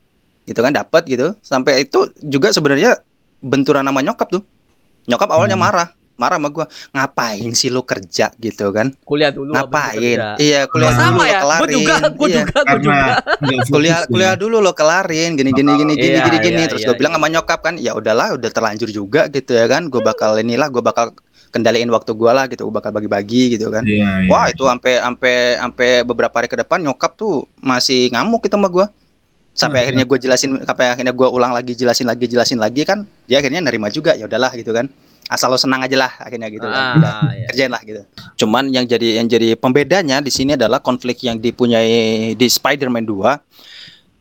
gitu 0.44 0.61
kan 0.61 0.72
dapat 0.72 1.05
gitu. 1.05 1.36
Sampai 1.40 1.84
itu 1.84 2.09
juga 2.20 2.48
sebenarnya 2.51 3.01
benturan 3.40 3.84
sama 3.84 4.01
nyokap 4.01 4.28
tuh. 4.30 4.42
Nyokap 5.09 5.28
awalnya 5.32 5.57
Hmm. 5.57 5.64
marah. 5.68 5.88
Marah 6.20 6.36
sama 6.36 6.48
gua. 6.48 6.66
Ngapain 6.90 7.50
sih 7.52 7.66
lu 7.66 7.80
kerja 7.82 8.28
gitu 8.36 8.68
kan? 8.70 8.92
kuliah 9.00 9.32
dulu 9.32 9.50
Ngapain? 9.50 9.96
kerja. 9.96 10.36
Iya, 10.36 10.60
kuliah 10.68 10.86
Oh, 10.86 10.92
dulu 10.92 11.00
sama 11.02 11.16
lo 11.16 11.24
ya, 11.24 11.32
gua 11.32 11.40
kelarin. 11.40 11.72
juga, 11.72 11.94
gua 12.10 12.28
Iya. 12.28 12.36
juga, 12.38 12.58
gua 12.60 12.78
juga. 12.78 13.06
kuliah 13.66 13.96
ya. 13.96 14.06
kuliah 14.06 14.34
dulu 14.34 14.56
lo 14.58 14.72
kelarin 14.72 15.30
gini 15.32 15.50
gini 15.50 15.70
gini 15.72 15.92
gini 15.94 16.08
Iya, 16.12 16.22
gini 16.22 16.38
gini 16.38 16.60
iya, 16.60 16.68
terus 16.68 16.82
iya, 16.82 16.86
gue 16.86 16.96
bilang 16.96 17.12
iya. 17.12 17.18
sama 17.18 17.28
nyokap 17.30 17.60
kan 17.60 17.74
ya 17.76 17.92
udahlah 17.92 18.28
udah 18.32 18.50
terlanjur 18.50 18.88
juga 18.88 19.26
gitu 19.26 19.52
ya 19.52 19.64
kan 19.64 19.86
gue 19.86 20.00
bakal 20.00 20.36
inilah 20.36 20.68
gue 20.68 20.80
bakal 20.80 21.16
kendaliin 21.48 21.88
waktu 21.88 22.12
gue 22.12 22.30
lah 22.30 22.44
gitu 22.46 22.62
gue 22.62 22.74
bakal 22.74 22.90
bagi-bagi 22.90 23.54
gitu 23.54 23.68
kan 23.68 23.82
Iya, 23.82 24.22
iya. 24.22 24.28
wah 24.28 24.46
itu 24.46 24.62
sampai 24.62 24.98
sampai 24.98 25.34
sampai 25.56 25.88
beberapa 26.02 26.30
hari 26.32 26.46
ke 26.46 26.56
depan 26.56 26.78
nyokap 26.80 27.14
tuh 27.14 27.32
masih 27.56 28.10
ngamuk 28.10 28.44
gitu 28.44 28.54
sama 28.54 28.68
gue 28.68 28.86
sampai 29.50 29.76
Hmm, 29.76 29.84
akhirnya 29.84 30.04
gue 30.06 30.18
jelasin 30.20 30.50
sampai 30.60 30.86
akhirnya 30.88 31.10
gue 31.10 31.28
ulang 31.28 31.50
lagi 31.50 31.72
jelasin 31.74 32.06
lagi 32.06 32.24
jelasin 32.24 32.56
lagi 32.56 32.82
kan 32.82 33.02
dia 33.24 33.38
akhirnya 33.38 33.58
nerima 33.60 33.88
juga 33.88 34.14
ya 34.14 34.24
udahlah 34.24 34.52
gitu 34.52 34.70
kan 34.70 34.86
asal 35.31 35.47
lo 35.47 35.55
senang 35.55 35.78
aja 35.81 35.95
lah 35.97 36.12
akhirnya 36.18 36.51
gitu 36.51 36.66
kan 36.66 36.99
Ah, 36.99 37.31
iya. 37.31 37.47
kerjain 37.47 37.70
lah 37.70 37.78
gitu. 37.81 38.03
Cuman 38.37 38.66
yang 38.68 38.83
jadi 38.83 39.22
yang 39.22 39.26
jadi 39.26 39.55
pembedanya 39.55 40.18
di 40.18 40.28
sini 40.28 40.59
adalah 40.59 40.83
konflik 40.83 41.22
yang 41.22 41.39
dipunyai 41.39 42.35
di 42.35 42.47
Spider-Man 42.47 43.07
2 43.07 43.39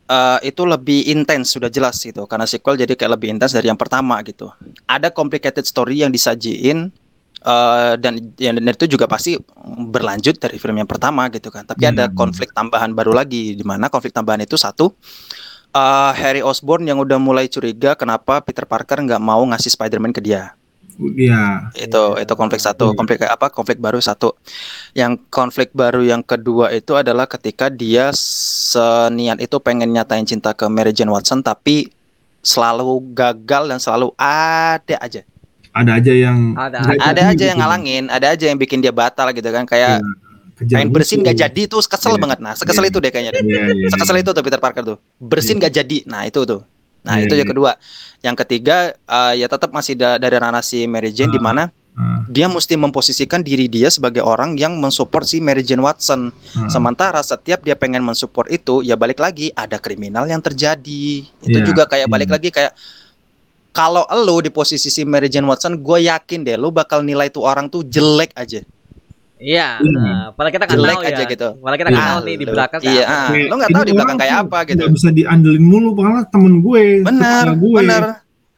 eh, 0.05 0.39
itu 0.45 0.61
lebih 0.63 1.09
intens 1.09 1.49
sudah 1.49 1.67
jelas 1.67 1.97
gitu 1.97 2.25
karena 2.25 2.45
sequel 2.45 2.77
jadi 2.77 2.93
kayak 2.93 3.17
lebih 3.17 3.29
intens 3.29 3.51
dari 3.51 3.67
yang 3.67 3.77
pertama 3.77 4.21
gitu. 4.21 4.53
Ada 4.85 5.09
complicated 5.09 5.65
story 5.65 6.01
yang 6.01 6.09
disajiin 6.09 6.93
eh, 7.39 7.93
dan 7.97 8.13
yang 8.37 8.59
itu 8.59 8.85
juga 8.85 9.05
pasti 9.05 9.33
berlanjut 9.65 10.37
dari 10.37 10.57
film 10.57 10.77
yang 10.77 10.89
pertama 10.89 11.25
gitu 11.29 11.49
kan. 11.49 11.63
Tapi 11.63 11.87
ada 11.87 12.05
Hmm. 12.05 12.15
konflik 12.15 12.51
tambahan 12.51 12.91
baru 12.91 13.13
lagi 13.13 13.53
di 13.53 13.63
mana 13.63 13.87
konflik 13.87 14.11
tambahan 14.11 14.41
itu 14.41 14.55
satu 14.55 14.93
eh, 15.71 16.11
Harry 16.15 16.41
Osborn 16.41 16.83
yang 16.83 16.97
udah 16.97 17.17
mulai 17.17 17.45
curiga 17.45 17.93
kenapa 17.93 18.41
Peter 18.41 18.65
Parker 18.65 18.99
nggak 18.99 19.17
mau 19.17 19.41
ngasih 19.45 19.69
Spider-Man 19.71 20.11
ke 20.11 20.19
dia 20.19 20.53
Iya. 20.99 21.71
itu 21.73 22.03
itu 22.17 22.33
konflik 22.33 22.59
satu 22.59 22.91
Hmm. 22.91 22.97
konflik 22.97 23.23
apa 23.23 23.47
konflik 23.47 23.77
baru 23.77 23.97
satu 23.97 24.35
yang 24.93 25.15
konflik 25.27 25.71
baru 25.71 26.03
yang 26.03 26.19
kedua 26.21 26.69
itu 26.69 26.91
adalah 26.91 27.23
ketika 27.25 27.67
dia 27.67 28.11
seniat 28.11 29.39
itu 29.39 29.55
pengen 29.57 29.89
nyatain 29.89 30.23
cinta 30.23 30.51
ke 30.51 30.65
Mary 30.65 30.91
Jane 30.91 31.07
Watson 31.07 31.39
tapi 31.39 31.87
selalu 32.41 32.99
gagal 33.11 33.63
dan 33.65 33.77
selalu 33.77 34.11
ada 34.15 34.95
aja 34.97 35.23
Ada 35.69 35.91
aja 35.95 36.11
yang 36.11 36.37
Ada- 36.53 36.81
ada 36.99 37.21
aja 37.29 37.43
yang 37.45 37.55
gitu. 37.55 37.61
ngalangin 37.61 38.03
ada 38.07 38.27
aja 38.29 38.45
yang 38.45 38.57
bikin 38.57 38.79
dia 38.79 38.91
batal 38.91 39.31
gitu 39.31 39.47
kan 39.47 39.63
kayak 39.63 40.01
Kejar 40.57 40.75
pengen 40.77 40.91
bersin 40.91 41.17
musuh. 41.17 41.27
gak 41.29 41.37
jadi 41.39 41.61
tuh 41.63 41.79
kesel 41.81 42.11
Iya. 42.11 42.19
banget 42.19 42.39
nah 42.41 42.53
sekesel 42.53 42.83
Iya. 42.83 42.89
itu 42.89 42.97
deh 42.97 43.07
kayaknya 43.09 43.31
deh 43.31 43.43
Iya, 43.45 43.63
iya, 43.69 43.87
sekesel 43.87 44.15
iya. 44.15 44.21
itu 44.21 44.31
tuh 44.31 44.41
Peter 44.41 44.57
Parker 44.57 44.83
tuh 44.83 44.97
bersin 45.17 45.55
gak 45.55 45.71
jadi 45.73 45.97
nah 46.05 46.25
itu 46.25 46.43
tuh 46.43 46.59
nah 47.01 47.15
Iya, 47.15 47.25
itu 47.25 47.33
yang 47.35 47.47
iya. 47.47 47.53
kedua 47.53 47.71
yang 48.19 48.35
ketiga 48.35 48.77
eh, 48.93 49.33
ya 49.37 49.47
tetap 49.47 49.69
masih 49.69 49.95
da- 49.95 50.17
dari 50.17 50.35
ranah 50.35 50.59
si 50.59 50.83
Mary 50.85 51.09
Jane 51.09 51.29
di 51.29 51.37
Ah. 51.37 51.45
mana 51.45 51.63
Ah, 51.91 52.23
dia 52.25 52.47
mesti 52.47 52.79
memposisikan 52.79 53.43
diri 53.43 53.67
dia 53.67 53.91
sebagai 53.91 54.23
orang 54.23 54.55
yang 54.55 54.79
mensupport 54.79 55.19
si 55.21 55.43
Mary 55.43 55.59
Jane 55.61 55.83
Watson. 55.83 56.31
ah. 56.55 56.71
Sementara 56.71 57.19
setiap 57.19 57.59
dia 57.59 57.75
pengen 57.75 57.99
mensupport 57.99 58.47
itu, 58.47 58.79
ya 58.79 58.95
balik 58.95 59.19
lagi 59.19 59.51
ada 59.51 59.75
kriminal 59.75 60.23
yang 60.23 60.39
terjadi. 60.39 61.27
Itu 61.43 61.51
Iya, 61.51 61.67
juga 61.67 61.83
kayak 61.83 62.07
balik 62.07 62.31
iya. 62.31 62.35
lagi 62.35 62.49
kayak 62.49 62.71
kalau 63.69 64.07
lo 64.17 64.39
di 64.39 64.47
posisi 64.47 64.87
si 64.87 65.03
Mary 65.03 65.27
Jane 65.27 65.43
Watson, 65.43 65.75
gue 65.75 65.99
yakin 66.01 66.41
deh 66.41 66.55
lo 66.55 66.71
bakal 66.71 67.03
nilai 67.03 67.27
tuh 67.27 67.43
orang 67.43 67.67
tuh 67.67 67.83
jelek 67.83 68.31
aja. 68.33 68.63
Iya, 69.39 69.79
Hmm. 69.79 69.95
nah, 69.95 70.23
padahal 70.29 70.51
kita 70.51 70.63
nggak 70.65 70.75
Jelek 70.75 70.91
tahu 70.91 71.01
ya. 71.01 71.09
aja 71.09 71.23
gitu. 71.25 71.47
Padahal 71.55 71.77
kita 71.77 71.89
nggak 71.89 71.95
Iya. 72.01 72.11
tahu 72.11 72.19
nih 72.21 72.35
di 72.35 72.45
belakang 72.45 72.79
Iya, 72.79 72.91
kayak 72.91 73.07
ah, 73.07 73.27
lo 73.41 73.53
nggak 73.55 73.71
tahu 73.71 73.83
di 73.85 73.93
belakang 73.93 74.17
kayak 74.19 74.35
apa 74.37 74.57
gitu. 74.61 74.77
nggak 74.77 74.91
bisa 74.93 75.09
diandelin 75.09 75.63
mulu 75.63 75.89
karena 75.93 76.21
temen 76.25 76.53
gue 76.59 76.83
Benar, 77.01 77.45
gue. 77.55 77.71
benar. 77.73 78.03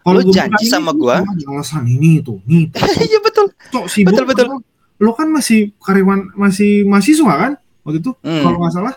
Kalau 0.01 0.17
Lu 0.17 0.25
gue 0.25 0.34
janji 0.34 0.65
sama 0.65 0.89
"Ini 0.89 0.97
gue." 0.97 1.15
alasan 1.47 1.84
ini 1.86 2.09
itu 2.19 2.34
nih 2.43 2.63
Iya 3.05 3.19
betul. 3.19 3.45
cok 3.69 3.86
sibuk 3.86 4.09
Betul, 4.09 4.25
betul. 4.25 4.45
padahal 4.49 4.61
lo 4.99 5.11
kan 5.11 5.27
masih 5.29 5.59
karyawan 5.77 6.34
masih 6.36 6.84
mahasiswa 6.84 7.34
kan 7.36 7.51
waktu 7.82 7.97
itu 7.99 8.11
Hmm. 8.19 8.41
kalau 8.41 8.57
nggak 8.57 8.73
salah 8.75 8.93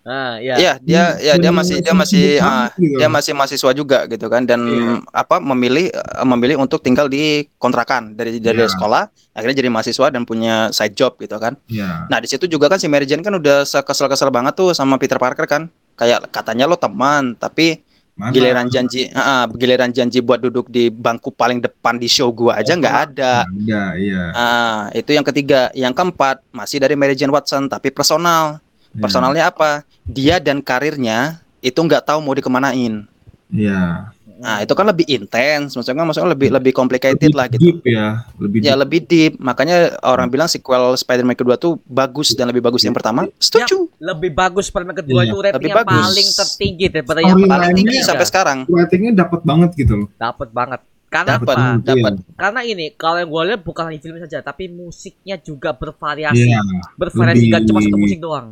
Ah, 0.00 0.40
iya. 0.40 0.54
Iya, 0.56 0.72
dia 0.80 1.02
Hmm, 1.12 1.20
ya 1.20 1.34
dia 1.36 1.52
masih 1.52 1.76
dia 1.84 1.92
masih 1.92 2.24
ah, 2.40 2.72
gitu. 2.72 2.96
dia 2.96 3.08
masih 3.08 3.32
mahasiswa 3.36 3.70
juga 3.76 4.08
gitu 4.08 4.26
kan 4.26 4.48
dan 4.48 4.64
Iya. 4.64 5.04
apa 5.12 5.36
memilih 5.38 5.92
eh, 5.92 6.24
memilih 6.24 6.56
untuk 6.56 6.80
tinggal 6.80 7.04
di 7.04 7.44
kontrakan 7.60 8.16
dari 8.16 8.40
dari 8.40 8.64
Iya. 8.64 8.72
sekolah 8.72 9.12
akhirnya 9.36 9.60
jadi 9.60 9.68
mahasiswa 9.68 10.08
dan 10.08 10.24
punya 10.24 10.72
side 10.72 10.96
job 10.96 11.20
gitu 11.20 11.36
kan. 11.36 11.52
ya 11.68 12.08
Nah, 12.08 12.16
di 12.16 12.28
situ 12.32 12.48
juga 12.48 12.72
kan 12.72 12.80
si 12.80 12.88
Mary 12.88 13.04
Jane 13.04 13.20
kan 13.20 13.36
udah 13.36 13.62
kesel-kesel 13.62 14.32
banget 14.32 14.56
tuh 14.56 14.72
sama 14.72 14.96
Peter 14.96 15.20
Parker 15.20 15.44
kan. 15.44 15.68
Kayak 15.94 16.32
katanya 16.32 16.64
lo 16.64 16.80
teman, 16.80 17.36
tapi 17.36 17.84
mana? 18.16 18.32
giliran 18.32 18.66
janji 18.68 19.12
ah, 19.12 19.44
ah, 19.44 19.52
giliran 19.52 19.92
janji 19.92 20.24
buat 20.24 20.40
duduk 20.40 20.68
di 20.68 20.88
bangku 20.88 21.28
paling 21.28 21.60
depan 21.60 21.96
di 21.96 22.08
show 22.08 22.32
gua 22.32 22.56
aja 22.56 22.72
nggak 22.72 22.96
ada. 23.12 23.44
ada 23.44 23.84
iya 24.00 24.22
Ah, 24.32 24.80
itu 24.92 25.12
yang 25.12 25.28
ketiga. 25.28 25.68
Yang 25.72 25.92
keempat 25.92 26.40
masih 26.50 26.80
dari 26.80 26.96
Mary 26.96 27.12
Jane 27.12 27.28
Watson 27.28 27.68
tapi 27.68 27.92
personal. 27.92 28.64
Iya. 28.90 29.00
Personalnya 29.00 29.44
apa? 29.46 29.70
Dia 30.02 30.36
dan 30.36 30.58
karirnya 30.58 31.18
itu 31.58 31.76
nggak 31.76 32.02
tahu 32.04 32.18
mau 32.18 32.32
dikemanain. 32.32 33.06
Iya. 33.48 34.10
Nah, 34.40 34.56
itu 34.58 34.72
kan 34.72 34.88
lebih 34.88 35.04
intens, 35.04 35.76
maksudnya 35.76 36.00
maksudnya 36.00 36.32
lebih 36.32 36.48
lebih 36.48 36.72
complicated 36.72 37.20
Lebih 37.20 37.36
lah 37.36 37.46
gitu. 37.46 37.60
deep 37.60 37.80
ya 37.84 38.06
lebih 38.34 38.58
Ya 38.58 38.72
deep. 38.72 38.80
lebih 38.80 39.00
deep. 39.04 39.32
Makanya 39.36 39.76
orang 40.00 40.26
bilang 40.26 40.48
sequel 40.48 40.96
Spider-Man 40.96 41.36
kedua 41.36 41.54
tuh 41.54 41.76
bagus 41.84 42.32
dan 42.32 42.48
lebih 42.48 42.64
bagus 42.64 42.80
yang 42.80 42.96
pertama. 42.96 43.28
Setuju. 43.36 43.92
Lebih 44.00 44.32
bagus 44.32 44.66
Spider-Man 44.66 44.96
kedua 44.96 45.20
Iya, 45.20 45.28
itu 45.28 45.36
lebih 45.36 45.52
ratingnya 45.52 45.76
bagus. 45.76 45.92
paling 46.00 46.28
tertinggi 46.32 46.86
daripada 46.88 47.20
yang 47.20 47.36
Paling 47.38 47.76
tinggi 47.76 47.94
Iya. 47.94 48.06
sampai 48.06 48.24
sekarang. 48.24 48.58
ratingnya 48.64 49.12
dapat 49.14 49.40
banget 49.44 49.70
gitu 49.76 49.92
loh 49.94 50.08
Dapat 50.16 50.48
banget. 50.50 50.80
Karena 51.06 51.30
Dapat, 51.36 51.56
apa? 51.58 51.66
dapat. 51.84 52.12
Karena 52.32 52.60
ini 52.64 52.86
kalau 52.94 53.18
yang 53.18 53.28
gue 53.28 53.42
lihat 53.44 53.60
bukan 53.60 53.82
hanya 53.84 53.98
film 53.98 54.16
saja, 54.20 54.40
tapi 54.40 54.70
musiknya 54.70 55.36
juga 55.36 55.74
bervariasi. 55.74 56.48
Iya, 56.48 56.62
Bervariasi 56.96 57.44
lebih- 57.44 57.52
gak 57.52 57.62
cuma 57.66 57.78
satu 57.82 57.98
musik 57.98 58.18
doang. 58.18 58.46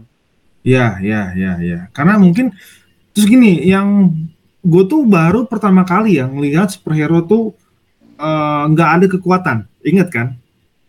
Iya, 0.64 0.98
iya, 1.02 1.22
iya, 1.34 1.52
iya. 1.60 1.80
Karena 1.92 2.18
mungkin 2.18 2.54
terus 3.14 3.26
gini, 3.26 3.62
yang 3.66 4.14
gue 4.62 4.82
tuh 4.86 5.06
baru 5.06 5.46
pertama 5.46 5.82
kali 5.86 6.18
ya 6.18 6.26
ngelihat 6.26 6.74
superhero 6.74 7.22
tuh 7.24 7.54
eh, 8.18 8.62
nggak 8.72 8.90
ada 9.00 9.06
kekuatan. 9.06 9.58
Ingat 9.86 10.08
kan? 10.10 10.28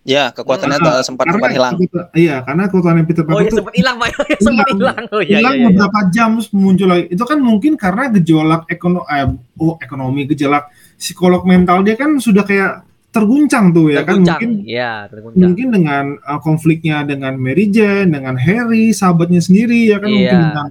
Ya, 0.07 0.33
kekuatannya 0.33 0.79
Ah, 0.79 0.85
tuh 1.03 1.05
sempat 1.05 1.29
sempat 1.29 1.53
hilang. 1.53 1.77
Iya, 2.17 2.41
karena 2.41 2.65
kekuatan 2.65 3.05
Peter 3.05 3.21
Oh 3.21 3.29
Parker 3.29 3.45
ya 3.45 3.51
tuh 3.51 3.57
sempat 3.61 3.75
hilang, 3.77 3.95
Pak. 4.01 4.09
sempat 4.41 4.65
Hilang. 4.65 4.79
hilang. 4.79 5.03
Oh 5.13 5.21
iya 5.21 5.37
hilang 5.37 5.53
iya. 5.53 5.61
iya. 5.61 5.67
beberapa 5.69 5.99
jam 6.09 6.29
terus 6.39 6.49
muncul 6.49 6.87
lagi. 6.89 7.05
Itu 7.13 7.23
kan 7.29 7.37
mungkin 7.37 7.73
karena 7.77 8.03
gejolak 8.17 8.61
ekonomi, 8.73 9.05
eh, 9.05 9.27
oh 9.61 9.75
ekonomi 9.77 10.21
gejolak 10.33 10.71
psikolog 10.97 11.45
mental 11.45 11.85
dia 11.85 11.93
kan 11.93 12.17
sudah 12.17 12.41
kayak 12.41 12.88
terguncang 13.09 13.73
tuh 13.73 13.89
ya 13.89 14.05
kan 14.05 14.21
Terguncang. 14.21 14.37
mungkin 14.37 14.51
Iya, 14.63 14.93
terguncang. 15.09 15.41
mungkin 15.41 15.67
dengan 15.73 16.05
uh, 16.21 16.39
konfliknya 16.39 17.01
dengan 17.01 17.33
Mary 17.35 17.65
Jane, 17.67 18.13
dengan 18.13 18.37
Harry, 18.37 18.93
sahabatnya 18.93 19.41
sendiri 19.41 19.89
ya 19.89 19.97
kan 19.97 20.09
mungkin 20.09 20.29
Iya. 20.37 20.45
dengan 20.53 20.67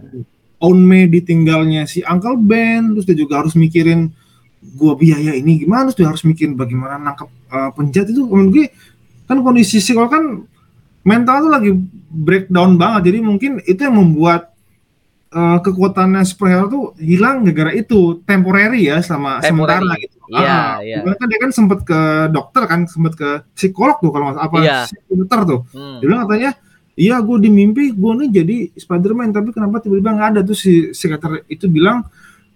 Aunt 0.58 0.82
May 0.82 1.06
ditinggalnya 1.06 1.86
si 1.86 2.02
Uncle 2.02 2.38
Ben, 2.38 2.94
terus 2.94 3.06
dia 3.06 3.14
juga 3.14 3.42
harus 3.42 3.54
mikirin 3.54 4.10
gua 4.74 4.94
biaya 4.94 5.34
ini 5.34 5.62
gimana, 5.62 5.86
terus 5.86 5.98
dia 5.98 6.08
harus 6.10 6.22
mikirin 6.22 6.54
bagaimana 6.54 6.98
nangkep 6.98 7.28
uh, 7.46 7.70
penjahat 7.74 8.10
itu 8.10 8.26
menurut 8.26 8.50
gue 8.52 8.66
kan 9.26 9.38
kondisi 9.38 9.78
psikolog 9.78 10.10
kan 10.10 10.24
mental 11.02 11.46
tuh 11.46 11.52
lagi 11.52 11.70
breakdown 12.10 12.74
banget, 12.74 13.10
jadi 13.10 13.18
mungkin 13.22 13.62
itu 13.62 13.78
yang 13.78 13.96
membuat 13.96 14.50
uh, 15.30 15.58
kekuatannya 15.58 16.22
superhero 16.22 16.66
tuh 16.66 16.84
hilang 16.98 17.46
gara-gara 17.46 17.70
itu 17.72 18.18
temporary 18.22 18.90
ya 18.90 18.98
selama 18.98 19.38
Temporary. 19.38 19.78
sementara 19.78 19.94
gitu. 20.02 20.17
Iya, 20.28 20.44
Ah, 20.50 20.74
iya. 20.80 20.96
Karena 21.00 21.16
kan 21.16 21.26
dia 21.26 21.38
kan 21.38 21.50
sempat 21.50 21.78
ke 21.82 22.00
dokter 22.28 22.62
kan, 22.64 22.80
sempat 22.84 23.12
ke 23.12 23.28
psikolog 23.52 23.96
tuh 23.98 24.10
kalau 24.10 24.24
nggak 24.28 24.40
apa 24.40 24.56
Iya. 24.58 24.78
psikiater 24.84 25.40
tuh. 25.42 25.60
Hmm. 25.70 25.98
Dia 25.98 26.06
bilang 26.06 26.22
katanya, 26.24 26.50
iya 26.94 27.16
gue 27.18 27.36
di 27.38 27.48
mimpi 27.48 27.84
gue 27.90 28.12
nih 28.16 28.28
jadi 28.34 28.56
Spiderman 28.74 29.30
tapi 29.30 29.50
kenapa 29.50 29.78
tiba-tiba 29.78 30.10
nggak 30.10 30.28
ada 30.30 30.40
tuh 30.42 30.52
si 30.52 30.72
psikiater 30.90 31.46
itu 31.46 31.64
bilang 31.66 32.02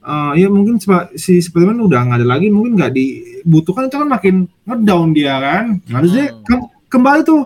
"Eh, 0.00 0.32
ya 0.36 0.48
mungkin 0.48 0.82
si 1.14 1.38
Spiderman 1.38 1.78
udah 1.78 2.00
nggak 2.02 2.18
ada 2.18 2.28
lagi 2.28 2.50
mungkin 2.50 2.74
nggak 2.74 2.90
dibutuhkan 2.90 3.86
itu 3.86 3.96
kan 3.96 4.08
makin 4.10 4.34
ngedown 4.62 5.08
dia 5.10 5.34
kan. 5.38 5.64
Nah, 5.86 5.98
terus 6.00 6.12
dia 6.12 6.26
Hmm. 6.28 6.42
ke- 6.42 6.68
kembali 6.90 7.22
tuh 7.22 7.40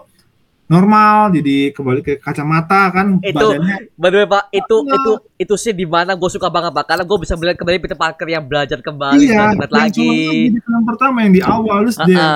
normal 0.67 1.31
jadi 1.31 1.71
kembali 1.71 2.01
ke 2.01 2.13
kacamata 2.17 2.91
kan 2.91 3.23
Itu- 3.23 3.39
badannya 3.39 3.77
By 3.95 4.09
the 4.09 4.19
way, 4.19 4.27
Pak, 4.27 4.45
itu 4.51 4.77
Iya. 4.83 4.95
itu 4.97 5.13
itu 5.37 5.55
sih 5.55 5.71
di 5.71 5.85
mana 5.85 6.13
gue 6.13 6.27
suka 6.27 6.49
banget 6.49 6.73
Pak. 6.73 6.85
karena 6.87 7.05
gue 7.05 7.19
bisa 7.21 7.37
melihat 7.37 7.57
kembali 7.57 7.77
Peter 7.79 7.95
Parker 7.95 8.25
yang 8.27 8.41
belajar 8.43 8.81
kembali 8.81 9.21
iya, 9.21 9.53
banget 9.53 9.69
yang 9.69 9.77
lagi. 9.79 10.01
cuma 10.01 10.13
di 10.33 10.59
film 10.59 10.83
pertama 10.83 11.17
yang 11.21 11.33
di 11.33 11.43
awal 11.43 11.79
terus 11.85 11.99
dia 12.03 12.27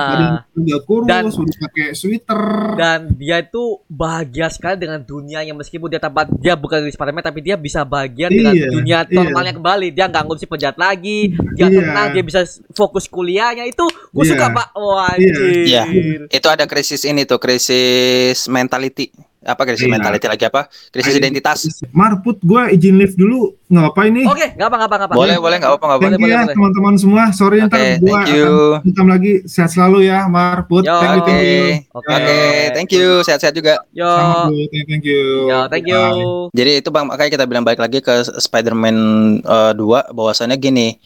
udah 0.51 0.79
kurus, 0.83 1.07
Dan- 1.07 1.25
udah 1.27 1.57
pakai 1.59 1.87
sweater. 1.91 2.41
Dan 2.77 2.99
dia 3.15 3.37
itu 3.39 3.63
bahagia 3.85 4.47
sekali 4.47 4.77
dengan 4.77 5.01
dunia 5.01 5.41
yang 5.41 5.57
meskipun 5.57 5.87
dia 5.87 5.97
tempat 5.97 6.29
dia 6.35 6.53
bukan 6.53 6.81
di 6.81 6.91
Spider-Man 6.91 7.21
tapi 7.21 7.39
dia 7.41 7.55
bisa 7.55 7.81
bahagia 7.81 8.29
dengan 8.29 8.53
Iya, 8.53 8.67
dunia 8.69 8.99
iya. 9.01 9.11
normalnya 9.11 9.53
kembali. 9.53 9.87
Dia 9.89 10.05
nggak 10.05 10.21
ngurusin 10.21 10.45
penjahat 10.47 10.77
lagi, 10.77 11.33
dia 11.55 11.67
Iya. 11.67 11.77
tenang, 11.81 12.07
dia 12.11 12.23
bisa 12.23 12.41
fokus 12.71 13.05
kuliahnya 13.05 13.65
itu 13.65 13.83
gue 13.83 14.23
Iya. 14.23 14.31
suka 14.31 14.45
Pak. 14.47 14.67
Wah, 14.73 15.13
Iya. 15.17 15.83
anjir. 15.83 16.19
Itu 16.29 16.47
ada 16.47 16.65
krisis 16.65 17.01
ini 17.01 17.25
tuh, 17.25 17.41
krisis 17.41 18.45
mentality. 18.45 19.09
Apa 19.41 19.65
krisis 19.65 19.83
Iya. 19.83 19.93
mentality 19.97 20.25
lagi 20.25 20.45
apa? 20.45 20.69
Krisis 20.89 21.17
identitas. 21.17 21.65
Marput, 21.89 22.37
gue 22.39 22.61
izin 22.71 22.93
live 22.93 23.17
dulu, 23.17 23.57
nggak 23.65 23.85
apa 23.89 24.01
ini. 24.05 24.21
Oke, 24.23 24.53
nggak 24.53 24.67
apa 24.69 24.75
nggak 24.77 24.85
apa 24.85 24.95
nggak 24.95 25.09
apa. 25.09 25.15
Boleh, 25.17 25.37
boleh 25.37 25.57
nggak 25.57 25.71
apa 25.71 25.81
nggak 25.81 25.97
apa. 25.97 26.03
Thank 26.03 26.13
you 26.13 26.21
boleh, 26.21 26.29
ya 26.31 26.41
boleh. 26.41 26.53
teman-teman 26.53 26.93
semua. 26.95 27.23
Sorry 27.31 27.57
Oke, 27.57 27.67
ntar 27.67 27.79
gue 27.97 28.05
thank 28.05 28.29
you. 28.29 28.45
akan 28.45 28.85
hitam 28.85 29.07
lagi. 29.07 29.33
Sehat 29.43 29.69
selalu 29.71 29.97
ya, 30.05 30.19
Marput. 30.25 30.83
Yo, 30.83 30.93
Thank 30.93 31.09
you, 31.11 31.21
Oke, 31.21 31.31
thank 31.31 31.41
you. 31.41 31.63
Oke. 31.91 32.13
oke, 32.13 32.39
thank 32.71 32.91
you. 32.91 33.07
Sehat-sehat 33.23 33.53
juga. 33.53 33.73
Yo, 33.91 34.05
Sama. 34.05 34.53
Thank 34.69 34.85
thank 34.87 35.03
you. 35.03 35.23
yo, 35.49 35.59
thank 35.67 35.85
you. 35.85 35.97
Bye. 35.97 36.53
Jadi 36.53 36.71
itu 36.77 36.89
bang, 36.89 37.05
makanya 37.07 37.31
kita 37.31 37.45
bilang 37.45 37.63
balik 37.63 37.81
lagi 37.81 37.97
ke 37.97 38.13
Spider-Man 38.37 38.97
eh, 39.41 39.71
2 39.73 39.81
bahwasannya 40.11 40.53
gini, 40.55 41.01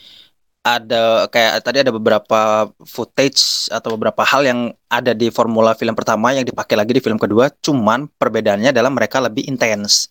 ada 0.65 1.29
kayak 1.29 1.61
tadi 1.61 1.85
ada 1.85 1.93
beberapa 1.93 2.65
footage 2.89 3.69
atau 3.69 3.93
beberapa 3.93 4.25
hal 4.25 4.41
yang 4.49 4.59
ada 4.89 5.13
di 5.13 5.29
formula 5.29 5.77
film 5.77 5.93
pertama 5.93 6.33
yang 6.33 6.41
dipakai 6.41 6.73
lagi 6.73 6.97
di 6.97 7.01
film 7.05 7.21
kedua, 7.21 7.53
cuman 7.61 8.09
perbedaannya 8.17 8.73
adalah 8.73 8.89
mereka 8.89 9.21
lebih 9.21 9.45
intens. 9.45 10.09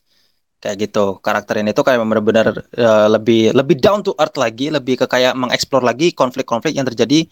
Kayak 0.62 0.88
gitu. 0.88 1.18
Karakter 1.18 1.58
ini 1.60 1.74
tuh 1.74 1.82
kayak 1.82 1.98
benar-benar 2.06 2.46
eh, 2.70 3.08
lebih 3.10 3.50
lebih 3.50 3.76
down 3.82 4.06
to 4.06 4.14
earth 4.14 4.38
lagi, 4.38 4.70
lebih 4.70 4.94
ke 5.02 5.06
kayak 5.10 5.34
mengeksplor 5.34 5.82
lagi 5.82 6.14
konflik-konflik 6.14 6.78
yang 6.78 6.86
terjadi 6.86 7.26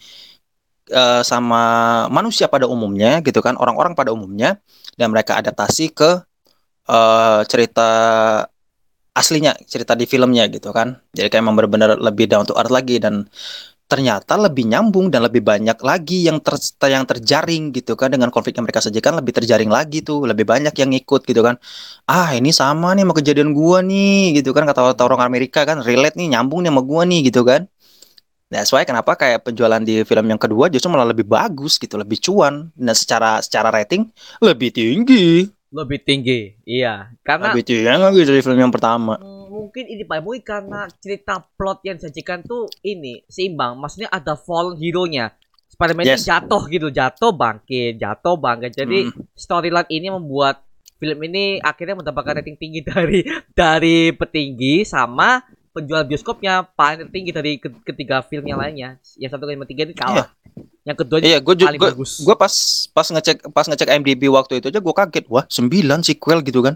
eh, 0.91 1.21
sama 1.23 1.63
manusia 2.11 2.51
pada 2.51 2.67
umumnya 2.67 3.23
gitu 3.23 3.39
kan, 3.39 3.55
orang-orang 3.55 3.95
pada 3.95 4.11
umumnya 4.11 4.59
dan 4.99 5.15
mereka 5.15 5.39
adaptasi 5.39 5.95
ke 5.95 6.19
eh, 6.91 7.41
cerita 7.47 7.89
aslinya 9.13 9.53
cerita 9.69 9.93
di 9.93 10.09
filmnya 10.09 10.49
gitu 10.49 10.73
kan. 10.73 10.97
Jadi 11.13 11.29
kayak 11.29 11.41
emang 11.45 11.55
benar-benar 11.57 12.01
lebih 12.01 12.25
down 12.25 12.45
to 12.49 12.57
earth 12.57 12.73
lagi 12.73 12.97
dan 12.97 13.29
ternyata 13.85 14.41
lebih 14.41 14.65
nyambung 14.65 15.13
dan 15.13 15.21
lebih 15.21 15.45
banyak 15.45 15.77
lagi 15.85 16.25
yang 16.25 16.41
ter 16.41 16.57
yang 16.89 17.05
terjaring 17.05 17.69
gitu 17.69 17.93
kan. 17.93 18.09
Dengan 18.09 18.33
konflik 18.33 18.57
yang 18.57 18.65
mereka 18.65 18.81
sajikan 18.81 19.13
lebih 19.13 19.37
terjaring 19.37 19.69
lagi 19.69 20.01
tuh. 20.01 20.25
Lebih 20.25 20.49
banyak 20.49 20.73
yang 20.73 20.91
ikut 20.97 21.21
gitu 21.29 21.41
kan. 21.45 21.61
Ah 22.09 22.33
ini 22.33 22.49
sama 22.49 22.97
nih 22.97 23.05
sama 23.05 23.13
kejadian 23.13 23.53
gua 23.53 23.85
nih 23.85 24.41
gitu 24.41 24.49
kan. 24.49 24.65
Kata 24.65 24.97
orang 24.97 25.21
Amerika 25.21 25.61
kan 25.61 25.85
relate 25.85 26.17
nih 26.17 26.33
nyambung 26.33 26.65
nih 26.65 26.73
sama 26.73 26.81
gua 26.81 27.05
nih 27.05 27.29
gitu 27.29 27.45
kan. 27.45 27.69
That's 28.53 28.69
why 28.69 28.85
kenapa 28.85 29.17
kayak 29.17 29.49
penjualan 29.49 29.81
di 29.81 30.05
film 30.05 30.29
yang 30.29 30.37
kedua 30.37 30.69
justru 30.69 30.85
malah 30.93 31.09
lebih 31.09 31.25
bagus 31.25 31.81
gitu, 31.81 31.97
lebih 31.97 32.21
cuan. 32.21 32.69
Dan 32.77 32.93
secara 32.93 33.41
secara 33.41 33.73
rating 33.73 34.05
lebih 34.45 34.69
tinggi, 34.69 35.49
Lebih 35.73 35.99
tinggi. 36.05 36.53
Iya, 36.63 37.09
karena 37.25 37.49
lebih 37.49 37.65
tinggi 37.65 37.81
lagi 37.89 38.21
dari 38.21 38.39
film 38.45 38.61
yang 38.61 38.69
pertama. 38.69 39.17
Hmm, 39.17 39.49
mungkin 39.49 39.89
ini 39.89 40.05
Pak, 40.05 40.21
mungkin 40.21 40.45
karena 40.45 40.85
cerita 41.01 41.41
plot 41.41 41.81
yang 41.81 41.97
disajikan 41.97 42.45
tuh 42.45 42.69
ini 42.85 43.25
seimbang. 43.25 43.73
Maksudnya 43.81 44.13
ada 44.13 44.37
fallen 44.37 44.77
hero-nya. 44.77 45.33
Spider-Man 45.73 46.05
itu 46.05 46.21
Yes. 46.21 46.29
jatuh 46.29 46.61
gitu, 46.69 46.87
jatuh 46.93 47.33
bangkit, 47.33 47.97
jatuh 47.97 48.37
bangkit. 48.37 48.77
Jadi 48.77 49.09
Hmm. 49.09 49.25
storyline 49.33 49.89
ini 49.89 50.13
membuat 50.13 50.61
film 51.01 51.17
ini 51.25 51.57
akhirnya 51.57 51.97
mendapatkan 51.97 52.37
rating 52.39 52.55
tinggi 52.55 52.85
dari 52.93 53.25
dari 53.51 54.13
petinggi 54.13 54.85
sama 54.85 55.41
penjual 55.73 56.01
bioskopnya 56.03 56.63
paling 56.69 57.09
tinggi 57.09 57.29
dari 57.29 57.57
ke- 57.57 57.81
ketiga 57.83 58.21
film 58.21 58.45
yang 58.45 58.55
lainnya. 58.55 58.95
Yang 59.15 59.31
satu 59.31 59.43
yang 59.45 59.65
tiga 59.65 59.83
ini 59.83 59.93
kalah. 59.93 60.29
Yang 60.83 60.97
kedua 61.01 61.17
Iya, 61.17 61.39
gue 61.39 61.53
paling 61.55 61.75
juga 61.75 61.87
bagus. 61.89 62.11
gue 62.19 62.35
pas 62.35 62.53
pas 62.91 63.07
ngecek 63.09 63.37
pas 63.49 63.65
ngecek 63.65 63.87
IMDb 63.89 64.29
waktu 64.29 64.59
itu 64.59 64.67
aja 64.67 64.77
gue 64.77 64.93
kaget 64.93 65.25
wah 65.27 65.43
9 65.43 65.71
sequel 66.03 66.39
gitu 66.41 66.59
kan 66.59 66.75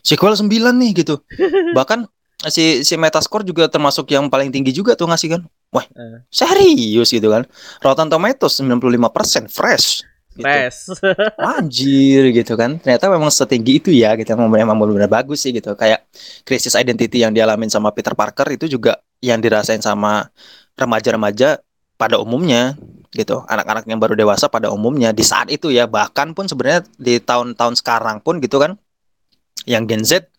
sequel 0.00 0.32
9 0.32 0.46
nih 0.48 0.90
gitu 0.96 1.18
bahkan 1.76 2.06
si 2.46 2.80
si 2.80 2.94
Metascore 2.94 3.42
juga 3.42 3.66
termasuk 3.66 4.06
yang 4.08 4.30
paling 4.30 4.48
tinggi 4.48 4.70
juga 4.70 4.94
tuh 4.94 5.10
ngasih 5.10 5.28
kan 5.28 5.40
wah 5.68 5.82
Eh. 5.90 6.22
serius 6.30 7.10
gitu 7.10 7.26
kan 7.26 7.50
Rotten 7.78 8.06
Tomatoes 8.06 8.62
95% 8.62 9.50
fresh 9.50 10.06
gitu. 10.38 10.46
Fresh. 10.46 10.80
anjir 11.58 12.22
gitu 12.30 12.54
kan. 12.54 12.78
Ternyata 12.78 13.10
memang 13.10 13.28
setinggi 13.28 13.82
itu 13.82 13.90
ya 13.90 14.14
gitu. 14.14 14.30
Memang 14.38 14.54
memang 14.54 14.76
benar-benar 14.78 15.10
bagus 15.10 15.42
sih 15.42 15.50
gitu. 15.50 15.74
Kayak 15.74 16.06
krisis 16.46 16.78
identity 16.78 17.26
yang 17.26 17.34
dialamin 17.34 17.66
sama 17.68 17.90
Peter 17.90 18.14
Parker 18.14 18.46
itu 18.54 18.70
juga 18.70 19.02
yang 19.18 19.42
dirasain 19.42 19.82
sama 19.82 20.30
remaja-remaja 20.78 21.58
pada 21.98 22.16
umumnya 22.22 22.78
gitu. 23.10 23.42
Anak-anak 23.50 23.84
yang 23.90 23.98
baru 23.98 24.14
dewasa 24.14 24.46
pada 24.46 24.70
umumnya. 24.70 25.10
Di 25.10 25.26
saat 25.26 25.50
itu 25.50 25.74
ya 25.74 25.90
bahkan 25.90 26.32
pun 26.32 26.46
sebenarnya 26.46 26.86
di 26.94 27.18
tahun-tahun 27.18 27.82
sekarang 27.82 28.22
pun 28.22 28.38
gitu 28.38 28.62
kan 28.62 28.78
yang 29.66 29.84
Gen 29.84 30.06
Z 30.06 30.30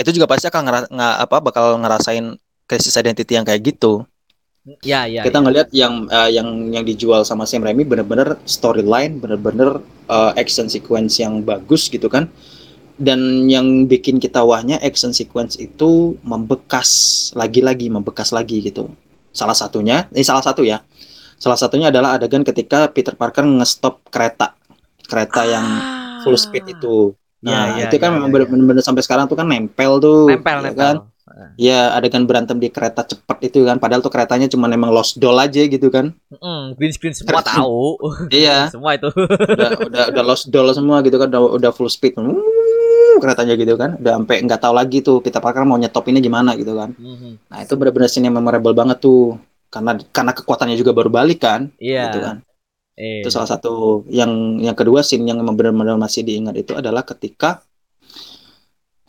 itu 0.00 0.10
juga 0.16 0.24
pasti 0.24 0.48
akan 0.48 0.62
ngera- 0.64 0.90
nga- 0.90 1.16
apa 1.20 1.36
bakal 1.44 1.76
ngerasain 1.76 2.40
krisis 2.64 2.96
identity 2.96 3.36
yang 3.36 3.44
kayak 3.44 3.60
gitu 3.60 4.08
ya, 4.82 5.06
ya. 5.10 5.22
kita 5.26 5.38
ya. 5.38 5.42
ngelihat 5.42 5.68
yang 5.74 5.94
eh, 6.06 6.30
yang 6.34 6.48
yang 6.70 6.84
dijual 6.86 7.26
sama 7.26 7.46
Sam 7.46 7.66
Raimi 7.66 7.82
bener-bener 7.82 8.38
storyline 8.46 9.18
bener-bener 9.18 9.82
eh, 10.08 10.32
action 10.38 10.70
sequence 10.70 11.18
yang 11.18 11.42
bagus 11.42 11.90
gitu 11.90 12.06
kan 12.06 12.30
dan 13.00 13.48
yang 13.50 13.88
bikin 13.90 14.22
kita 14.22 14.44
wahnya 14.44 14.78
action 14.78 15.10
sequence 15.10 15.58
itu 15.58 16.14
membekas 16.22 16.88
lagi-lagi 17.34 17.90
membekas 17.90 18.30
lagi 18.30 18.62
gitu 18.62 18.92
salah 19.32 19.56
satunya 19.56 20.06
ini 20.12 20.22
salah 20.22 20.44
satu 20.44 20.62
ya 20.62 20.84
salah 21.40 21.58
satunya 21.58 21.90
adalah 21.90 22.14
adegan 22.20 22.46
ketika 22.46 22.86
Peter 22.92 23.16
Parker 23.18 23.42
ngestop 23.42 24.06
kereta 24.12 24.54
kereta 25.08 25.42
yang 25.48 25.66
full 26.22 26.38
speed 26.38 26.78
itu 26.78 27.16
nah 27.42 27.74
Ya, 27.74 27.90
ya, 27.90 27.90
itu 27.90 27.98
kan 27.98 28.14
ya, 28.14 28.22
memang 28.22 28.30
ya, 28.30 28.38
ya. 28.38 28.46
bener-bener 28.54 28.84
sampai 28.86 29.02
sekarang 29.02 29.26
tuh 29.26 29.34
kan 29.34 29.50
nempel 29.50 29.98
tuh 29.98 30.30
Nempel, 30.30 30.62
ya 30.62 30.70
nempel. 30.70 30.78
kan 30.78 30.96
ya 31.56 31.92
adegan 31.92 32.24
berantem 32.24 32.56
di 32.56 32.68
kereta 32.68 33.02
cepat 33.02 33.40
itu 33.42 33.62
kan 33.62 33.76
padahal 33.76 34.00
tuh 34.00 34.08
keretanya 34.08 34.46
cuma 34.46 34.66
emang 34.66 34.88
lost 34.88 35.16
doll 35.16 35.36
aja 35.36 35.62
gitu 35.62 35.88
kan 35.88 36.12
Mm, 36.32 36.74
green 36.76 36.90
screen 36.90 37.12
semua 37.12 37.40
tahu. 37.40 37.96
Iya. 38.28 38.68
semua 38.74 38.94
itu. 38.94 39.08
udah 39.12 39.70
udah 39.80 40.04
udah 40.10 40.24
lost 40.24 40.48
doll 40.48 40.68
semua 40.70 41.00
gitu 41.00 41.16
kan 41.16 41.28
udah 41.28 41.40
udah 41.56 41.70
full 41.70 41.88
speed 41.88 42.16
Wuh, 42.16 42.36
keretanya 43.18 43.54
gitu 43.54 43.76
kan 43.76 43.96
udah 43.96 44.12
sampai 44.16 44.36
nggak 44.42 44.60
tahu 44.60 44.74
lagi 44.74 44.98
tuh 45.00 45.20
Peter 45.20 45.38
Parker 45.38 45.62
mau 45.62 45.76
nyetop 45.76 46.04
ini 46.06 46.18
gimana 46.18 46.52
gitu 46.54 46.72
kan 46.72 46.92
Mhm. 46.92 47.48
nah 47.48 47.58
itu 47.60 47.72
benar-benar 47.74 48.08
scene 48.08 48.26
yang 48.26 48.36
memorable 48.36 48.72
banget 48.72 48.98
tuh 48.98 49.36
karena 49.68 49.96
karena 50.10 50.32
kekuatannya 50.32 50.76
juga 50.76 50.92
baru 50.92 51.08
balik 51.08 51.40
kan 51.40 51.72
Iya. 51.76 52.08
gitu 52.08 52.20
kan 52.20 52.36
Eh. 52.92 53.24
itu 53.24 53.32
salah 53.32 53.48
satu 53.48 54.04
yang 54.08 54.28
yang 54.58 54.76
kedua 54.76 55.00
scene 55.00 55.24
yang 55.24 55.40
benar-benar 55.40 55.96
masih 55.96 56.20
diingat 56.22 56.52
itu 56.54 56.72
adalah 56.72 57.00
ketika 57.02 57.64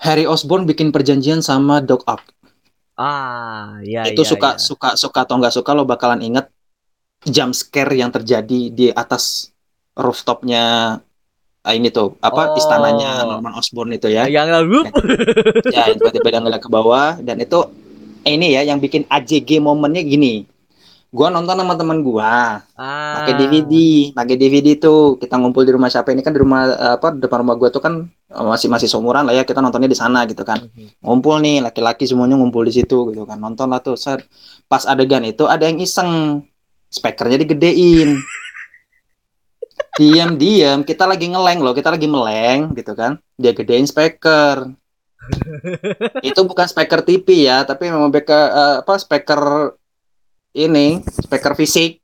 Harry 0.03 0.27
Osborn 0.27 0.67
bikin 0.67 0.91
perjanjian 0.91 1.39
sama 1.39 1.79
Doc 1.79 2.03
Ock. 2.03 2.21
Ah, 2.99 3.79
iya 3.81 4.05
itu 4.05 4.21
iya, 4.21 4.29
suka 4.29 4.49
iya. 4.53 4.61
suka 4.61 4.89
suka 4.99 5.19
atau 5.25 5.39
nggak 5.39 5.55
suka 5.55 5.71
lo 5.73 5.87
bakalan 5.87 6.21
inget 6.21 6.45
jump 7.25 7.55
scare 7.55 7.95
yang 7.97 8.13
terjadi 8.13 8.69
di 8.69 8.87
atas 8.93 9.49
rooftopnya 9.97 10.99
ah, 11.63 11.73
ini 11.73 11.89
tuh 11.89 12.19
apa 12.19 12.53
Oh. 12.53 12.59
istananya 12.59 13.23
Norman 13.25 13.55
Osborn 13.57 13.95
itu 13.95 14.11
ya. 14.11 14.27
Yang 14.27 14.47
lalu 14.51 14.79
ya. 15.73 15.89
Yang 15.89 16.03
tiba-tiba 16.03 16.27
dia 16.29 16.41
ngeliat 16.43 16.61
ke 16.61 16.69
bawah 16.69 17.17
dan 17.23 17.39
itu 17.39 17.63
ini 18.27 18.53
ya 18.53 18.61
yang 18.67 18.83
bikin 18.83 19.07
AJG 19.07 19.63
momennya 19.63 20.03
gini 20.03 20.45
gua 21.13 21.29
nonton 21.29 21.53
sama 21.53 21.77
teman 21.77 22.01
gua. 22.01 22.65
Ah. 22.73 23.21
pakai 23.21 23.33
DVD 23.37 23.73
pakai 24.17 24.35
DVD 24.35 24.67
tuh. 24.81 25.21
Kita 25.21 25.37
ngumpul 25.37 25.61
di 25.61 25.71
rumah 25.71 25.93
siapa 25.93 26.09
ini 26.09 26.25
kan 26.25 26.33
di 26.33 26.41
rumah 26.41 26.73
apa 26.97 27.13
depan 27.13 27.45
rumah 27.45 27.53
gua 27.53 27.69
tuh 27.69 27.85
kan 27.85 28.09
eh, 28.09 28.45
masih 28.49 28.67
masih 28.73 28.89
seumuran 28.89 29.29
lah 29.29 29.37
ya. 29.37 29.45
Kita 29.45 29.61
nontonnya 29.61 29.85
di 29.85 29.95
sana 29.95 30.25
gitu 30.25 30.41
kan. 30.41 30.65
Mhm. 30.65 31.05
ngumpul 31.05 31.37
nih 31.45 31.61
laki-laki 31.61 32.09
semuanya 32.09 32.33
ngumpul 32.41 32.65
di 32.65 32.73
situ 32.73 33.13
gitu 33.13 33.29
kan. 33.29 33.37
Nonton 33.37 33.69
lah 33.69 33.79
tuh 33.85 33.93
set. 33.93 34.25
Pas 34.65 34.81
adegan 34.89 35.21
itu 35.21 35.45
ada 35.45 35.69
yang 35.69 35.77
iseng. 35.77 36.41
Speakernya 36.89 37.37
digedein. 37.45 38.17
Diam-diam 39.97 40.81
kita 40.81 41.05
lagi 41.05 41.29
ngeleng 41.29 41.61
loh. 41.61 41.77
Kita 41.77 41.93
lagi 41.93 42.09
meleng 42.09 42.73
gitu 42.73 42.97
kan. 42.97 43.21
Dia 43.37 43.53
gedein 43.53 43.85
speaker. 43.85 44.73
Itu 46.27 46.43
bukan 46.43 46.67
speaker 46.67 46.99
TV 46.99 47.47
ya 47.47 47.63
tapi 47.63 47.87
memang 47.87 48.11
beka, 48.11 48.41
eh, 48.51 48.75
apa 48.83 48.93
speaker 48.99 49.71
ini 50.53 51.01
speaker 51.05 51.53
fisik 51.53 51.99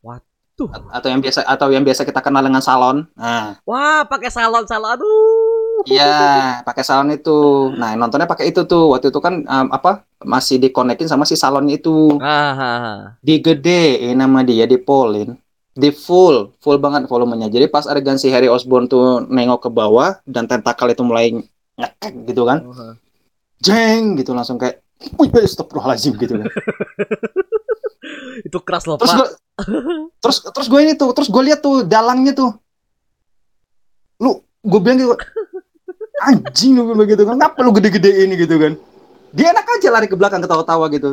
Waduh. 0.00 0.68
A- 0.70 0.98
atau 0.98 1.08
yang 1.10 1.20
biasa 1.22 1.42
atau 1.46 1.68
yang 1.70 1.82
biasa 1.82 2.02
kita 2.02 2.18
kenal 2.18 2.42
dengan 2.42 2.62
salon 2.62 3.06
nah 3.14 3.58
Wah, 3.66 4.06
pakai 4.06 4.30
salon 4.30 4.64
salon. 4.66 4.98
Aduh. 4.98 5.86
Iya, 5.86 6.58
pakai 6.66 6.82
salon 6.82 7.14
itu. 7.14 7.70
Nah, 7.78 7.94
nontonnya 7.94 8.26
pakai 8.26 8.50
itu 8.50 8.66
tuh. 8.66 8.90
Waktu 8.90 9.14
itu 9.14 9.22
kan 9.22 9.46
um, 9.46 9.66
apa? 9.70 10.02
Masih 10.18 10.58
dikonekin 10.58 11.06
sama 11.06 11.22
si 11.22 11.38
salon 11.38 11.70
itu. 11.70 12.18
Ah, 12.18 12.50
ah, 12.50 12.58
ah. 12.58 12.98
Digedein 13.22 14.18
nama 14.18 14.42
dia, 14.42 14.66
dipolin. 14.66 15.38
Di 15.70 15.94
full, 15.94 16.50
full 16.58 16.82
banget 16.82 17.06
volumenya. 17.06 17.46
Jadi 17.46 17.70
pas 17.70 17.86
adegan 17.86 18.18
si 18.18 18.26
Harry 18.34 18.50
Osborn 18.50 18.90
tuh 18.90 19.22
nengok 19.30 19.66
ke 19.66 19.70
bawah 19.70 20.18
dan 20.26 20.50
tentakel 20.50 20.90
itu 20.90 21.06
mulai 21.06 21.30
ngekek 21.78 22.26
gitu 22.26 22.42
kan. 22.42 22.66
Uh-huh. 22.66 22.92
jeng 23.58 24.18
gitu 24.18 24.34
langsung 24.34 24.58
kayak 24.58 24.82
wih 25.18 25.30
astagfirullahaladzim 25.34 26.14
gitu 26.18 26.42
kan 26.42 26.46
Itu 28.44 28.58
keras 28.62 28.84
loh, 28.86 28.96
terus 28.96 29.12
Pak. 29.12 29.18
gue 29.18 29.28
terus 30.22 30.38
terus 30.54 30.68
gue 30.70 30.80
ini 30.86 30.94
tuh 30.94 31.10
terus 31.10 31.26
gue 31.26 31.42
lihat 31.42 31.58
tuh 31.58 31.82
dalangnya 31.82 32.30
tuh 32.30 32.54
lu 34.22 34.42
gue 34.62 34.80
bilang 34.82 34.98
gitu 34.98 35.14
anjing 36.22 36.78
lu 36.78 36.94
bilang 36.94 37.08
gitu 37.10 37.22
kan 37.26 37.34
kenapa 37.34 37.58
lu 37.66 37.74
gede-gede 37.74 38.22
ini 38.22 38.38
gitu 38.38 38.54
kan 38.54 38.78
dia 39.34 39.50
enak 39.52 39.66
aja 39.66 39.88
lari 39.92 40.06
ke 40.06 40.16
belakang 40.16 40.40
ketawa-tawa 40.40 40.86
gitu 40.94 41.10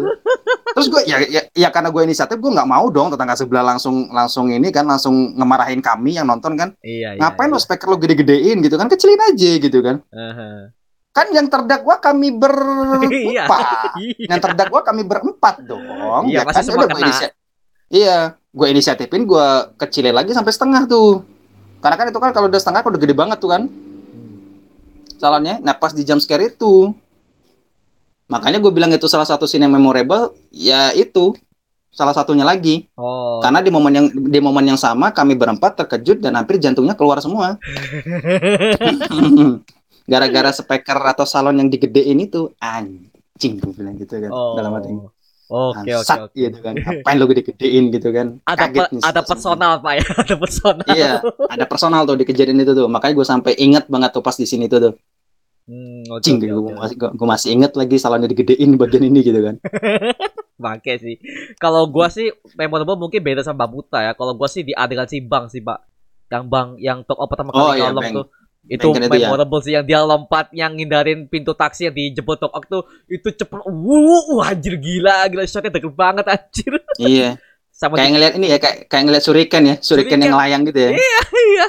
terus 0.77 0.87
gue 0.87 1.01
ya, 1.09 1.19
ya 1.25 1.41
ya 1.51 1.69
karena 1.73 1.89
gue 1.89 2.01
inisiatif 2.05 2.37
gue 2.37 2.51
nggak 2.53 2.69
mau 2.69 2.85
dong 2.93 3.11
tetangga 3.11 3.33
sebelah 3.33 3.65
langsung 3.65 4.13
langsung 4.13 4.53
ini 4.53 4.69
kan 4.69 4.85
langsung 4.85 5.33
ngemarahin 5.35 5.81
kami 5.81 6.15
yang 6.21 6.29
nonton 6.29 6.53
kan 6.53 6.69
Iya, 6.85 7.15
iya. 7.15 7.19
ngapain 7.19 7.49
iya. 7.49 7.55
lu 7.55 7.59
speaker 7.59 7.87
lu 7.89 7.97
gede-gedein 7.97 8.61
gitu 8.61 8.75
kan 8.77 8.87
kecilin 8.87 9.19
aja 9.25 9.51
gitu 9.57 9.79
kan 9.81 10.05
Aha. 10.13 10.69
Kan 11.15 11.25
yang 11.31 11.47
terdakwa 11.47 11.95
kami 11.97 12.27
berempat 12.29 13.09
Iya. 13.31 13.43
yang 14.27 14.37
terdakwa 14.37 14.79
kami 14.81 15.01
berempat 15.01 15.63
dong 15.63 15.79
Iya, 16.27 16.37
ya 16.37 16.39
kan? 16.43 16.53
semua 16.59 16.83
Udah 16.83 16.85
gua 16.85 16.93
kena. 16.93 17.01
inisia- 17.07 17.33
iya 17.87 18.15
gue 18.49 18.65
inisiatifin 18.67 19.23
gue 19.23 19.45
kecilin 19.77 20.11
lagi 20.11 20.31
sampai 20.31 20.49
setengah 20.49 20.85
tuh 20.85 21.21
karena 21.79 21.95
kan 21.95 22.05
itu 22.05 22.17
kan 22.17 22.29
kalau 22.29 22.45
udah 22.45 22.57
setengah 22.57 22.81
kan 22.81 22.89
udah 22.89 22.99
gede 22.99 23.13
banget 23.13 23.37
tuh 23.37 23.47
kan 23.47 23.61
calonnya 25.15 25.55
nah 25.59 25.71
pas 25.71 25.89
di 25.89 26.01
jump 26.01 26.17
scare 26.17 26.49
itu 26.49 26.89
makanya 28.25 28.57
gue 28.57 28.69
bilang 28.69 28.89
itu 28.89 29.05
salah 29.05 29.23
satu 29.23 29.45
scene 29.45 29.61
yang 29.61 29.71
memorable 29.71 30.33
ya 30.49 30.89
itu 30.91 31.31
salah 31.89 32.11
satunya 32.11 32.43
lagi 32.43 32.85
Oh. 32.91 33.39
karena 33.39 33.59
di 33.59 33.69
momen 33.69 33.91
yang 33.93 34.05
di 34.09 34.37
momen 34.37 34.65
yang 34.65 34.75
sama 34.75 35.09
kami 35.09 35.33
berempat 35.33 35.77
terkejut 35.77 36.17
dan 36.17 36.33
hampir 36.33 36.57
jantungnya 36.57 36.91
keluar 36.91 37.17
semua 37.19 37.55
gara-gara 40.05 40.49
speaker 40.51 40.97
atau 41.03 41.23
salon 41.23 41.57
yang 41.57 41.67
digedein 41.67 42.19
itu 42.19 42.49
anjing 42.57 43.57
gue 43.57 43.71
bilang 43.71 43.95
gitu 43.95 44.17
kan 44.17 44.29
Oh. 44.29 44.53
dalam 44.53 44.73
hati 44.73 44.93
Oke, 45.45 45.93
oke, 45.93 46.13
oke. 46.25 46.33
gitu 46.33 46.57
kan 46.57 46.73
ngapain 46.73 47.15
lu 47.15 47.25
gede-gedein 47.27 47.83
gitu 47.89 48.09
kan 48.09 48.41
Ada 48.43 48.65
Kaget 48.65 48.81
pe- 48.81 48.91
nih 48.91 49.01
ada 49.03 49.21
personal, 49.21 49.71
Pak 49.77 49.93
ya. 49.93 50.03
Ada 50.21 50.35
personal. 50.35 50.85
iya 50.89 51.11
ada 51.45 51.65
personal 51.65 52.01
tuh 52.03 52.15
di 52.15 52.25
kejadian 52.25 52.57
itu 52.59 52.73
tuh 52.73 52.87
makanya 52.87 53.13
gue 53.13 53.27
sampai 53.27 53.53
inget 53.55 53.85
banget 53.85 54.09
tuh 54.09 54.21
pas 54.21 54.33
di 54.33 54.43
sini 54.43 54.65
tuh 54.65 54.81
tuh 54.81 54.93
Hmm, 55.65 56.05
cing 56.19 56.37
oke, 56.37 56.45
gue 56.45 56.53
oke. 56.63 56.73
masih 56.75 56.95
gue 56.97 57.27
masih 57.27 57.49
inget 57.51 57.71
lagi 57.73 57.97
salonnya 57.97 58.25
digedein 58.25 58.69
di 58.69 58.77
bagian 58.77 59.01
ini 59.03 59.19
gitu 59.21 59.39
kan 59.39 59.55
Bangke 60.55 60.95
sih. 60.95 61.19
Kalau 61.57 61.83
gua 61.85 62.07
sih 62.07 62.31
memorable 62.55 62.95
mungkin 62.97 63.19
beda 63.19 63.43
sama 63.43 63.59
Mbak 63.59 63.69
Buta 63.69 63.99
ya. 64.01 64.11
Kalau 64.13 64.31
gua 64.33 64.47
sih 64.47 64.63
di 64.63 64.71
adegan 64.71 65.03
si 65.03 65.19
Bang 65.19 65.45
sih, 65.45 65.59
Pak. 65.59 65.83
Yang 66.31 66.43
Bang 66.47 66.67
yang 66.79 67.03
talk 67.03 67.19
up 67.19 67.27
pertama 67.27 67.51
Oh, 67.51 67.69
kali 67.69 67.83
iya, 67.83 67.91
nolong 67.91 68.01
Bang. 68.01 68.15
tuh. 68.15 68.25
Itu 68.65 68.91
itu 68.97 69.15
ya. 69.17 69.29
memorable 69.29 69.61
sih 69.61 69.73
yang 69.77 69.85
dia 69.85 70.01
lompat 70.01 70.49
yang 70.49 70.73
ngindarin 70.73 71.29
pintu 71.29 71.53
taksi 71.53 71.89
yang 71.89 71.95
dijebol 71.95 72.37
up 72.41 72.63
tuh 72.65 72.83
itu 73.05 73.29
cepet 73.29 73.61
wuh 73.69 74.41
anjir 74.41 74.81
gila 74.81 75.29
gila 75.29 75.45
shotnya 75.45 75.69
deket 75.73 75.93
banget 75.93 76.25
anjir. 76.25 76.73
Iya. 76.97 77.29
Sama 77.75 77.99
kayak 77.99 78.11
ngeliat 78.15 78.33
ini 78.39 78.47
ya 78.55 78.57
kayak 78.57 78.87
kayak 78.87 79.03
ngeliat 79.03 79.23
suriken 79.27 79.63
ya 79.67 79.75
suriken 79.83 80.23
yang 80.23 80.39
layang 80.39 80.63
gitu 80.63 80.79
ya. 80.79 80.91
Iya 80.95 81.67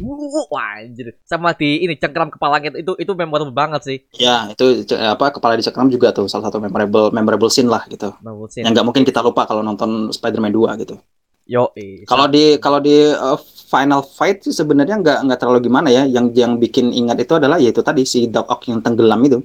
Wuh, 0.00 0.48
wah 0.48 0.80
anjir. 0.80 1.14
Sama 1.28 1.52
di 1.52 1.84
ini 1.84 2.00
cengkeram 2.00 2.32
kepalanya 2.32 2.72
itu 2.72 2.96
itu 2.96 3.12
memorable 3.12 3.52
banget 3.52 3.84
sih. 3.84 3.98
Ya 4.16 4.48
itu 4.48 4.88
ce- 4.88 4.96
apa 4.96 5.36
kepala 5.36 5.60
dicekram 5.60 5.92
juga 5.92 6.16
tuh 6.16 6.32
salah 6.32 6.48
satu 6.48 6.64
memorable 6.64 7.12
memorable 7.12 7.52
scene 7.52 7.68
lah 7.68 7.84
gitu. 7.92 8.16
Memorable 8.24 8.48
scene. 8.48 8.64
yang 8.64 8.72
nggak 8.72 8.86
mungkin 8.88 9.04
kita 9.04 9.20
lupa 9.20 9.44
kalau 9.44 9.60
nonton 9.60 10.08
Spider-Man 10.10 10.56
2 10.56 10.80
gitu. 10.80 10.96
Yo 11.44 11.68
kalau 12.08 12.24
di 12.32 12.56
kalau 12.56 12.80
di 12.80 13.04
uh, 13.12 13.36
final 13.74 14.06
fight 14.06 14.46
sih 14.46 14.54
sebenarnya 14.54 15.02
nggak 15.02 15.18
nggak 15.26 15.38
terlalu 15.42 15.66
gimana 15.66 15.90
ya 15.90 16.06
yang 16.06 16.30
yang 16.30 16.62
bikin 16.62 16.94
ingat 16.94 17.18
itu 17.18 17.34
adalah 17.34 17.58
yaitu 17.58 17.82
tadi 17.82 18.06
si 18.06 18.30
Doc 18.30 18.46
Ock 18.46 18.70
yang 18.70 18.78
tenggelam 18.78 19.18
itu 19.26 19.42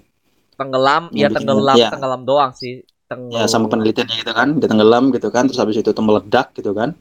tenggelam 0.54 1.10
Yang 1.10 1.18
ya 1.18 1.28
tenggelam 1.42 1.76
iya. 1.82 1.90
tenggelam 1.90 2.22
doang 2.22 2.52
sih 2.54 2.86
tenggelam 3.10 3.42
ya 3.42 3.50
sama 3.50 3.66
penelitiannya 3.74 4.16
gitu 4.22 4.34
kan 4.38 4.50
dia 4.62 4.70
tenggelam 4.70 5.04
gitu 5.10 5.28
kan 5.34 5.50
terus 5.50 5.58
habis 5.58 5.82
itu 5.82 5.90
tuh 5.90 6.06
meledak 6.06 6.54
gitu 6.54 6.78
kan 6.78 6.94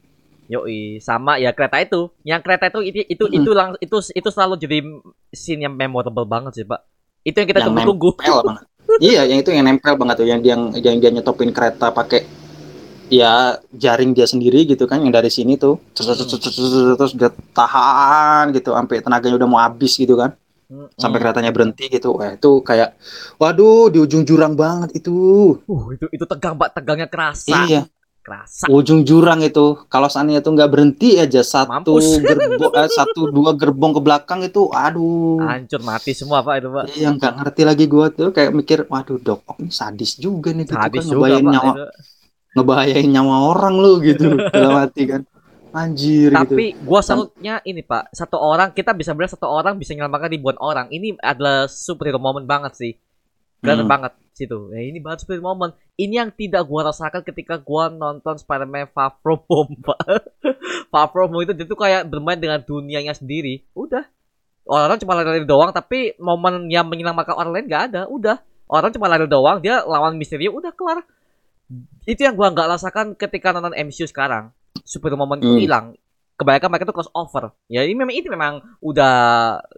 Yoi, 0.49 0.97
sama 1.05 1.37
ya 1.37 1.53
kereta 1.53 1.76
itu. 1.76 2.09
Yang 2.24 2.41
kereta 2.41 2.72
itu 2.72 2.81
itu 2.81 2.99
itu 3.05 3.24
Mm-mm. 3.29 3.37
itu, 3.37 3.51
lang, 3.53 3.68
itu 3.85 4.01
itu 4.01 4.29
selalu 4.33 4.57
jadi 4.57 4.81
scene 5.29 5.68
yang 5.68 5.76
memorable 5.76 6.24
banget 6.24 6.57
sih, 6.57 6.64
Pak. 6.64 6.89
Itu 7.20 7.37
yang 7.45 7.49
kita 7.53 7.68
tunggu-tunggu. 7.68 8.16
iya 9.05 9.29
yang 9.29 9.45
itu 9.45 9.53
yang 9.53 9.68
nempel 9.68 10.01
banget 10.01 10.24
tuh 10.24 10.26
yang 10.26 10.41
yang 10.41 10.72
yang 10.81 10.97
dia 10.97 11.12
nyetopin 11.12 11.53
kereta 11.53 11.93
pakai 11.93 12.24
ya 13.09 13.56
jaring 13.72 14.12
dia 14.12 14.28
sendiri 14.28 14.68
gitu 14.68 14.84
kan 14.84 15.00
yang 15.00 15.12
dari 15.12 15.28
sini 15.28 15.56
tuh 15.56 15.80
terus 15.92 16.06
terus 16.12 16.28
terus, 16.28 16.40
terus, 16.44 16.54
terus, 16.56 16.94
terus 17.00 17.12
dia 17.16 17.30
tahan 17.52 18.52
gitu 18.52 18.70
sampai 18.72 19.00
tenaganya 19.00 19.36
udah 19.40 19.48
mau 19.48 19.61
habis 19.61 19.96
gitu 19.96 20.14
kan 20.14 20.36
sampai 21.00 21.16
keretanya 21.16 21.48
berhenti 21.48 21.88
gitu 21.88 22.12
wah 22.12 22.36
itu 22.36 22.61
kayak 22.61 23.00
waduh 23.40 23.88
di 23.88 23.98
ujung 24.04 24.28
jurang 24.28 24.52
banget 24.52 25.00
itu 25.00 25.16
Uh, 25.64 25.96
itu 25.96 26.04
itu 26.12 26.24
tegang, 26.28 26.61
Pak. 26.61 26.76
Tegangnya 26.76 27.09
kerasa. 27.09 27.64
iya 27.64 27.82
Kerasa. 28.20 28.68
ujung 28.68 29.09
jurang 29.09 29.40
itu 29.40 29.88
kalau 29.88 30.12
seandainya 30.12 30.44
tuh 30.44 30.52
nggak 30.52 30.68
berhenti 30.68 31.16
aja 31.16 31.40
satu 31.40 31.96
gerbong 32.28 32.72
eh, 32.76 32.90
satu 32.92 33.32
dua 33.32 33.56
gerbong 33.56 33.96
ke 33.96 34.00
belakang 34.04 34.44
itu 34.44 34.68
aduh 34.68 35.40
Hancur 35.40 35.80
mati 35.80 36.12
semua, 36.12 36.44
Pak, 36.44 36.54
itu, 36.61 36.68
Pak. 36.68 36.84
Iya 36.92 37.09
nggak 37.16 37.32
ngerti 37.40 37.62
lagi 37.64 37.84
gua 37.88 38.12
tuh 38.12 38.28
kayak 38.36 38.52
mikir 38.52 38.84
waduh 38.92 39.16
dok 39.16 39.40
ini 39.56 39.72
sadis 39.72 40.20
juga 40.20 40.52
nih 40.52 40.68
gitu 40.68 40.76
Habis 40.76 41.09
kan 41.09 41.12
juga, 41.16 41.24
Pak. 41.40 41.40
nyawa 41.48 41.72
itu. 41.72 41.84
Ngebahayain 42.57 43.09
nyawa 43.09 43.53
orang 43.53 43.74
lu 43.76 44.01
gitu 44.01 44.36
dalam 44.55 44.78
hati 44.80 45.05
kan 45.05 45.22
anjir 45.68 46.32
gitu 46.32 46.57
Tapi 46.57 46.64
gua 46.80 47.05
salutnya 47.05 47.61
ini, 47.62 47.84
Pak. 47.84 48.16
Satu 48.16 48.40
orang 48.40 48.72
kita 48.72 48.96
bisa 48.96 49.12
bilang 49.12 49.28
satu 49.28 49.46
orang 49.46 49.76
bisa 49.76 49.92
menyelamatkan 49.92 50.32
ribuan 50.32 50.57
orang. 50.59 50.88
Ini 50.88 51.20
adalah 51.20 51.68
superhero 51.68 52.16
moment 52.16 52.49
banget 52.49 52.72
sih. 52.74 52.92
Keren 53.61 53.84
Hmm. 53.84 53.90
banget 53.90 54.16
situ. 54.32 54.72
Ya, 54.72 54.80
ini 54.80 54.96
banget 54.96 55.28
superhero 55.28 55.44
moment. 55.44 55.76
Ini 55.94 56.24
yang 56.24 56.30
tidak 56.32 56.64
gua 56.64 56.88
rasakan 56.88 57.20
ketika 57.20 57.61
gua 57.61 57.92
nonton 57.92 58.40
Spider-Man 58.40 58.88
Far 58.96 59.20
From 59.20 59.44
Home, 59.44 59.76
Pak. 59.86 60.01
Far 60.88 61.12
From 61.12 61.36
Home 61.36 61.44
itu 61.44 61.53
dia 61.53 61.68
tuh 61.68 61.76
kayak 61.76 62.09
bermain 62.09 62.40
dengan 62.40 62.64
dunianya 62.64 63.12
sendiri. 63.12 63.68
Udah. 63.76 64.09
Orang 64.64 64.96
cuma 65.01 65.16
lari-lari 65.16 65.44
doang, 65.44 65.72
tapi 65.72 66.12
momen 66.16 66.68
yang 66.68 66.84
menyelamatkan 66.88 67.36
orang 67.36 67.53
lain 67.57 67.66
gak 67.68 67.82
ada. 67.92 68.03
Udah. 68.09 68.36
Orang 68.68 68.92
cuma 68.92 69.09
lari 69.09 69.24
doang, 69.24 69.64
dia 69.64 69.80
lawan 69.80 70.16
Mysterio, 70.16 70.53
udah 70.53 70.72
kelar. 70.76 71.01
Itu 72.05 72.21
yang 72.21 72.33
gua 72.33 72.49
nggak 72.49 72.69
rasakan 72.71 73.07
ketika 73.14 73.51
nonton 73.51 73.77
MCU 73.79 74.05
sekarang. 74.05 74.51
Superhero 74.81 75.16
moment 75.16 75.39
itu 75.39 75.51
Hmm. 75.51 75.61
hilang. 75.61 75.87
Kebanyakan 76.35 76.69
mereka 76.71 76.85
tuh 76.85 76.95
crossover. 76.95 77.51
Ya 77.66 77.83
ini 77.83 77.93
memang 77.93 78.14
itu 78.14 78.27
memang 78.27 78.53
udah 78.81 79.14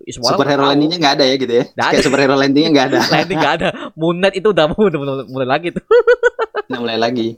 semua 0.06 0.28
orang 0.28 0.34
superhero 0.36 0.52
udah 0.52 0.62
tahu. 0.62 0.70
landingnya 0.70 0.98
nggak 0.98 1.14
ada 1.14 1.24
ya 1.24 1.34
gitu 1.34 1.52
ya 1.52 1.64
Nggak 1.66 1.86
kayak 1.86 1.96
ada. 1.96 2.04
superhero 2.04 2.34
landingnya 2.36 2.70
nggak 2.70 2.86
ada 2.86 2.98
landing 3.16 3.38
gak 3.38 3.54
ada 3.56 3.68
Moon 3.92 4.16
Knight 4.16 4.34
itu 4.34 4.48
udah 4.48 4.64
udah 4.68 4.98
mulai, 5.00 5.24
mulai 5.26 5.48
lagi 5.48 5.68
tuh 5.70 5.84
nggak 6.66 6.80
mulai 6.80 6.98
lagi 6.98 7.28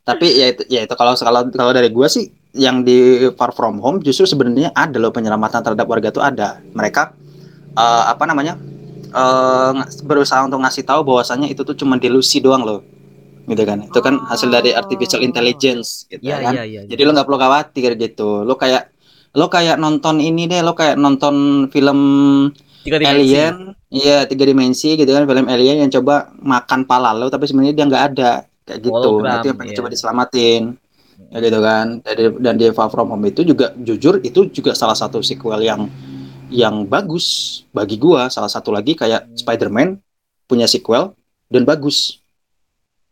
tapi 0.00 0.26
ya 0.30 0.46
itu 0.48 0.62
ya 0.68 0.80
itu 0.80 0.94
kalau 0.94 1.12
kalau 1.14 1.40
kalau 1.50 1.72
dari 1.72 1.90
gua 1.90 2.06
sih 2.06 2.28
yang 2.52 2.80
di 2.80 2.94
Far 3.32 3.50
From 3.50 3.80
Home 3.80 3.98
justru 3.98 4.22
sebenarnya 4.24 4.70
ada 4.70 4.96
loh 4.96 5.10
penyelamatan 5.10 5.58
terhadap 5.58 5.84
warga 5.84 6.08
tuh 6.08 6.22
ada 6.22 6.62
mereka 6.70 7.10
eh, 7.72 8.04
apa 8.06 8.22
namanya 8.22 8.54
eh, 9.10 9.70
ng- 9.74 10.04
berusaha 10.04 10.38
untuk 10.40 10.62
ngasih 10.62 10.84
tahu 10.84 11.02
bahwasannya 11.02 11.48
itu 11.48 11.60
tuh 11.60 11.74
cuma 11.74 11.96
delusi 11.96 12.38
doang 12.38 12.62
loh 12.62 12.86
gitu 13.44 13.62
kan 13.68 13.78
itu 13.84 13.98
kan 14.00 14.14
hasil 14.24 14.48
dari 14.48 14.72
artificial 14.72 15.20
intelligence 15.20 16.08
gitu 16.08 16.24
Iya 16.24 16.36
kan 16.40 16.54
iya 16.54 16.62
iya 16.64 16.80
Jadi 16.88 17.00
lo 17.04 17.10
nggak 17.12 17.26
perlu 17.28 17.40
khawatir 17.40 17.90
gitu. 18.00 18.44
Lo 18.48 18.56
kayak 18.56 18.90
lo 19.34 19.46
kayak 19.50 19.76
nonton 19.82 20.22
ini 20.22 20.46
deh, 20.46 20.62
lo 20.62 20.72
kayak 20.78 20.96
nonton 20.96 21.66
film 21.74 21.98
tiga 22.84 22.98
dimensi. 23.00 23.34
alien, 23.34 23.74
iya 23.90 24.24
tiga 24.30 24.44
dimensi 24.46 24.94
gitu 24.94 25.10
kan, 25.10 25.24
film 25.26 25.46
alien 25.50 25.82
yang 25.86 25.90
coba 25.90 26.30
makan 26.38 26.86
pala 26.86 27.10
lo, 27.16 27.26
tapi 27.32 27.48
sebenarnya 27.48 27.74
dia 27.74 27.84
nggak 27.90 28.04
ada 28.14 28.30
kayak 28.64 28.80
gitu. 28.84 29.10
Hologram, 29.18 29.26
Nah, 29.26 29.42
itu 29.42 29.46
yang 29.50 29.58
pengen 29.58 29.74
iya. 29.74 29.78
coba 29.80 29.88
diselamatin, 29.90 30.62
ya 31.32 31.38
gitu 31.42 31.58
kan. 31.60 31.86
Dan, 32.04 32.16
dan 32.40 32.54
di 32.60 32.66
Far 32.70 32.88
From 32.92 33.10
Home 33.10 33.26
itu 33.26 33.42
juga 33.42 33.74
jujur 33.76 34.22
itu 34.22 34.40
juga 34.54 34.72
salah 34.78 34.94
satu 34.96 35.18
sequel 35.24 35.60
yang 35.66 35.90
yang 36.52 36.86
bagus 36.86 37.60
bagi 37.74 37.96
gua. 37.98 38.30
Salah 38.30 38.48
satu 38.52 38.70
lagi 38.70 38.94
kayak 38.94 39.34
Spider-Man 39.34 39.98
punya 40.46 40.68
sequel 40.70 41.12
dan 41.50 41.64
bagus 41.66 42.23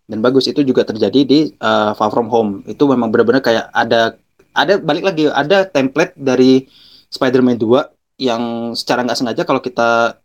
dan 0.07 0.19
bagus 0.21 0.51
itu 0.51 0.61
juga 0.67 0.83
terjadi 0.83 1.21
di 1.23 1.41
uh, 1.63 1.93
Far 1.95 2.11
From 2.11 2.29
Home 2.29 2.67
itu 2.67 2.83
memang 2.87 3.09
benar-benar 3.09 3.41
kayak 3.41 3.71
ada 3.71 4.19
ada 4.53 4.77
balik 4.79 5.05
lagi 5.07 5.31
ada 5.31 5.65
template 5.65 6.19
dari 6.19 6.67
Spider-Man 7.09 7.57
2 7.57 8.21
yang 8.21 8.75
secara 8.77 9.07
nggak 9.07 9.19
sengaja 9.19 9.43
kalau 9.47 9.63
kita 9.63 10.21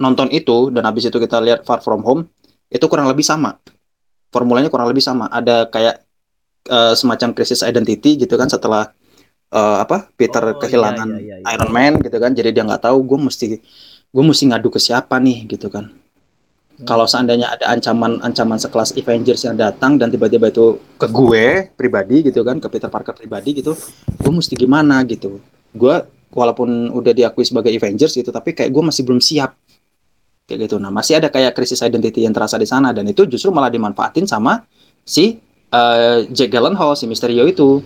nonton 0.00 0.32
itu 0.32 0.72
dan 0.72 0.88
habis 0.88 1.06
itu 1.06 1.16
kita 1.20 1.38
lihat 1.44 1.62
Far 1.68 1.84
From 1.84 2.02
Home 2.02 2.26
itu 2.70 2.84
kurang 2.88 3.10
lebih 3.10 3.26
sama 3.26 3.60
formulanya 4.30 4.70
kurang 4.70 4.88
lebih 4.88 5.02
sama 5.02 5.26
ada 5.28 5.66
kayak 5.66 6.06
uh, 6.70 6.94
semacam 6.94 7.34
krisis 7.34 7.66
identity 7.66 8.16
gitu 8.16 8.34
kan 8.38 8.46
setelah 8.46 8.94
uh, 9.52 9.82
apa 9.82 10.08
Peter 10.14 10.40
Oh, 10.40 10.54
iya, 10.54 10.58
kehilangan 10.58 11.08
iya, 11.18 11.20
iya, 11.20 11.36
iya. 11.42 11.46
Iron 11.54 11.70
Man 11.74 11.98
gitu 12.00 12.16
kan 12.16 12.32
jadi 12.32 12.50
dia 12.54 12.64
nggak 12.64 12.86
tahu 12.86 12.98
gue 13.04 13.18
mesti 13.18 13.46
gue 14.10 14.24
mesti 14.24 14.44
ngadu 14.50 14.70
ke 14.70 14.80
siapa 14.82 15.18
nih 15.18 15.46
gitu 15.50 15.70
kan. 15.70 15.90
Kalau 16.82 17.04
seandainya 17.04 17.50
ada 17.50 17.68
ancaman-ancaman 17.70 18.56
sekelas 18.56 18.94
Avengers 18.94 19.44
yang 19.44 19.54
datang 19.54 19.96
dan 19.96 20.08
tiba-tiba 20.08 20.48
itu 20.48 20.80
ke 20.96 21.06
gue 21.06 21.46
pribadi 21.74 22.24
gitu 22.24 22.40
kan 22.40 22.56
ke 22.56 22.68
Peter 22.68 22.88
Parker 22.88 23.12
pribadi 23.12 23.60
gitu 23.60 23.76
gue 24.16 24.32
mesti 24.32 24.54
gimana 24.54 25.04
gitu 25.04 25.40
gue 25.70 25.94
walaupun 26.30 26.88
udah 26.90 27.12
diakui 27.12 27.42
sebagai 27.42 27.68
Avengers 27.70 28.14
gitu 28.14 28.30
tapi 28.30 28.54
kayak 28.54 28.70
gue 28.70 28.82
masih 28.82 29.02
belum 29.02 29.18
siap 29.18 29.54
kayak 30.46 30.66
gitu. 30.66 30.78
Nah 30.78 30.90
masih 30.90 31.18
ada 31.18 31.30
kayak 31.30 31.54
krisis 31.54 31.78
identity 31.78 32.26
yang 32.26 32.34
terasa 32.34 32.58
di 32.58 32.66
sana 32.66 32.90
dan 32.90 33.06
itu 33.06 33.22
justru 33.22 33.50
malah 33.50 33.70
dimanfaatin 33.70 34.26
sama 34.26 34.66
si 35.02 35.38
uh, 35.70 36.26
Jack 36.26 36.50
Gyllenhaal 36.50 36.98
si 36.98 37.06
Misterio 37.06 37.46
itu. 37.46 37.78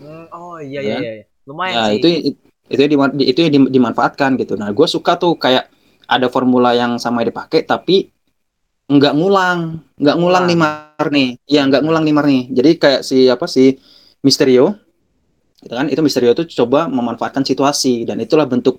Hmm, 0.00 0.28
oh 0.28 0.56
iya 0.60 0.80
iya 0.80 0.96
Ya. 0.96 0.98
iya. 1.00 1.24
Lumayan 1.48 1.72
Ya 1.72 1.84
sih. 1.88 1.96
itu 1.96 2.06
itu 2.66 2.80
yang 2.84 2.92
dima- 2.92 3.12
itu 3.16 3.38
yang 3.40 3.52
dim- 3.52 3.70
dimanfaatkan 3.72 4.36
gitu. 4.36 4.56
Nah 4.56 4.68
gue 4.72 4.84
suka 4.84 5.16
tuh 5.16 5.36
kayak 5.36 5.72
ada 6.04 6.28
formula 6.28 6.72
yang 6.72 7.00
sama 7.00 7.24
dipakai 7.24 7.64
tapi 7.64 8.12
nggak 8.86 9.14
ngulang, 9.18 9.82
nggak 9.98 10.16
ngulang. 10.16 10.44
Neymar 10.46 11.06
nih. 11.10 11.28
Ya 11.46 11.66
nggak 11.66 11.82
ngulang 11.82 12.04
Neymar 12.06 12.26
nih. 12.26 12.42
Jadi 12.54 12.70
kayak 12.78 13.00
si 13.02 13.26
apa 13.26 13.46
si 13.50 13.78
Misterio, 14.22 14.74
gitu 15.62 15.74
kan? 15.74 15.86
Itu 15.90 16.00
Misterio 16.06 16.32
tuh 16.34 16.46
coba 16.46 16.86
memanfaatkan 16.86 17.42
situasi 17.42 18.06
dan 18.06 18.22
itulah 18.22 18.46
bentuk 18.46 18.78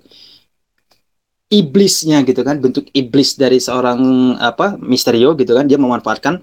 iblisnya 1.48 2.20
gitu 2.28 2.44
kan, 2.44 2.60
bentuk 2.60 2.92
iblis 2.92 3.36
dari 3.36 3.56
seorang 3.60 4.00
apa 4.36 4.76
Misterio 4.80 5.32
gitu 5.36 5.52
kan. 5.56 5.64
Dia 5.64 5.80
memanfaatkan 5.80 6.40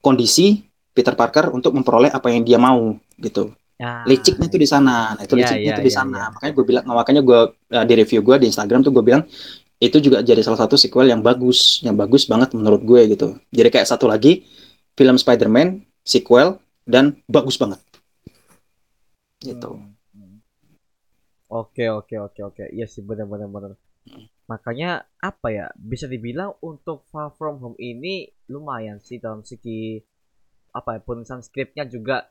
kondisi 0.00 0.64
Peter 0.96 1.12
Parker 1.12 1.52
untuk 1.52 1.76
memperoleh 1.76 2.08
apa 2.08 2.32
yang 2.32 2.44
dia 2.44 2.56
mau 2.56 2.96
gitu 3.20 3.52
Ya. 3.76 4.00
liciknya 4.08 4.48
tuh 4.48 4.56
di 4.56 4.64
sana. 4.64 5.12
Nah, 5.12 5.20
itu 5.20 5.36
Iya, 5.36 5.52
liciknya 5.52 5.68
iya, 5.68 5.76
tuh 5.76 5.84
di 5.84 5.92
iya, 5.92 5.98
sana. 6.00 6.16
iya. 6.16 6.32
Makanya 6.32 6.52
gue 6.56 6.64
bilang, 6.64 6.84
makanya 6.88 7.20
gue 7.20 7.40
uh, 7.52 7.84
di 7.84 7.94
review 8.00 8.20
gue 8.24 8.36
di 8.40 8.46
Instagram 8.48 8.80
tuh 8.80 8.88
gue 8.88 9.04
bilang 9.04 9.20
itu 9.76 10.00
juga 10.00 10.24
jadi 10.24 10.40
salah 10.40 10.64
satu 10.64 10.80
sequel 10.80 11.12
yang 11.12 11.20
bagus, 11.20 11.84
yang 11.84 11.96
bagus 11.96 12.24
banget 12.24 12.56
menurut 12.56 12.80
gue 12.80 13.00
gitu. 13.12 13.36
Jadi 13.52 13.68
kayak 13.68 13.88
satu 13.88 14.08
lagi 14.08 14.48
film 14.96 15.20
Spider-Man 15.20 15.84
sequel 16.00 16.56
dan 16.88 17.20
bagus 17.28 17.60
banget. 17.60 17.80
Gitu. 19.44 19.70
Hmm. 20.16 20.40
Oke 21.52 21.92
oke 21.92 22.16
oke 22.16 22.40
oke. 22.40 22.64
Iya 22.72 22.88
sih 22.88 23.04
benar 23.04 23.28
benar 23.28 23.52
benar. 23.52 23.72
Makanya 24.46 25.04
apa 25.18 25.50
ya 25.50 25.66
bisa 25.76 26.06
dibilang 26.06 26.56
untuk 26.62 27.04
Far 27.10 27.34
From 27.34 27.58
Home 27.60 27.78
ini 27.82 28.30
lumayan 28.48 29.02
sih 29.02 29.18
dalam 29.18 29.42
segi 29.42 29.98
apa 30.72 30.96
ya 30.96 31.00
penulisan 31.02 31.42
skripnya 31.42 31.84
juga 31.84 32.30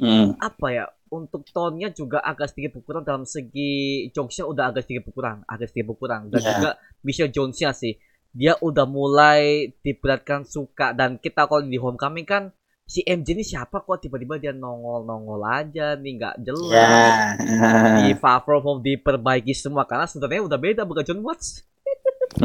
Hmm. 0.00 0.32
apa 0.36 0.66
ya 0.70 0.84
untuk 1.10 1.44
tone-nya 1.46 1.90
juga 1.90 2.18
agak 2.20 2.48
sedikit 2.48 2.80
berkurang 2.80 3.02
dalam 3.02 3.24
segi 3.24 3.72
jokesnya 4.08 4.46
udah 4.46 4.64
agak 4.68 4.82
sedikit 4.82 5.04
berkurang 5.06 5.44
agak 5.44 5.68
sedikit 5.68 5.92
berkurang 5.92 6.28
dan 6.28 6.40
Iya. 6.40 6.48
juga 6.56 6.70
Michelle 7.02 7.28
Jonesnya 7.28 7.70
sih 7.70 7.94
dia 8.30 8.54
udah 8.56 8.86
mulai 8.86 9.42
diberatkan 9.76 10.42
suka 10.44 10.90
dan 10.90 11.16
kita 11.16 11.44
kalau 11.44 11.60
di 11.60 11.76
Homecoming 11.76 12.24
kan 12.24 12.48
si 12.82 13.02
MJ 13.02 13.34
ini 13.34 13.44
siapa 13.44 13.80
kok 13.80 14.00
tiba-tiba 14.00 14.34
dia 14.34 14.50
nongol-nongol 14.50 15.42
aja 15.42 15.94
nih 15.94 16.12
nggak 16.16 16.36
jelas 16.40 17.36
Ya. 17.44 18.00
di 18.00 18.14
Far 18.14 18.40
From 18.40 18.62
Home 18.62 18.80
diperbaiki 18.80 19.52
semua 19.52 19.84
karena 19.84 20.06
sebenarnya 20.06 20.42
udah 20.42 20.58
beda 20.58 20.82
bukan 20.82 21.02
John 21.02 21.20
Watts 21.20 21.62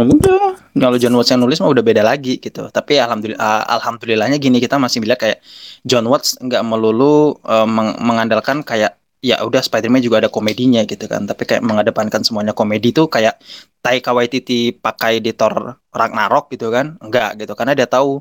udah. 0.03 0.59
Kalau 0.75 0.97
John 0.99 1.15
Watts 1.15 1.31
yang 1.31 1.39
nulis 1.39 1.59
mah 1.63 1.71
udah 1.71 1.83
beda 1.85 2.03
lagi 2.03 2.35
gitu. 2.43 2.67
Tapi 2.67 2.99
alhamdulillah 2.99 3.39
ah, 3.39 3.63
alhamdulillahnya 3.79 4.35
gini 4.41 4.59
kita 4.59 4.75
masih 4.75 4.99
bilang 4.99 5.15
kayak 5.15 5.39
John 5.87 6.03
Watts 6.11 6.35
nggak 6.43 6.63
melulu 6.67 7.39
eh, 7.47 7.67
meng- 7.67 7.95
mengandalkan 8.03 8.61
kayak 8.65 8.99
ya 9.23 9.41
udah 9.41 9.63
Spider-Man 9.63 10.03
juga 10.03 10.19
ada 10.21 10.29
komedinya 10.29 10.83
gitu 10.83 11.07
kan. 11.07 11.23
Tapi 11.23 11.47
kayak 11.47 11.63
mengedepankan 11.63 12.21
semuanya 12.27 12.51
komedi 12.51 12.91
tuh 12.91 13.07
kayak 13.07 13.39
Taika 13.79 14.11
Waititi 14.11 14.75
pakai 14.75 15.23
di 15.23 15.31
Thor 15.31 15.79
Ragnarok 15.95 16.51
gitu 16.51 16.67
kan. 16.73 16.99
Enggak 16.99 17.39
gitu 17.39 17.55
karena 17.55 17.71
dia 17.71 17.87
tahu 17.87 18.19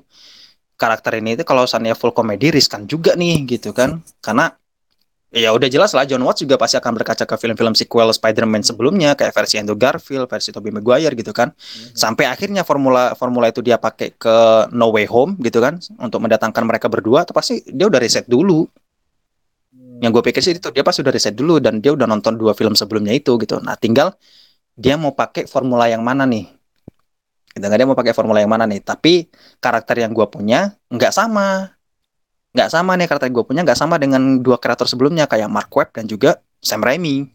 karakter 0.74 1.22
ini 1.22 1.38
itu 1.38 1.42
kalau 1.46 1.66
seandainya 1.66 1.94
full 1.94 2.14
komedi 2.14 2.54
riskan 2.54 2.86
juga 2.86 3.18
nih 3.18 3.46
gitu 3.50 3.74
kan. 3.74 3.98
Karena 4.22 4.54
ya 5.34 5.50
udah 5.50 5.66
jelas 5.66 5.90
lah 5.90 6.06
John 6.06 6.22
Watts 6.22 6.46
juga 6.46 6.54
pasti 6.54 6.78
akan 6.78 6.94
berkaca 6.94 7.26
ke 7.26 7.34
film-film 7.34 7.74
sequel 7.74 8.14
Spider-Man 8.14 8.62
sebelumnya 8.62 9.18
kayak 9.18 9.34
versi 9.34 9.58
Andrew 9.58 9.74
Garfield, 9.74 10.30
versi 10.30 10.54
Tobey 10.54 10.70
Maguire 10.70 11.12
gitu 11.18 11.34
kan. 11.34 11.50
Sampai 11.92 12.30
akhirnya 12.30 12.62
formula 12.62 13.18
formula 13.18 13.50
itu 13.50 13.58
dia 13.58 13.74
pakai 13.76 14.14
ke 14.14 14.70
No 14.70 14.94
Way 14.94 15.10
Home 15.10 15.34
gitu 15.42 15.58
kan 15.58 15.82
untuk 15.98 16.22
mendatangkan 16.22 16.62
mereka 16.62 16.86
berdua 16.86 17.26
atau 17.26 17.34
pasti 17.34 17.66
dia 17.66 17.90
udah 17.90 17.98
riset 17.98 18.30
dulu. 18.30 18.62
Yang 19.98 20.10
gue 20.14 20.22
pikir 20.30 20.40
sih 20.42 20.54
itu 20.54 20.70
dia 20.70 20.86
pasti 20.86 21.02
udah 21.02 21.12
riset 21.12 21.34
dulu 21.34 21.58
dan 21.58 21.82
dia 21.82 21.90
udah 21.90 22.06
nonton 22.06 22.38
dua 22.38 22.54
film 22.54 22.78
sebelumnya 22.78 23.14
itu 23.14 23.34
gitu. 23.42 23.58
Nah, 23.58 23.74
tinggal 23.74 24.14
dia 24.78 24.94
mau 24.94 25.14
pakai 25.14 25.50
formula 25.50 25.90
yang 25.90 26.06
mana 26.06 26.26
nih. 26.26 26.46
Gitu 27.54 27.62
kan 27.62 27.76
dia 27.78 27.86
mau 27.86 27.98
pakai 27.98 28.14
formula 28.14 28.38
yang 28.42 28.50
mana 28.50 28.66
nih. 28.70 28.82
Tapi 28.82 29.30
karakter 29.58 30.02
yang 30.02 30.14
gue 30.14 30.26
punya 30.30 30.74
nggak 30.90 31.10
sama. 31.14 31.74
Nggak 32.54 32.70
sama 32.70 32.94
nih 32.94 33.10
karakter 33.10 33.34
gue 33.34 33.44
punya 33.44 33.66
nggak 33.66 33.74
sama 33.74 33.98
dengan 33.98 34.38
dua 34.38 34.62
kreator 34.62 34.86
sebelumnya 34.86 35.26
kayak 35.26 35.50
Mark 35.50 35.74
Webb 35.74 35.98
dan 35.98 36.06
juga 36.06 36.38
Sam 36.62 36.86
Raimi. 36.86 37.26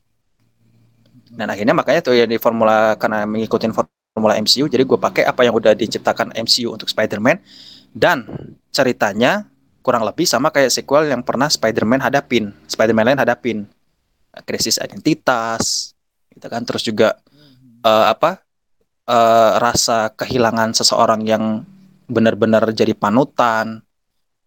Dan 1.30 1.52
akhirnya 1.52 1.76
makanya 1.76 2.02
tuh 2.08 2.16
ya 2.16 2.24
di 2.24 2.40
formula 2.40 2.96
karena 2.96 3.28
mengikuti 3.28 3.68
formula 4.16 4.40
MCU, 4.40 4.66
jadi 4.72 4.82
gue 4.88 4.98
pakai 4.98 5.28
apa 5.28 5.46
yang 5.46 5.54
udah 5.54 5.76
diciptakan 5.76 6.34
MCU 6.34 6.72
untuk 6.72 6.88
Spider-Man. 6.88 7.38
Dan 7.92 8.26
ceritanya 8.72 9.46
kurang 9.84 10.08
lebih 10.08 10.24
sama 10.24 10.56
kayak 10.56 10.72
sequel 10.72 11.12
yang 11.12 11.22
pernah 11.22 11.52
Spider-Man 11.52 12.00
hadapin, 12.00 12.56
Spider-Man 12.66 13.14
lain 13.14 13.20
hadapin, 13.20 13.58
krisis 14.48 14.80
identitas, 14.80 15.94
gitu 16.32 16.48
kan, 16.48 16.64
terus 16.64 16.84
juga 16.88 17.20
eh, 17.84 18.06
apa 18.08 18.40
eh, 19.08 19.52
rasa 19.60 20.16
kehilangan 20.16 20.74
seseorang 20.76 21.28
yang 21.28 21.64
benar-benar 22.10 22.66
jadi 22.74 22.94
panutan, 22.98 23.86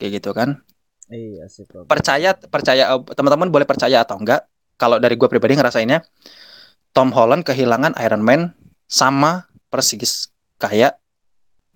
kayak 0.02 0.18
gitu 0.18 0.34
kan. 0.34 0.58
Iya 1.06 1.46
sih 1.46 1.62
bro. 1.62 1.86
percaya 1.86 2.34
percaya 2.34 2.90
eh, 2.90 3.00
teman-teman 3.14 3.54
boleh 3.54 3.68
percaya 3.68 4.02
atau 4.02 4.18
enggak 4.18 4.48
kalau 4.80 4.98
dari 4.98 5.14
gue 5.14 5.28
pribadi 5.30 5.54
ngerasainnya 5.54 6.02
Tom 6.90 7.14
Holland 7.14 7.46
kehilangan 7.46 7.94
Iron 8.02 8.24
Man 8.26 8.50
sama 8.90 9.46
persis 9.70 10.34
kayak 10.58 10.98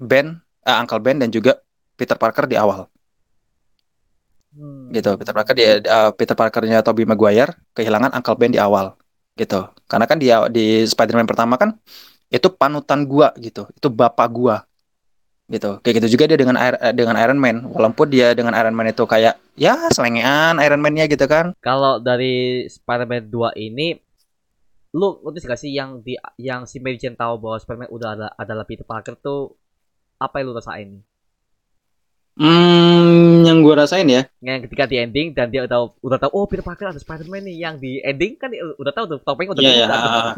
Ben 0.03 0.43
eh, 0.67 0.77
Uncle 0.83 0.99
Ben 0.99 1.23
dan 1.23 1.31
juga 1.31 1.63
Peter 1.95 2.19
Parker 2.19 2.51
di 2.51 2.59
awal. 2.59 2.91
Hmm. 4.57 4.89
gitu 4.89 5.21
Peter 5.21 5.37
Parker 5.37 5.53
dia 5.53 5.85
eh, 5.85 6.11
Peter 6.17 6.33
Parkernya 6.33 6.81
Tobey 6.81 7.05
Maguire 7.05 7.61
kehilangan 7.77 8.17
Uncle 8.17 8.37
Ben 8.41 8.51
di 8.51 8.59
awal 8.59 8.97
gitu. 9.37 9.69
Karena 9.85 10.09
kan 10.09 10.17
dia 10.17 10.49
di 10.49 10.83
Spider-Man 10.89 11.29
pertama 11.29 11.61
kan 11.61 11.77
itu 12.33 12.49
panutan 12.51 13.05
gua 13.05 13.37
gitu. 13.37 13.69
Itu 13.77 13.93
bapak 13.93 14.29
gua 14.33 14.65
gitu 15.47 15.79
kayak 15.79 15.95
gitu 16.03 16.19
juga 16.19 16.25
dia 16.27 16.39
dengan 16.43 16.57
Air- 16.59 16.81
eh, 16.83 16.95
dengan 16.95 17.15
Iron 17.23 17.39
Man 17.39 17.57
walaupun 17.71 18.07
dia 18.11 18.35
dengan 18.35 18.51
Iron 18.59 18.75
Man 18.75 18.91
itu 18.91 19.07
kayak 19.07 19.39
ya 19.55 19.79
selengean 19.95 20.59
Iron 20.59 20.83
Man-nya 20.83 21.07
gitu 21.07 21.23
kan 21.31 21.55
Kalau 21.63 22.03
dari 22.03 22.67
Spider-Man 22.67 23.31
2 23.31 23.55
ini 23.55 23.95
lu 24.97 25.09
notice 25.23 25.47
gak 25.47 25.61
sih 25.61 25.71
yang 25.71 26.03
di 26.03 26.17
yang 26.41 26.65
si 26.67 26.77
Mary 26.83 26.99
Jane 26.99 27.15
tahu 27.15 27.35
bahwa 27.39 27.57
Spider-Man 27.63 27.91
udah 27.93 28.09
ada 28.17 28.27
adalah 28.43 28.65
Peter 28.67 28.83
Parker 28.83 29.15
tuh 29.15 29.55
apa 30.19 30.41
yang 30.41 30.47
lu 30.51 30.55
rasain? 30.57 30.91
Hmm, 32.37 33.49
yang 33.49 33.65
gue 33.65 33.73
rasain 33.73 34.05
ya, 34.13 34.29
Yang 34.45 34.69
ketika 34.69 34.85
di 34.85 34.97
ending 35.01 35.29
dan 35.33 35.49
dia 35.49 35.65
udah 35.65 35.89
udah 36.05 36.19
tahu 36.21 36.31
oh 36.37 36.45
Peter 36.45 36.61
Parker 36.61 36.93
ada 36.93 37.01
Spider-Man 37.01 37.49
nih 37.49 37.57
yang 37.65 37.75
di 37.81 38.05
ending 38.05 38.37
kan 38.37 38.53
udah 38.53 38.93
tahu 38.93 39.05
tuh 39.17 39.19
topengnya 39.25 39.57
udah 39.57 39.65
Iya, 39.65 39.71
iya, 39.73 39.87
kebuka 39.89 39.97
tuh. 40.05 40.13
ah, 40.13 40.17
ah. 40.29 40.33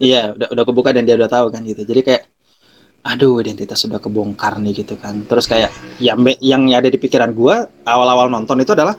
iya, 0.00 0.20
udah 0.32 0.48
udah 0.48 0.64
kebuka 0.64 0.90
dan 0.96 1.04
dia 1.04 1.16
udah 1.20 1.28
tahu 1.28 1.46
kan 1.52 1.60
gitu. 1.68 1.82
Jadi 1.84 2.00
kayak, 2.08 2.22
aduh, 3.02 3.42
identitas 3.42 3.82
sudah 3.82 3.98
kebongkar 3.98 4.58
nih 4.62 4.82
gitu 4.86 4.94
kan. 4.98 5.26
Terus 5.26 5.46
kayak, 5.50 5.70
ya 5.98 6.14
yang 6.38 6.70
ada 6.70 6.86
di 6.86 6.98
pikiran 6.98 7.34
gue 7.34 7.54
awal-awal 7.82 8.30
nonton 8.30 8.62
itu 8.62 8.72
adalah 8.74 8.94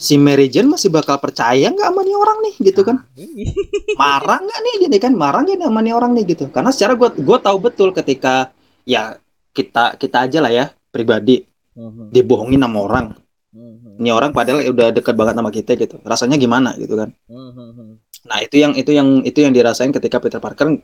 si 0.00 0.16
Mary 0.16 0.48
Jane 0.48 0.68
masih 0.72 0.88
bakal 0.88 1.20
percaya 1.20 1.68
nggak 1.68 1.88
sama 1.92 2.00
nih 2.00 2.16
orang 2.16 2.38
nih 2.48 2.54
gitu 2.72 2.80
kan? 2.84 2.96
Marah 4.00 4.38
nggak 4.40 4.58
nih 4.64 4.74
gini 4.88 4.96
kan? 4.96 5.12
Marah 5.12 5.44
nggak 5.44 5.60
sama 5.60 5.80
nih 5.84 5.94
orang 5.94 6.12
nih 6.16 6.24
gitu? 6.32 6.44
Karena 6.48 6.70
secara 6.72 6.96
gue 6.96 7.08
gue 7.20 7.38
tahu 7.40 7.56
betul 7.60 7.88
ketika 7.92 8.50
ya 8.88 9.20
kita 9.52 10.00
kita 10.00 10.16
aja 10.28 10.38
lah 10.40 10.52
ya 10.52 10.66
pribadi 10.90 11.44
Mhm, 11.70 12.10
dibohongin 12.10 12.60
sama 12.60 12.78
orang. 12.82 13.06
mhm, 13.54 14.02
Ini 14.02 14.10
orang 14.10 14.34
padahal 14.34 14.68
udah 14.74 14.90
deket 14.90 15.14
banget 15.14 15.34
sama 15.38 15.50
kita 15.54 15.70
gitu. 15.78 15.96
Rasanya 16.02 16.36
gimana 16.36 16.74
gitu 16.76 16.98
kan? 16.98 17.14
mhm, 17.30 18.02
Nah, 18.26 18.38
itu 18.44 18.56
yang 18.60 18.72
itu 18.76 18.90
yang 18.92 19.24
itu 19.24 19.38
yang 19.40 19.52
dirasain 19.54 19.94
ketika 19.94 20.20
Peter 20.20 20.42
Parker 20.42 20.76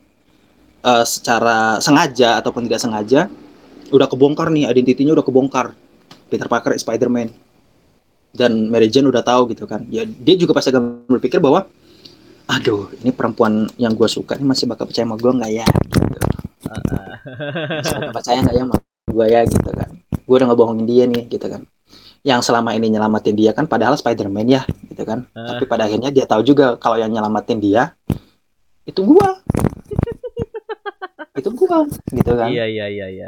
eh, 0.83 1.05
secara 1.07 1.79
sengaja 1.81 2.37
ataupun 2.41 2.65
tidak 2.69 2.81
sengaja 2.81 3.21
udah 3.87 4.07
kebongkar 4.11 4.51
nih 4.51 4.67
identitinya 4.67 5.15
udah 5.15 5.25
kebongkar. 5.25 5.67
Peter 6.27 6.47
Parker 6.51 6.75
Spider-Man. 6.75 7.31
Dan 8.35 8.67
Mary 8.67 8.91
Jane 8.91 9.07
udah 9.07 9.23
tahu 9.23 9.55
gitu 9.55 9.63
kan. 9.63 9.87
Ya 9.87 10.03
dia 10.03 10.35
juga 10.35 10.51
pasti 10.51 10.75
akan 10.75 11.07
berpikir 11.07 11.39
bahwa 11.39 11.65
aduh, 12.47 12.91
ini 13.03 13.11
perempuan 13.15 13.67
yang 13.79 13.95
gue 13.95 14.07
suka 14.07 14.35
ini 14.39 14.47
masih 14.47 14.67
bakal 14.67 14.87
percaya 14.87 15.07
sama 15.07 15.15
gue 15.15 15.31
nggak 15.31 15.51
ya? 15.55 15.65
Gitu. 15.67 16.19
Bakal 17.87 18.11
percaya 18.11 18.37
nggak 18.43 18.55
ya 18.55 18.63
sama 18.67 18.75
gue 19.07 19.25
ya 19.31 19.41
gitu 19.47 19.69
kan. 19.71 19.89
Gue 20.27 20.35
udah 20.35 20.47
ngebohongin 20.51 20.85
dia 20.85 21.03
nih 21.07 21.23
gitu 21.31 21.47
kan. 21.47 21.61
Yang 22.27 22.51
selama 22.51 22.75
ini 22.75 22.91
nyelamatin 22.91 23.35
dia 23.39 23.55
kan 23.55 23.71
padahal 23.71 23.95
Spider-Man 23.95 24.47
ya 24.51 24.61
gitu 24.91 25.07
kan. 25.07 25.23
Ah. 25.31 25.55
Tapi 25.55 25.63
pada 25.63 25.87
akhirnya 25.87 26.11
dia 26.11 26.27
tahu 26.27 26.43
juga 26.43 26.75
kalau 26.75 26.99
yang 26.99 27.09
nyelamatin 27.09 27.63
dia 27.63 27.95
itu 28.83 28.99
gua. 29.07 29.39
Itu 31.37 31.49
gua 31.53 31.85
gitu 32.11 32.31
kan. 32.33 32.49
Iya 32.49 32.65
iya 32.67 32.85
iya 32.89 33.05
iya. 33.13 33.27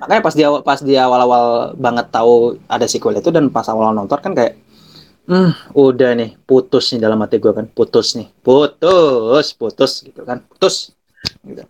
Makanya 0.00 0.22
pas 0.26 0.34
dia 0.34 0.48
pas 0.62 0.80
dia 0.82 1.00
awal-awal 1.06 1.44
banget 1.78 2.06
tahu 2.10 2.58
ada 2.66 2.86
sequel 2.90 3.18
itu 3.18 3.30
dan 3.30 3.50
pas 3.54 3.66
awal 3.70 3.94
nonton 3.94 4.18
kan 4.18 4.32
kayak 4.34 4.54
hmm 5.30 5.52
udah 5.78 6.10
nih 6.18 6.30
putus 6.48 6.90
nih 6.92 7.00
dalam 7.06 7.18
hati 7.22 7.38
gua 7.38 7.54
kan 7.54 7.66
putus 7.70 8.18
nih 8.18 8.26
putus 8.42 9.46
putus 9.54 9.92
gitu 10.02 10.26
kan 10.26 10.42
putus 10.50 10.90
gitu. 11.46 11.62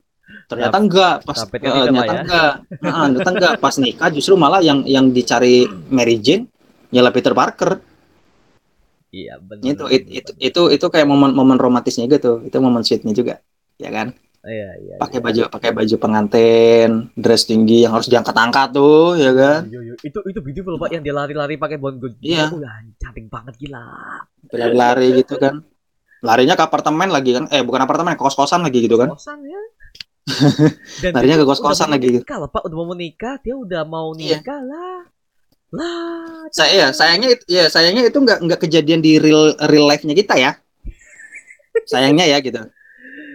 ternyata 0.48 0.76
enggak 0.80 1.14
pas 1.28 1.38
eh, 1.44 1.48
ternyata 1.84 2.12
ya? 2.16 2.22
enggak 2.24 2.52
ternyata 2.80 3.28
enggak 3.36 3.52
pas 3.60 3.74
nikah 3.76 4.08
justru 4.16 4.34
malah 4.40 4.60
yang 4.64 4.80
yang 4.88 5.12
dicari 5.12 5.68
Mary 5.92 6.16
Jane 6.24 6.48
nyala 6.92 7.12
Peter 7.12 7.32
Parker 7.36 7.80
Iya 9.12 9.36
benar. 9.44 9.76
itu 9.76 9.84
it- 9.92 10.08
itu 10.08 10.30
itu 10.40 10.60
itu 10.76 10.86
kayak 10.88 11.04
momen-momen 11.04 11.58
romantisnya 11.60 12.08
gitu 12.08 12.40
itu 12.48 12.56
momen 12.56 12.80
sweetnya 12.80 13.12
juga 13.12 13.34
ya 13.76 13.92
kan 13.92 14.16
Iya 14.42 14.70
iya. 14.74 14.94
pakai 14.98 15.22
baju 15.22 15.46
pakai 15.46 15.70
baju 15.70 15.94
pengantin 15.96 17.14
dress 17.14 17.46
tinggi 17.46 17.86
yang 17.86 17.94
harus 17.94 18.10
diangkat-angkat 18.10 18.74
tuh 18.74 19.14
ya 19.14 19.30
kan 19.30 19.70
Iya, 19.70 19.80
iya. 19.80 19.94
Itu 20.02 20.18
itu 20.26 20.42
beautiful 20.42 20.74
pak 20.76 20.90
yang 20.90 21.02
dia 21.02 21.14
lari-lari 21.14 21.54
pakai 21.54 21.78
bon 21.78 21.94
good. 21.96 22.18
Iya. 22.18 22.50
Udah 22.50 22.74
cantik 22.98 23.30
banget 23.30 23.54
gila. 23.56 23.86
lari-lari 24.50 25.22
gitu 25.22 25.38
kan 25.38 25.62
larinya 26.20 26.54
ke 26.54 26.62
apartemen 26.62 27.08
lagi 27.08 27.34
kan 27.34 27.46
eh 27.48 27.62
bukan 27.62 27.82
apartemen 27.82 28.14
ke 28.14 28.22
kos-kosan 28.22 28.62
lagi 28.62 28.82
gitu 28.82 28.94
kan 28.94 29.10
Kosan 29.10 29.42
ya. 29.42 29.62
Dan 31.02 31.10
Larinya 31.14 31.36
ke 31.38 31.46
kos-kosan 31.46 31.90
lagi 31.90 32.06
gitu. 32.14 32.22
Nikah 32.22 32.38
lah 32.38 32.50
pak, 32.50 32.62
udah 32.62 32.76
mau 32.78 32.86
menikah, 32.94 33.34
dia 33.38 33.54
udah 33.54 33.82
mau 33.82 34.14
Iya. 34.14 34.38
nikah 34.38 34.58
lah. 34.60 34.98
Lah. 35.72 36.46
saya 36.52 36.70
ya 36.76 36.88
sayangnya 36.92 37.32
itu 37.32 37.44
ya 37.48 37.64
sayangnya 37.66 38.04
itu 38.04 38.18
nggak 38.20 38.44
nggak 38.44 38.60
kejadian 38.60 39.00
di 39.00 39.16
real 39.16 39.56
real 39.66 39.88
life-nya 39.88 40.12
kita 40.12 40.36
ya 40.36 40.52
sayangnya 41.90 42.28
ya 42.28 42.44
gitu 42.44 42.60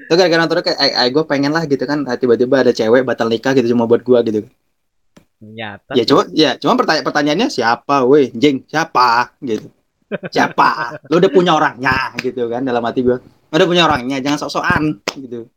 itu 0.08 0.14
gara-gara 0.16 0.40
nonton 0.40 0.64
kayak 0.64 0.80
eh, 0.80 1.10
gue 1.12 1.24
pengen 1.28 1.52
lah 1.52 1.68
gitu 1.68 1.84
kan 1.84 2.08
ah, 2.08 2.16
tiba-tiba 2.16 2.64
ada 2.64 2.72
cewek 2.72 3.04
batal 3.04 3.28
nikah 3.28 3.52
gitu 3.52 3.76
cuma 3.76 3.84
buat 3.84 4.02
gua 4.08 4.24
gitu 4.24 4.48
Ternyata. 5.38 5.92
ya 5.94 6.04
cuma 6.08 6.24
ya 6.32 6.52
cuma 6.58 6.74
pertanya 6.80 7.04
pertanyaannya 7.04 7.48
siapa 7.52 8.08
weh 8.08 8.32
jeng 8.32 8.64
siapa 8.66 9.36
gitu 9.44 9.68
siapa 10.32 10.98
lu 11.12 11.20
udah 11.20 11.30
punya 11.30 11.52
orangnya 11.54 12.16
gitu 12.24 12.48
kan 12.48 12.64
dalam 12.64 12.82
hati 12.82 13.04
gua 13.04 13.20
udah 13.52 13.66
punya 13.68 13.84
orangnya 13.86 14.18
jangan 14.24 14.48
sok-sokan 14.48 15.04
gitu 15.20 15.52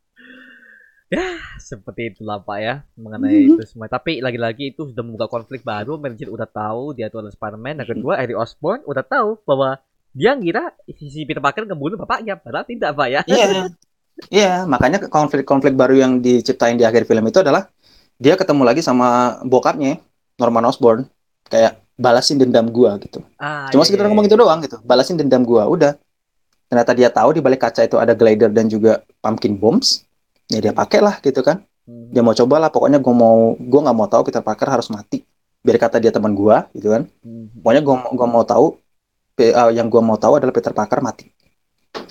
seperti 1.59 2.15
itulah 2.15 2.39
pak 2.39 2.59
ya 2.63 2.75
mengenai 2.95 3.35
Mhm. 3.35 3.59
itu 3.59 3.63
semua. 3.67 3.91
Tapi 3.91 4.23
lagi-lagi 4.23 4.71
itu 4.71 4.87
sudah 4.95 5.03
membuka 5.03 5.27
konflik 5.27 5.67
baru. 5.67 5.99
Jane 5.99 6.31
udah 6.31 6.47
tahu 6.47 6.95
dia 6.95 7.11
itu 7.11 7.19
adalah 7.19 7.35
Spider-Man. 7.35 7.83
Dan 7.83 7.87
kedua, 7.91 8.15
Harry 8.15 8.39
Osborn 8.39 8.87
udah 8.87 9.03
tahu 9.03 9.43
bahwa 9.43 9.83
dia 10.15 10.39
ngira 10.39 10.71
si 10.87 11.27
Peter 11.27 11.43
Parker 11.43 11.67
ngebunuh 11.67 11.99
bapaknya, 11.99 12.39
padahal 12.39 12.63
tidak 12.63 12.95
pak 12.95 13.09
ya. 13.11 13.21
Iya. 13.27 13.75
Iya, 14.29 14.69
makanya 14.69 15.01
konflik-konflik 15.09 15.73
baru 15.73 15.97
yang 15.97 16.13
diciptain 16.21 16.77
di 16.77 16.85
akhir 16.85 17.09
film 17.09 17.25
itu 17.25 17.41
adalah 17.41 17.73
dia 18.21 18.37
ketemu 18.37 18.69
lagi 18.69 18.85
sama 18.85 19.41
bokapnya, 19.49 19.97
Norman 20.37 20.69
Osborn. 20.69 21.09
Kayak 21.49 21.81
balasin 21.97 22.41
dendam 22.41 22.69
gua 22.69 23.01
gitu. 23.01 23.25
Ah, 23.41 23.69
Cuma 23.73 23.85
iya, 23.85 23.89
sekedar 23.89 24.09
iya, 24.09 24.11
ngomong 24.13 24.25
iya. 24.29 24.33
itu 24.33 24.37
doang 24.37 24.61
gitu. 24.65 24.77
Balasin 24.85 25.17
dendam 25.21 25.45
gua, 25.45 25.69
udah. 25.69 25.97
Ternyata 26.73 26.93
dia 26.95 27.09
tahu 27.13 27.37
di 27.37 27.41
balik 27.43 27.61
kaca 27.67 27.83
itu 27.83 27.97
ada 27.99 28.15
glider 28.17 28.49
dan 28.49 28.71
juga 28.71 29.03
pumpkin 29.25 29.57
bombs. 29.59 30.05
Ya 30.49 30.61
dia 30.65 30.73
pakai 30.73 31.01
lah 31.05 31.19
gitu 31.21 31.45
kan. 31.45 31.65
Hmm. 31.85 32.15
Dia 32.15 32.23
mau 32.23 32.33
coba 32.33 32.57
lah, 32.63 32.71
pokoknya 32.71 33.03
gua 33.03 33.15
mau 33.15 33.39
gua 33.59 33.81
nggak 33.89 33.97
mau 33.97 34.09
tahu 34.09 34.23
Peter 34.31 34.43
Parker 34.45 34.69
harus 34.71 34.89
mati. 34.89 35.27
Biar 35.61 35.77
kata 35.77 36.01
dia 36.01 36.15
teman 36.15 36.33
gua 36.33 36.71
gitu 36.73 36.89
kan. 36.95 37.11
Hmm. 37.21 37.51
Pokoknya 37.61 37.83
gua 37.83 37.97
gua 38.15 38.29
mau 38.31 38.45
tahu 38.47 38.79
eh, 39.41 39.53
yang 39.75 39.91
gua 39.91 40.03
mau 40.05 40.17
tahu 40.17 40.39
adalah 40.41 40.55
Peter 40.55 40.73
Parker 40.73 41.03
mati. 41.03 41.29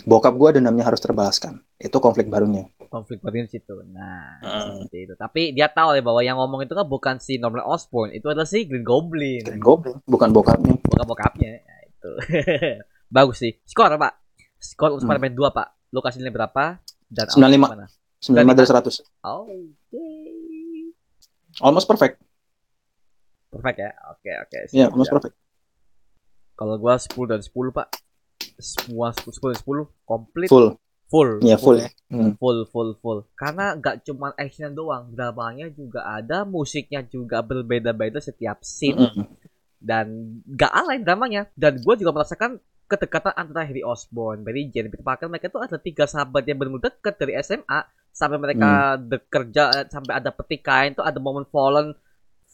Bokap 0.01 0.33
gua 0.33 0.49
dendamnya 0.49 0.83
harus 0.83 0.99
terbalaskan. 0.99 1.59
Itu 1.75 1.97
konflik 1.97 2.27
barunya. 2.27 2.67
konflik 2.89 3.21
batin 3.21 3.45
situ. 3.45 3.85
Nah, 3.85 4.41
seperti 4.41 5.05
itu. 5.05 5.13
Tapi 5.13 5.53
dia 5.53 5.69
tahu 5.69 5.93
ya 5.93 6.01
bahwa 6.01 6.19
yang 6.19 6.35
ngomong 6.35 6.65
itu 6.65 6.73
kan 6.73 6.83
bukan 6.83 7.15
si 7.17 7.37
Norman 7.37 7.61
Osborn, 7.61 8.09
itu 8.09 8.25
adalah 8.25 8.43
si 8.43 8.65
Green 8.65 8.81
Goblin. 8.81 9.45
Green 9.45 9.61
Goblin, 9.61 10.01
bukan 10.03 10.33
bokapnya. 10.33 10.73
Bukan 10.81 11.05
bokapnya. 11.05 11.61
Ya, 11.61 11.75
itu. 11.85 12.11
Bagus 13.15 13.37
sih. 13.37 13.53
Skor, 13.63 13.93
Pak. 13.93 14.13
Skor 14.57 14.89
untuk 14.91 15.05
Hmm. 15.05 15.13
Spider-Man 15.13 15.37
2, 15.37 15.53
Pak. 15.53 15.67
Lu 15.89 16.01
kasih 16.01 16.17
nilai 16.19 16.33
berapa? 16.33 16.81
Dan 17.05 17.25
95. 17.29 17.69
mana? 17.69 17.85
95 18.19 18.57
dari 18.57 18.67
100. 18.67 19.05
Oke. 19.21 20.01
Almost 21.59 21.85
perfect. 21.85 22.15
Perfect 23.49 23.77
ya. 23.79 23.91
Oke, 24.09 24.31
oke. 24.35 24.57
Ya, 24.57 24.65
Siap, 24.67 24.89
almost 24.89 25.07
siap. 25.07 25.15
perfect. 25.21 25.35
Kalau 26.53 26.75
gua 26.75 26.97
10 26.97 27.05
dan 27.27 27.39
10, 27.39 27.69
Pak. 27.69 27.87
Semua 28.59 29.15
10 29.15 29.25
dan 29.31 29.57
10 29.63 29.87
komplit 30.05 30.49
Full. 30.51 30.75
full. 31.09 31.41
Ya, 31.41 31.57
full 31.57 31.81
ya. 31.81 31.89
Hmm. 32.09 32.33
full 32.41 32.65
full 32.69 32.97
full 33.01 33.21
karena 33.37 33.77
nggak 33.77 34.01
cuma 34.01 34.33
actionnya 34.33 34.73
doang 34.73 35.13
dramanya 35.13 35.69
juga 35.69 36.05
ada 36.09 36.41
musiknya 36.41 37.05
juga 37.05 37.45
berbeda-beda 37.45 38.17
setiap 38.17 38.65
scene 38.65 38.97
Mm-mm. 38.97 39.25
dan 39.77 40.37
nggak 40.41 40.73
alay 40.73 40.97
dramanya 41.01 41.45
dan 41.53 41.77
gue 41.77 41.95
juga 42.01 42.13
merasakan 42.17 42.57
kedekatan 42.89 43.37
antara 43.37 43.69
Harry 43.69 43.85
Osborn, 43.85 44.41
Mary 44.41 44.73
Jane, 44.73 44.89
Peter 44.89 45.05
Parker 45.05 45.29
mereka 45.29 45.53
tuh 45.53 45.61
ada 45.61 45.77
tiga 45.77 46.09
sahabat 46.09 46.41
yang 46.49 46.57
benar-benar 46.57 46.89
dekat 46.89 47.13
dari 47.21 47.37
SMA 47.45 47.79
sampai 48.09 48.37
mereka 48.41 48.97
bekerja 48.97 49.63
eh, 49.77 49.85
sampai 49.85 50.13
ada 50.17 50.33
pertikaian 50.33 50.97
tuh 50.97 51.05
ada 51.05 51.21
momen 51.21 51.45
fallen 51.53 51.93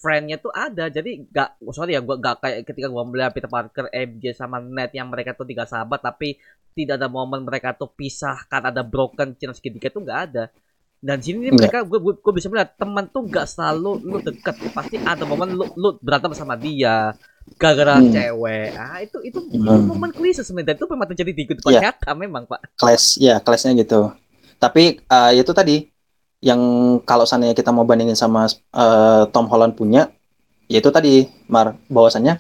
friendnya 0.06 0.38
tuh 0.46 0.54
ada 0.54 0.86
jadi 0.98 1.10
nggak 1.32 1.50
sorry 1.78 1.98
ya 1.98 2.02
gua 2.08 2.16
nggak 2.22 2.36
kayak 2.44 2.58
ketika 2.70 2.88
gua 2.94 3.04
melihat 3.10 3.32
Peter 3.36 3.50
Parker, 3.50 3.86
MJ 3.90 4.24
sama 4.38 4.58
Ned 4.62 4.92
yang 4.94 5.08
mereka 5.14 5.34
tuh 5.40 5.50
tiga 5.50 5.66
sahabat 5.66 6.00
tapi 6.08 6.38
tidak 6.78 6.96
ada 7.02 7.08
momen 7.10 7.42
mereka 7.50 7.74
tuh 7.74 7.90
pisah 8.00 8.38
karena 8.52 8.68
ada 8.74 8.84
broken 8.86 9.34
chance 9.40 9.58
segitiga 9.60 9.90
tuh 9.90 10.02
nggak 10.06 10.20
ada 10.30 10.44
dan 11.08 11.18
sini 11.22 11.38
nih 11.50 11.54
mereka 11.54 11.78
gue 11.86 12.00
gue 12.02 12.34
bisa 12.38 12.48
melihat 12.50 12.74
teman 12.82 13.06
tuh 13.14 13.22
nggak 13.30 13.46
selalu 13.54 13.92
lu 14.02 14.18
deket 14.22 14.56
pasti 14.74 14.98
ada 15.06 15.24
momen 15.30 15.50
lu, 15.54 15.66
lu 15.78 15.90
berantem 16.02 16.34
sama 16.34 16.56
dia 16.58 17.14
gara-gara 17.62 18.02
Hmm. 18.02 18.10
cewek 18.10 18.70
ah 18.74 18.98
itu 19.06 19.18
itu, 19.22 19.40
itu 19.54 19.70
Hmm. 19.70 19.86
momen 19.86 20.10
klise 20.18 20.42
sebenarnya 20.42 20.76
itu 20.82 20.88
memang 20.90 21.08
terjadi 21.14 21.32
di 21.32 21.44
kehidupan 21.48 21.74
Iya. 21.78 21.82
nyata 21.82 22.12
memang 22.18 22.44
pak 22.50 22.60
Clash, 22.76 23.08
ya, 23.22 23.40
clashnya 23.40 23.72
gitu. 23.80 24.12
Tapi 24.60 25.00
eh, 25.00 25.32
itu 25.40 25.52
tadi 25.56 25.76
yang 26.46 26.62
kalau 27.10 27.26
seandainya 27.26 27.58
kita 27.58 27.74
mau 27.74 27.86
bandingin 27.90 28.18
sama 28.18 28.46
eh, 28.52 29.24
Tom 29.34 29.50
Holland 29.52 29.74
punya, 29.80 30.14
yaitu 30.72 30.90
tadi 30.94 31.26
Mar 31.50 31.78
bahwasannya 31.90 32.34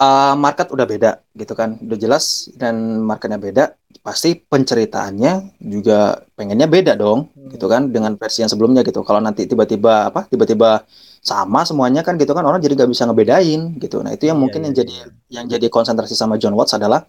eh, 0.00 0.34
market 0.36 0.66
udah 0.74 0.86
beda 0.88 1.10
gitu 1.36 1.52
kan, 1.56 1.76
udah 1.80 1.98
jelas 1.98 2.48
dan 2.60 3.00
marketnya 3.04 3.38
beda, 3.40 3.64
pasti 4.04 4.36
penceritaannya 4.36 5.32
juga 5.60 6.20
pengennya 6.36 6.68
beda 6.68 6.92
dong, 6.96 7.28
Hmm. 7.36 7.50
gitu 7.54 7.66
kan, 7.70 7.88
dengan 7.94 8.12
versi 8.20 8.42
yang 8.44 8.50
sebelumnya 8.52 8.82
gitu. 8.86 9.00
Kalau 9.06 9.20
nanti 9.22 9.46
tiba-tiba 9.50 10.10
apa, 10.12 10.26
tiba-tiba 10.28 10.84
sama 11.22 11.66
semuanya 11.66 12.00
kan 12.06 12.14
gitu 12.20 12.32
kan 12.36 12.44
orang 12.46 12.62
jadi 12.62 12.74
nggak 12.78 12.90
bisa 12.92 13.02
ngebedain 13.08 13.60
gitu. 13.82 13.98
Nah 14.04 14.12
itu 14.14 14.24
yang 14.30 14.38
Iya, 14.38 14.42
mungkin 14.42 14.60
iya, 14.62 14.66
yang 14.70 14.74
jadi 14.78 14.94
iya. 14.94 15.06
yang 15.42 15.46
jadi 15.50 15.66
konsentrasi 15.72 16.14
sama 16.14 16.38
John 16.40 16.54
Watts 16.54 16.74
adalah 16.78 17.02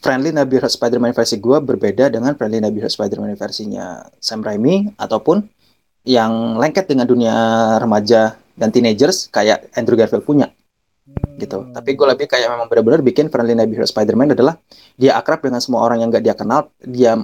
Friendly 0.00 0.30
Neighborhood 0.30 0.72
Spider-Man 0.72 1.16
versi 1.16 1.40
gue 1.40 1.58
berbeda 1.58 2.12
dengan 2.12 2.36
Friendly 2.36 2.60
Neighborhood 2.60 2.92
Spider-Man 2.92 3.34
versinya 3.34 4.04
Sam 4.20 4.44
Raimi 4.44 4.92
ataupun 5.00 5.42
yang 6.06 6.60
lengket 6.60 6.86
dengan 6.86 7.08
dunia 7.08 7.34
remaja 7.82 8.38
dan 8.54 8.70
teenagers 8.70 9.26
kayak 9.32 9.72
Andrew 9.74 9.98
Garfield 9.98 10.22
punya 10.22 10.52
gitu. 11.36 11.62
Hmm. 11.62 11.72
Tapi 11.76 11.96
gue 11.96 12.06
lebih 12.06 12.26
kayak 12.28 12.48
memang 12.48 12.66
benar-benar 12.68 13.00
bikin 13.04 13.28
Friendly 13.28 13.56
Neighborhood 13.56 13.88
Spider-Man 13.88 14.36
adalah 14.36 14.56
dia 14.96 15.16
akrab 15.16 15.44
dengan 15.44 15.60
semua 15.60 15.84
orang 15.84 16.02
yang 16.02 16.08
gak 16.12 16.24
dia 16.24 16.36
kenal, 16.36 16.72
dia 16.80 17.16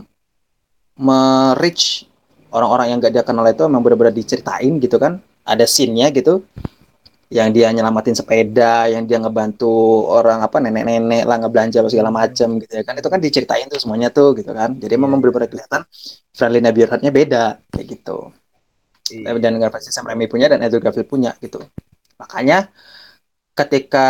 me-reach 0.97 2.07
orang-orang 2.53 2.93
yang 2.93 2.99
gak 3.01 3.13
dia 3.17 3.25
kenal 3.25 3.45
itu 3.49 3.65
memang 3.65 3.83
benar-benar 3.85 4.15
diceritain 4.15 4.77
gitu 4.79 4.97
kan. 5.01 5.21
Ada 5.43 5.67
scene-nya 5.67 6.15
gitu 6.15 6.47
yang 7.33 7.49
dia 7.57 7.73
nyelamatin 7.73 8.13
sepeda, 8.13 8.93
yang 8.93 9.09
dia 9.09 9.17
ngebantu 9.17 9.73
orang 10.13 10.45
apa 10.45 10.61
nenek-nenek 10.61 11.25
lah 11.25 11.37
ngebelanja 11.41 11.81
segala 11.89 12.13
macam 12.13 12.61
gitu 12.61 12.73
ya 12.77 12.85
kan. 12.85 12.95
Itu 13.01 13.09
kan 13.09 13.21
diceritain 13.25 13.67
tuh 13.73 13.81
semuanya 13.81 14.13
tuh 14.13 14.37
gitu 14.37 14.53
kan. 14.53 14.77
Jadi 14.77 14.95
memang 15.01 15.17
Iya. 15.17 15.23
benar-benar 15.25 15.49
kelihatan 15.49 15.81
Friendly 16.37 16.61
Neighborhood-nya 16.61 17.09
beda 17.09 17.45
kayak 17.73 17.87
gitu. 17.89 18.19
Iya. 19.09 19.33
Eh, 19.33 19.41
dan 19.41 19.57
versi 19.57 19.89
Sam 19.89 20.05
Raimi 20.09 20.29
punya 20.29 20.53
dan 20.53 20.61
Andrew 20.61 20.81
Garfield 20.85 21.09
punya 21.09 21.33
gitu. 21.41 21.65
Makanya 22.21 22.69
ketika 23.57 24.09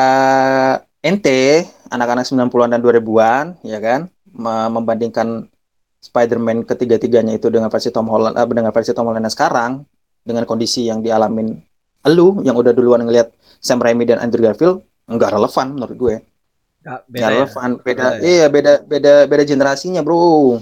ente 1.03 1.67
anak-anak 1.91 2.27
90-an 2.27 2.71
dan 2.75 2.81
2000-an 2.83 3.45
ya 3.67 3.79
kan 3.83 4.01
me- 4.31 4.71
membandingkan 4.71 5.47
Spider-Man 6.03 6.67
ketiga-tiganya 6.67 7.39
itu 7.39 7.47
dengan 7.51 7.71
versi 7.71 7.95
Tom 7.95 8.11
Holland 8.11 8.35
eh, 8.35 8.47
dengan 8.51 8.75
versi 8.75 8.91
Tom 8.91 9.07
Holland 9.07 9.31
sekarang 9.31 9.87
dengan 10.27 10.43
kondisi 10.47 10.87
yang 10.91 11.03
dialamin 11.03 11.55
elu 12.09 12.43
yang 12.47 12.57
udah 12.59 12.73
duluan 12.77 13.03
ngelihat 13.07 13.29
Sam 13.63 13.79
Raimi 13.85 14.05
dan 14.09 14.19
Andrew 14.25 14.43
Garfield 14.43 14.83
nggak 15.11 15.31
relevan 15.37 15.67
menurut 15.77 15.97
gue 15.99 16.15
Nggak, 16.83 17.01
beda 17.15 17.33
ya? 17.43 17.47
relevan 17.47 17.71
beda 17.87 18.07
Beda 18.07 18.09
ya? 18.19 18.27
iya 18.31 18.45
beda 18.55 18.73
beda 18.91 19.13
beda 19.31 19.45
generasinya 19.47 20.01
bro 20.07 20.59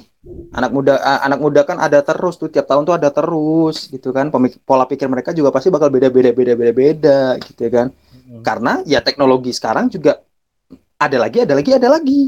anak 0.56 0.70
muda 0.76 0.94
anak 1.26 1.38
muda 1.44 1.60
kan 1.68 1.78
ada 1.80 1.98
terus 2.04 2.34
tuh 2.40 2.48
tiap 2.52 2.66
tahun 2.68 2.84
tuh 2.88 2.94
ada 2.98 3.08
terus 3.08 3.88
gitu 3.92 4.08
kan 4.16 4.28
Pemik- 4.34 4.60
pola 4.68 4.84
pikir 4.90 5.06
mereka 5.08 5.30
juga 5.38 5.50
pasti 5.54 5.68
bakal 5.72 5.88
beda 5.94 6.08
beda 6.12 6.30
beda 6.36 6.52
beda 6.60 6.72
beda 6.76 7.20
gitu 7.46 7.62
kan 7.72 7.88
Mm-mm. 8.12 8.48
karena 8.48 8.72
ya 8.84 9.00
teknologi 9.04 9.52
sekarang 9.56 9.88
juga 9.88 10.20
ada 11.00 11.18
lagi 11.20 11.38
ada 11.44 11.54
lagi 11.58 11.70
ada 11.76 11.88
lagi 11.90 12.20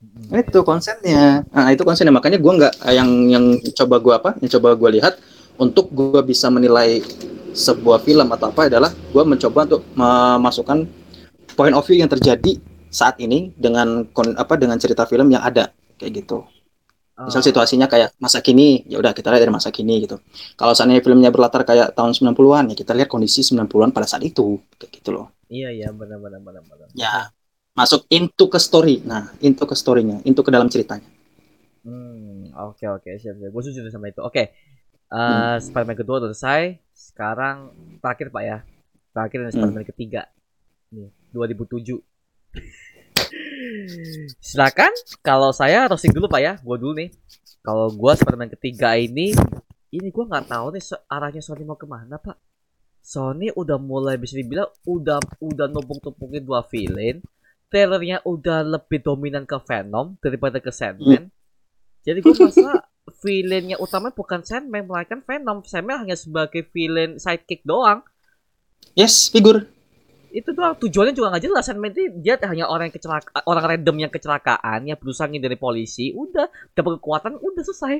Mm-mm. 0.00 0.40
itu 0.40 0.60
konsepnya 0.62 1.42
nah 1.50 1.68
itu 1.74 1.82
konsepnya 1.82 2.14
makanya 2.14 2.38
gua 2.38 2.52
nggak 2.58 2.74
yang 2.94 3.10
yang 3.26 3.44
coba 3.74 3.96
gua 3.98 4.14
apa 4.22 4.30
yang 4.38 4.50
coba 4.58 4.68
gua 4.78 4.90
lihat 4.94 5.18
untuk 5.58 5.90
gua 5.90 6.22
bisa 6.22 6.46
menilai 6.48 7.02
sebuah 7.54 8.00
film 8.06 8.28
atau 8.32 8.50
apa 8.52 8.70
adalah 8.70 8.90
gua 9.12 9.24
mencoba 9.26 9.66
untuk 9.68 9.82
memasukkan 9.94 10.78
point 11.58 11.74
of 11.76 11.84
view 11.86 11.98
yang 12.00 12.10
terjadi 12.10 12.58
saat 12.90 13.18
ini 13.22 13.54
dengan 13.54 14.06
kon- 14.10 14.34
apa 14.38 14.54
dengan 14.58 14.78
cerita 14.78 15.06
film 15.06 15.30
yang 15.30 15.42
ada 15.42 15.70
kayak 15.98 16.24
gitu 16.24 16.42
Misal 17.20 17.44
Ah. 17.44 17.46
situasinya 17.52 17.84
kayak 17.84 18.16
masa 18.16 18.40
kini, 18.40 18.80
ya 18.88 18.96
udah 18.96 19.12
kita 19.12 19.28
lihat 19.28 19.44
dari 19.44 19.52
masa 19.52 19.68
kini 19.68 20.08
gitu. 20.08 20.16
Kalau 20.56 20.72
seandainya 20.72 21.04
filmnya 21.04 21.28
berlatar 21.28 21.68
kayak 21.68 21.92
tahun 21.92 22.16
90-an, 22.16 22.72
ya 22.72 22.74
kita 22.80 22.96
lihat 22.96 23.12
kondisi 23.12 23.44
90-an 23.44 23.92
pada 23.92 24.08
saat 24.08 24.24
itu, 24.24 24.56
kayak 24.80 24.90
gitu 24.90 25.10
loh. 25.12 25.28
Iya 25.52 25.68
iya 25.68 25.88
benar 25.92 26.16
benar 26.16 26.40
benar 26.40 26.62
benar. 26.64 26.88
Ya, 26.96 27.28
masuk 27.76 28.08
into 28.08 28.48
ke 28.48 28.56
story. 28.56 29.04
Nah, 29.04 29.36
into 29.44 29.68
ke 29.68 29.76
story-nya, 29.76 30.24
into 30.24 30.40
ke 30.40 30.48
dalam 30.48 30.72
ceritanya. 30.72 31.04
Hmm, 31.84 32.52
oke 32.68 32.84
oke 33.00 33.10
siap 33.16 33.34
siap. 33.40 33.50
Gue 33.52 33.62
setuju 33.64 33.88
sama 33.88 34.12
itu. 34.12 34.20
Oke. 34.20 34.52
Eh 35.10 35.56
Hmm. 35.56 35.60
Spider-Man 35.60 35.96
kedua 35.98 36.16
selesai. 36.24 36.76
Sekarang 37.20 37.68
terakhir 38.00 38.32
Pak 38.32 38.42
ya. 38.48 38.58
Terakhir 39.12 39.36
Hmm. 39.36 39.44
ada 39.44 39.52
Spider-Man 39.52 39.86
ketiga. 39.92 40.22
Nih, 40.88 41.12
2007. 41.36 42.00
Silakan 44.40 44.88
kalau 45.20 45.52
saya 45.52 45.84
roasting 45.84 46.16
dulu 46.16 46.32
Pak 46.32 46.40
ya. 46.40 46.56
Gua 46.64 46.80
dulu 46.80 46.96
nih. 46.96 47.12
Kalau 47.60 47.92
gua 47.92 48.16
Spider-Man 48.16 48.56
ketiga 48.56 48.96
ini 48.96 49.36
ini 49.92 50.08
gua 50.08 50.32
nggak 50.32 50.48
tahu 50.48 50.72
nih 50.72 50.82
arahnya 51.12 51.44
Sony 51.44 51.68
mau 51.68 51.76
ke 51.76 51.84
mana 51.84 52.16
Pak. 52.16 52.40
Sony 53.04 53.52
udah 53.52 53.76
mulai 53.76 54.16
bisa 54.16 54.40
dibilang 54.40 54.72
udah 54.88 55.20
udah 55.44 55.68
numpuk-tumpukin 55.68 56.40
dua 56.40 56.64
villain. 56.72 57.20
Trailernya 57.68 58.24
udah 58.24 58.64
lebih 58.64 59.04
dominan 59.04 59.44
ke 59.44 59.60
Venom 59.60 60.16
daripada 60.24 60.56
ke 60.56 60.72
Sandman. 60.72 61.28
Jadi 62.00 62.24
gue 62.24 62.32
merasa 62.32 62.80
villainnya 63.20 63.76
utama 63.76 64.10
bukan 64.10 64.42
Sandman 64.42 64.88
melainkan 64.88 65.20
Venom. 65.22 65.62
Sandman 65.64 66.04
hanya 66.04 66.16
sebagai 66.16 66.66
villain 66.72 67.20
sidekick 67.20 67.62
doang. 67.62 68.00
Yes, 68.96 69.28
figur. 69.28 69.68
Itu 70.30 70.54
doang 70.54 70.78
tujuannya 70.78 71.14
juga 71.14 71.36
nggak 71.36 71.44
jelas. 71.44 71.64
Sandman 71.68 71.92
itu 71.92 72.08
dia 72.18 72.40
hanya 72.48 72.66
orang 72.66 72.88
yang 72.90 72.96
kecelaka, 72.96 73.44
orang 73.44 73.64
random 73.76 73.96
yang 74.08 74.12
kecelakaan 74.12 74.88
yang 74.88 74.98
berusaha 74.98 75.28
dari 75.28 75.56
polisi. 75.60 76.10
Udah 76.16 76.48
dapat 76.72 76.98
kekuatan, 76.98 77.38
udah 77.38 77.62
selesai. 77.62 77.94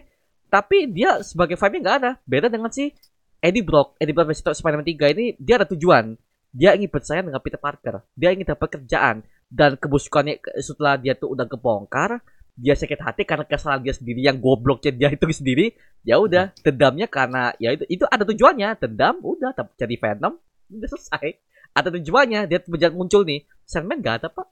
Tapi 0.51 0.91
dia 0.91 1.23
sebagai 1.23 1.55
vibe-nya 1.55 1.81
nggak 1.81 1.97
ada. 2.03 2.11
Beda 2.27 2.51
dengan 2.51 2.75
si 2.75 2.91
Eddie 3.39 3.65
Brock, 3.65 3.97
Eddie 3.97 4.13
Brock 4.13 4.35
versi 4.35 4.43
Spider-Man 4.43 4.85
3 4.85 5.15
ini 5.17 5.25
dia 5.39 5.63
ada 5.63 5.67
tujuan. 5.71 6.13
Dia 6.51 6.75
ingin 6.75 6.91
bersaing 6.91 7.31
dengan 7.31 7.39
Peter 7.39 7.63
Parker. 7.63 8.03
Dia 8.19 8.35
ingin 8.35 8.45
dapat 8.51 8.69
kerjaan 8.75 9.23
dan 9.47 9.79
kebusukannya 9.79 10.43
ke- 10.43 10.59
setelah 10.59 10.99
dia 10.99 11.15
tuh 11.15 11.35
udah 11.35 11.47
kebongkar, 11.47 12.19
dia 12.61 12.77
sakit 12.77 13.01
hati 13.01 13.23
karena 13.25 13.45
kesalahan 13.49 13.81
dia 13.81 13.95
sendiri 13.97 14.21
yang 14.21 14.37
gobloknya 14.37 14.93
dia 14.93 15.09
itu 15.09 15.25
sendiri. 15.33 15.73
Ya 16.05 16.21
udah, 16.21 16.53
dendamnya 16.65 17.09
karena 17.09 17.57
ya 17.57 17.73
itu 17.73 17.85
itu 17.89 18.05
ada 18.09 18.25
tujuannya. 18.29 18.77
Dendam 18.77 19.17
udah 19.25 19.57
dap- 19.57 19.77
jadi 19.81 19.97
Venom, 19.97 20.37
udah 20.69 20.89
selesai. 20.93 21.41
Ada 21.73 21.89
tujuannya, 21.97 22.41
dia 22.51 22.59
menjadi 22.69 22.93
muncul 22.93 23.23
nih. 23.25 23.47
Sandman 23.65 24.03
gak 24.03 24.25
ada, 24.25 24.29
Pak. 24.29 24.47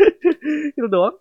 itu 0.78 0.86
doang. 0.88 1.16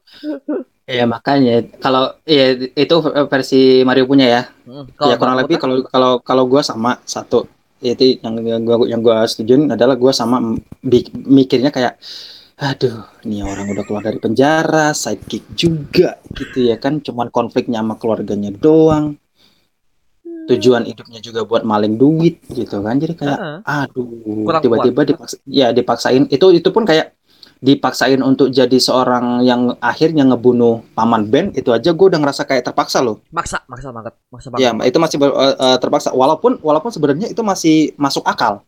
Ya 0.90 1.06
makanya 1.06 1.62
kalau 1.78 2.18
ya 2.26 2.58
itu 2.74 2.96
versi 3.30 3.86
Mario 3.86 4.10
punya 4.10 4.26
ya. 4.26 4.42
Hmm, 4.66 4.90
ya 5.06 5.16
kurang 5.22 5.38
Marvel 5.38 5.46
lebih 5.46 5.56
kan- 5.58 5.62
kalau 5.62 5.76
kalau 5.86 6.12
kalau 6.24 6.44
gua 6.50 6.62
sama 6.66 6.98
satu 7.06 7.46
itu 7.80 8.20
yang 8.20 8.36
yang 8.44 8.62
gua 8.66 8.78
yang 8.90 9.02
gua 9.06 9.24
setujuin 9.30 9.70
adalah 9.70 9.96
gua 9.96 10.12
sama 10.12 10.42
mikirnya 11.30 11.70
kayak 11.70 12.02
aduh 12.60 13.08
ini 13.24 13.40
orang 13.40 13.72
udah 13.72 13.84
keluar 13.88 14.04
dari 14.04 14.20
penjara 14.20 14.92
sidekick 14.92 15.48
juga 15.56 16.20
gitu 16.36 16.60
ya 16.70 16.76
kan 16.76 17.00
cuman 17.00 17.32
konfliknya 17.32 17.80
sama 17.80 17.96
keluarganya 17.96 18.52
doang 18.52 19.16
tujuan 20.50 20.84
hidupnya 20.84 21.20
juga 21.22 21.46
buat 21.46 21.64
maling 21.64 21.96
duit 21.96 22.42
gitu 22.52 22.82
kan 22.82 22.98
jadi 22.98 23.14
kayak 23.16 23.40
Heeh. 23.40 23.58
aduh 23.64 24.44
Kurang 24.44 24.62
tiba-tiba 24.66 25.02
dipaksa 25.06 25.36
ya 25.46 25.68
dipaksain 25.72 26.24
itu 26.28 26.46
itu 26.52 26.70
pun 26.74 26.84
kayak 26.90 27.14
dipaksain 27.60 28.20
untuk 28.24 28.50
jadi 28.50 28.78
seorang 28.80 29.44
yang 29.44 29.76
akhirnya 29.84 30.24
ngebunuh 30.28 30.84
paman 30.96 31.28
Ben 31.28 31.52
itu 31.54 31.70
aja 31.76 31.92
gue 31.92 32.06
udah 32.12 32.20
ngerasa 32.20 32.44
kayak 32.50 32.72
terpaksa 32.72 33.00
loh 33.04 33.20
maksa, 33.36 33.62
maksa 33.68 33.92
banget, 33.92 34.14
maksa 34.32 34.48
banget. 34.50 34.64
Ya, 34.64 34.72
itu 34.88 34.98
masih 34.98 35.18
ber- 35.22 35.36
eh, 35.38 35.78
terpaksa. 35.78 36.10
Walaupun 36.16 36.60
walaupun 36.64 36.92
sebenarnya 36.92 37.28
itu 37.30 37.42
masih 37.44 37.94
masuk 38.00 38.24
akal. 38.26 38.64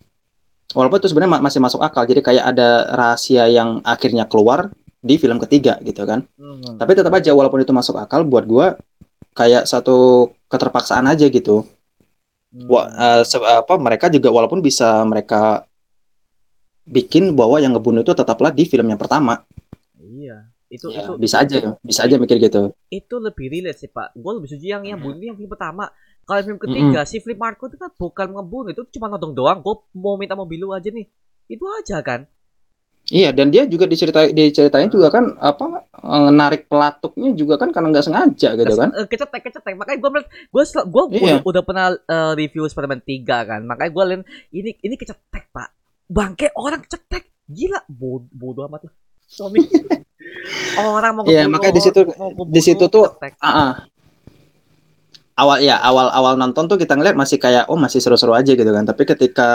Walaupun 0.71 0.97
itu 0.99 1.07
sebenarnya 1.11 1.31
ma- 1.39 1.43
masih 1.43 1.59
masuk 1.59 1.81
akal. 1.81 2.03
Jadi 2.05 2.21
kayak 2.21 2.45
ada 2.55 2.69
rahasia 2.91 3.47
yang 3.47 3.79
akhirnya 3.83 4.23
keluar 4.25 4.71
di 5.01 5.17
film 5.17 5.41
ketiga 5.41 5.81
gitu 5.81 6.05
kan. 6.05 6.23
Hmm. 6.37 6.77
Tapi 6.77 6.91
tetap 6.93 7.11
aja 7.11 7.33
walaupun 7.33 7.59
itu 7.59 7.73
masuk 7.73 7.97
akal 7.97 8.23
buat 8.23 8.45
gua 8.45 8.77
kayak 9.33 9.67
satu 9.67 10.29
keterpaksaan 10.47 11.07
aja 11.07 11.27
gitu. 11.27 11.67
Hmm. 12.51 12.67
Wa- 12.67 12.89
eh, 12.89 13.23
se- 13.23 13.39
apa 13.41 13.75
mereka 13.75 14.07
juga 14.07 14.31
walaupun 14.31 14.59
bisa 14.59 15.03
mereka 15.03 15.63
bikin 16.83 17.31
bahwa 17.37 17.61
yang 17.61 17.73
ngebunuh 17.73 18.01
itu 18.01 18.11
tetaplah 18.11 18.51
di 18.51 18.65
film 18.65 18.89
yang 18.89 18.99
pertama. 18.99 19.43
Iya. 19.97 20.49
Itu 20.71 20.87
Ya, 20.87 21.03
itu 21.03 21.11
bisa 21.19 21.35
aja, 21.43 21.75
bisa 21.83 22.07
aja 22.07 22.15
mikir 22.15 22.39
gitu. 22.39 22.71
itu 22.87 23.15
lebih 23.19 23.51
relate 23.51 23.75
sih 23.75 23.91
pak 23.91 24.15
gue 24.15 24.31
lebih 24.39 24.47
setuju 24.47 24.79
yang 24.79 24.83
yang 24.87 24.99
bunuh 24.99 25.19
yang 25.19 25.35
film 25.35 25.51
pertama 25.51 25.91
kalau 26.31 26.41
film 26.41 26.55
ketiga 26.57 27.03
si 27.03 27.19
Flip 27.19 27.35
Marco 27.35 27.67
itu 27.67 27.75
kan 27.75 27.91
bukan 27.91 28.31
ngebunuh 28.31 28.71
itu 28.71 28.87
cuma 28.89 29.05
nodong 29.05 29.33
doang. 29.33 29.59
Gue 29.59 29.75
mau 29.93 30.15
minta 30.15 30.31
mobil 30.33 30.55
lu 30.57 30.71
aja 30.71 30.87
nih. 30.87 31.11
Itu 31.45 31.67
aja 31.69 31.99
kan. 31.99 32.23
Iya, 33.03 33.29
dan 33.29 33.49
dia 33.49 33.65
juga 33.65 33.83
diceritain 33.83 34.31
diceritain 34.31 34.87
juga 34.87 35.11
kan 35.11 35.35
apa 35.35 35.83
eh, 35.91 36.31
narik 36.31 36.65
pelatuknya 36.65 37.33
juga 37.33 37.59
kan 37.59 37.69
karena 37.69 37.91
nggak 37.91 38.05
sengaja 38.05 38.49
gitu 38.55 38.71
kan. 38.71 38.89
Eh, 38.93 39.03
kecetek 39.05 39.41
kecetek. 39.43 39.75
Makanya 39.75 39.99
gue 39.99 40.09
gue 40.47 40.63
gue 40.87 41.03
Iya. 41.11 41.35
udah, 41.35 41.37
udah 41.43 41.61
pernah 41.61 41.85
eh, 41.91 42.31
review 42.33 42.63
Spider-Man 42.63 43.03
3 43.03 43.19
kan. 43.43 43.61
Makanya 43.61 43.91
gue 43.91 44.03
liat 44.05 44.21
ini 44.51 44.71
ini 44.79 44.95
kecetek 44.95 45.51
pak. 45.51 45.75
Bangke 46.07 46.55
orang 46.55 46.79
kecetek. 46.79 47.27
Gila 47.43 47.83
Bod- 47.85 48.31
bodoh 48.31 48.63
amat 48.65 48.87
lah. 48.87 48.93
Sony 49.27 49.59
orang 50.77 51.11
mau 51.13 51.23
Iya, 51.23 51.43
ngebunuh 51.43 51.51
makanya 51.51 51.73
di 51.73 51.83
situ- 51.83 52.07
di 52.47 52.61
situ 52.61 52.85
tuh- 52.87 53.11
ah. 53.39 53.90
Awal 55.35 55.57
ya 55.59 55.79
awal 55.79 56.11
awal 56.11 56.33
nonton 56.35 56.67
tuh 56.67 56.75
kita 56.75 56.93
ngeliat 56.95 57.15
masih 57.15 57.37
kayak 57.37 57.67
oh 57.71 57.79
masih 57.79 57.99
seru-seru 57.99 58.33
aja 58.33 58.51
gitu 58.51 58.67
kan. 58.67 58.83
Tapi 58.83 59.03
ketika 59.05 59.49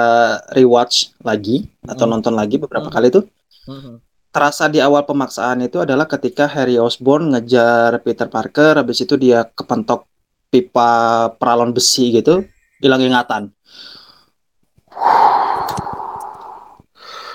rewatch 0.52 1.12
lagi 1.20 1.68
atau 1.84 2.04
Hmm. 2.06 2.18
nonton 2.18 2.34
lagi 2.34 2.56
beberapa 2.56 2.88
Hmm. 2.88 2.94
kali 2.94 3.08
tuh 3.10 3.24
Mhm. 3.66 4.00
terasa 4.30 4.68
di 4.68 4.78
awal 4.78 5.02
pemaksaan 5.04 5.64
itu 5.64 5.80
adalah 5.80 6.04
ketika 6.04 6.44
Harry 6.46 6.76
Osborn 6.76 7.32
ngejar 7.32 8.04
Peter 8.04 8.28
Parker, 8.28 8.76
habis 8.76 9.00
itu 9.00 9.16
dia 9.16 9.44
kepentok 9.44 10.04
pipa 10.46 10.90
peralon 11.36 11.72
besi 11.72 12.12
gitu, 12.12 12.44
hilang 12.78 13.00
ingatan. 13.00 13.50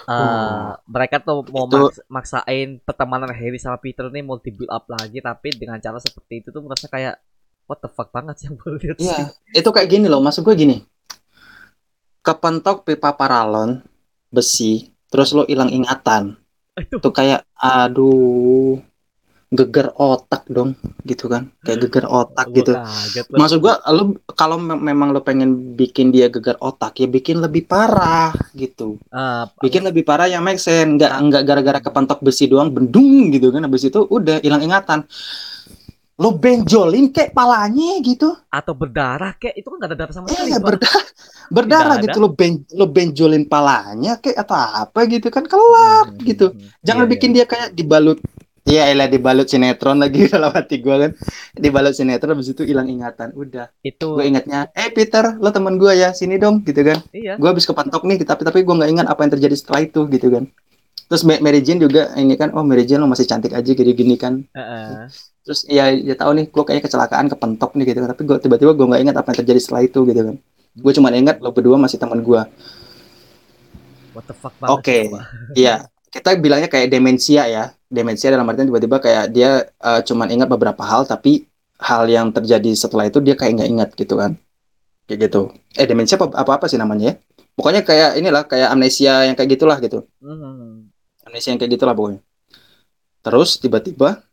Eh, 0.03 0.67
mereka 0.91 1.23
tuh 1.23 1.45
mau 1.53 1.69
Itu- 1.69 1.87
maks- 1.87 2.03
maksain 2.11 2.83
pertemanan 2.83 3.31
Harry 3.31 3.55
sama 3.55 3.79
Peter 3.79 4.11
nih 4.11 4.25
mau 4.25 4.35
di 4.35 4.51
build 4.51 4.67
up 4.67 4.83
lagi 4.91 5.23
tapi 5.23 5.55
dengan 5.55 5.79
cara 5.79 6.01
seperti 6.01 6.43
itu 6.43 6.47
tuh 6.51 6.59
merasa 6.59 6.91
kayak 6.91 7.15
what 7.71 7.79
the 7.79 7.87
fuck 7.87 8.11
banget 8.11 8.35
sih 8.43 8.51
yang 8.51 8.59
gue 8.59 8.75
lihat 8.83 8.97
sih. 8.99 9.07
Iya, 9.07 9.31
itu 9.55 9.69
kayak 9.71 9.87
gini 9.87 10.11
loh, 10.11 10.19
maksud 10.19 10.43
gue 10.43 10.55
gini. 10.59 10.83
Kepentok 12.21 12.83
pipa 12.83 13.15
paralon 13.15 13.79
besi, 14.27 14.91
terus 15.07 15.31
lo 15.31 15.47
hilang 15.47 15.71
ingatan. 15.71 16.35
Itu 16.75 17.09
kayak 17.09 17.47
aduh, 17.55 18.77
geger 19.51 19.91
otak 19.97 20.47
dong, 20.47 20.77
gitu 21.01 21.25
kan. 21.27 21.49
Kayak 21.65 21.89
geger 21.89 22.05
otak 22.07 22.47
gua 22.51 22.55
gitu. 22.55 22.73
kaget. 22.77 23.25
Maksud 23.33 23.57
gua 23.59 23.73
lo 23.89 24.03
kalau 24.37 24.61
me- 24.61 24.79
memang 24.79 25.11
lo 25.11 25.25
pengen 25.25 25.73
bikin 25.73 26.13
dia 26.13 26.29
geger 26.29 26.61
otak 26.61 27.01
ya 27.01 27.07
bikin 27.09 27.41
lebih 27.41 27.65
parah 27.65 28.31
gitu. 28.53 29.01
Eh, 29.09 29.43
Bikin 29.59 29.81
lebih 29.81 30.05
parah 30.05 30.29
yang 30.29 30.45
make 30.45 30.61
sense, 30.61 30.93
nggak 31.01 31.11
nggak 31.25 31.41
gara-gara 31.47 31.79
kepentok 31.81 32.19
besi 32.21 32.45
doang 32.45 32.69
bendung 32.69 33.33
gitu 33.33 33.49
kan. 33.49 33.65
Habis 33.65 33.89
itu 33.89 33.99
udah 34.05 34.39
hilang 34.45 34.61
ingatan. 34.61 35.09
Lo 36.21 36.29
benjolin 36.37 37.09
kayak 37.09 37.31
palanya 37.33 37.97
gitu. 38.03 38.29
atau 38.51 38.73
berdarah 38.77 39.33
kayak 39.41 39.55
itu 39.57 39.67
kan 39.71 39.77
gak 39.81 39.89
ada 39.89 39.97
darah 39.97 40.13
sama 40.13 40.27
Iya, 40.29 40.35
sekali. 40.37 40.51
ya, 40.53 40.57
Pak. 40.57 40.67
berdarah, 40.69 41.05
berdarah 41.49 41.95
Tidak 41.97 42.05
gitu 42.05 42.17
lo 42.21 42.29
ben 42.31 42.53
lo 42.79 42.85
benjolin 42.87 43.43
palanya 43.47 44.11
kayak 44.21 44.37
atau 44.43 44.55
apa 44.55 44.99
gitu 45.09 45.27
kan 45.27 45.43
keluar 45.47 46.05
Hmm, 46.05 46.21
gitu. 46.21 46.45
hmm, 46.53 46.59
hmm. 46.61 46.69
Jangan 46.83 47.05
Iya, 47.05 47.11
bikin 47.11 47.29
dia 47.33 47.45
kayak 47.45 47.69
dibalut 47.73 48.19
Iya, 48.61 48.93
elah 48.93 49.09
dibalut 49.09 49.49
sinetron 49.49 49.97
lagi 49.97 50.29
dalam 50.29 50.53
hati 50.53 50.77
gua 50.77 50.95
kan. 51.01 51.11
Dibalut 51.57 51.97
sinetron 51.97 52.37
habis 52.37 52.53
itu 52.53 52.61
hilang 52.61 52.85
ingatan. 52.87 53.33
Udah. 53.33 53.73
iya. 53.81 53.89
itu 53.89 54.05
Gue 54.13 54.29
ingatnya, 54.29 54.69
"Eh 54.77 54.93
Peter, 54.93 55.33
lo 55.35 55.49
teman 55.49 55.81
gua 55.81 55.97
ya, 55.97 56.13
sini 56.13 56.37
dong." 56.37 56.61
gitu 56.61 56.77
kan. 56.85 57.01
iya. 57.09 57.41
Gue 57.41 57.49
habis 57.49 57.65
kepentok 57.65 58.05
nih, 58.05 58.21
tapi 58.21 58.45
tapi 58.45 58.61
gua 58.61 58.77
nggak 58.77 58.91
ingat 58.93 59.07
apa 59.09 59.19
yang 59.25 59.31
terjadi 59.33 59.55
setelah 59.57 59.81
itu 59.81 60.05
gitu 60.07 60.27
kan. 60.29 60.43
Terus 61.09 61.23
Ma- 61.25 61.41
Mary 61.41 61.59
Jane 61.59 61.81
juga 61.81 62.13
ini 62.15 62.37
kan, 62.37 62.53
oh 62.53 62.61
Mary 62.61 62.85
Jane 62.85 63.01
lo 63.01 63.09
masih 63.09 63.25
cantik 63.25 63.51
aja 63.51 63.71
gini-gini 63.73 64.15
kan. 64.15 64.45
Heeh. 64.53 65.09
Terus 65.51 65.67
ya 65.67 65.91
ya 65.91 66.15
tahu 66.15 66.31
nih, 66.31 66.47
gue 66.47 66.63
kayaknya 66.63 66.87
kecelakaan 66.87 67.27
kepentok 67.27 67.75
nih 67.75 67.91
gitu. 67.91 68.07
Tapi 68.07 68.23
gua 68.23 68.39
tiba-tiba 68.39 68.71
gua 68.71 68.87
nggak 68.95 69.01
ingat 69.03 69.15
apa 69.19 69.35
yang 69.35 69.39
terjadi 69.43 69.59
setelah 69.59 69.83
itu 69.83 69.99
gitu 70.07 70.21
kan. 70.23 70.35
Gue 70.79 70.91
cuma 70.95 71.11
ingat 71.11 71.43
lo 71.43 71.51
berdua 71.51 71.75
masih 71.75 71.99
teman 71.99 72.23
gua. 72.23 72.47
what 74.15 74.23
the 74.23 74.31
fuck. 74.31 74.55
Oke. 74.63 75.11
Iya, 75.59 75.91
kita 76.07 76.39
bilangnya 76.39 76.71
kayak 76.71 76.87
demensia 76.87 77.51
ya. 77.51 77.75
Demensia 77.91 78.31
dalam 78.31 78.47
artian 78.47 78.71
tiba-tiba 78.71 79.03
kayak 79.03 79.35
dia 79.35 79.67
eh, 79.67 80.01
cuman 80.07 80.31
ingat 80.31 80.47
beberapa 80.47 80.87
hal, 80.87 81.03
tapi 81.03 81.43
hal 81.83 82.07
yang 82.07 82.31
terjadi 82.31 82.71
setelah 82.71 83.11
itu 83.11 83.19
dia 83.19 83.35
kayak 83.35 83.59
nggak 83.59 83.69
ingat 83.75 83.89
gitu 83.99 84.15
kan. 84.15 84.39
Kayak 85.03 85.27
gitu. 85.27 85.51
Eh, 85.75 85.83
demensia 85.83 86.15
apa, 86.15 86.31
apa 86.31 86.71
sih 86.71 86.79
namanya 86.79 87.11
ya? 87.11 87.13
Pokoknya 87.59 87.83
kayak 87.83 88.23
inilah, 88.23 88.47
kayak 88.47 88.71
amnesia 88.71 89.27
yang 89.27 89.35
kayak 89.35 89.59
gitulah 89.59 89.83
gitu. 89.83 90.07
Mhm. 90.23 90.87
Amnesia 91.27 91.51
yang 91.51 91.59
kayak 91.59 91.75
gitulah 91.75 91.91
pokoknya. 91.91 92.23
Terus 93.19 93.59
tiba-tiba 93.59 94.30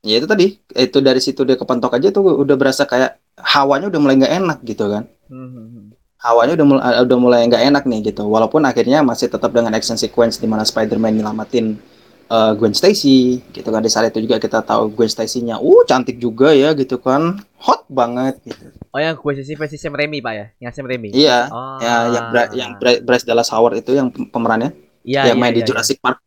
Ya 0.00 0.16
itu 0.16 0.24
tadi, 0.24 0.56
itu 0.56 0.98
dari 1.04 1.20
situ 1.20 1.44
dia 1.44 1.60
kepentok 1.60 1.92
aja 1.92 2.08
tuh 2.08 2.24
udah 2.40 2.56
berasa 2.56 2.88
kayak 2.88 3.20
hawanya 3.36 3.92
udah 3.92 4.00
mulai 4.00 4.16
nggak 4.16 4.34
enak 4.40 4.58
gitu 4.64 4.88
kan. 4.88 5.04
Hmm. 5.28 5.92
Hawanya 6.20 6.56
udah 6.56 6.66
mulai 6.66 6.92
udah 7.04 7.18
mulai 7.20 7.40
nggak 7.48 7.64
enak 7.68 7.82
nih 7.84 8.12
gitu. 8.12 8.24
Walaupun 8.24 8.64
akhirnya 8.64 9.04
masih 9.04 9.28
tetap 9.28 9.52
dengan 9.52 9.72
action 9.76 10.00
sequence 10.00 10.40
di 10.40 10.48
mana 10.48 10.64
Spider-Man 10.64 11.20
nyelamatin 11.20 11.76
uh, 12.28 12.52
Gwen 12.56 12.72
Stacy 12.72 13.44
gitu 13.52 13.68
kan. 13.68 13.84
Di 13.84 13.92
saat 13.92 14.08
itu 14.08 14.24
juga 14.24 14.40
kita 14.40 14.64
tahu 14.64 14.88
Gwen 14.92 15.08
Stacy-nya, 15.08 15.60
uh 15.60 15.82
cantik 15.84 16.16
juga 16.16 16.52
ya 16.56 16.72
gitu 16.72 16.96
kan. 16.96 17.36
Hot 17.60 17.84
banget 17.92 18.40
gitu. 18.44 18.72
Oh 18.92 19.00
yang 19.00 19.16
gue 19.20 19.32
sisi 19.36 19.52
versi 19.52 19.76
Sam 19.76 19.92
Raimi 19.92 20.24
pak 20.24 20.32
ya, 20.32 20.46
yang 20.64 20.72
Sam 20.72 20.88
Raimi. 20.88 21.12
Iya, 21.12 21.46
Oh. 21.52 21.76
ya 21.80 21.94
yang 22.08 22.24
Bra- 22.32 22.52
yang 22.56 22.70
Bra- 22.80 23.02
Bryce 23.04 23.28
Dallas 23.28 23.52
Howard 23.52 23.80
itu 23.84 23.92
yang 23.92 24.08
pem- 24.08 24.32
pemerannya 24.32 24.72
Iya, 25.04 25.32
yang 25.32 25.36
iya, 25.36 25.42
main 25.44 25.52
di 25.52 25.60
iya, 25.60 25.68
Jurassic 25.68 26.00
Park. 26.00 26.20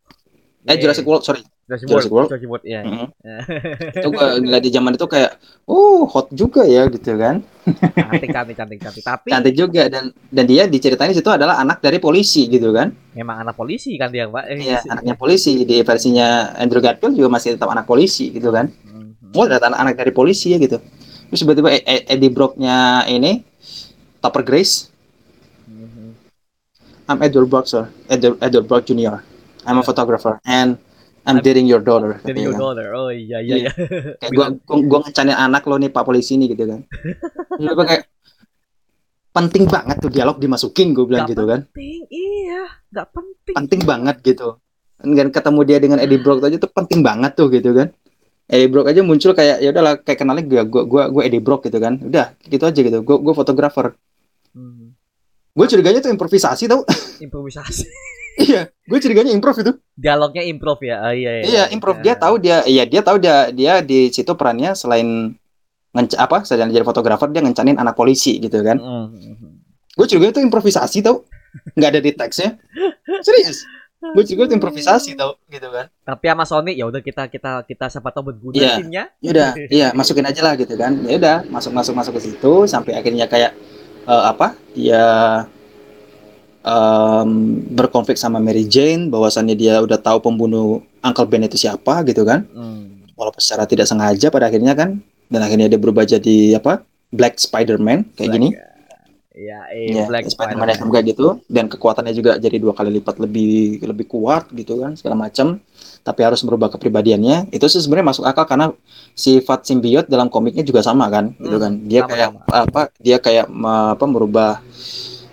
iya. 0.62 0.74
Eh 0.74 0.76
Jurassic 0.78 1.04
World, 1.06 1.22
sorry. 1.22 1.42
Jurassic 1.64 1.88
Jurassic 1.88 2.12
World. 2.12 2.12
World. 2.12 2.28
Jurassic 2.28 2.50
World, 2.50 2.64
iya. 2.64 2.80
Mhm. 2.84 3.06
iya. 3.24 3.38
itu 4.04 4.08
gua 4.12 4.26
ngeliat 4.36 4.62
di 4.62 4.70
zaman 4.70 4.92
itu 4.94 5.06
kayak, 5.08 5.30
uh 5.64 6.02
hot 6.04 6.28
juga 6.30 6.62
ya 6.68 6.84
gitu 6.92 7.16
kan. 7.16 7.40
cantik, 7.64 8.28
cantik, 8.28 8.56
cantik, 8.56 8.78
cantik. 8.84 9.02
Tapi 9.02 9.28
Cantik 9.32 9.54
juga 9.56 9.88
dan 9.88 10.12
dan 10.28 10.44
dia 10.44 10.68
diceritain 10.68 11.08
di 11.08 11.16
situ 11.16 11.30
adalah 11.32 11.56
anak 11.56 11.80
dari 11.80 11.96
polisi 11.96 12.44
gitu 12.46 12.68
kan. 12.70 12.92
memang 13.16 13.48
anak 13.48 13.56
polisi 13.56 13.96
kan 13.96 14.12
dia 14.12 14.28
pak. 14.28 14.44
Eh, 14.52 14.60
Iya, 14.60 14.84
anaknya 14.90 15.14
polisi 15.16 15.64
di 15.64 15.80
versinya 15.80 16.52
Andrew 16.54 16.84
Garfield 16.84 17.16
juga 17.16 17.32
masih 17.32 17.56
tetap 17.56 17.72
anak 17.72 17.88
polisi 17.88 18.28
gitu 18.28 18.52
kan. 18.52 18.68
Mhm. 18.68 19.32
Oh, 19.32 19.48
ternyata 19.48 19.72
anak, 19.72 19.96
dari 19.96 20.12
polisi 20.12 20.52
ya 20.52 20.60
gitu. 20.60 20.76
Terus 21.32 21.40
tiba-tiba 21.40 21.72
E- 21.72 21.82
E- 21.82 22.04
Eddie 22.12 22.28
Brock-nya 22.28 23.08
ini 23.08 23.40
Topper 24.20 24.44
Grace, 24.44 24.92
Mhm. 25.64 26.12
I'm 27.08 27.20
Edward 27.20 27.48
Brock, 27.48 27.66
sir. 27.66 27.88
Edward, 28.06 28.36
Edward 28.40 28.66
Brock 28.68 28.84
Jr. 28.84 29.24
I'm 29.64 29.80
a 29.80 29.82
photographer 29.82 30.36
and 30.44 30.76
I'm 31.24 31.40
dating 31.40 31.64
your 31.64 31.80
daughter. 31.80 32.20
Jadi 32.20 32.24
katanya 32.24 32.44
your 32.44 32.54
kan. 32.54 32.60
daughter. 32.60 32.86
Oh 32.92 33.10
iya 33.10 33.38
iya 33.40 33.68
iya. 33.68 33.72
Kayak 34.20 34.32
gua, 34.36 34.46
gua, 34.64 34.76
gua 34.84 34.98
ngencanin 35.08 35.36
anak 35.36 35.64
lo 35.64 35.76
nih 35.80 35.88
Pak 35.88 36.04
polisi 36.04 36.36
ini 36.36 36.52
gitu 36.52 36.64
kan. 36.68 36.80
Terus 37.56 37.72
gua 37.72 37.86
kayak 37.88 38.04
penting 39.34 39.64
banget 39.66 39.96
tuh 39.98 40.10
dialog 40.14 40.38
dimasukin 40.38 40.94
gue 40.94 41.04
bilang 41.10 41.26
Nggak 41.26 41.34
gitu 41.34 41.44
kan. 41.50 41.60
penting, 41.74 42.00
iya, 42.06 42.62
nggak 42.94 43.08
penting. 43.10 43.54
Penting 43.58 43.80
banget 43.82 44.16
gitu. 44.22 44.62
Dan 45.02 45.28
ketemu 45.34 45.60
dia 45.66 45.78
dengan 45.82 45.98
Eddie 45.98 46.22
Brock 46.22 46.38
aja 46.46 46.56
tuh 46.56 46.70
penting 46.70 47.02
banget 47.02 47.34
tuh 47.34 47.50
gitu 47.50 47.74
kan. 47.74 47.90
Eddie 48.46 48.70
Brock 48.70 48.86
aja 48.94 49.02
muncul 49.02 49.34
kayak 49.34 49.58
ya 49.58 49.74
udahlah 49.74 49.98
kayak 50.06 50.22
kenalnya 50.22 50.46
gue 50.46 50.62
gua 50.70 50.86
gua 50.86 51.02
gua 51.10 51.22
Eddie 51.26 51.42
Brock 51.42 51.66
gitu 51.66 51.82
kan. 51.82 51.98
Udah 51.98 52.38
gitu 52.46 52.62
aja 52.62 52.78
gitu. 52.78 53.02
Gue 53.02 53.16
gue 53.18 53.34
fotografer. 53.34 53.98
Hmm. 54.54 54.94
Gue 55.50 55.66
curiganya 55.66 55.98
tuh 55.98 56.14
improvisasi 56.14 56.70
tau. 56.70 56.86
Improvisasi. 57.18 57.90
iya, 58.40 58.62
gue 58.70 58.98
curiganya 58.98 59.30
improv 59.30 59.54
itu. 59.58 59.72
Dialognya 59.94 60.42
improv 60.42 60.78
ya. 60.82 61.00
Ah, 61.00 61.14
iya, 61.14 61.40
iya. 61.40 61.44
Iya, 61.46 61.64
improv. 61.70 62.02
Dia 62.02 62.14
tahu 62.18 62.38
dia 62.42 62.66
iya 62.66 62.82
dia 62.84 63.00
tahu 63.04 63.22
dia 63.22 63.48
dia 63.54 63.78
di 63.84 64.10
situ 64.10 64.34
perannya 64.34 64.74
selain 64.74 65.34
ngenc 65.94 66.18
apa 66.18 66.42
selain 66.42 66.74
jadi 66.74 66.82
fotografer 66.82 67.30
dia 67.30 67.38
ngencanin 67.42 67.78
anak 67.78 67.94
polisi 67.94 68.42
gitu 68.42 68.58
kan. 68.66 68.78
Mhm. 68.78 69.94
Gue 69.94 70.06
curiganya 70.10 70.42
tuh 70.42 70.44
improvisasi 70.44 70.98
tau. 71.06 71.22
Nggak 71.78 71.90
ada 71.94 72.00
di 72.02 72.10
teksnya. 72.10 72.58
Serius. 73.22 73.62
Gue 74.04 74.20
juga 74.26 74.50
tuh 74.50 74.58
improvisasi 74.60 75.16
tau 75.16 75.38
gitu 75.48 75.64
kan. 75.70 75.86
Tapi 76.04 76.24
sama 76.28 76.44
Sony 76.44 76.76
ya 76.76 76.84
udah 76.90 77.00
kita 77.00 77.30
kita 77.30 77.64
kita 77.64 77.86
siapa 77.88 78.12
tahu 78.12 78.34
berguna 78.34 78.58
Iya. 78.58 78.72
scene-nya. 78.76 79.04
Ya 79.22 79.30
udah, 79.32 79.50
iya 79.72 79.88
masukin 79.96 80.26
aja 80.28 80.44
lah 80.44 80.58
gitu 80.60 80.74
kan. 80.76 80.92
Ya 81.08 81.16
udah, 81.16 81.36
masuk 81.48 81.72
masuk 81.72 81.94
masuk 81.96 82.12
ke 82.18 82.28
situ 82.28 82.68
sampai 82.68 82.98
akhirnya 83.00 83.24
kayak 83.30 83.56
eh, 84.04 84.24
apa? 84.28 84.58
Dia 84.76 85.02
em, 86.64 87.28
berkonflik 87.70 88.16
sama 88.16 88.40
Mary 88.40 88.64
Jane 88.64 89.12
bahwasannya 89.12 89.54
dia 89.54 89.74
udah 89.84 90.00
tahu 90.00 90.18
pembunuh 90.24 90.80
Uncle 91.00 91.28
Ben 91.28 91.44
itu 91.44 91.60
siapa 91.60 92.00
gitu 92.08 92.24
kan. 92.24 92.48
Hmm. 92.50 93.04
Walaupun 93.14 93.38
secara 93.38 93.68
tidak 93.68 93.86
sengaja 93.86 94.32
pada 94.32 94.48
akhirnya 94.50 94.74
kan 94.74 94.98
dan 95.28 95.40
akhirnya 95.44 95.68
dia 95.70 95.78
berubah 95.78 96.02
jadi 96.02 96.58
apa? 96.58 96.82
Black 97.14 97.38
Spider-Man 97.38 98.10
kayak 98.18 98.26
Black, 98.26 98.34
gini. 98.34 98.48
Iya, 99.34 99.58
eh, 99.74 99.90
Ya, 99.90 100.06
Black 100.06 100.30
Spider-Man 100.30 100.70
yang 100.70 100.90
kayak 100.94 101.06
gitu 101.10 101.42
dan 101.50 101.66
kekuatannya 101.66 102.14
juga 102.14 102.38
jadi 102.38 102.54
dua 102.58 102.70
kali 102.70 103.02
lipat 103.02 103.18
lebih 103.18 103.82
lebih 103.82 104.06
kuat 104.06 104.46
gitu 104.54 104.78
kan 104.78 104.94
segala 104.94 105.26
macam 105.26 105.58
tapi 106.06 106.20
harus 106.22 106.38
berubah 106.46 106.70
kepribadiannya 106.70 107.50
itu 107.50 107.66
sih 107.66 107.82
sebenarnya 107.82 108.14
masuk 108.14 108.24
akal 108.30 108.46
karena 108.46 108.70
sifat 109.18 109.66
simbiot 109.66 110.06
dalam 110.06 110.30
komiknya 110.30 110.62
juga 110.62 110.86
sama 110.86 111.10
kan 111.10 111.34
gitu 111.42 111.56
Hmm, 111.58 111.64
kan 111.66 111.72
dia 111.82 112.00
sama, 112.06 112.10
kayak 112.14 112.28
sama. 112.30 112.40
apa 112.46 112.80
dia 113.02 113.16
kayak 113.18 113.46
apa 113.90 114.04
merubah 114.06 114.62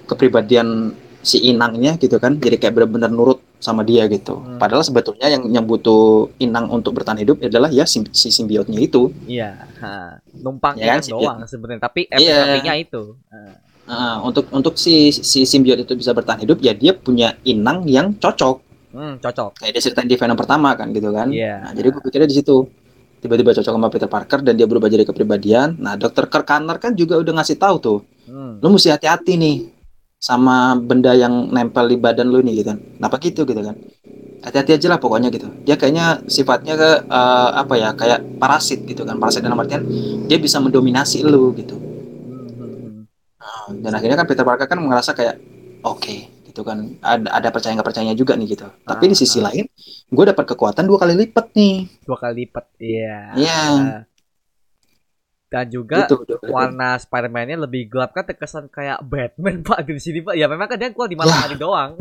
kepribadian 0.10 0.98
si 1.22 1.38
inangnya 1.44 1.96
gitu 1.96 2.18
kan 2.18 2.36
jadi 2.36 2.58
kayak 2.58 2.74
benar-benar 2.74 3.10
nurut 3.10 3.40
sama 3.58 3.82
dia 3.82 4.06
gitu 4.06 4.36
Hmm. 4.36 4.58
padahal 4.58 4.82
sebetulnya 4.82 5.28
yang 5.28 5.46
yang 5.48 5.64
butuh 5.64 6.02
inang 6.38 6.66
untuk 6.68 6.92
bertahan 6.92 7.18
hidup 7.18 7.38
adalah 7.40 7.70
ya 7.70 7.86
sim- 7.86 8.10
si 8.10 8.28
simbiotnya 8.28 8.78
itu 8.78 9.14
Iya, 9.24 9.54
ha. 9.78 10.18
numpang 10.36 10.76
Ya 10.76 10.98
kan, 10.98 11.06
doang 11.08 11.38
sebenarnya, 11.46 11.78
tapi 11.80 12.10
Iya. 12.10 12.42
sampingnya 12.58 12.76
itu. 12.76 13.02
Ah. 13.28 13.54
Nah, 13.84 14.16
untuk 14.22 14.50
untuk 14.50 14.74
si 14.76 14.94
si 15.12 15.44
simbiot 15.44 15.78
itu 15.80 15.94
bisa 15.94 16.10
bertahan 16.10 16.40
hidup 16.40 16.58
ya 16.58 16.72
dia 16.72 16.92
punya 16.92 17.38
inang 17.44 17.86
yang 17.86 18.14
cocok 18.14 18.62
Hmm, 18.92 19.16
cocok. 19.18 19.58
kayak 19.58 19.72
dia 19.72 19.82
ceritain 19.84 20.06
di 20.06 20.16
Venom 20.16 20.36
pertama 20.36 20.74
kan 20.74 20.90
gitu 20.90 21.10
kan. 21.10 21.30
Iya. 21.30 21.62
Nah, 21.62 21.72
jadi 21.72 21.88
gue 21.92 22.02
pikirnya 22.02 22.28
di 22.28 22.36
situ. 22.36 22.66
Tiba-tiba 23.20 23.54
cocok 23.54 23.70
sama 23.72 23.88
Peter 23.88 24.08
Parker 24.08 24.42
dan 24.42 24.54
dia 24.54 24.66
berubah 24.66 24.88
jadi 24.88 25.06
kepribadian. 25.06 25.78
Nah, 25.78 25.94
Dr. 25.94 26.26
Kirk 26.26 26.44
Connor 26.44 26.76
kan 26.76 26.92
juga 26.92 27.16
udah 27.16 27.34
ngasih 27.36 27.54
tahu 27.56 27.76
tuh, 27.78 28.00
Hmm. 28.26 28.58
lu 28.58 28.68
mesti 28.72 28.90
hati-hati 28.90 29.38
nih 29.38 29.56
sama 30.22 30.78
benda 30.78 31.18
yang 31.18 31.50
nempel 31.50 31.90
di 31.90 31.98
badan 31.98 32.30
lu 32.30 32.46
nih 32.46 32.62
gitu 32.62 32.70
kan. 32.70 32.80
Kenapa 33.02 33.16
gitu 33.18 33.42
gitu 33.42 33.58
kan? 33.58 33.74
Hati-hati 34.42 34.78
aja 34.78 34.88
lah 34.94 35.00
pokoknya 35.02 35.34
gitu. 35.34 35.50
Dia 35.66 35.74
kayaknya 35.76 36.22
sifatnya 36.30 36.78
ke 36.78 36.90
eh, 37.10 37.50
apa 37.58 37.74
ya? 37.74 37.90
Kayak 37.98 38.38
parasit 38.38 38.86
gitu 38.86 39.02
kan. 39.02 39.18
Parasit 39.18 39.42
dalam 39.42 39.58
artian 39.58 39.82
dia 40.30 40.38
bisa 40.38 40.62
mendominasi 40.62 41.26
lu 41.26 41.50
gitu. 41.58 41.74
Nah, 43.42 43.74
dan 43.82 43.92
akhirnya 43.98 44.18
kan 44.22 44.28
Peter 44.30 44.46
Parker 44.46 44.70
kan 44.70 44.78
merasa 44.78 45.18
kayak 45.18 45.42
oke 45.82 46.16
gitu 46.46 46.62
kan 46.68 47.00
ada 47.00 47.32
ada 47.32 47.48
percaya 47.50 47.74
nggak 47.74 47.88
percayanya 47.90 48.14
juga 48.14 48.38
nih 48.38 48.54
gitu. 48.54 48.70
Tapi 48.86 49.10
di 49.10 49.16
sisi 49.18 49.42
Ah. 49.42 49.50
lain, 49.50 49.66
gue 50.06 50.26
dapat 50.28 50.46
kekuatan 50.54 50.86
dua 50.86 51.02
kali 51.02 51.18
lipat 51.18 51.56
nih. 51.58 51.90
Dua 52.06 52.18
kali 52.20 52.46
lipat. 52.46 52.66
Iya. 52.78 53.18
Iya. 53.34 53.60
Dan 55.52 55.68
juga 55.68 56.08
lipat. 56.08 56.48
warna 56.48 56.96
Spider-Man-nya 56.96 57.60
lebih 57.60 57.86
gelap 57.86 58.12
kan 58.12 58.24
terkesan 58.24 58.66
kayak 58.66 59.04
Batman 59.04 59.60
Pak 59.62 59.84
di 59.84 60.00
sini 60.00 60.20
Pak. 60.22 60.34
Ya 60.34 60.48
memang 60.48 60.66
kan 60.66 60.80
dia 60.80 60.90
keluar 60.90 61.06
di 61.06 61.20
malam 61.20 61.30
Ya. 61.30 61.44
hari 61.44 61.56
doang. 61.58 61.92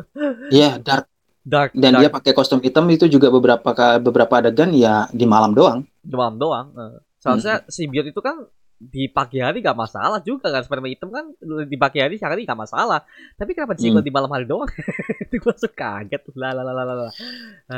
Iya, 0.48 0.78
dark 0.78 1.10
Dark 1.40 1.70
dan 1.72 1.90
dark 1.90 2.00
dia 2.00 2.10
pakai 2.12 2.30
kostum 2.30 2.60
hitam 2.60 2.84
itu 2.86 3.08
juga 3.08 3.26
beberapa 3.26 3.64
beberapa 3.98 4.34
adegan 4.36 4.70
ya 4.70 5.08
di 5.10 5.24
malam 5.24 5.50
doang. 5.50 5.82
di 5.98 6.14
malam 6.14 6.36
doang. 6.36 6.70
Eh, 6.70 7.00
Seharusnya 7.18 7.56
Hmm. 7.58 7.68
simbiot 7.68 8.06
itu 8.06 8.20
kan 8.20 8.46
di 8.80 9.12
pagi 9.12 9.44
hari 9.44 9.60
gak 9.60 9.76
masalah 9.76 10.24
juga 10.24 10.48
kan 10.48 10.64
Spider-Man 10.64 10.96
hitam 10.96 11.12
kan 11.12 11.36
di 11.68 11.76
pagi 11.76 12.00
hari 12.00 12.16
siang 12.16 12.32
hari 12.32 12.48
gak 12.48 12.56
masalah. 12.56 13.04
Tapi 13.36 13.52
kenapa 13.52 13.76
Hmm. 13.76 13.84
disimpan 13.84 14.00
di 14.00 14.08
malam 14.08 14.30
hari 14.32 14.48
doang? 14.48 14.72
itu 15.28 15.36
gue 15.36 15.54
suka 15.54 16.00
kaget. 16.00 16.22
Lah 16.32 16.56
lah 16.56 16.64
lah 16.64 16.72
lah 16.72 16.96
lah. 16.96 17.12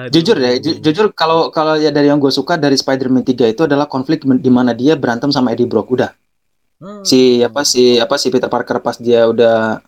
Jujur 0.09 0.39
deh, 0.39 0.63
ju- 0.63 0.79
jujur 0.79 1.11
kalau 1.11 1.51
kalau 1.51 1.75
ya 1.75 1.91
dari 1.91 2.07
yang 2.07 2.23
gue 2.23 2.31
suka 2.31 2.55
dari 2.55 2.79
Spider-Man 2.79 3.27
3 3.27 3.51
itu 3.51 3.67
adalah 3.67 3.91
konflik 3.91 4.23
di 4.23 4.51
mana 4.55 4.71
dia 4.73 4.95
berantem 4.95 5.35
sama 5.35 5.51
Eddie 5.51 5.67
Brock. 5.67 5.91
Udah. 5.91 6.15
Hmm. 6.79 7.03
Si 7.03 7.43
apa 7.43 7.67
si 7.67 7.99
apa 7.99 8.15
si 8.15 8.31
Peter 8.31 8.47
Parker 8.47 8.79
pas 8.79 8.95
dia 8.95 9.27
udah 9.27 9.83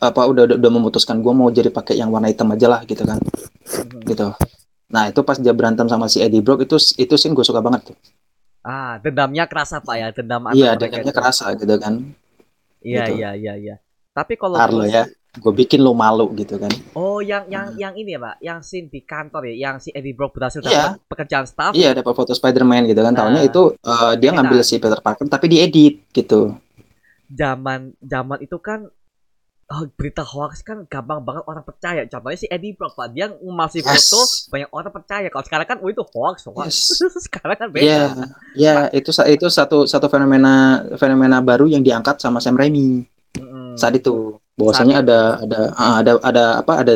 apa 0.00 0.20
udah 0.24 0.48
udah, 0.48 0.56
udah 0.56 0.70
memutuskan 0.72 1.20
gue 1.20 1.32
mau 1.32 1.52
jadi 1.52 1.68
pakai 1.68 2.00
yang 2.00 2.08
warna 2.08 2.32
hitam 2.32 2.48
aja 2.48 2.72
lah 2.72 2.80
gitu 2.88 3.04
kan. 3.04 3.20
Hmm. 3.20 4.00
Gitu. 4.00 4.32
Nah, 4.88 5.08
itu 5.08 5.20
pas 5.20 5.36
dia 5.36 5.52
berantem 5.52 5.88
sama 5.88 6.08
si 6.08 6.24
Eddie 6.24 6.40
Brock 6.40 6.64
itu 6.64 6.76
itu 6.96 7.14
scene 7.16 7.36
gue 7.36 7.44
suka 7.44 7.60
banget 7.60 7.92
tuh. 7.92 7.96
Ah, 8.64 8.96
dendamnya 8.96 9.44
kerasa 9.44 9.76
Pak 9.78 9.94
ya, 9.94 10.08
dendam 10.08 10.48
Iya, 10.50 10.72
dendamnya 10.74 11.04
itu. 11.04 11.12
kerasa 11.12 11.52
gitu 11.52 11.74
kan. 11.76 12.00
Iya, 12.80 13.04
gitu. 13.04 13.12
iya, 13.20 13.30
iya, 13.36 13.52
iya. 13.54 13.76
Tapi 14.10 14.34
kalau 14.34 14.56
Ntar 14.56 14.70
lo 14.70 14.84
ya, 14.84 15.04
gue 15.34 15.52
bikin 15.54 15.80
lo 15.80 15.92
malu 15.92 16.32
gitu 16.32 16.56
kan. 16.56 16.72
Oh, 16.92 17.20
yang 17.20 17.44
yang 17.46 17.70
Hmm. 17.70 17.76
yang 17.76 17.94
ini 17.94 18.16
ya, 18.16 18.20
Pak. 18.20 18.36
Yang 18.40 18.58
scene 18.64 18.88
di 18.88 19.00
kantor 19.02 19.42
ya, 19.48 19.68
yang 19.68 19.76
si 19.78 19.90
Eddie 19.90 20.12
Brock 20.12 20.32
berhasil 20.32 20.60
Iya. 20.60 20.96
dapat 20.96 21.04
pekerjaan 21.04 21.44
staff. 21.44 21.72
Iya, 21.72 21.92
dapat 21.92 22.12
foto 22.14 22.32
Spider-Man 22.32 22.86
gitu 22.86 23.00
kan. 23.00 23.12
Nah. 23.12 23.42
itu 23.42 23.62
eh, 23.74 24.12
dia 24.16 24.30
Editan. 24.30 24.34
ngambil 24.40 24.60
si 24.62 24.74
Peter 24.78 24.96
Parker 24.98 25.26
tapi 25.26 25.46
diedit 25.46 25.94
gitu. 26.10 26.56
Zaman 27.26 27.92
zaman 28.00 28.38
itu 28.40 28.56
kan 28.58 28.88
oh, 29.66 29.84
berita 29.94 30.20
hoax 30.20 30.60
kan 30.60 30.84
gampang 30.84 31.20
banget 31.20 31.44
orang 31.46 31.64
percaya. 31.64 32.04
Contohnya 32.04 32.36
si 32.36 32.46
Eddie 32.46 32.72
Brock, 32.72 32.94
Pak. 32.94 33.12
Dia 33.12 33.32
masih 33.32 33.80
Yes. 33.80 34.08
foto 34.08 34.20
banyak 34.50 34.68
orang 34.68 34.92
percaya. 34.92 35.26
Kalau 35.28 35.44
sekarang 35.44 35.66
kan 35.66 35.78
oh 35.80 35.88
itu 35.88 36.02
hoax, 36.04 36.44
hoax. 36.46 36.68
Yes. 37.00 37.00
sekarang 37.26 37.56
kan 37.56 37.68
Iya, 37.72 38.12
beda. 38.12 38.24
ya 38.54 38.74
itu 38.90 39.10
sa- 39.10 39.24
itu 39.24 39.46
satu 39.48 39.84
satu 39.84 40.06
fenomena 40.08 40.84
fenomena 40.96 41.40
baru 41.40 41.64
yang 41.64 41.80
diangkat 41.80 42.20
sama 42.20 42.38
Sam 42.38 42.56
Raimi 42.56 43.04
Mm-mm. 43.36 43.74
saat 43.74 43.96
itu. 43.96 44.36
Bahwasanya 44.54 45.02
ada 45.02 45.18
ada 45.42 45.60
ah, 45.74 45.94
ada 45.98 46.12
ada 46.22 46.44
apa 46.62 46.72
ada 46.86 46.94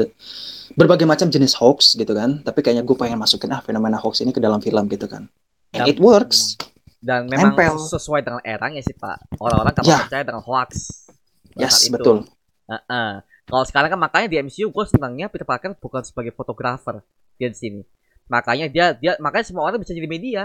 berbagai 0.73 1.05
macam 1.05 1.27
jenis 1.27 1.59
hoax 1.59 1.99
gitu 1.99 2.15
kan. 2.15 2.39
Tapi 2.41 2.63
kayaknya 2.63 2.87
gue 2.87 2.95
pengen 2.95 3.19
masukin 3.19 3.51
ah 3.51 3.59
fenomena 3.59 3.99
hoax 3.99 4.23
ini 4.23 4.31
ke 4.31 4.39
dalam 4.39 4.63
film 4.63 4.87
gitu 4.87 5.11
kan. 5.11 5.27
And 5.75 5.85
Dan- 5.85 5.91
it 5.91 5.99
works. 5.99 6.55
Dan 6.99 7.31
memang 7.31 7.55
Nempel. 7.55 7.79
sesuai 7.79 8.27
dengan 8.27 8.43
eranya 8.43 8.83
sih, 8.83 8.91
Pak. 8.91 9.39
Orang-orang 9.39 9.71
kan 9.71 9.83
Ya. 9.87 9.99
percaya 10.03 10.23
dengan 10.27 10.43
hoax. 10.43 10.71
Yes, 11.55 11.87
saat 11.87 11.95
betul. 12.69 12.77
Heeh. 12.89 13.11
Kalau 13.49 13.65
sekarang 13.65 13.89
kan 13.97 14.01
makanya 14.01 14.29
di 14.29 14.37
MCU 14.45 14.69
gue 14.69 14.85
senangnya 14.85 15.27
Peter 15.33 15.49
Parker 15.49 15.73
bukan 15.81 16.05
sebagai 16.05 16.33
fotografer 16.37 17.01
di 17.39 17.49
sini, 17.55 17.81
makanya 18.29 18.67
dia 18.69 18.87
dia 18.93 19.13
makanya 19.23 19.47
semua 19.49 19.65
orang 19.65 19.81
bisa 19.81 19.97
jadi 19.97 20.09
media. 20.11 20.43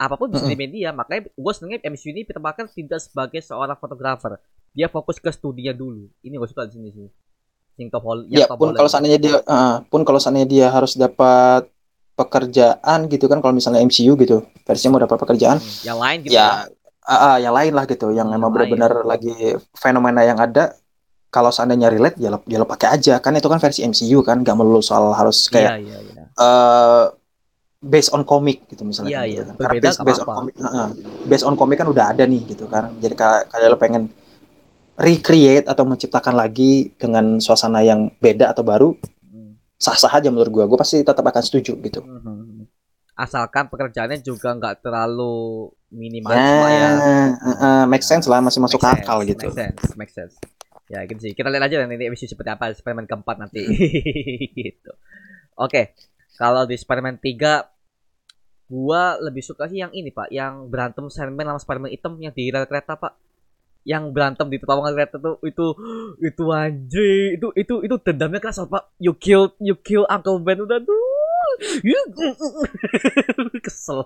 Apa 0.00 0.16
pun 0.16 0.32
bisa 0.32 0.44
jadi 0.48 0.56
media. 0.56 0.88
Makanya 0.92 1.28
gue 1.28 1.52
senengnya 1.52 1.78
MCU 1.84 2.12
ini 2.16 2.24
Peter 2.24 2.40
Parker 2.40 2.66
tidak 2.72 3.00
sebagai 3.04 3.40
seorang 3.44 3.76
fotografer. 3.76 4.40
Dia 4.72 4.88
fokus 4.88 5.20
ke 5.20 5.28
studinya 5.32 5.72
dulu. 5.76 6.08
Ini 6.24 6.34
gue 6.36 6.48
suka 6.48 6.64
di 6.68 6.72
sini 6.80 6.88
sih. 6.92 7.08
Yang 7.76 7.88
Hol- 8.00 8.28
yang 8.32 8.40
Ya 8.40 8.46
Tom 8.48 8.56
pun 8.56 8.72
kalau 8.72 8.88
seandainya 8.88 9.20
dia 9.20 9.36
eh, 9.44 9.74
pun 9.92 10.00
kalau 10.08 10.16
seandainya 10.20 10.48
dia 10.48 10.66
harus 10.72 10.96
dapat 10.96 11.68
pekerjaan 12.16 13.12
gitu 13.12 13.28
kan 13.28 13.44
kalau 13.44 13.52
misalnya 13.52 13.84
MCU 13.84 14.16
gitu 14.16 14.40
versinya 14.64 14.96
mau 14.96 15.02
dapat 15.04 15.18
pekerjaan 15.20 15.60
Hmm, 15.60 15.76
yang 15.84 15.98
lain 16.00 16.18
gitu 16.24 16.32
ya 16.32 16.64
ah, 17.04 17.36
ah, 17.36 17.36
yang 17.38 17.52
lain 17.52 17.72
lah 17.76 17.84
gitu 17.84 18.08
yang 18.10 18.28
Yang 18.28 18.36
emang 18.36 18.50
lain. 18.56 18.56
benar-benar 18.56 18.92
lagi 19.04 19.32
fenomena 19.76 20.24
yang 20.24 20.40
ada 20.40 20.72
kalau 21.36 21.52
seandainya 21.52 21.92
relate 21.92 22.16
ya 22.16 22.32
lo, 22.32 22.40
ya 22.48 22.56
lo 22.56 22.64
pakai 22.64 22.96
aja 22.96 23.20
kan 23.20 23.36
itu 23.36 23.44
kan 23.44 23.60
versi 23.60 23.84
MCU 23.84 24.24
kan 24.24 24.40
nggak 24.40 24.56
melulu 24.56 24.80
soal 24.80 25.12
harus 25.12 25.44
iya 25.46 25.52
kayak 25.52 25.72
iya 25.84 25.98
iya 26.00 26.22
eh 26.32 27.04
based 27.84 28.16
on 28.16 28.24
comic 28.24 28.64
gitu 28.72 28.88
misalnya 28.88 29.20
kan 29.20 29.28
iya. 29.28 29.44
gitu 29.44 29.52
kan. 29.52 29.54
Karena 29.68 29.82
based, 29.84 30.00
based 30.00 30.22
on 30.24 30.28
comic 30.32 30.54
heeh. 30.56 30.88
based 31.28 31.44
on 31.44 31.54
comic 31.54 31.76
kan 31.76 31.88
udah 31.92 32.04
ada 32.16 32.24
nih 32.24 32.40
gitu 32.48 32.64
kan 32.66 32.88
jadi 32.96 33.12
kayak 33.12 33.68
lo 33.68 33.76
pengen 33.76 34.08
recreate 34.96 35.68
atau 35.68 35.84
menciptakan 35.84 36.32
lagi 36.32 36.88
dengan 36.96 37.36
suasana 37.36 37.84
yang 37.84 38.08
beda 38.16 38.48
atau 38.56 38.64
baru 38.64 38.90
Hmm. 39.26 39.60
sah-sah 39.76 40.08
aja 40.08 40.32
menurut 40.32 40.48
gua 40.48 40.64
gua 40.64 40.80
pasti 40.80 41.04
tetap 41.04 41.20
akan 41.20 41.42
setuju 41.44 41.76
gitu 41.84 42.00
Mhm. 42.00 42.64
asalkan 43.12 43.68
pekerjaannya 43.68 44.24
juga 44.24 44.56
nggak 44.56 44.80
terlalu 44.80 45.68
minimalis 45.92 46.36
ya, 46.40 46.56
lah 46.64 46.70
ya 46.72 46.88
eh, 46.88 47.28
eh, 47.60 47.84
make 47.84 48.00
sense 48.00 48.24
lah 48.24 48.40
masih 48.40 48.60
masuk 48.60 48.80
Make 48.80 49.04
akal 49.04 49.18
sense, 49.20 49.28
gitu 49.30 49.46
Make 49.46 49.56
sense, 49.60 49.82
make 50.00 50.12
sense. 50.12 50.34
Ya 50.86 51.02
gitu 51.06 51.18
sih. 51.18 51.32
Kita 51.34 51.50
lihat 51.50 51.66
aja 51.66 51.82
nanti 51.82 52.06
episode 52.06 52.30
seperti 52.30 52.50
apa 52.54 52.70
Spider-Man 52.70 53.10
keempat 53.10 53.36
nanti. 53.42 53.62
gitu. 54.58 54.92
Oke. 55.58 55.94
Kalau 56.36 56.68
di 56.68 56.76
Spider-Man 56.76 57.18
3 57.18 57.64
gua 58.66 59.14
lebih 59.22 59.42
suka 59.42 59.70
sih 59.70 59.78
yang 59.82 59.90
ini, 59.94 60.10
Pak, 60.10 60.30
yang 60.30 60.70
berantem 60.70 61.06
Sandman 61.10 61.46
sama 61.46 61.60
Spider-Man 61.62 61.92
hitam 61.94 62.18
yang 62.18 62.34
di 62.34 62.50
rel 62.50 62.66
kereta, 62.68 62.98
Pak. 62.98 63.14
Yang 63.86 64.10
berantem 64.10 64.50
di 64.50 64.58
terowongan 64.58 64.98
kereta 64.98 65.16
tuh 65.22 65.38
itu 65.46 65.66
itu 66.18 66.44
anjing, 66.50 67.38
itu 67.38 67.54
itu 67.54 67.74
itu 67.86 67.94
dendamnya 68.02 68.42
keras, 68.42 68.58
Pak. 68.66 68.98
You 68.98 69.14
kill 69.14 69.54
you 69.62 69.78
kill 69.78 70.02
Uncle 70.10 70.42
Ben 70.42 70.58
udah 70.58 70.82
tuh. 70.82 70.98
Kesel. 73.64 74.02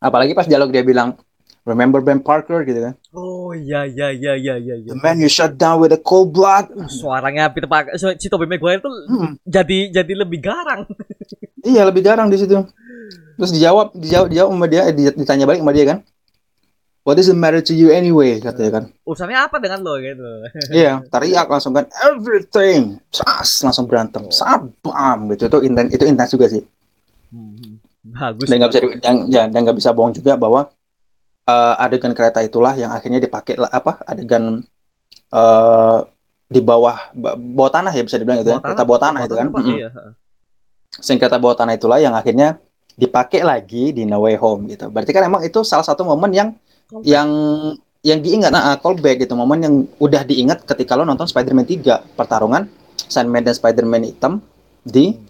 apalagi 0.00 0.32
pas 0.32 0.48
dialog 0.48 0.72
dia 0.72 0.84
bilang 0.84 1.16
remember 1.62 2.00
Ben 2.00 2.18
Parker 2.18 2.64
gitu 2.64 2.80
kan? 2.80 2.94
Oh 3.12 3.52
iya 3.52 3.84
iya 3.84 4.10
iya 4.10 4.32
iya 4.34 4.54
iya. 4.56 4.74
iya. 4.76 4.90
the 4.90 4.98
man 4.98 5.20
you 5.20 5.28
shut 5.28 5.54
down 5.54 5.78
with 5.78 5.92
a 5.92 6.00
cold 6.00 6.32
blood. 6.32 6.68
Suaranya 6.88 7.48
Peter 7.48 7.68
Parker 7.68 7.94
so- 7.94 8.16
si 8.16 8.26
Tobey 8.26 8.48
Maguire 8.48 8.80
tuh 8.80 8.92
Hmm, 9.06 9.36
jadi 9.44 9.92
jadi 9.92 10.12
lebih 10.16 10.40
garang. 10.40 10.86
Iya 11.60 11.84
lebih 11.84 12.00
garang 12.00 12.32
di 12.32 12.40
situ. 12.40 12.56
Terus 13.36 13.52
dijawab 13.52 13.92
dijawab 13.92 14.32
dijawab 14.32 14.50
sama 14.56 14.64
dia 14.64 14.82
eh, 14.88 14.94
di- 14.96 15.12
ditanya 15.12 15.44
balik 15.44 15.60
sama 15.60 15.76
dia 15.76 15.84
kan. 15.84 15.98
What 17.04 17.16
does 17.16 17.28
it 17.28 17.36
matter 17.36 17.60
to 17.64 17.72
you 17.76 17.92
anyway 17.92 18.40
katanya 18.40 18.80
kan. 18.80 18.84
Urusannya 19.04 19.36
apa 19.36 19.56
dengan 19.60 19.84
lo 19.84 20.00
gitu? 20.00 20.24
Iya, 20.80 21.04
teriak 21.08 21.48
langsung 21.48 21.76
kan 21.76 21.84
everything, 22.00 22.96
sas 23.12 23.60
langsung 23.60 23.84
berantem, 23.84 24.28
sabam 24.32 25.28
gitu. 25.32 25.48
Itu 25.48 25.58
intens 25.64 25.88
itu 25.92 26.04
intens 26.08 26.32
juga 26.32 26.48
sih. 26.48 26.64
bagus. 28.04 28.48
Dan 28.48 28.56
nggak 28.60 28.70
bisa 28.72 28.80
ya, 29.28 29.42
dan 29.48 29.60
nggak 29.60 29.76
bisa 29.76 29.92
bohong 29.92 30.12
juga 30.12 30.36
bahwa 30.36 30.68
eh, 31.50 31.74
adegan 31.84 32.14
kereta 32.14 32.40
itulah 32.46 32.78
yang 32.78 32.94
akhirnya 32.94 33.18
dipakai 33.18 33.58
apa 33.58 33.98
adegan 34.06 34.62
eh 35.30 35.98
di 36.50 36.58
bawah 36.58 37.14
ba- 37.14 37.38
bawah 37.38 37.70
tanah 37.70 37.94
ya 37.94 38.02
bisa 38.02 38.18
dibilang 38.18 38.42
itu 38.42 38.50
ya, 38.50 38.58
kereta 38.58 38.82
bawah 38.82 38.98
tanah 38.98 39.20
itu 39.22 39.34
kan. 39.38 39.46
Pak, 39.54 39.62
Mm-mm. 39.62 39.76
iya. 39.78 39.88
Sing 40.98 41.16
kereta 41.22 41.38
bawah 41.38 41.54
tanah 41.54 41.78
itulah 41.78 42.02
yang 42.02 42.10
akhirnya 42.18 42.58
dipakai 42.98 43.46
lagi 43.46 43.94
di 43.94 44.02
No 44.02 44.26
Way 44.26 44.34
Home 44.42 44.66
gitu. 44.66 44.90
Berarti 44.90 45.14
kan 45.14 45.22
emang 45.30 45.46
itu 45.46 45.62
salah 45.62 45.86
satu 45.86 46.02
momen 46.02 46.34
yang 46.34 46.48
yang 47.06 47.30
yang 48.02 48.18
diingat 48.18 48.50
nah 48.50 48.74
callback 48.80 49.22
gitu 49.22 49.38
momen 49.38 49.58
yang 49.62 49.74
udah 50.02 50.26
diingat 50.26 50.64
ketika 50.66 50.98
lo 50.98 51.04
nonton 51.06 51.28
Spider-Man 51.28 51.68
3 51.68 52.18
pertarungan 52.18 52.66
Sandman 53.06 53.44
dan 53.46 53.54
Spider-Man 53.54 54.08
hitam 54.10 54.42
di 54.82 55.20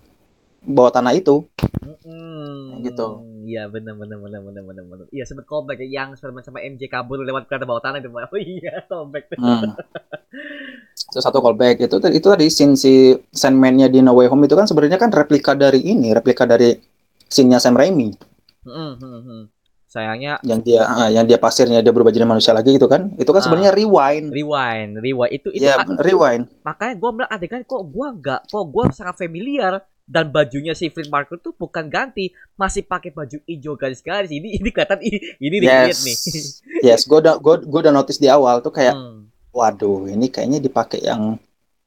bawah 0.64 0.94
tanah 0.94 1.12
itu 1.12 1.44
Mm-mm. 1.84 2.80
Gitu. 2.80 3.06
Iya 3.50 3.62
benar 3.66 3.94
benar 3.98 4.18
benar 4.20 4.40
benar 4.46 4.62
benar 4.62 4.84
benar. 4.86 5.06
Iya 5.10 5.24
sempet 5.26 5.44
callback 5.44 5.82
ya, 5.82 5.88
yang 5.90 6.08
Spiderman 6.14 6.46
sama 6.46 6.62
MJ 6.62 6.86
kabur 6.86 7.18
lewat 7.18 7.50
kereta 7.50 7.66
bawah 7.66 7.82
tanah 7.82 7.98
itu. 7.98 8.08
Oh 8.14 8.38
iya 8.38 8.86
callback. 8.86 9.24
Hmm. 9.34 9.74
itu 11.10 11.18
satu 11.18 11.42
callback 11.42 11.82
itu 11.82 11.96
itu 12.14 12.26
tadi 12.28 12.46
scene 12.46 12.78
si 12.78 13.10
Sandman-nya 13.34 13.90
di 13.90 13.98
No 13.98 14.14
Way 14.14 14.30
Home 14.30 14.46
itu 14.46 14.54
kan 14.54 14.70
sebenarnya 14.70 14.94
kan 14.94 15.10
replika 15.10 15.58
dari 15.58 15.82
ini 15.82 16.14
replika 16.14 16.46
dari 16.46 16.70
scene-nya 17.26 17.58
Sam 17.58 17.74
Raimi 17.74 18.14
Mm, 18.60 18.92
mm, 19.00 19.20
mm. 19.24 19.42
Sayangnya 19.90 20.38
yang 20.46 20.60
dia 20.62 20.86
ah, 20.86 21.10
yang 21.10 21.26
dia 21.26 21.34
pasirnya 21.34 21.82
dia 21.82 21.90
berubah 21.90 22.14
jadi 22.14 22.22
manusia 22.22 22.54
lagi 22.54 22.76
gitu 22.76 22.86
kan 22.86 23.10
itu 23.18 23.26
kan 23.26 23.40
Ah. 23.40 23.44
sebenarnya 23.48 23.72
rewind 23.74 24.30
rewind, 24.30 24.92
rewind 25.02 25.32
itu 25.34 25.48
itu 25.50 25.66
a- 25.66 25.82
rewind. 25.98 26.46
makanya 26.62 26.94
gua 26.94 27.10
bilang 27.10 27.30
adegan 27.32 27.62
kok 27.66 27.82
gua 27.90 28.14
enggak, 28.14 28.40
kok 28.46 28.64
gua 28.70 28.84
sangat 28.94 29.18
familiar 29.18 29.82
dan 30.10 30.34
bajunya 30.34 30.74
si 30.74 30.90
Flynn 30.90 31.06
Marco 31.06 31.38
tuh 31.38 31.54
bukan 31.54 31.86
ganti, 31.86 32.34
masih 32.58 32.82
pakai 32.82 33.14
baju 33.14 33.38
hijau 33.46 33.78
garis-garis. 33.78 34.34
Ini 34.34 34.58
ini 34.58 34.68
kelihatan 34.74 34.98
ini 35.06 35.18
ini 35.38 35.56
Yes. 35.62 36.02
nih. 36.02 36.16
Yes, 36.90 37.06
gue 37.06 37.18
udah 37.22 37.38
gue 37.38 37.54
gue 37.62 37.80
udah 37.86 37.94
notice 37.94 38.18
di 38.18 38.26
awal 38.26 38.58
tuh 38.58 38.74
kayak 38.74 38.98
Hmm, 38.98 39.30
waduh, 39.54 40.10
ini 40.10 40.26
kayaknya 40.26 40.58
dipakai 40.58 40.98
yang 41.06 41.38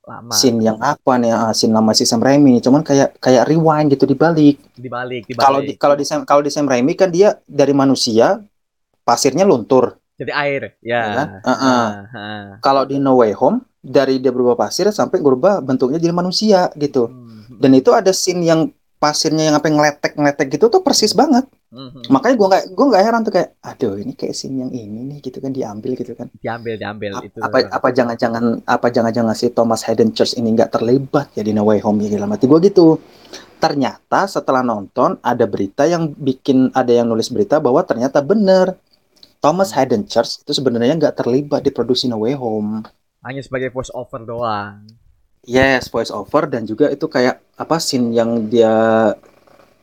lama 0.04 0.32
scene 0.32 0.60
yang 0.64 0.80
apa 0.80 1.20
nih? 1.20 1.32
Ah, 1.36 1.52
scene 1.52 1.76
lama 1.76 1.92
si 1.92 2.08
Sam 2.08 2.24
Raimi 2.24 2.56
nih. 2.60 2.64
Cuman 2.64 2.80
kayak 2.80 3.20
kayak 3.20 3.44
rewind 3.48 3.92
gitu 3.92 4.08
dibalik. 4.08 4.56
dibalik, 4.80 5.28
dibalik. 5.28 5.44
Kalau 5.44 5.60
di 5.60 5.74
kalau 5.76 5.96
di 6.00 6.06
Sam 6.08 6.24
kalau 6.24 6.40
di 6.40 6.52
Sam 6.52 6.68
Raimi 6.70 6.96
kan 6.96 7.12
dia 7.12 7.40
dari 7.44 7.76
manusia 7.76 8.40
pasirnya 9.04 9.44
luntur. 9.44 10.00
jadi 10.14 10.30
air, 10.30 10.62
ya. 10.86 11.00
Ya 11.02 11.12
kan? 11.18 11.28
Ah, 11.42 11.50
ah. 11.50 11.58
Ah, 11.66 12.16
ah. 12.16 12.44
Kalau 12.62 12.86
di 12.86 13.02
No 13.02 13.18
Way 13.18 13.34
Home 13.42 13.66
dari 13.82 14.22
dia 14.22 14.30
berubah 14.30 14.54
pasir 14.56 14.86
sampai 14.94 15.20
berubah 15.20 15.60
bentuknya 15.66 15.98
jadi 15.98 16.14
manusia 16.14 16.70
gitu. 16.78 17.10
Hmm, 17.10 17.33
Dan 17.64 17.72
itu 17.80 17.90
ada 17.96 18.12
scene 18.12 18.44
yang 18.44 18.62
pasirnya 19.00 19.52
yang 19.52 19.56
apa 19.60 19.68
ngeletek 19.68 20.14
ngeletek 20.16 20.48
gitu 20.56 20.66
tuh 20.72 20.80
persis 20.84 21.12
banget. 21.16 21.44
hmm, 21.72 21.90
hmm. 21.92 22.04
Makanya 22.14 22.36
gua 22.40 22.48
nggak 22.52 22.64
gua 22.76 22.86
nggak 22.92 23.04
heran 23.04 23.22
tuh 23.28 23.34
kayak, 23.36 23.50
aduh 23.60 23.96
ini 24.00 24.14
kayak 24.16 24.36
scene 24.36 24.56
yang 24.64 24.72
ini 24.72 25.00
nih 25.12 25.18
gitu 25.20 25.38
kan 25.44 25.52
diambil 25.52 25.92
gitu 26.00 26.14
kan. 26.16 26.28
diambil, 26.44 26.76
diambil 26.76 27.12
A- 27.16 27.24
itu. 27.28 27.40
apa 27.40 27.58
apa 27.78 27.88
jangan-jangan 27.92 28.44
apa 28.66 28.88
jangan-jangan 28.96 29.36
si 29.36 29.48
Thomas 29.52 29.84
Hayden 29.88 30.12
Church 30.16 30.34
ini 30.40 30.56
nggak 30.56 30.72
terlibat 30.76 31.28
ya 31.38 31.44
di 31.44 31.52
No 31.52 31.68
Way 31.68 31.80
Home 31.84 32.00
ya 32.04 32.16
dalam 32.16 32.32
hati 32.32 32.46
gue 32.48 32.60
gitu 32.64 32.98
ternyata 33.60 34.28
setelah 34.28 34.64
nonton 34.66 35.20
ada 35.24 35.46
berita 35.48 35.84
yang 35.88 36.12
bikin 36.12 36.72
ada 36.76 36.92
yang 36.92 37.08
nulis 37.08 37.32
berita 37.32 37.60
bahwa 37.60 37.80
ternyata 37.84 38.20
bener 38.24 38.76
Thomas 39.44 39.76
Hayden 39.76 40.08
Church 40.08 40.40
itu 40.44 40.52
sebenarnya 40.56 40.96
nggak 40.96 41.16
terlibat 41.20 41.62
di 41.68 41.72
produksi 41.76 42.08
No 42.08 42.24
Way 42.24 42.36
Home 42.40 42.84
Hanya 43.24 43.40
sebagai 43.44 43.72
voice 43.76 43.92
over 43.92 44.24
doang. 44.24 44.88
yes 45.44 45.92
voice 45.92 46.12
over 46.12 46.48
dan 46.48 46.64
juga 46.64 46.88
itu 46.88 47.04
kayak 47.08 47.43
apa 47.54 47.78
scene 47.78 48.14
yang 48.16 48.50
dia 48.50 48.74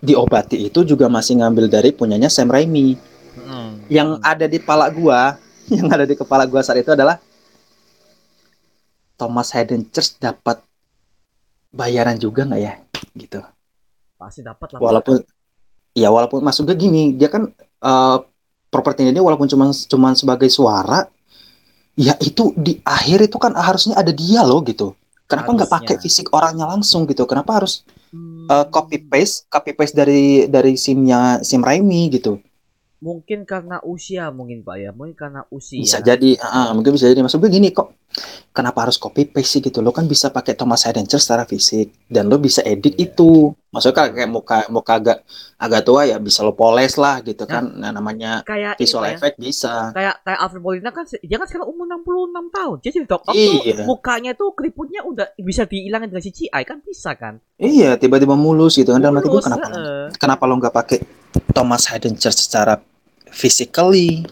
diobati 0.00 0.66
itu 0.66 0.80
juga 0.82 1.06
masih 1.12 1.38
ngambil 1.40 1.68
dari 1.68 1.90
punyanya 1.92 2.32
Sam 2.32 2.50
Raimi 2.50 2.96
Hmm. 3.30 3.78
yang 3.86 4.18
ada 4.26 4.50
di 4.50 4.58
kepala 4.58 4.90
gua 4.90 5.38
yang 5.70 5.86
ada 5.86 6.02
di 6.02 6.18
kepala 6.18 6.50
gua 6.50 6.66
saat 6.66 6.82
itu 6.82 6.90
adalah 6.90 7.22
Thomas 9.14 9.54
Hayden 9.54 9.86
Church 9.86 10.18
dapat 10.18 10.58
bayaran 11.70 12.18
juga 12.18 12.42
nggak 12.42 12.60
ya 12.60 12.74
gitu 13.14 13.38
pasti 14.18 14.42
dapat 14.42 14.74
lah. 14.74 14.80
walaupun 14.82 15.22
ya 15.94 16.10
walaupun 16.10 16.42
maksudnya 16.42 16.74
gini 16.74 17.14
dia 17.14 17.30
kan 17.30 17.46
eh 17.54 18.18
propertinya 18.66 19.14
dia 19.14 19.22
walaupun 19.22 19.46
cuma 19.46 19.70
cuman 19.70 20.12
sebagai 20.18 20.50
suara 20.50 21.06
ya 21.94 22.18
itu 22.22 22.50
di 22.58 22.82
akhir 22.82 23.30
itu 23.30 23.38
kan 23.38 23.54
harusnya 23.54 23.94
ada 23.94 24.10
dia 24.10 24.42
loh 24.42 24.62
gitu 24.66 24.94
kenapa 25.30 25.50
nggak 25.56 25.70
pakai 25.76 25.96
fisik 26.04 26.26
orangnya 26.36 26.66
langsung 26.72 27.02
gitu? 27.10 27.24
Kenapa 27.30 27.50
harus 27.62 27.74
Hmm, 28.12 28.50
eh, 28.52 28.66
copy 28.74 28.96
paste 29.10 29.36
copy 29.54 29.70
paste 29.78 29.94
dari 30.00 30.50
dari 30.54 30.74
simnya 30.84 31.20
sim 31.48 31.62
Raimi 31.68 32.02
gitu? 32.16 32.32
Mungkin 33.06 33.40
karena 33.50 33.76
usia 33.94 34.24
mungkin 34.38 34.58
Pak 34.66 34.76
ya, 34.84 34.90
mungkin 34.96 35.16
karena 35.22 35.42
usia. 35.58 35.86
Bisa 35.86 35.98
jadi, 36.04 36.36
ah, 36.44 36.70
mungkin 36.76 36.92
bisa 36.94 37.08
jadi. 37.08 37.22
Maksud 37.24 37.40
gue 37.40 37.50
gini 37.50 37.68
kok, 37.72 37.88
kenapa 38.50 38.82
harus 38.82 38.96
copy 38.96 39.24
paste 39.24 39.46
sih 39.48 39.60
gitu? 39.60 39.78
Lo 39.78 39.90
kan 39.90 40.04
bisa 40.04 40.28
pakai 40.28 40.52
Thomas 40.52 40.82
Hayden 40.82 41.04
Church 41.04 41.22
secara 41.22 41.42
fisik 41.42 41.90
dan 42.06 42.26
lo 42.26 42.36
bisa 42.36 42.60
edit 42.60 42.92
Iya. 42.92 43.06
itu. 43.08 43.54
Maksudnya 43.70 44.10
kayak 44.10 44.26
muka 44.26 44.66
muka 44.66 44.92
agak 44.96 45.18
agak 45.56 45.82
tua 45.82 46.02
ya 46.02 46.18
bisa 46.18 46.42
lo 46.42 46.50
poles 46.50 46.96
lah 46.96 47.22
gitu 47.22 47.46
kan. 47.46 47.70
Nah, 47.72 47.90
namanya 47.90 48.42
kayak 48.42 48.74
ini, 48.74 48.80
visual 48.80 49.00
Pak 49.00 49.06
ya. 49.06 49.14
effect 49.14 49.36
bisa. 49.38 49.74
Kayak 49.92 50.14
kayak 50.20 50.38
Alfred 50.40 50.58
Molina 50.60 50.90
kan 50.90 51.04
dia 51.06 51.36
kan 51.38 51.46
sekarang 51.46 51.68
umur 51.68 51.86
66 51.86 52.50
tahun. 52.50 52.76
Jadi 52.80 52.94
di 52.96 53.06
Doc 53.06 53.22
Ock 53.22 53.34
Iya. 53.34 53.54
tuh 53.54 53.86
mukanya 53.86 54.32
tuh 54.34 54.50
keriputnya 54.52 55.00
udah 55.02 55.26
bisa 55.36 55.62
dihilangin 55.64 56.10
dengan 56.10 56.24
CGI 56.24 56.62
kan 56.64 56.78
bisa 56.80 57.14
kan? 57.14 57.38
Iya, 57.56 57.94
tiba-tiba 57.94 58.34
mulus 58.34 58.74
gitu 58.74 58.90
kan. 58.90 58.98
Dalam 58.98 59.14
hati 59.16 59.28
gue 59.28 59.38
kenapa 59.38 59.66
heeh. 59.68 60.04
kenapa 60.14 60.42
lo 60.44 60.58
nggak 60.58 60.74
pakai 60.74 60.98
Thomas 61.50 61.86
Hayden 61.86 62.18
Church 62.18 62.42
secara 62.42 62.74
physically? 63.30 64.26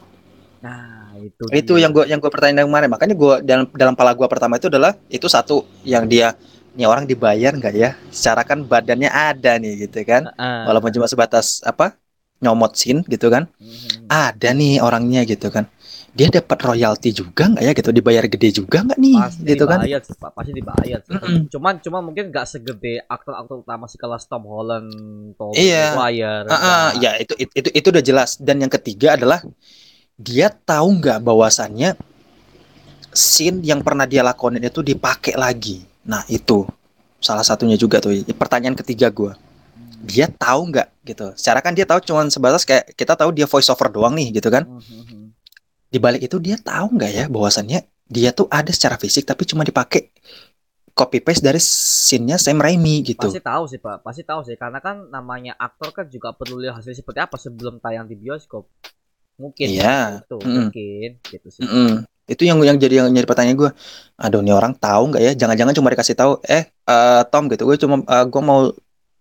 Nah, 1.18 1.26
itu 1.26 1.44
itu 1.50 1.72
dia. 1.74 1.82
yang 1.82 1.90
gue 1.90 2.04
yang 2.06 2.18
gue 2.22 2.30
pertanyakan 2.30 2.70
kemarin 2.70 2.88
makanya 2.88 3.14
gue 3.18 3.34
dalam 3.42 3.64
dalam 3.74 3.94
pala 3.98 4.14
gue 4.14 4.26
pertama 4.30 4.54
itu 4.56 4.70
adalah 4.70 4.94
itu 5.10 5.26
satu 5.26 5.66
yang 5.82 6.06
dia 6.06 6.38
nih 6.78 6.86
orang 6.86 7.10
dibayar 7.10 7.50
nggak 7.58 7.74
ya? 7.74 7.90
Secara 8.08 8.46
kan 8.46 8.62
badannya 8.62 9.10
ada 9.10 9.58
nih 9.58 9.90
gitu 9.90 9.98
kan. 10.06 10.30
Ah. 10.38 10.62
Walaupun 10.70 10.94
cuma 10.94 11.10
sebatas 11.10 11.58
apa? 11.66 11.98
Nyomot 12.38 12.78
scene 12.78 13.02
gitu 13.10 13.34
kan. 13.34 13.50
Mhm. 13.58 14.06
Ada 14.06 14.54
nih 14.54 14.78
orangnya 14.78 15.26
gitu 15.26 15.50
kan. 15.50 15.66
Dia 16.14 16.30
dapat 16.30 16.58
royalti 16.62 17.10
juga 17.10 17.50
nggak 17.50 17.62
ya 17.66 17.72
gitu? 17.74 17.90
Dibayar 17.90 18.24
gede 18.30 18.48
juga 18.62 18.86
nggak 18.86 18.98
nih 18.98 19.14
pasti 19.18 19.42
gitu 19.42 19.64
kan? 19.66 19.78
dibayar 19.82 20.00
sih 20.02 20.14
pak 20.18 20.30
pasti 20.34 20.50
dibayar 20.54 20.98
sih. 21.02 21.12
Mm-mm. 21.14 21.40
cuman 21.50 21.74
cuman 21.78 22.00
mungkin 22.10 22.24
nggak 22.30 22.46
segede 22.48 22.94
aktor-aktor 23.06 23.62
utama 23.62 23.84
sih 23.86 23.98
kelas 23.98 24.26
Tom 24.26 24.42
Holland 24.46 24.88
Tom 25.34 25.50
Iya. 25.54 25.94
Maguire 25.94 26.46
ah, 26.50 26.58
Nah, 26.58 26.90
ya 26.98 27.10
itu, 27.22 27.34
itu 27.38 27.52
itu 27.58 27.68
itu 27.74 27.86
udah 27.90 28.02
jelas. 28.06 28.30
Dan 28.38 28.62
yang 28.62 28.70
ketiga 28.72 29.14
adalah 29.18 29.42
dia 30.18 30.50
tahu 30.50 30.98
nggak 30.98 31.22
bahwasannya 31.22 31.94
scene 33.14 33.62
yang 33.62 33.86
pernah 33.86 34.04
dia 34.04 34.26
lakonin 34.26 34.60
itu 34.66 34.82
dipakai 34.82 35.38
lagi. 35.38 35.86
Nah 36.10 36.26
itu 36.26 36.66
salah 37.22 37.46
satunya 37.46 37.78
juga 37.78 38.02
tuh. 38.02 38.12
Pertanyaan 38.34 38.74
ketiga 38.74 39.14
gua. 39.14 39.38
Dia 40.02 40.26
tahu 40.26 40.74
nggak 40.74 40.88
gitu. 41.06 41.26
Secara 41.38 41.62
kan 41.62 41.72
dia 41.72 41.86
tahu 41.86 42.02
cuman 42.02 42.34
sebatas 42.34 42.66
kayak 42.66 42.98
kita 42.98 43.14
tahu 43.14 43.30
dia 43.30 43.46
voice 43.46 43.70
over 43.70 43.88
doang 43.94 44.18
nih 44.18 44.34
gitu 44.34 44.50
kan. 44.50 44.66
Di 45.88 46.02
balik 46.02 46.26
itu 46.26 46.36
dia 46.42 46.58
tahu 46.58 46.98
nggak 46.98 47.10
ya 47.14 47.24
bahwasannya 47.30 47.86
dia 48.10 48.34
tuh 48.34 48.50
ada 48.50 48.74
secara 48.74 48.98
fisik 48.98 49.22
tapi 49.22 49.46
cuma 49.46 49.62
dipakai 49.62 50.10
copy 50.98 51.22
paste 51.22 51.46
dari 51.46 51.62
scene-nya 51.62 52.42
Sam 52.42 52.58
Raimi 52.58 53.06
gitu. 53.06 53.22
pasti 53.22 53.38
tahu 53.38 53.70
sih 53.70 53.78
pak 53.78 54.02
pasti 54.02 54.26
tahu 54.26 54.42
sih 54.42 54.58
karena 54.58 54.82
kan 54.82 55.06
namanya 55.14 55.54
aktor 55.54 55.94
kan 55.94 56.10
juga 56.10 56.34
perlu 56.34 56.58
lihat 56.58 56.82
hasilnya 56.82 56.98
seperti 56.98 57.20
apa 57.22 57.38
sebelum 57.38 57.78
tayang 57.78 58.10
di 58.10 58.18
bioskop 58.18 58.66
mungkin 59.38 59.66
Iya. 59.70 60.22
itu 60.26 60.36
Mm-mm. 60.42 60.54
mungkin 60.68 61.08
gitu 61.22 61.46
sih 61.48 61.62
Mm-mm. 61.64 61.90
Itu 62.28 62.42
yang 62.44 62.60
yang 62.60 62.76
jadi 62.76 63.00
yang 63.00 63.08
jadi 63.16 63.24
pertanyaan 63.24 63.56
gue. 63.56 63.70
Aduh, 64.20 64.44
nih 64.44 64.52
orang 64.52 64.76
tahu 64.76 65.14
nggak 65.14 65.22
ya? 65.24 65.32
Jangan-jangan 65.32 65.72
cuma 65.72 65.88
dikasih 65.88 66.12
tahu, 66.12 66.32
eh 66.44 66.68
eh, 66.68 67.22
Tom 67.32 67.48
gitu. 67.48 67.64
Gue 67.64 67.80
cuma 67.80 68.04
eh, 68.04 68.24
gue 68.28 68.42
mau 68.44 68.68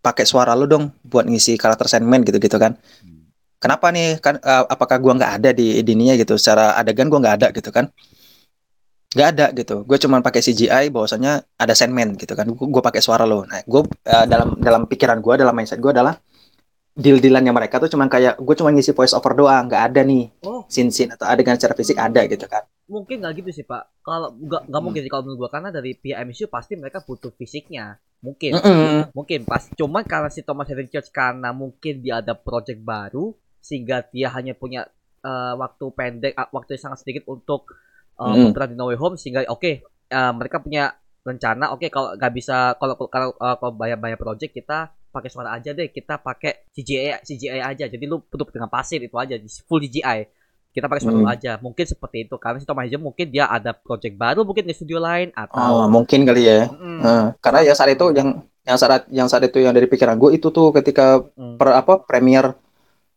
pakai 0.03 0.25
suara 0.27 0.51
lu 0.59 0.67
dong 0.67 0.91
buat 1.07 1.23
ngisi 1.23 1.55
karakter 1.55 1.87
Sandman 1.87 2.27
gitu-gitu 2.27 2.59
kan. 2.59 2.75
Hmm. 2.75 3.31
Kenapa 3.63 3.95
nih? 3.95 4.19
Kan 4.19 4.43
eh, 4.43 4.63
apakah 4.67 4.99
gua 4.99 5.15
nggak 5.15 5.31
ada 5.39 5.49
di 5.55 5.79
dininya 5.87 6.19
gitu? 6.19 6.35
Secara 6.35 6.75
adegan 6.75 7.07
gua 7.07 7.19
nggak 7.23 7.35
ada 7.39 7.47
gitu 7.55 7.71
kan? 7.71 7.87
Nggak 9.15 9.27
ada 9.33 9.45
gitu. 9.55 9.75
Gue 9.87 9.97
cuma 10.03 10.19
pakai 10.19 10.43
CGI 10.43 10.91
bahwasanya 10.91 11.41
ada 11.55 11.73
Sandman 11.73 12.19
gitu 12.19 12.35
kan. 12.35 12.43
Gue 12.51 12.67
gue 12.67 12.83
pakai 12.83 12.99
suara 12.99 13.23
lo. 13.23 13.47
Nah, 13.47 13.63
gue 13.63 13.81
eh, 14.03 14.25
dalam 14.27 14.59
dalam 14.59 14.83
pikiran 14.83 15.23
gue, 15.23 15.33
dalam 15.39 15.55
mindset 15.55 15.79
gue 15.79 15.91
adalah 15.95 16.19
deal-dealannya 16.97 17.53
mereka 17.53 17.77
tuh 17.77 17.89
cuma 17.93 18.09
kayak 18.09 18.41
gue 18.41 18.55
cuma 18.57 18.73
ngisi 18.73 18.91
voice 18.91 19.13
over 19.13 19.37
doang, 19.37 19.69
nggak 19.69 19.83
ada 19.93 20.01
nih 20.01 20.33
oh 20.43 20.65
scene-scene 20.65 21.13
atau 21.13 21.29
adegan 21.29 21.55
secara 21.55 21.77
fisik 21.77 21.97
ada 21.97 22.25
gitu 22.25 22.49
kan. 22.49 22.65
mungkin 22.87 23.19
nggak 23.19 23.33
gitu 23.43 23.49
sih 23.51 23.65
pak 23.67 23.83
kalau 23.99 24.31
nggak 24.33 24.61
nggak 24.71 24.79
Hmm. 24.79 24.85
mungkin 24.87 25.01
sih 25.03 25.11
kalau 25.11 25.23
menurut 25.27 25.39
gua 25.43 25.49
karena 25.51 25.69
dari 25.69 25.91
pihak 25.93 26.17
MCU 26.23 26.47
pasti 26.47 26.73
mereka 26.79 27.03
butuh 27.03 27.35
fisiknya 27.35 27.99
mungkin 28.23 28.55
Mm-mm. 28.55 29.11
mungkin 29.11 29.43
pas 29.43 29.67
cuman 29.75 30.07
karena 30.07 30.29
si 30.31 30.41
Thomas 30.41 30.65
Hayden 30.65 30.87
Church 30.87 31.11
karena 31.11 31.51
mungkin 31.51 31.99
dia 31.99 32.23
ada 32.23 32.33
project 32.33 32.79
baru 32.81 33.35
sehingga 33.59 34.07
dia 34.07 34.31
hanya 34.31 34.55
punya 34.55 34.87
eh, 35.21 35.53
waktu 35.59 35.85
pendek 35.91 36.33
ah, 36.33 36.47
waktu 36.49 36.79
yang 36.79 36.83
sangat 36.89 36.99
sedikit 37.03 37.23
untuk 37.27 37.75
uh, 38.17 38.33
Mm. 38.33 38.55
di 38.55 38.75
No 38.75 38.87
Way 38.89 38.97
Home 38.97 39.15
sehingga 39.19 39.43
oke 39.51 39.71
eh, 39.83 40.31
mereka 40.33 40.63
punya 40.63 40.95
rencana 41.27 41.75
oke 41.75 41.91
kalau 41.91 42.15
nggak 42.15 42.33
bisa 42.33 42.79
kalau 42.79 42.95
kalau 43.11 43.35
kalau 43.35 43.71
banyak 43.75 43.99
banyak 43.99 44.19
project 44.19 44.55
kita 44.55 44.95
pakai 45.17 45.29
suara 45.29 45.49
aja 45.51 45.73
deh 45.73 45.89
kita 45.89 46.15
pakai 46.17 46.69
CGI 46.69 47.25
CGI 47.25 47.59
aja 47.59 47.85
jadi 47.85 48.05
lu 48.05 48.21
tutup 48.23 48.53
dengan 48.53 48.69
pasir 48.69 49.01
itu 49.01 49.17
aja 49.17 49.33
di- 49.33 49.49
full 49.65 49.81
CGI 49.81 50.29
kita 50.69 50.85
pakai 50.85 51.01
suara 51.01 51.17
Mm. 51.17 51.21
lu 51.21 51.27
aja 51.27 51.51
mungkin 51.57 51.81
seperti 51.83 52.17
itu 52.23 52.37
karena 52.37 52.61
si 52.61 52.65
Thomas 52.65 52.85
Hayden 52.85 53.01
mungkin 53.01 53.25
dia 53.27 53.49
ada 53.49 53.73
project 53.73 54.13
baru 54.13 54.45
mungkin 54.45 54.63
di 54.63 54.71
studio 54.71 55.01
lain 55.01 55.33
Oh, 55.33 55.41
atau 55.49 55.89
mungkin 55.89 56.21
kali 56.21 56.45
ya. 56.45 56.69
Mm, 56.69 56.99
Heeh. 57.01 57.23
karena 57.41 57.59
ya 57.61 57.73
saat 57.73 57.89
itu 57.89 58.13
yang 58.13 58.29
yang 58.61 58.77
saat 58.77 59.09
yang 59.09 59.25
saat 59.25 59.41
itu 59.41 59.57
yang 59.57 59.73
dari 59.73 59.85
pikiran 59.85 60.13
gue 60.15 60.31
itu 60.31 60.47
tuh 60.47 60.69
ketika 60.71 61.25
mm. 61.33 61.57
per 61.57 61.73
apa 61.73 61.93
premier 61.99 62.53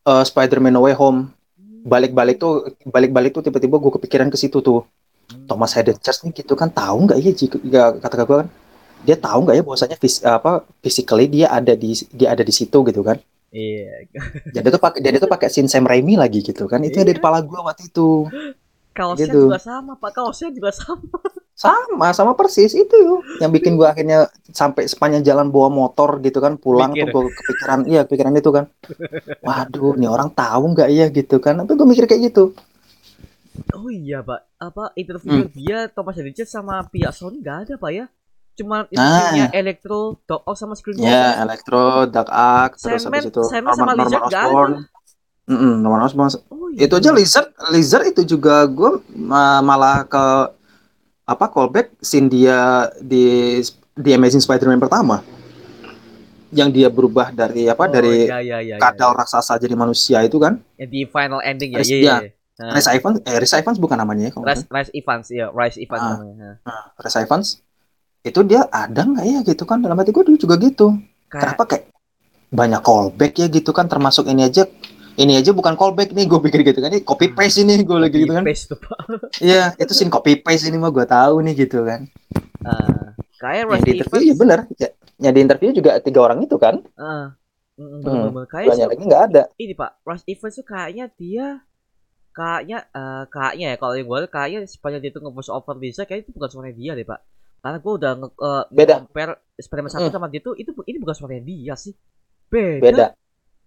eh, 0.02 0.24
Spider-Man 0.24 0.72
No 0.72 0.82
Way 0.82 0.96
Home 0.96 1.36
balik-balik 1.82 2.36
tuh 2.36 2.52
balik-balik 2.86 3.32
tuh 3.32 3.42
tiba-tiba 3.42 3.76
gue 3.76 3.92
kepikiran 3.94 4.28
ke 4.28 4.36
situ 4.36 4.60
tuh 4.60 4.88
Hmm. 5.30 5.46
Thomas 5.46 5.70
Hayden 5.78 5.94
Church 5.94 6.26
nih 6.26 6.42
gitu 6.42 6.58
kan 6.58 6.66
tahu 6.66 7.06
nggak 7.06 7.22
ya 7.22 7.30
jika 7.30 8.02
kata 8.02 8.26
gue 8.26 8.36
kan 8.42 8.48
dia 9.00 9.16
tahu 9.16 9.44
nggak 9.44 9.56
ya 9.58 9.64
bahwasanya 9.64 9.96
fis, 9.96 10.20
apa 10.20 10.62
physically 10.80 11.26
dia 11.26 11.48
ada 11.48 11.72
di 11.72 11.92
dia 12.10 12.32
ada 12.32 12.42
di 12.42 12.52
situ 12.52 12.78
gitu 12.84 13.00
kan? 13.00 13.16
Iya. 13.50 14.06
Dan 14.54 14.60
dia 14.62 14.70
tuh 14.70 14.78
pakai 14.78 14.98
dia 15.00 15.18
tuh 15.18 15.26
pakai 15.26 15.48
scene 15.50 15.66
Sam 15.66 15.82
Raimi 15.82 16.14
lagi 16.14 16.38
gitu 16.40 16.64
kan? 16.64 16.80
Itu 16.80 17.00
yang 17.00 17.06
ada 17.08 17.12
di 17.12 17.18
kepala 17.18 17.38
gue 17.42 17.58
waktu 17.58 17.82
itu. 17.88 18.28
Kaosnya 18.90 19.26
Gitu. 19.26 19.40
juga 19.46 19.58
sama 19.58 19.94
pak. 19.94 20.10
Kaosnya 20.12 20.50
juga 20.50 20.70
sama. 20.70 21.18
Sama 21.54 22.08
sama 22.10 22.32
persis 22.32 22.72
itu. 22.72 23.00
Yang 23.36 23.50
bikin 23.58 23.72
gue 23.76 23.84
akhirnya 23.84 24.26
sampai 24.48 24.88
sepanjang 24.88 25.20
jalan 25.22 25.48
bawa 25.48 25.68
motor 25.68 26.16
gitu 26.20 26.38
kan 26.38 26.56
pulang 26.56 26.90
Mikir. 26.90 27.12
tuh 27.12 27.20
gue 27.26 27.32
kepikiran 27.36 27.78
iya 27.84 28.00
kepikiran 28.04 28.32
itu 28.32 28.50
kan. 28.50 28.64
Waduh 29.40 29.92
nih 29.94 30.08
orang 30.08 30.30
tahu 30.30 30.72
nggak 30.72 30.88
ya 30.88 31.06
gitu 31.08 31.36
kan? 31.36 31.60
Tapi 31.60 31.72
gue 31.74 31.86
mikir 31.86 32.04
kayak 32.06 32.32
gitu. 32.32 32.54
Oh 33.76 33.90
iya 33.90 34.22
pak, 34.22 34.46
apa 34.56 34.94
interview 34.94 35.44
Hmm. 35.44 35.52
dia 35.52 35.90
Thomas 35.90 36.16
Edison 36.16 36.48
sama 36.48 36.80
pihak 36.86 37.12
Sony 37.12 37.42
nggak 37.42 37.58
ada 37.66 37.74
pak 37.76 37.90
ya? 37.92 38.06
Cuma 38.52 38.84
Nah. 38.84 38.90
interviewnya 38.90 39.46
Electro, 39.52 39.98
Doc 40.22 40.42
Ock 40.44 40.54
sama 40.54 40.74
Screen 40.74 40.98
ya 40.98 41.40
Electro 41.40 42.04
Dark 42.06 42.28
Ark 42.28 42.76
terus 42.76 43.00
Sandman- 43.00 43.20
habis 43.20 43.30
itu 43.30 43.42
Sandman 43.42 43.72
sama 43.72 43.92
Lizard 43.94 44.12
nggak 44.20 44.28
ada. 44.28 44.40
Osborn 44.44 44.72
Mm-mm, 45.46 45.72
Norman 45.78 46.00
Osborn 46.04 46.28
Oh 46.48 46.68
iya. 46.68 46.84
itu 46.84 46.94
aja 46.94 47.10
Lizard 47.10 47.48
Lizard 47.68 48.04
itu 48.06 48.22
juga 48.28 48.62
gue 48.64 49.00
malah 49.60 50.04
ke 50.04 50.24
apa 51.24 51.44
callback 51.46 51.94
scene 51.98 52.26
dia 52.26 52.58
di 52.98 53.58
di 53.92 54.10
Amazing 54.10 54.40
Spider-Man 54.40 54.78
pertama 54.78 55.22
yang 56.50 56.66
dia 56.68 56.86
berubah 56.86 57.30
dari 57.30 57.64
apa 57.64 57.80
Oh, 57.80 57.88
dari 57.88 58.26
iya, 58.26 58.38
iya, 58.38 58.58
iya, 58.58 58.74
iya, 58.74 58.76
kadal 58.76 59.14
iya. 59.14 59.18
raksasa 59.18 59.54
jadi 59.56 59.72
manusia 59.72 60.18
itu 60.20 60.36
kan 60.36 60.58
di 60.76 61.02
final 61.04 61.38
ending 61.40 61.72
ya, 61.72 61.78
Res- 61.78 61.88
iya, 61.88 61.96
ya. 61.96 62.16
iya. 62.20 62.30
Nah, 62.60 62.76
Rhys 62.76 62.88
Evans 62.88 63.16
eh 63.22 63.36
Rhys 63.38 63.54
Evans 63.54 63.78
bukan 63.78 63.96
namanya 63.96 64.28
ya 64.28 64.32
Rice, 64.36 64.66
Rice 64.68 64.92
Evans, 64.92 65.26
iya, 65.30 65.46
Rice 65.48 65.78
Evans 65.78 66.02
Ah. 66.02 66.10
namanya. 66.12 66.48
Nah. 66.60 66.82
Rhys 66.98 67.16
Evans 67.16 67.48
itu 68.20 68.40
dia 68.44 68.68
ada 68.68 69.02
nggak 69.02 69.26
ya 69.26 69.38
gitu 69.42 69.64
kan? 69.64 69.80
Dalam 69.80 69.96
hati 69.96 70.10
gue 70.12 70.24
dulu 70.24 70.36
juga 70.36 70.56
gitu. 70.60 70.96
Kenapa 71.30 71.62
kayak 71.64 71.84
banyak 72.50 72.82
callback 72.82 73.32
ya 73.38 73.46
gitu 73.48 73.70
kan? 73.70 73.86
Termasuk 73.86 74.26
ini 74.28 74.44
aja 74.44 74.66
ini 75.16 75.36
aja 75.36 75.52
bukan 75.52 75.76
callback 75.76 76.12
nih 76.12 76.24
gue 76.28 76.40
pikir 76.40 76.60
gitu 76.64 76.80
kan. 76.80 76.90
Ini 76.92 77.02
copy 77.04 77.32
paste 77.32 77.64
ini 77.64 77.80
gue 77.80 77.98
lagi 77.98 78.16
gitu 78.20 78.32
kan. 78.32 78.44
Paste 78.44 78.64
tuh 78.72 78.78
pak. 78.80 78.98
iya 79.44 79.72
itu 79.76 79.92
scene 79.92 80.12
copy 80.12 80.40
paste 80.40 80.68
ini 80.68 80.76
mah 80.76 80.90
gue 80.92 81.04
tahu 81.04 81.40
nih 81.44 81.54
gitu 81.66 81.84
kan. 81.84 82.04
Ah, 82.60 83.16
kayak 83.40 83.64
Rice 83.72 83.84
di 83.88 83.92
interview 83.96 84.20
ya 84.28 84.34
benar 84.36 84.58
ya, 84.76 84.88
yang 85.16 85.32
di 85.32 85.40
interview 85.40 85.70
juga 85.72 85.96
tiga 86.00 86.20
orang 86.20 86.44
itu 86.44 86.56
kan? 86.60 86.84
Mm, 86.96 87.32
Hmm. 87.80 88.36
Kayak 88.44 88.76
banyak 88.76 88.88
lagi 88.92 89.02
nggak 89.08 89.22
ada. 89.32 89.42
ini 89.56 89.72
pak 89.72 90.04
Rush 90.04 90.24
Evans 90.28 90.52
tuh 90.52 90.66
kayaknya 90.68 91.08
dia 91.16 91.64
kayaknya 92.36 92.84
eh 92.92 93.24
kayaknya 93.32 93.66
ya 93.72 93.76
kalau 93.80 93.94
yang 93.96 94.04
gue 94.04 94.18
kayaknya 94.28 94.58
sepanjang 94.68 95.00
dia 95.00 95.10
tuh 95.10 95.24
nge-voice 95.24 95.48
over 95.48 95.74
Lisa 95.80 96.04
kayaknya 96.04 96.28
itu 96.28 96.32
bukan 96.36 96.48
suaranya 96.52 96.76
dia 96.76 96.92
deh 96.92 97.06
pak 97.08 97.20
karena 97.60 97.78
gue 97.78 97.92
udah 97.94 98.12
nge 98.14 98.28
eh, 98.30 98.64
Beda. 98.70 98.94
compare 98.98 99.32
Spider-Man 99.54 99.92
1 99.92 100.00
Mm. 100.02 100.12
sama 100.12 100.26
dia 100.26 100.40
tuh 100.40 100.54
itu 100.54 100.70
ini 100.82 100.98
bukan 100.98 101.14
suaranya 101.14 101.42
dia 101.42 101.74
sih 101.74 101.92
beda, 102.48 102.80
beda 102.82 103.06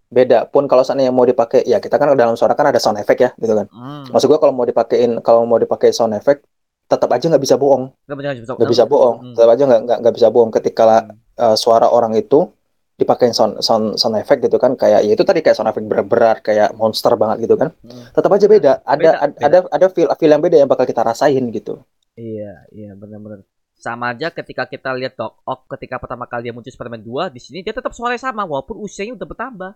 beda 0.09 0.39
pun 0.45 0.65
kalau 0.65 0.81
seandainya 0.81 1.09
mau 1.09 1.23
dipakai 1.23 1.63
ya 1.63 1.77
kita 1.77 1.95
kan 1.95 2.13
dalam 2.13 2.33
suara 2.33 2.53
kan 2.53 2.69
ada 2.69 2.77
sound 2.77 2.97
effect 2.97 3.17
ya 3.17 3.29
gitu 3.33 3.53
kan 3.53 3.65
Hmm. 3.67 4.05
maksud 4.07 4.27
gua 4.27 4.37
kalau 4.37 4.51
mau 4.51 4.61
dipakein 4.63 5.17
kalau 5.19 5.41
mau 5.43 5.57
dipakai 5.57 5.89
sound 5.89 6.13
effect 6.13 6.45
tetap 6.85 7.09
aja 7.09 7.25
nggak 7.25 7.41
bisa 7.41 7.55
bohong 7.55 7.89
Nggak 8.05 8.69
bisa, 8.69 8.85
bohong 8.85 9.17
Hmm. 9.19 9.33
tetap 9.33 9.49
aja 9.49 9.63
nggak 9.63 9.97
nggak 10.03 10.13
bisa 10.13 10.27
bohong 10.29 10.51
ketika 10.51 10.83
Hmm. 11.01 11.17
uh, 11.35 11.55
suara 11.55 11.87
orang 11.87 12.13
itu 12.13 12.45
dipakein 12.93 13.33
sound 13.33 13.57
sound 13.59 13.97
sound 13.97 14.13
effect 14.15 14.37
gitu 14.39 14.57
kan 14.57 14.77
kayak 14.77 15.01
ya 15.01 15.11
itu 15.11 15.25
tadi 15.25 15.41
kayak 15.41 15.57
sound 15.57 15.65
effect 15.65 15.89
berat-berat 15.89 16.45
kayak 16.45 16.77
monster 16.77 17.09
banget 17.13 17.49
gitu 17.49 17.57
kan 17.57 17.73
Hmm. 17.81 18.05
tetap 18.09 18.29
aja 18.29 18.45
beda 18.45 18.71
ada 18.83 18.99
Beda, 18.99 19.11
ad- 19.17 19.33
beda. 19.33 19.45
ada 19.47 19.57
ada 19.67 19.85
feel 19.89 20.07
feel 20.13 20.29
yang 20.29 20.43
beda 20.43 20.57
yang 20.57 20.69
bakal 20.69 20.85
kita 20.85 21.01
rasain 21.01 21.41
gitu 21.49 21.81
Iya, 22.13 22.69
iya 22.69 22.93
benar-benar. 22.93 23.41
Sama 23.83 24.15
aja 24.15 24.31
ketika 24.31 24.63
kita 24.63 24.95
lihat 24.95 25.19
Doc 25.19 25.43
Ock 25.43 25.67
ketika 25.75 25.99
pertama 25.99 26.23
kali 26.23 26.47
dia 26.47 26.53
muncul 26.55 26.71
Spider-Man 26.71 27.03
2 27.03 27.35
di 27.35 27.39
sini 27.43 27.59
dia 27.59 27.75
tetap 27.75 27.91
suaranya 27.91 28.23
sama 28.23 28.47
walaupun 28.47 28.79
usianya 28.79 29.11
udah 29.11 29.27
bertambah. 29.27 29.71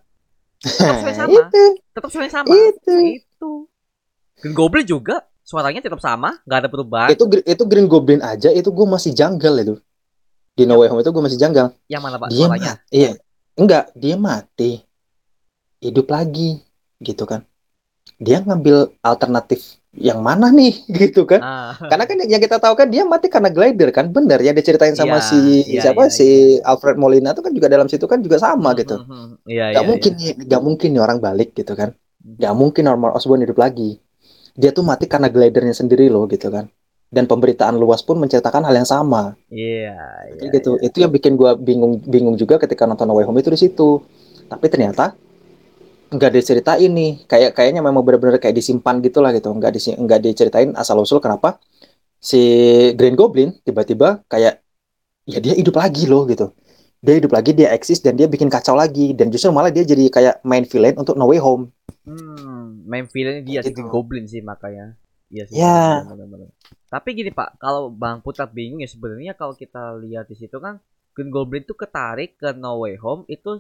Tetap 0.64 0.96
suaranya 1.04 1.20
sama. 1.20 1.36
itu 1.44 1.64
Tetap 1.92 2.10
suaranya 2.10 2.34
sama. 2.34 2.54
itu 2.56 2.94
Itu. 3.20 3.52
Green 4.40 4.56
Goblin 4.56 4.86
juga 4.88 5.16
suaranya 5.44 5.84
tetap 5.84 6.00
sama, 6.00 6.40
nggak 6.44 6.60
ada 6.60 6.70
perubahan. 6.70 7.10
itu 7.12 7.24
itu 7.44 7.64
Green 7.68 7.88
Goblin 7.88 8.24
aja 8.24 8.48
itu 8.48 8.68
gue 8.68 8.88
masih 8.88 9.12
janggal 9.12 9.54
itu 9.60 9.76
di 10.54 10.64
No 10.64 10.80
Way 10.80 10.88
Home 10.88 11.02
itu 11.02 11.12
gue 11.12 11.24
masih 11.24 11.40
janggal 11.40 11.68
Yang 11.88 12.02
mana 12.04 12.16
Pak 12.16 12.28
dia 12.32 12.40
suaranya? 12.40 12.72
mati 12.80 12.92
iya 12.92 13.12
enggak 13.56 13.84
dia 13.94 14.16
mati 14.16 14.72
hidup 15.80 16.08
lagi 16.08 16.64
gitu 17.00 17.24
kan 17.24 17.44
dia 18.18 18.40
ngambil 18.40 18.92
alternatif 19.02 19.78
yang 19.98 20.22
mana 20.22 20.53
nih 20.53 20.74
gitu 21.02 21.26
kan 21.26 21.41
Ah. 21.41 21.74
karena 21.90 22.06
kan 22.06 22.18
yang 22.30 22.41
kita 22.41 22.61
tahu 22.61 22.74
kan 22.78 22.88
dia 22.88 23.02
mati 23.03 23.28
karena 23.28 23.49
glider 23.49 23.90
kan 23.90 24.14
bener 24.14 24.38
ya 24.40 24.53
diceritain 24.53 24.94
sama 24.94 25.18
Iya, 25.18 25.26
si 25.26 25.38
iya, 25.65 25.82
siapa 25.82 26.07
iya, 26.07 26.14
si 26.14 26.28
Alfred 26.61 27.02
Molina 27.02 27.34
tuh 27.34 27.41
kan 27.41 27.52
juga 27.52 27.65
dalam 27.68 27.90
situ 27.90 28.06
kan 28.06 28.22
juga 28.22 28.38
sama 28.38 28.78
gitu. 28.78 29.02
Iya, 29.49 29.74
Gak 29.74 29.84
iya, 29.84 29.90
mungkin 29.90 30.11
iya. 30.22 30.34
nih 30.38 30.45
gak 30.45 30.61
mungkin 30.61 30.90
nih 30.94 31.02
orang 31.02 31.19
balik 31.19 31.57
gitu 31.57 31.74
kan 31.74 31.98
gak 32.22 32.53
mungkin 32.53 32.86
Norman 32.86 33.11
Osborn 33.18 33.41
hidup 33.41 33.57
lagi 33.57 33.98
dia 34.53 34.69
tuh 34.69 34.86
mati 34.86 35.06
karena 35.06 35.30
glidernya 35.30 35.74
sendiri 35.74 36.10
loh 36.10 36.26
gitu 36.30 36.49
kan 36.49 36.69
dan 37.07 37.24
pemberitaan 37.24 37.80
luas 37.80 38.03
pun 38.03 38.19
menceritakan 38.19 38.68
hal 38.68 38.76
yang 38.76 38.90
sama. 38.90 39.32
Iya, 39.48 39.95
iya. 40.28 40.49
gitu. 40.52 40.76
Itu 40.84 40.99
yang 40.99 41.07
bikin 41.07 41.40
gua 41.40 41.56
bingung 41.56 42.03
bingung 42.03 42.36
juga 42.36 42.60
ketika 42.60 42.84
nonton 42.84 43.07
No 43.07 43.15
Way 43.15 43.24
Home 43.32 43.40
itu 43.40 43.48
di 43.48 43.56
situ. 43.56 44.03
Tapi 44.52 44.68
ternyata 44.68 45.15
nggak 46.12 46.32
diceritain 46.36 46.92
nih. 46.92 47.12
Kayak 47.28 47.52
kayaknya 47.58 47.82
memang 47.84 48.04
benar-benar 48.06 48.40
kayak 48.40 48.56
disimpan 48.56 49.00
gitu 49.04 49.20
lah 49.24 49.32
gitu. 49.36 49.50
Nggak 49.52 49.72
disi- 49.76 49.98
nggak 49.98 50.20
diceritain 50.24 50.70
asal 50.76 51.00
usul 51.02 51.20
kenapa 51.20 51.60
si 52.18 52.40
Green 52.98 53.14
Goblin 53.14 53.54
tiba-tiba 53.62 54.26
kayak 54.28 54.60
ya 55.28 55.40
dia 55.44 55.54
hidup 55.54 55.76
lagi 55.78 56.08
loh 56.10 56.24
gitu. 56.26 56.52
Dia 56.98 57.14
hidup 57.22 57.30
lagi, 57.30 57.54
dia 57.54 57.70
eksis 57.78 58.02
dan 58.02 58.18
dia 58.18 58.26
bikin 58.26 58.50
kacau 58.50 58.74
lagi 58.74 59.14
dan 59.14 59.30
justru 59.30 59.54
malah 59.54 59.70
dia 59.70 59.86
jadi 59.86 60.10
kayak 60.10 60.42
main 60.42 60.66
villain 60.66 60.98
untuk 60.98 61.14
No 61.14 61.30
Way 61.30 61.38
Home. 61.46 61.70
Hmm, 62.10 62.82
main 62.90 63.06
villainnya 63.06 63.46
dia 63.46 63.60
Kayak 63.62 63.70
sih 63.70 63.74
gitu. 63.78 63.90
Goblin 63.94 64.26
sih 64.26 64.42
makanya. 64.42 64.98
Iya 65.30 65.44
sih. 65.46 65.62
Ya. 65.62 66.08
benar-benar. 66.08 66.50
Tapi 66.90 67.10
gini 67.14 67.30
Pak, 67.30 67.62
kalau 67.62 67.94
Bang 67.94 68.26
Putra 68.26 68.50
bingung 68.50 68.82
ya 68.82 68.90
sebenarnya 68.90 69.38
kalau 69.38 69.54
kita 69.54 69.94
lihat 70.00 70.26
di 70.26 70.36
situ 70.40 70.58
kan 70.58 70.82
Green 71.18 71.34
Goblin 71.34 71.65
itu 71.65 71.73
ketarik 71.73 72.38
ke 72.38 72.53
No 72.53 72.85
Way 72.85 73.02
Home 73.02 73.26
itu 73.26 73.57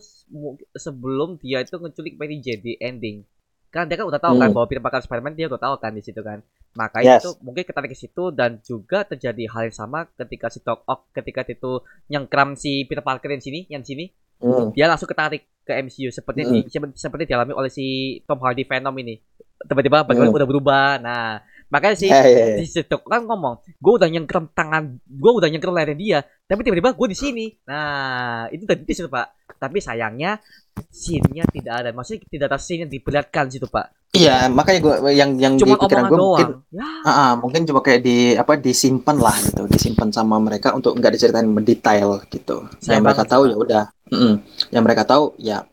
sebelum 0.77 1.41
dia 1.41 1.65
itu 1.65 1.73
ngeculik 1.73 2.13
Mary 2.13 2.37
Jane 2.37 2.61
di 2.61 2.73
ending. 2.77 3.25
Kan 3.67 3.89
dia 3.89 3.97
kan 3.97 4.05
udah 4.05 4.21
tahu 4.21 4.37
kan 4.37 4.47
Hmm. 4.47 4.55
bahwa 4.55 4.69
Peter 4.69 4.79
Parker 4.79 5.01
Spider-Man 5.01 5.33
dia 5.33 5.49
udah 5.49 5.57
tahu 5.57 5.75
kan 5.81 5.91
di 5.91 6.05
situ 6.05 6.21
kan. 6.21 6.45
Makanya 6.71 7.17
Yes. 7.17 7.25
itu 7.25 7.31
mungkin 7.41 7.65
ketarik 7.65 7.89
ke 7.89 7.97
situ 7.97 8.29
dan 8.29 8.61
juga 8.61 9.01
terjadi 9.03 9.49
hal 9.49 9.67
yang 9.67 9.75
sama 9.75 10.05
ketika 10.13 10.53
si 10.53 10.61
Doc 10.61 10.85
Ock 10.85 11.09
ketika 11.11 11.41
itu 11.43 11.81
nyengkram 12.07 12.53
si 12.53 12.85
Peter 12.85 13.01
Parker 13.01 13.33
yang 13.33 13.41
sini, 13.41 13.65
yang 13.67 13.81
sini 13.81 14.13
Hmm. 14.37 14.69
dia 14.69 14.85
langsung 14.85 15.09
ketarik 15.09 15.49
ke 15.65 15.73
MCU 15.73 16.13
seperti 16.13 16.45
Mm. 16.45 16.51
di, 16.53 16.59
seperti, 16.93 17.25
dialami 17.25 17.51
oleh 17.51 17.67
si 17.67 17.85
Tom 18.23 18.37
Hardy 18.37 18.63
Venom 18.63 18.93
ini 18.95 19.17
tiba-tiba 19.65 20.05
bagaimana 20.05 20.29
Mm. 20.29 20.37
udah 20.37 20.47
berubah 20.47 20.87
nah 21.01 21.41
makanya 21.67 21.95
si 21.99 22.07
Ya, 22.07 22.23
ya, 22.23 22.55
ya. 22.55 22.57
si 22.63 22.79
Sitok 22.79 23.03
kan 23.07 23.27
ngomong 23.27 23.59
gue 23.77 23.93
udah 23.99 24.07
nyengkram 24.07 24.47
tangan 24.55 25.03
gue 25.03 25.31
udah 25.31 25.47
nyengkram 25.51 25.75
lehernya 25.75 25.97
dia 25.99 26.19
tapi 26.47 26.63
tiba-tiba 26.63 26.95
gue 26.95 27.07
di 27.11 27.17
sini. 27.17 27.45
Nah 27.67 28.47
itu 28.55 28.63
tadi 28.63 28.87
di 28.87 28.93
situ 28.95 29.11
pak. 29.11 29.35
Tapi 29.59 29.83
sayangnya 29.83 30.39
scene-nya 30.87 31.43
tidak 31.51 31.73
ada. 31.83 31.89
Maksudnya 31.91 32.23
tidak 32.31 32.45
ada 32.55 32.57
scene 32.61 32.87
yang 32.87 32.91
diperlihatkan 32.91 33.51
di 33.51 33.53
situ 33.59 33.67
pak. 33.67 33.91
Iya, 34.15 34.47
makanya 34.47 34.79
gua 34.79 34.95
yang 35.11 35.35
yang 35.35 35.59
cuma 35.59 35.75
di 35.75 35.83
pikiran 35.83 36.07
gue 36.07 36.15
mungkin 36.17 36.47
ya. 36.71 36.87
Ah, 37.03 37.09
ah, 37.11 37.31
mungkin 37.35 37.67
coba 37.67 37.83
kayak 37.83 38.01
di 38.07 38.17
apa 38.39 38.55
disimpan 38.55 39.19
lah 39.19 39.35
gitu, 39.43 39.67
disimpan 39.67 40.07
sama 40.15 40.39
mereka 40.39 40.71
untuk 40.71 40.95
nggak 40.95 41.11
diceritain 41.19 41.51
mendetail 41.51 42.23
gitu. 42.31 42.63
Sayang 42.79 43.03
yang 43.03 43.03
mereka 43.03 43.27
tahu 43.27 43.43
sih, 43.43 43.51
ya 43.51 43.57
udah, 43.59 43.83
Mm-mm. 44.07 44.33
yang 44.71 44.83
mereka 44.87 45.03
tahu 45.03 45.35
ya 45.35 45.67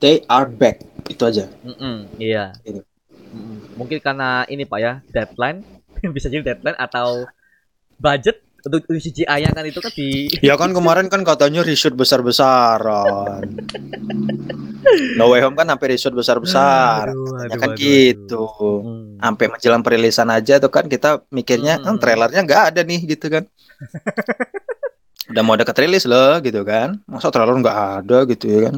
they 0.00 0.24
are 0.32 0.48
back. 0.48 0.80
Itu 1.12 1.28
aja. 1.28 1.44
Mm-mm, 1.60 2.16
iya. 2.16 2.56
Gitu. 2.64 2.87
Mungkin 3.78 4.02
karena 4.02 4.42
ini 4.44 4.66
pak 4.66 4.78
ya 4.78 4.92
deadline 5.08 5.62
bisa 6.14 6.26
jadi 6.26 6.42
deadline 6.44 6.74
atau 6.76 7.30
budget 7.96 8.42
untuk 8.58 8.82
untuk 8.84 8.98
CGI-nya 9.00 9.54
kan 9.54 9.64
itu 9.64 9.78
kan 9.78 9.92
di 9.94 10.26
Ya 10.44 10.58
kan 10.58 10.74
kemarin 10.74 11.06
kan 11.06 11.22
katanya 11.22 11.62
reshoot 11.62 11.94
besar-besaran. 11.94 13.46
no 15.14 15.30
Way 15.30 15.40
Home 15.40 15.54
kan 15.54 15.66
sampai 15.68 15.86
reshoot 15.88 16.10
besar-besar. 16.12 17.10
Aduh, 17.10 17.46
Ya 17.46 17.54
kan 17.54 17.70
aduh, 17.70 17.78
gitu. 17.78 18.42
Hmm. 18.82 19.14
Sampai 19.16 19.46
menjelang 19.46 19.82
perilisan 19.82 20.28
aja 20.28 20.58
tuh 20.58 20.70
kan 20.70 20.86
kita 20.86 21.22
mikirnya, 21.30 21.78
Hmm. 21.78 21.94
"Hmm, 21.94 21.98
trailernya 21.98 22.42
nggak 22.42 22.62
ada 22.74 22.80
nih 22.82 23.00
gitu 23.08 23.30
kan. 23.30 23.46
Udah 25.30 25.42
mau 25.44 25.54
deket 25.54 25.76
rilis 25.78 26.02
loh 26.02 26.40
gitu 26.40 26.64
kan. 26.64 26.98
Masa 27.04 27.28
trailer 27.28 27.54
nggak 27.54 27.78
ada 28.02 28.18
gitu 28.26 28.44
ya 28.48 28.60
kan. 28.68 28.76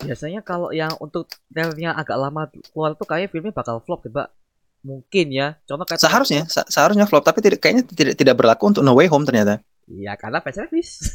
Biasanya 0.00 0.40
kalau 0.40 0.72
yang 0.72 0.92
untuk 0.98 1.28
trailernya 1.52 1.92
agak 1.92 2.16
lama 2.16 2.48
keluar 2.72 2.96
tuh 2.96 3.04
kayak 3.04 3.28
filmnya 3.28 3.52
bakal 3.52 3.84
flop 3.84 4.04
coba. 4.08 4.32
Mungkin 4.80 5.28
ya. 5.28 5.60
Contoh 5.68 5.84
kayak 5.84 6.00
Seharusnya, 6.00 6.48
se- 6.48 6.68
seharusnya 6.72 7.04
flop, 7.04 7.20
tapi 7.20 7.44
tidak 7.44 7.60
kayaknya 7.60 7.84
tidak 7.84 8.14
tidak 8.16 8.34
berlaku 8.40 8.72
untuk 8.72 8.80
No 8.80 8.96
Way 8.96 9.12
Home 9.12 9.28
ternyata. 9.28 9.60
Iya, 9.84 10.16
karena 10.16 10.40
fan 10.40 10.54
service. 10.56 10.92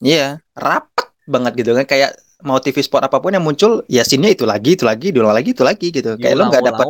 Iya, 0.00 0.40
rapat 0.56 1.12
banget 1.28 1.52
gitu 1.60 1.76
kan 1.76 1.84
kayak 1.84 2.16
mau 2.44 2.56
TV 2.60 2.80
sport 2.80 3.04
apa 3.08 3.20
pun 3.20 3.32
yang 3.32 3.44
muncul, 3.44 3.84
ya 3.88 4.04
scene-nya 4.04 4.32
itu 4.32 4.44
lagi, 4.48 4.76
itu 4.76 4.84
lagi, 4.88 5.08
diulang 5.12 5.36
lagi, 5.36 5.52
itu 5.52 5.64
lagi 5.64 5.88
gitu. 5.92 6.16
Kayak 6.16 6.36
lo 6.36 6.44
nggak 6.48 6.64
dapat, 6.64 6.86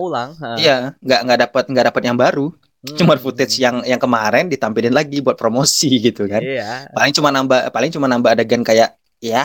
iya, 0.59 0.95
nggak 1.03 1.21
nggak 1.27 1.39
dapat 1.47 1.65
nggak 1.71 1.87
dapat 1.91 2.03
yang 2.07 2.19
baru. 2.19 2.47
Hmm. 2.51 2.95
Cuma 2.99 3.19
footage 3.19 3.59
yang 3.59 3.83
yang 3.83 3.99
kemarin 3.99 4.47
ditampilin 4.47 4.95
lagi 4.95 5.19
buat 5.19 5.35
promosi 5.35 5.99
gitu 5.99 6.31
kan. 6.31 6.43
Iya. 6.43 6.91
Paling 6.95 7.15
cuma 7.15 7.31
nambah, 7.35 7.75
paling 7.75 7.91
cuma 7.91 8.07
nambah 8.07 8.31
adegan 8.39 8.63
kayak 8.63 8.95
ya 9.21 9.43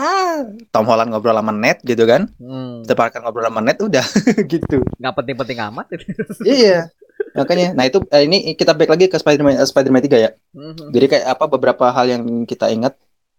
Tom 0.70 0.86
Holland 0.86 1.12
ngobrol 1.12 1.36
sama 1.36 1.54
Ned 1.56 1.80
gitu 1.84 2.04
kan. 2.04 2.28
Hmm. 2.38 2.84
Peter 2.84 2.98
Parker 2.98 3.20
ngobrol 3.24 3.48
sama 3.48 3.62
Ned 3.64 3.78
udah 3.80 4.06
gitu. 4.52 4.78
Nggak 5.00 5.14
penting-penting 5.18 5.60
amat. 5.72 5.86
iya. 6.46 6.92
Makanya, 7.32 7.72
nah 7.78 7.86
itu 7.88 8.02
eh, 8.12 8.28
ini 8.28 8.58
kita 8.58 8.76
back 8.76 8.92
lagi 8.92 9.06
ke 9.08 9.16
Spider-Man 9.16 9.62
eh, 9.62 9.68
Spider-Man 9.68 10.04
3 10.04 10.18
ya. 10.20 10.30
Hmm. 10.52 10.76
Jadi 10.92 11.06
kayak 11.08 11.26
apa 11.38 11.46
beberapa 11.48 11.86
hal 11.94 12.06
yang 12.12 12.24
kita 12.44 12.68
ingat 12.74 12.98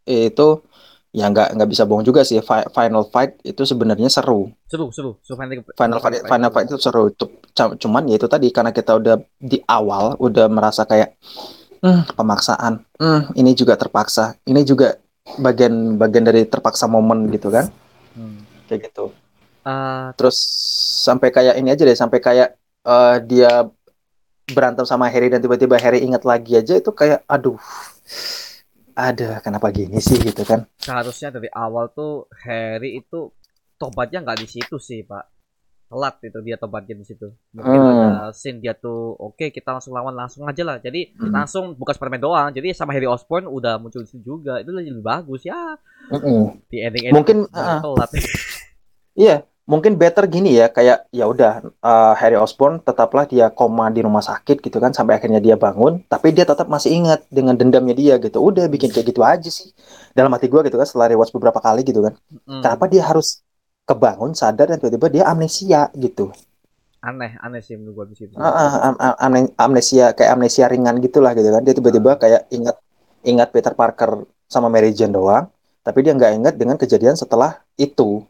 itu 0.09 0.63
ya 1.13 1.29
nggak 1.29 1.61
nggak 1.61 1.69
bisa 1.69 1.85
bohong 1.85 2.03
juga 2.09 2.25
sih 2.25 2.41
Fi- 2.41 2.73
final 2.73 3.05
fight 3.05 3.37
itu 3.45 3.69
sebenarnya 3.69 4.09
seru 4.09 4.49
seru, 4.65 4.89
seru. 4.89 5.21
seru 5.21 5.37
final, 5.37 5.61
final 5.77 5.99
fight 6.01 6.25
final 6.25 6.49
fight 6.51 6.67
itu 6.73 6.81
seru 6.81 7.13
cu- 7.13 7.77
cuman 7.77 8.09
ya 8.09 8.17
itu 8.17 8.25
tadi 8.25 8.49
karena 8.49 8.73
kita 8.73 8.97
udah 8.97 9.21
di 9.37 9.61
awal 9.69 10.17
udah 10.17 10.49
merasa 10.49 10.89
kayak 10.89 11.13
hmm, 11.85 12.17
pemaksaan 12.17 12.81
hmm, 12.97 13.37
ini 13.37 13.53
juga 13.53 13.77
terpaksa 13.77 14.41
ini 14.49 14.65
juga 14.65 14.97
bagian 15.39 15.97
bagian 15.97 16.25
dari 16.27 16.45
terpaksa 16.47 16.91
momen 16.91 17.31
gitu 17.31 17.49
kan? 17.49 17.71
Hmm. 18.13 18.45
kayak 18.69 18.93
gitu. 18.93 19.13
Ah, 19.63 20.11
terus 20.19 20.37
sampai 21.07 21.31
kayak 21.31 21.57
ini 21.57 21.71
aja 21.73 21.83
deh 21.87 21.97
sampai 21.97 22.19
kayak 22.19 22.59
eh, 22.87 23.17
dia 23.25 23.71
berantem 24.51 24.85
sama 24.85 25.07
Harry 25.09 25.31
dan 25.31 25.39
tiba-tiba 25.39 25.79
Harry 25.79 26.03
ingat 26.03 26.27
lagi 26.27 26.59
aja 26.59 26.75
itu 26.77 26.91
kayak 26.91 27.23
aduh 27.31 27.57
ada 28.93 29.41
kenapa 29.41 29.73
gini 29.73 29.99
sih? 30.05 30.21
gitu 30.21 30.45
kan. 30.45 30.69
Seharusnya 30.77 31.33
dari 31.33 31.49
awal 31.53 31.89
tuh 31.97 32.29
Harry 32.45 33.01
itu 33.01 33.33
tobatnya 33.81 34.21
nggak 34.23 34.41
di 34.45 34.49
situ 34.49 34.77
sih, 34.77 35.03
Pak. 35.03 35.25
Telat 35.93 36.15
itu 36.25 36.39
dia 36.41 36.57
tobatnya 36.57 36.97
di 36.97 37.05
situ. 37.05 37.29
Mungkin 37.53 37.69
Hmm. 37.77 37.93
ada 37.93 38.33
scene 38.33 38.65
dia 38.65 38.73
tuh 38.73 39.13
oke 39.21 39.53
kita 39.53 39.77
langsung 39.77 39.93
lawan 39.93 40.17
langsung 40.17 40.49
aja 40.49 40.65
lah. 40.65 40.81
Jadi 40.81 41.13
Hmm. 41.21 41.29
langsung 41.37 41.77
bukan 41.77 41.93
Spiderman 41.93 42.17
doang. 42.17 42.49
Jadi 42.49 42.73
sama 42.73 42.97
Harry 42.97 43.05
Osborn 43.05 43.45
udah 43.45 43.77
muncul 43.77 44.01
di 44.01 44.09
situ 44.09 44.25
juga. 44.25 44.57
Itu 44.65 44.73
lebih 44.73 45.05
bagus 45.05 45.45
ya. 45.45 45.77
Mm-mm. 46.09 46.65
Di 46.73 46.81
ending 46.81 47.13
ending 47.13 47.15
Mungkin, 47.15 47.37
ah. 47.53 47.85
telat. 47.85 48.09
Iya, 49.13 49.45
mungkin 49.69 50.01
better 50.01 50.25
gini 50.25 50.57
ya, 50.57 50.73
kayak 50.73 51.13
ya 51.13 51.29
udah 51.29 51.61
eh, 51.69 52.15
Harry 52.17 52.41
Osborn 52.41 52.81
tetaplah 52.81 53.29
dia 53.29 53.53
koma 53.53 53.93
di 53.93 54.01
rumah 54.01 54.25
sakit 54.25 54.65
gitu 54.65 54.81
kan 54.81 54.97
sampai 54.97 55.21
akhirnya 55.21 55.45
dia 55.45 55.61
bangun, 55.61 56.01
tapi 56.09 56.33
dia 56.33 56.49
tetap 56.49 56.73
masih 56.73 56.97
ingat 56.97 57.21
dengan 57.29 57.53
dendamnya 57.53 57.93
dia 57.93 58.17
gitu. 58.17 58.41
Udah 58.41 58.65
bikin 58.73 58.89
kayak 58.89 59.13
gitu 59.13 59.21
aja 59.21 59.53
sih. 59.53 59.77
Dalam 60.17 60.33
hati 60.33 60.49
gua 60.49 60.65
gitu 60.65 60.81
kan 60.81 60.89
setelah 60.89 61.13
rewatch 61.13 61.37
beberapa 61.37 61.61
kali 61.61 61.85
gitu 61.85 62.01
kan. 62.01 62.17
Mm. 62.49 62.65
Kenapa 62.65 62.85
dia 62.89 63.05
harus 63.05 63.45
kebangun 63.83 64.33
sadar 64.33 64.71
dan 64.71 64.79
tiba-tiba 64.79 65.09
dia 65.11 65.25
amnesia 65.27 65.91
gitu. 65.99 66.31
Aneh, 67.03 67.35
aneh 67.43 67.59
sih 67.59 67.75
menurut 67.75 67.95
gua 67.95 68.07
di 68.07 68.15
situ. 68.15 68.39
Am- 68.39 68.95
am- 68.99 69.19
amne- 69.19 69.55
amnesia 69.59 70.15
kayak 70.15 70.39
amnesia 70.39 70.71
ringan 70.71 71.03
gitulah 71.03 71.35
gitu 71.35 71.51
kan. 71.51 71.63
Dia 71.67 71.75
tiba-tiba 71.75 72.15
kayak 72.15 72.47
ingat 72.55 72.77
ingat 73.27 73.49
Peter 73.51 73.75
Parker 73.75 74.23
sama 74.47 74.71
Mary 74.71 74.95
Jane 74.95 75.11
doang, 75.11 75.51
tapi 75.83 76.07
dia 76.07 76.15
nggak 76.15 76.33
ingat 76.39 76.55
dengan 76.55 76.79
kejadian 76.79 77.19
setelah 77.19 77.59
itu. 77.75 78.23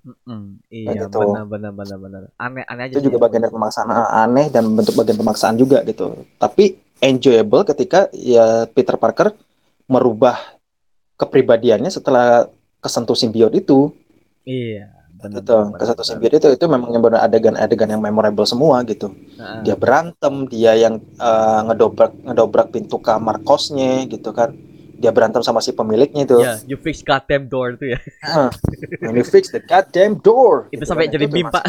Mm-mm. 0.00 0.64
Iya, 0.72 1.08
gitu. 1.08 1.20
benar 1.20 1.44
benar 1.44 1.72
benar 1.76 1.98
benar. 2.00 2.20
Aneh 2.40 2.64
aneh 2.68 2.82
aja 2.88 2.92
itu 2.96 3.08
juga 3.08 3.16
menurut 3.16 3.24
bagian 3.28 3.42
dari 3.44 3.54
pemaksaan 3.56 3.88
aneh 3.92 4.46
dan 4.48 4.64
bentuk 4.72 4.94
bagian 4.96 5.18
pemaksaan 5.20 5.54
juga 5.56 5.78
gitu. 5.84 6.24
Tapi 6.40 6.76
enjoyable 7.00 7.64
ketika 7.68 8.08
ya 8.12 8.64
Peter 8.68 8.96
Parker 9.00 9.32
merubah 9.88 10.36
kepribadiannya 11.16 11.88
setelah 11.88 12.48
kesentuh 12.84 13.16
simbiot 13.16 13.56
itu. 13.56 13.92
Iya, 14.44 14.88
benar. 15.20 15.40
Gitu. 15.40 15.52
benar, 15.52 15.78
Kesentuh 15.78 16.04
benar. 16.04 16.08
simbiot 16.08 16.32
itu 16.40 16.48
itu 16.56 16.64
memang 16.66 16.88
yang 16.94 17.02
benar 17.04 17.20
adegan-adegan 17.26 17.88
yang 17.92 18.02
memorable 18.02 18.46
semua 18.48 18.80
gitu. 18.88 19.12
Nah, 19.36 19.60
Dia 19.64 19.76
berantem, 19.76 20.48
dia 20.48 20.72
yang 20.76 20.94
eh, 21.00 21.60
ngedobrak 21.68 22.12
ngedobrak 22.24 22.66
pintu 22.72 22.96
kamar 22.98 23.40
kosnya 23.44 24.04
gitu 24.08 24.32
kan. 24.32 24.52
Dia 25.00 25.12
berantem 25.16 25.40
sama 25.40 25.64
si 25.64 25.72
pemiliknya 25.72 26.28
itu. 26.28 26.36
Ya, 26.44 26.60
you 26.68 26.76
fix 26.76 27.00
goddamn 27.00 27.48
door 27.48 27.72
tuh 27.80 27.96
ya. 27.96 27.98
When 29.00 29.16
you 29.16 29.24
fix 29.24 29.48
the 29.48 29.60
goddamn 29.64 30.20
door. 30.20 30.68
Itu 30.68 30.84
Gitu 30.84 30.88
sampai 30.88 31.08
kan. 31.08 31.16
jadi 31.16 31.26
meme, 31.32 31.48
kan. 31.48 31.64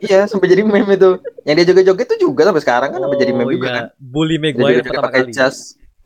Iya, 0.00 0.20
sampai 0.24 0.48
jadi 0.48 0.62
meme 0.64 0.96
itu. 0.96 1.10
Yang 1.44 1.54
dia 1.60 1.66
joget-joget 1.68 2.06
itu 2.08 2.16
juga 2.32 2.48
sampai 2.48 2.62
sekarang 2.64 2.88
kan 2.96 3.00
sampai 3.04 3.18
jadi 3.20 3.32
meme 3.36 3.44
Oh, 3.44 3.52
juga 3.52 3.68
iya. 3.68 3.76
kan. 3.76 3.84
Bully 4.00 4.36
Maguire 4.40 4.80
juga 4.80 4.88
pertama 4.88 5.06
pakai 5.12 5.20
kali. 5.28 5.32
jas. 5.36 5.56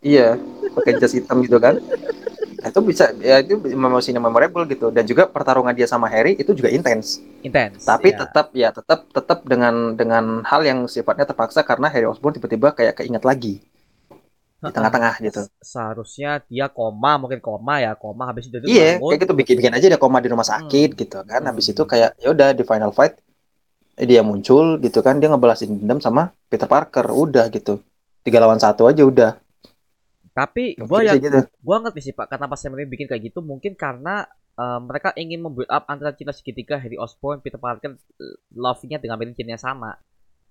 Iya, 0.02 0.28
pakai 0.74 0.92
jas 0.98 1.12
hitam 1.14 1.36
gitu 1.46 1.56
kan. 1.62 1.78
Nah, 2.64 2.72
itu 2.72 2.80
bisa 2.80 3.12
ya 3.20 3.44
itu 3.44 3.60
memang 3.60 4.00
memorable 4.00 4.64
gitu 4.64 4.88
dan 4.88 5.04
juga 5.04 5.28
pertarungan 5.28 5.76
dia 5.76 5.84
sama 5.84 6.08
Harry 6.08 6.32
itu 6.32 6.56
juga 6.56 6.72
intens. 6.72 7.20
Intens. 7.44 7.84
Tapi 7.84 8.16
ya. 8.16 8.24
tetap 8.24 8.46
ya 8.56 8.68
tetap 8.72 9.04
tetap 9.12 9.44
dengan 9.44 9.92
dengan 9.92 10.40
hal 10.48 10.64
yang 10.64 10.88
sifatnya 10.88 11.28
terpaksa 11.28 11.60
karena 11.60 11.92
Harry 11.92 12.08
Osborn 12.08 12.40
tiba-tiba 12.40 12.72
kayak 12.72 13.04
keinget 13.04 13.20
lagi 13.20 13.60
di 14.64 14.72
tengah-tengah 14.72 15.14
gitu. 15.20 15.40
Seharusnya 15.60 16.40
dia 16.48 16.72
koma, 16.72 17.20
mungkin 17.20 17.44
koma 17.44 17.84
ya, 17.84 17.92
koma 18.00 18.32
habis 18.32 18.48
itu 18.48 18.56
Iya, 18.64 18.96
bangun. 18.96 19.12
kayak 19.12 19.20
gitu 19.28 19.34
bikin-bikin 19.36 19.74
aja 19.76 19.86
dia 19.92 20.00
koma 20.00 20.24
di 20.24 20.32
rumah 20.32 20.48
sakit 20.48 20.96
gitu 20.96 21.20
kan. 21.20 21.44
Hmm. 21.44 21.48
Habis 21.52 21.76
itu 21.76 21.82
kayak 21.84 22.16
ya 22.16 22.32
udah 22.32 22.56
di 22.56 22.64
final 22.64 22.96
fight 22.96 23.20
dia 23.94 24.24
muncul 24.24 24.80
gitu 24.80 25.04
kan 25.04 25.20
dia 25.20 25.28
ngebalasin 25.28 25.84
dendam 25.84 26.00
sama 26.00 26.32
Peter 26.48 26.66
Parker 26.66 27.06
udah 27.12 27.46
gitu 27.52 27.78
tiga 28.24 28.40
lawan 28.42 28.58
satu 28.58 28.90
aja 28.90 29.04
udah 29.06 29.38
Tapi 30.34 30.74
gua 30.82 31.06
yang 31.06 31.22
gitu 31.22 31.46
gua 31.62 31.78
ngerti 31.78 32.10
sih 32.10 32.14
Pak 32.14 32.26
kenapa 32.26 32.58
Sam 32.58 32.74
Raimi 32.74 32.90
bikin 32.90 33.06
kayak 33.06 33.30
gitu 33.30 33.38
mungkin 33.38 33.78
karena 33.78 34.26
eh, 34.58 34.80
mereka 34.82 35.14
ingin 35.14 35.38
membuild 35.38 35.70
up 35.70 35.86
antara 35.86 36.10
cinta 36.10 36.34
segitiga 36.34 36.74
Harry 36.76 36.98
Osborn, 36.98 37.38
Peter 37.38 37.56
Parker 37.62 37.94
eh, 37.94 38.36
love-nya 38.58 38.98
dengan 38.98 39.16
Mary 39.22 39.30
Jane 39.32 39.54
yang 39.54 39.62
sama 39.62 39.94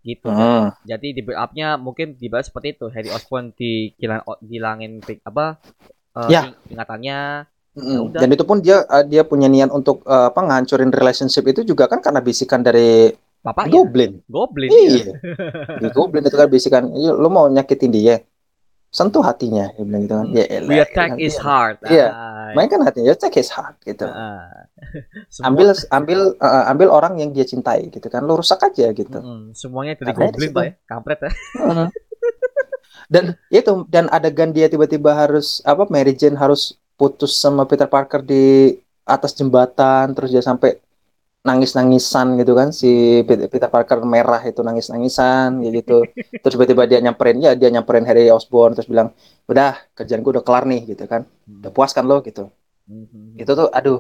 gitu. 0.03 0.31
Hmm. 0.31 0.72
Jadi 0.88 1.11
di 1.15 1.22
build 1.23 1.35
up-nya 1.35 1.76
mungkin 1.76 2.15
dibalas 2.15 2.47
seperti 2.47 2.80
itu. 2.80 2.88
Harry 2.95 3.11
Osborn 3.11 3.51
dihilang 3.55 4.23
hilangin 4.43 5.03
pik- 5.03 5.23
apa 5.27 5.60
eh, 6.15 6.30
Ya. 6.31 6.41
ing- 6.47 6.80
ingatannya. 6.80 7.19
Mm, 7.73 7.99
udah. 8.14 8.19
Dan 8.22 8.30
itu 8.30 8.45
pun 8.45 8.61
dia 8.61 8.85
uh, 8.85 9.01
dia 9.01 9.26
punya 9.26 9.49
niat 9.49 9.73
untuk 9.73 10.05
uh, 10.05 10.30
apa 10.30 10.45
ngancurin 10.45 10.93
relationship 10.93 11.41
itu 11.49 11.65
juga 11.65 11.89
kan 11.89 12.05
karena 12.05 12.22
bisikan 12.22 12.61
dari 12.61 13.10
Bapaknya 13.41 13.73
Goblin. 13.81 14.11
Goblin. 14.30 14.69
iya. 14.72 15.10
Iya. 15.10 15.14
Di 15.81 15.88
Goblin 15.91 16.23
itu 16.23 16.38
kan 16.38 16.47
bisikan, 16.47 16.84
"Iya, 16.95 17.11
lu 17.11 17.27
mau 17.27 17.49
nyakitin 17.51 17.91
dia. 17.91 18.22
Sentuh 18.93 19.25
hatinya." 19.25 19.73
Dia 19.73 19.83
bilang 19.83 20.01
gitu 20.03 20.13
kan. 20.13 20.25
Ya 20.31 20.45
elah, 20.47 20.69
We 20.69 20.75
attack 20.77 21.11
his 21.17 21.33
ya. 21.33 21.41
heart. 21.41 21.77
Iya. 21.83 22.07
Ah, 22.07 22.51
Main 22.53 22.69
kan 22.69 22.85
hatinya, 22.85 23.09
attack 23.09 23.33
his 23.33 23.49
heart 23.49 23.81
gitu. 23.81 24.05
Semua- 25.33 25.47
Ambil 25.49 25.67
ambil 25.89 26.19
uh, 26.37 26.65
ambil 26.69 26.87
orang 26.87 27.13
yang 27.17 27.33
dia 27.33 27.43
cintai 27.43 27.89
gitu 27.89 28.05
kan. 28.05 28.21
Lu 28.21 28.37
rusak 28.37 28.61
aja 28.61 28.93
gitu. 28.93 29.17
Mm-mm, 29.17 29.51
semuanya 29.51 29.97
dari 29.97 30.13
Goblin. 30.13 30.53
Pak 30.53 30.63
ya. 30.63 30.73
Kampret 30.85 31.19
ya. 31.19 31.31
Mm. 31.63 31.87
dan 33.09 33.25
itu 33.49 33.71
dan 33.87 34.05
adegan 34.07 34.49
dia 34.49 34.65
tiba-tiba 34.65 35.11
harus 35.11 35.59
apa 35.63 35.85
Mary 35.87 36.13
Jane 36.13 36.33
harus 36.33 36.73
putus 36.93 37.35
sama 37.35 37.63
Peter 37.63 37.85
Parker 37.85 38.21
di 38.21 38.73
atas 39.03 39.33
jembatan 39.33 40.13
terus 40.13 40.31
dia 40.31 40.39
sampai 40.39 40.79
nangis-nangisan 41.47 42.27
gitu 42.39 42.53
kan 42.59 42.69
si 42.81 42.87
Pe- 43.27 43.49
Peter 43.51 43.69
Parker 43.73 43.99
merah 44.15 44.41
itu 44.49 44.59
nangis-nangisan 44.67 45.49
gitu 45.67 46.07
terus 46.39 46.53
tiba-tiba 46.55 46.83
dia 46.91 46.99
nyamperin 47.05 47.37
ya 47.45 47.51
dia 47.59 47.69
nyamperin 47.75 48.05
Harry 48.07 48.31
Osborn 48.31 48.71
terus 48.75 48.87
bilang 48.93 49.09
udah 49.51 49.75
kerjaan 49.97 50.21
gue 50.23 50.31
udah 50.39 50.45
kelar 50.47 50.63
nih 50.71 50.81
gitu 50.95 51.03
kan 51.11 51.21
udah 51.59 51.71
puas 51.75 51.91
kan 51.97 52.03
lo 52.09 52.23
gitu 52.27 52.47
Mhm. 52.87 53.41
itu 53.41 53.51
tuh 53.59 53.67
aduh 53.77 53.99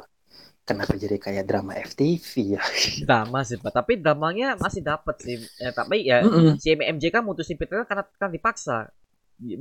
kenapa 0.67 0.93
jadi 1.03 1.17
kayak 1.25 1.43
drama 1.49 1.73
FTV 1.79 2.33
ya 2.57 2.61
drama 3.03 3.39
sih 3.47 3.57
Pak. 3.63 3.71
Tapi 3.77 3.93
dramanya 4.03 4.45
masih 4.63 4.81
dapat 4.89 5.15
sih. 5.25 5.35
Eh, 5.63 5.73
tapi 5.79 5.95
ya 6.09 6.17
Mm-mm. 6.21 6.61
si 6.61 6.67
kan 7.15 7.23
mutusin 7.27 7.57
Peter 7.59 7.77
karena 7.89 8.03
kan 8.21 8.29
dipaksa. 8.35 8.73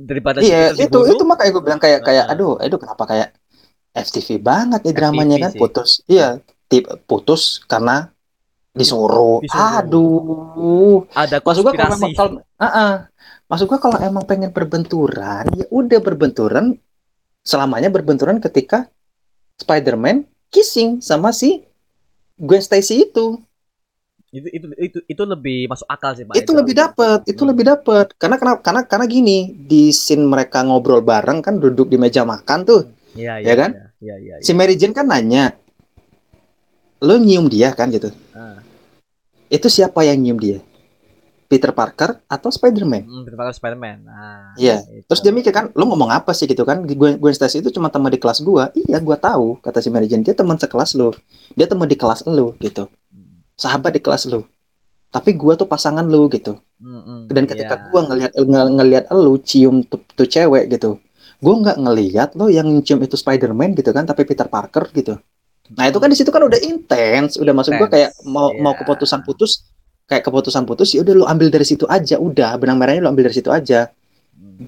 Daripada 0.09 0.39
si 0.45 0.51
Iya, 0.51 0.57
Peter 0.57 0.75
itu 0.83 0.97
dibunuh, 0.97 1.07
itu 1.11 1.21
makanya 1.29 1.49
gue 1.55 1.63
bilang 1.67 1.81
kayak 1.83 1.99
kayak 2.07 2.25
Nah. 2.25 2.31
aduh, 2.31 2.49
aduh 2.63 2.77
kenapa 2.83 3.03
kayak 3.11 3.27
FTV 4.05 4.29
banget 4.49 4.79
nih 4.85 4.93
dramanya 4.97 5.35
FTV 5.35 5.35
kan 5.43 5.51
sih. 5.53 5.61
putus. 5.61 5.89
Iya, 6.13 6.23
putus 6.81 7.61
karena 7.65 8.09
disuruh. 8.71 9.43
Disuruh. 9.43 9.77
Aduh. 9.77 10.97
ada 11.13 11.37
Maksud 11.37 11.61
gua 11.61 11.73
kalau 11.73 11.93
memang 11.93 12.11
kalau 12.15 12.31
Ah-ah. 12.57 12.93
Maksud 13.45 13.65
gua 13.67 13.77
kalau 13.77 13.97
emang 14.01 14.25
pengen 14.25 14.49
berbenturan, 14.49 15.45
ya 15.53 15.65
udah 15.69 15.99
berbenturan 16.01 16.73
selamanya 17.43 17.91
berbenturan 17.91 18.39
ketika 18.39 18.87
Spider-Man 19.59 20.25
kissing 20.49 21.03
sama 21.03 21.29
si 21.29 21.61
Gwen 22.39 22.63
Stacy 22.63 23.05
itu. 23.05 23.37
itu, 24.33 24.49
itu 24.49 24.65
itu 24.81 24.99
itu 25.05 25.23
lebih 25.29 25.69
masuk 25.69 25.85
akal 25.85 26.17
sih 26.17 26.25
Pak. 26.25 26.33
itu 26.33 26.49
lebih 26.57 26.73
dapat 26.73 27.21
itu 27.29 27.37
Hmm. 27.37 27.53
lebih 27.53 27.69
dapat 27.69 28.17
karena 28.17 28.41
karena 28.41 28.57
karena 28.57 28.81
karena 28.81 29.05
gini 29.05 29.53
di 29.53 29.93
scene 29.93 30.25
mereka 30.25 30.65
ngobrol 30.65 31.05
bareng 31.05 31.45
kan 31.45 31.61
duduk 31.61 31.85
di 31.85 32.01
meja 32.01 32.25
makan 32.25 32.65
tuh 32.65 32.81
Iya, 33.13 33.37
Ya 33.37 33.45
iya, 33.45 33.53
kan? 33.53 33.69
Iya, 33.77 33.85
iya, 34.01 34.15
iya. 34.17 34.35
si 34.41 34.57
Mary 34.57 34.73
Jane 34.73 34.89
kan 34.89 35.05
nanya 35.05 35.53
lo 37.03 37.19
nyium 37.19 37.51
dia 37.51 37.75
kan 37.75 37.91
gitu. 37.91 38.09
Ah. 38.31 38.63
itu 39.51 39.69
siapa 39.69 40.01
yang 40.01 40.17
nyium 40.17 40.39
dia? 40.39 40.59
Peter 41.45 41.69
Parker 41.69 42.17
atau 42.25 42.49
Spider-Man? 42.49 43.05
Hmm, 43.05 43.21
Peter 43.21 43.37
Parker 43.37 43.53
Spider-Man. 43.53 44.09
Nah, 44.09 44.57
Iya. 44.57 44.81
itu. 44.89 45.05
terus 45.05 45.21
dia 45.21 45.29
mikir 45.29 45.53
kan 45.53 45.69
lo 45.77 45.85
ngomong 45.85 46.09
apa 46.09 46.33
sih? 46.33 46.49
gitu 46.49 46.65
kan. 46.65 46.81
Gwen, 46.81 47.21
Gwen 47.21 47.35
Stacy 47.37 47.61
itu 47.61 47.69
cuma 47.69 47.93
teman 47.93 48.09
di 48.09 48.17
kelas 48.17 48.41
gua. 48.41 48.73
Iya 48.73 48.97
gua 48.97 49.21
tahu 49.21 49.61
kata 49.61 49.77
si 49.77 49.93
Mary 49.93 50.09
Jane. 50.09 50.25
Dia 50.25 50.33
teman 50.33 50.57
sekelas 50.57 50.97
lo 50.97 51.13
dia 51.53 51.69
teman 51.69 51.85
di 51.85 51.93
kelas 51.93 52.25
lo 52.25 52.57
gitu. 52.57 52.89
Hmm, 53.13 53.45
sahabat 53.53 53.93
di 53.93 54.01
kelas 54.01 54.25
lo 54.25 54.49
tapi 55.13 55.37
gua 55.37 55.53
tuh 55.53 55.69
pasangan 55.69 56.01
lo 56.09 56.25
gitu. 56.33 56.57
Hmm, 56.81 57.01
hmm, 57.05 57.21
dan 57.29 57.45
ketika 57.45 57.75
iya. 57.77 57.85
gua 57.93 58.01
ngelihat 58.09 58.31
ng- 58.33 58.73
ngelihat 58.81 59.05
lu 59.13 59.37
cium 59.37 59.85
tuh, 59.85 60.01
tuh 60.17 60.25
cewek 60.25 60.73
gitu. 60.73 60.97
Gua 61.37 61.53
nggak 61.61 61.77
ngelihat 61.77 62.29
lo 62.33 62.49
yang 62.49 62.65
cium 62.81 62.97
itu 63.05 63.13
Spider-Man 63.13 63.77
gitu 63.77 63.93
kan 63.93 64.09
tapi 64.09 64.25
Peter 64.25 64.49
Parker 64.49 64.89
gitu 64.89 65.21
nah 65.71 65.87
itu 65.87 65.95
kan 65.95 66.11
di 66.11 66.17
situ 66.19 66.27
kan 66.27 66.43
udah 66.43 66.59
intens 66.59 67.39
udah 67.39 67.55
masuk 67.55 67.79
gua 67.79 67.87
kayak 67.87 68.11
mau 68.27 68.51
mau 68.59 68.75
Iya. 68.75 68.83
keputusan 68.83 69.23
putus 69.23 69.63
kayak 70.03 70.27
keputusan 70.27 70.67
putus 70.67 70.91
ya 70.91 70.99
udah 70.99 71.13
lu 71.15 71.25
ambil 71.25 71.47
dari 71.47 71.63
situ 71.63 71.87
aja. 71.87 72.19
Udah 72.19 72.59
benang 72.59 72.75
merahnya 72.75 73.07
lu 73.07 73.09
ambil 73.15 73.31
dari 73.31 73.37
situ 73.39 73.47
aja. 73.47 73.87
Hmm. 74.35 74.67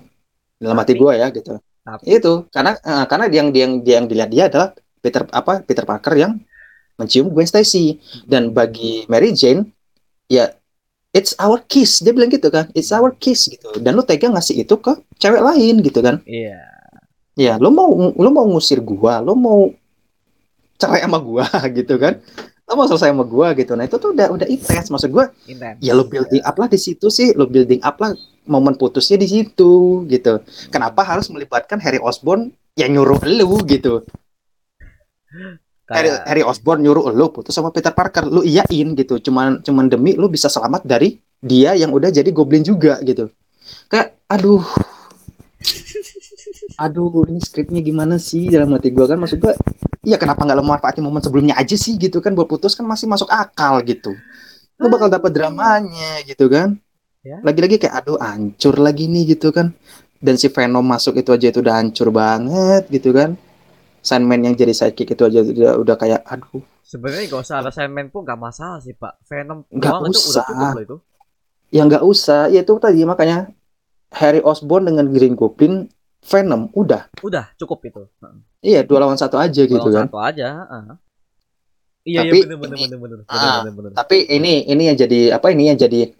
dalam 0.55 0.79
hati 0.79 0.95
gua 0.95 1.19
ya 1.19 1.27
gitu. 1.35 1.59
Tapi- 1.83 2.07
itu 2.07 2.33
karena 2.47 2.79
eh, 2.79 3.05
karena 3.05 3.25
yang 3.27 3.47
yang 3.51 3.71
yang 3.83 4.03
dilihat 4.07 4.29
dia 4.31 4.47
adalah 4.47 4.71
Peter 5.03 5.27
apa 5.29 5.59
Peter 5.61 5.83
Parker 5.83 6.15
yang 6.15 6.39
mencium 6.95 7.27
Gwen 7.27 7.43
Stacy. 7.45 7.99
Dan 8.23 8.55
bagi 8.55 9.03
Mary 9.11 9.35
Jane 9.35 9.67
ya 10.31 10.47
it's 11.11 11.35
our 11.37 11.59
kiss. 11.59 11.99
Dia 11.99 12.15
bilang 12.15 12.31
gitu 12.31 12.47
kan 12.47 12.71
it's 12.71 12.95
our 12.95 13.11
kiss 13.11 13.51
gitu. 13.51 13.67
Dan 13.83 13.99
lu 13.99 14.01
tega 14.01 14.31
ngasih 14.31 14.63
itu 14.63 14.79
ke 14.79 14.95
cewek 15.19 15.43
lain 15.43 15.83
gitu 15.83 15.99
kan. 15.99 16.23
Iya. 16.23 16.63
ya 17.35 17.59
lu 17.59 17.67
mau 17.67 17.91
lu 18.15 18.29
mau 18.31 18.47
ngusir 18.47 18.79
gua 18.79 19.19
lu 19.19 19.35
mau 19.35 19.67
cerai 20.75 21.03
sama 21.03 21.19
gua 21.19 21.45
gitu 21.77 21.95
kan. 21.99 22.19
Lu 22.65 22.73
mau 22.73 22.89
selesai 22.89 23.13
sama 23.13 23.25
gua 23.25 23.53
gitu. 23.53 23.77
Nah 23.77 23.85
itu 23.85 23.97
tuh 24.01 24.09
udah 24.11 24.27
udah 24.33 24.47
intens 24.49 24.89
maksud 24.89 25.13
gua 25.13 25.29
Intens. 25.45 25.77
ya 25.79 25.93
lu 25.93 26.09
building 26.09 26.41
up 26.41 26.55
lah 26.57 26.67
di 26.67 26.79
situ 26.81 27.07
sih. 27.13 27.31
Lu 27.37 27.45
building 27.45 27.81
up 27.85 28.01
lah 28.01 28.17
momen 28.49 28.73
putusnya 28.77 29.21
di 29.21 29.27
situ 29.29 30.03
gitu. 30.09 30.41
Kenapa 30.73 31.05
harus 31.05 31.29
melibatkan 31.29 31.77
Harry 31.81 32.01
Osborn? 32.01 32.49
Yang 32.75 32.89
nyuruh 32.99 33.21
lu 33.23 33.55
gitu. 33.69 34.03
Harry, 35.85 36.09
Harry 36.25 36.43
Osborn 36.43 36.81
nyuruh 36.81 37.13
lu 37.13 37.29
putus 37.29 37.53
sama 37.53 37.69
Peter 37.69 37.93
Parker. 37.93 38.25
Lu 38.25 38.41
iyain 38.41 38.97
gitu. 38.97 39.21
Cuman 39.21 39.61
cuman 39.61 39.85
demi 39.87 40.17
lu 40.17 40.27
bisa 40.27 40.49
selamat 40.49 40.83
dari 40.83 41.21
dia 41.39 41.77
yang 41.77 41.93
udah 41.93 42.09
jadi 42.09 42.27
goblin 42.33 42.65
juga 42.65 42.97
gitu. 43.05 43.29
Kayak 43.87 44.17
aduh. 44.25 44.65
Aduh 46.75 47.23
ini 47.31 47.39
skripnya 47.39 47.79
gimana 47.79 48.19
sih 48.19 48.51
dalam 48.51 48.75
hati 48.75 48.91
gua? 48.91 49.07
Kan 49.07 49.23
maksud 49.23 49.39
gua 49.39 49.55
iya 50.05 50.15
kenapa 50.15 50.39
nggak 50.39 50.55
lu 50.55 50.63
manfaatin 50.63 51.01
momen 51.01 51.19
sebelumnya 51.19 51.55
aja 51.55 51.73
sih 51.73 51.97
gitu 51.97 52.21
kan 52.21 52.31
buat 52.31 52.45
putus 52.45 52.73
kan 52.73 52.85
masih 52.85 53.05
masuk 53.05 53.27
akal 53.27 53.81
gitu 53.81 54.13
lu 54.75 54.87
bakal 54.87 55.09
dapat 55.09 55.31
dramanya 55.31 56.23
gitu 56.23 56.47
kan 56.47 56.77
Ya. 57.19 57.41
lagi-lagi 57.41 57.81
kayak 57.81 58.05
aduh 58.05 58.21
hancur 58.21 58.77
lagi 58.77 59.09
nih 59.09 59.33
gitu 59.33 59.49
kan 59.49 59.73
dan 60.21 60.37
si 60.37 60.45
Venom 60.45 60.85
masuk 60.85 61.17
itu 61.17 61.33
aja 61.33 61.49
itu 61.49 61.57
udah 61.57 61.81
hancur 61.81 62.13
banget 62.13 62.85
gitu 62.87 63.09
kan 63.11 63.33
Sandman 63.99 64.45
yang 64.45 64.53
jadi 64.53 64.69
sidekick 64.71 65.09
itu 65.09 65.25
aja 65.25 65.41
udah, 65.41 65.73
udah 65.81 65.95
kayak 65.97 66.21
aduh 66.21 66.61
Sebenarnya 66.85 67.25
gak 67.27 67.41
usah 67.41 67.55
ada 67.59 67.73
Sandman 67.73 68.13
pun 68.13 68.21
gak 68.21 68.37
masalah 68.37 68.77
sih 68.77 68.93
Pak. 68.93 69.25
Venom 69.25 69.65
Nggak 69.65 69.89
doang 69.91 70.05
itu 70.05 70.13
udah 70.13 70.21
usah. 70.21 70.45
cukup 70.45 70.69
loh 70.69 70.83
itu. 70.85 70.97
ya 71.67 71.81
nggak 71.83 72.03
usah 72.05 72.41
ya 72.47 72.61
itu 72.61 72.73
tadi 72.77 73.01
makanya 73.01 73.37
Harry 74.13 74.39
Osborn 74.39 74.85
dengan 74.85 75.09
Green 75.09 75.33
Goblin 75.33 75.89
Venom 76.25 76.73
udah 76.73 77.05
Udah 77.21 77.53
cukup 77.55 77.79
itu. 77.83 78.01
Iya 78.59 78.81
dua 78.81 78.97
lawan 78.99 79.13
satu 79.13 79.37
aja 79.37 79.61
gitu 79.61 79.77
Kalau 79.77 79.93
kan 79.95 80.07
Satu 80.07 80.19
aja. 80.19 80.47
heeh. 80.65 80.83
Iya 82.05 82.19
Tapi 82.21 82.37
iya 82.37 82.43
bener 82.43 82.57
bener 82.57 82.75
ini- 82.75 82.85
bener 82.87 82.99
bener 82.99 83.17
bener 83.19 83.25
Ah, 83.29 83.57
bener 83.61 83.73
bener. 83.73 83.91
tapi 83.93 84.17
ini 84.27 84.53
ini 84.63 84.83
yang 84.85 84.95
jadi 84.95 85.19
apa 85.33 85.47
ini 85.49 85.63
yang 85.67 85.77
jadi 85.79 86.13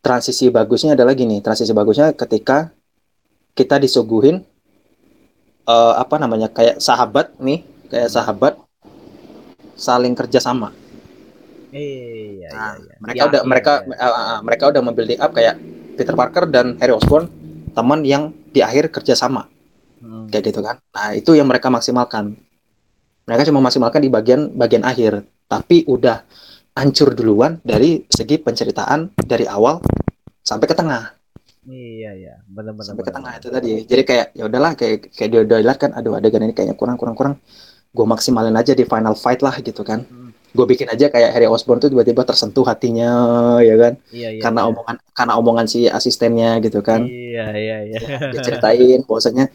transisi 0.00 0.48
bagusnya 0.48 0.92
adalah 0.92 1.12
gini 1.12 1.40
transisi 1.40 1.72
bagusnya 1.72 2.12
ketika 2.12 2.72
kita 3.52 3.76
disuguhin 3.78 4.44
eh, 5.64 5.94
apa 5.94 6.16
namanya 6.16 6.48
kayak 6.48 6.76
sahabat 6.78 7.32
nih 7.38 7.60
kayak 7.86 8.08
sahabat 8.08 8.60
saling 9.74 10.12
kerjasama 10.12 10.72
Iya 11.68 11.80
iya 12.38 12.48
Nah, 12.48 12.74
iya. 12.78 12.94
mereka 13.00 13.16
Di 13.16 13.26
udah 13.26 13.40
akhir, 13.40 13.48
mereka 13.48 13.72
ya. 13.82 13.96
eh, 13.96 14.12
eh, 14.30 14.40
mereka 14.40 14.64
udah 14.70 14.80
membuilding 14.82 15.18
up 15.18 15.32
kayak 15.32 15.54
Peter 15.94 16.14
Parker 16.14 16.44
dan 16.46 16.76
Harry 16.78 16.92
Osborn 16.92 17.26
teman 17.74 18.00
yang 18.06 18.30
di 18.50 18.62
akhir 18.62 18.88
kerjasama 18.94 19.50
Hmm. 20.04 20.28
kayak 20.28 20.52
gitu 20.52 20.60
kan 20.60 20.76
nah 20.92 21.16
itu 21.16 21.32
yang 21.32 21.48
mereka 21.48 21.72
maksimalkan 21.72 22.36
mereka 23.24 23.48
cuma 23.48 23.64
maksimalkan 23.64 24.04
di 24.04 24.12
bagian 24.12 24.52
bagian 24.52 24.84
akhir 24.84 25.24
tapi 25.48 25.80
udah 25.88 26.20
hancur 26.76 27.16
duluan 27.16 27.56
dari 27.64 28.04
segi 28.12 28.36
penceritaan 28.36 29.16
dari 29.24 29.48
awal 29.48 29.80
sampai 30.44 30.66
ke 30.68 30.76
tengah 30.76 31.16
Iya 31.64 32.12
iya. 32.12 32.34
Bener. 32.44 32.76
sampai 32.84 33.00
ke 33.00 33.08
tengah 33.08 33.32
bener. 33.32 33.40
itu 33.40 33.48
tadi 33.48 33.70
jadi 33.88 34.02
kayak 34.04 34.26
ya 34.36 34.44
udahlah 34.44 34.72
kayak 34.76 35.08
kayak 35.16 35.30
dia 35.32 35.40
udah 35.48 35.76
kan 35.80 35.90
aduh 35.96 36.12
adegan 36.20 36.44
ini 36.44 36.52
kayaknya 36.52 36.76
kurang 36.76 37.00
kurang 37.00 37.16
kurang 37.16 37.34
gue 37.88 38.04
maksimalin 38.04 38.52
aja 38.52 38.76
di 38.76 38.84
final 38.84 39.16
fight 39.16 39.40
lah 39.40 39.56
gitu 39.64 39.80
kan 39.80 40.04
Hmm. 40.04 40.23
Gue 40.54 40.66
bikin 40.70 40.86
aja 40.86 41.10
kayak 41.10 41.34
Harry 41.34 41.50
Osborn 41.50 41.82
tuh 41.82 41.90
tiba-tiba 41.90 42.22
tersentuh 42.22 42.62
hatinya 42.62 43.10
ya 43.58 43.74
kan 43.74 43.92
Iya 44.14 44.28
iya. 44.38 44.40
karena 44.40 44.60
iya. 44.62 44.68
omongan 44.70 44.96
karena 45.10 45.32
omongan 45.34 45.66
si 45.66 45.90
asistennya 45.90 46.62
gitu 46.62 46.78
kan 46.80 47.02
Iya 47.04 47.46
iya 47.58 47.76
iya. 47.90 47.98
dia 48.30 48.40
ceritain 48.40 49.02
bahwasanya 49.02 49.50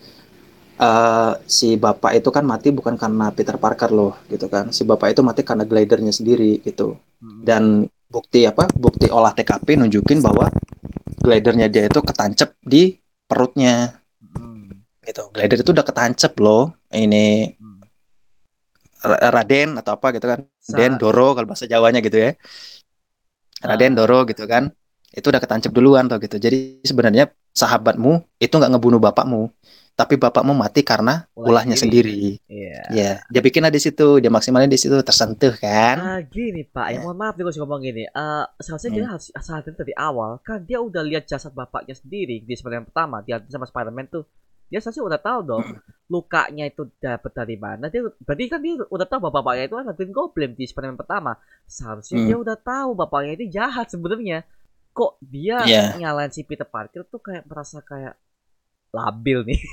eh, 0.79 1.31
si 1.47 1.75
bapak 1.75 2.19
itu 2.19 2.29
kan 2.31 2.43
mati 2.43 2.69
bukan 2.71 2.95
karena 2.95 3.31
Peter 3.31 3.55
Parker 3.55 3.91
loh 3.91 4.13
gitu 4.27 4.47
kan 4.47 4.71
si 4.71 4.83
bapak 4.83 5.11
itu 5.11 5.21
mati 5.23 5.41
karena 5.43 5.63
glidernya 5.63 6.11
sendiri 6.11 6.59
gitu 6.61 6.95
Hmm. 7.19 7.43
dan 7.43 7.63
bukti 8.07 8.47
apa 8.47 8.63
bukti 8.71 9.11
olah 9.11 9.35
TKP 9.35 9.75
nunjukin 9.75 10.23
bahwa 10.23 10.47
glidernya 11.19 11.67
dia 11.67 11.83
itu 11.83 11.99
ketancep 11.99 12.55
di 12.63 12.95
perutnya 13.23 13.99
Hmm. 14.23 14.71
gitu 15.03 15.27
glider 15.31 15.59
itu 15.59 15.71
udah 15.71 15.83
ketancep 15.83 16.31
loh 16.39 16.71
ini 16.91 17.55
Hmm. 17.55 17.68
Ra- 18.99 19.31
Raden 19.31 19.79
atau 19.79 19.95
apa 19.95 20.07
gitu 20.11 20.25
kan 20.27 20.39
Den 20.69 20.99
Doro 20.99 21.31
kalau 21.35 21.47
bahasa 21.47 21.65
Jawanya 21.65 21.99
gitu 22.03 22.17
ya 22.19 22.31
Raden 23.59 23.93
Ah. 23.95 23.97
Doro 24.03 24.23
gitu 24.27 24.43
kan 24.47 24.71
itu 25.09 25.25
udah 25.25 25.41
ketancep 25.41 25.71
duluan 25.73 26.05
tuh 26.05 26.21
gitu 26.21 26.37
jadi 26.37 26.79
sebenarnya 26.85 27.33
sahabatmu 27.51 28.23
itu 28.37 28.53
nggak 28.53 28.71
ngebunuh 28.77 29.01
bapakmu 29.01 29.49
tapi 29.97 30.15
bapakmu 30.15 30.55
mati 30.55 30.79
karena 30.79 31.27
Ulah 31.35 31.59
ulahnya 31.59 31.75
sendiri. 31.75 32.39
Iya. 32.47 32.79
ya 32.87 33.11
dia 33.27 33.41
bikinlah 33.43 33.67
di 33.67 33.83
situ 33.83 34.23
dia 34.23 34.31
maksimalnya 34.31 34.71
di 34.71 34.79
situ 34.79 34.95
tersentuh 35.03 35.51
kan 35.59 35.97
Ah 35.99 36.19
gini 36.23 36.63
pak, 36.63 36.87
ya 36.87 36.95
Ya. 36.95 36.99
mohon 37.03 37.19
maaf 37.19 37.35
nih 37.35 37.43
gue 37.43 37.53
ngomong 37.59 37.81
gini. 37.83 38.03
Eh 38.07 38.45
seharusnya 38.63 38.95
Hmm. 38.95 39.11
harus 39.11 39.27
sadar 39.35 39.75
dari 39.75 39.91
awal 39.99 40.39
kan 40.39 40.63
dia 40.63 40.79
udah 40.79 41.03
lihat 41.03 41.27
jasad 41.27 41.51
bapaknya 41.51 41.99
sendiri 41.99 42.39
di 42.39 42.53
Spider-Man 42.55 42.87
pertama 42.87 43.19
dia 43.27 43.43
sama 43.51 43.67
Spider-Man 43.67 44.07
tuh. 44.07 44.23
Dia 44.69 44.79
seharusnya 44.79 45.05
udah 45.05 45.19
tahu 45.19 45.39
dong 45.43 45.65
Hmm. 45.65 45.81
lukanya 46.07 46.65
itu 46.65 46.89
dapat 46.97 47.31
dari 47.33 47.53
mana. 47.53 47.85
Dia 47.85 48.01
berarti 48.05 48.43
kan 48.45 48.57
dia 48.59 48.81
udah 48.81 49.05
tahu 49.05 49.19
bahwa 49.19 49.41
bapaknya 49.41 49.65
itu 49.65 49.75
adalah 49.75 49.93
Green 49.93 50.09
Goblin 50.09 50.51
di 50.53 50.65
Spider-Man 50.65 50.97
pertama. 50.97 51.37
Seharusnya 51.65 52.17
Hmm. 52.17 52.27
dia 52.29 52.37
udah 52.37 52.57
tahu 52.57 52.89
bapaknya 52.93 53.33
itu 53.35 53.45
jahat 53.51 53.89
sebenarnya. 53.89 54.45
Kok 54.89 55.21
dia 55.21 55.61
Iya. 55.63 55.97
nyalain 55.97 56.29
si 56.29 56.41
Peter 56.41 56.65
Parker 56.65 57.05
tuh 57.05 57.17
kayak 57.17 57.45
merasa 57.45 57.81
kayak 57.81 58.17
labil 58.89 59.45
nih. 59.45 59.59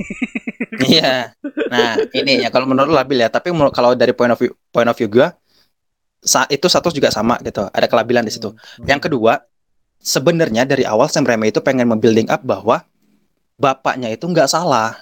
Iya. 0.76 1.32
Nah, 1.72 1.96
ini 2.12 2.44
ya 2.44 2.52
kalau 2.52 2.68
menurut 2.68 2.92
labil 2.92 3.16
ya, 3.16 3.32
tapi 3.32 3.48
menurut- 3.48 3.72
kalau 3.72 3.96
dari 3.96 4.12
point 4.12 4.28
of 4.28 4.36
view 4.36 4.52
point 4.68 4.84
of 4.84 4.92
view 4.92 5.08
gua 5.08 5.32
sa- 6.20 6.44
itu 6.48 6.68
satu 6.68 6.92
juga 6.92 7.08
sama 7.08 7.40
gitu. 7.40 7.64
Ada 7.66 7.88
kelabilan 7.88 8.20
di 8.20 8.32
situ. 8.32 8.52
Hmm. 8.52 8.84
Yang 8.84 9.08
kedua, 9.08 9.40
sebenarnya 9.96 10.68
dari 10.68 10.84
awal 10.84 11.08
Sam 11.08 11.24
Raimi 11.24 11.48
itu 11.48 11.64
pengen 11.64 11.88
membuilding 11.88 12.28
up 12.28 12.44
bahwa 12.44 12.84
bapaknya 13.56 14.12
itu 14.12 14.24
nggak 14.28 14.48
salah. 14.48 14.96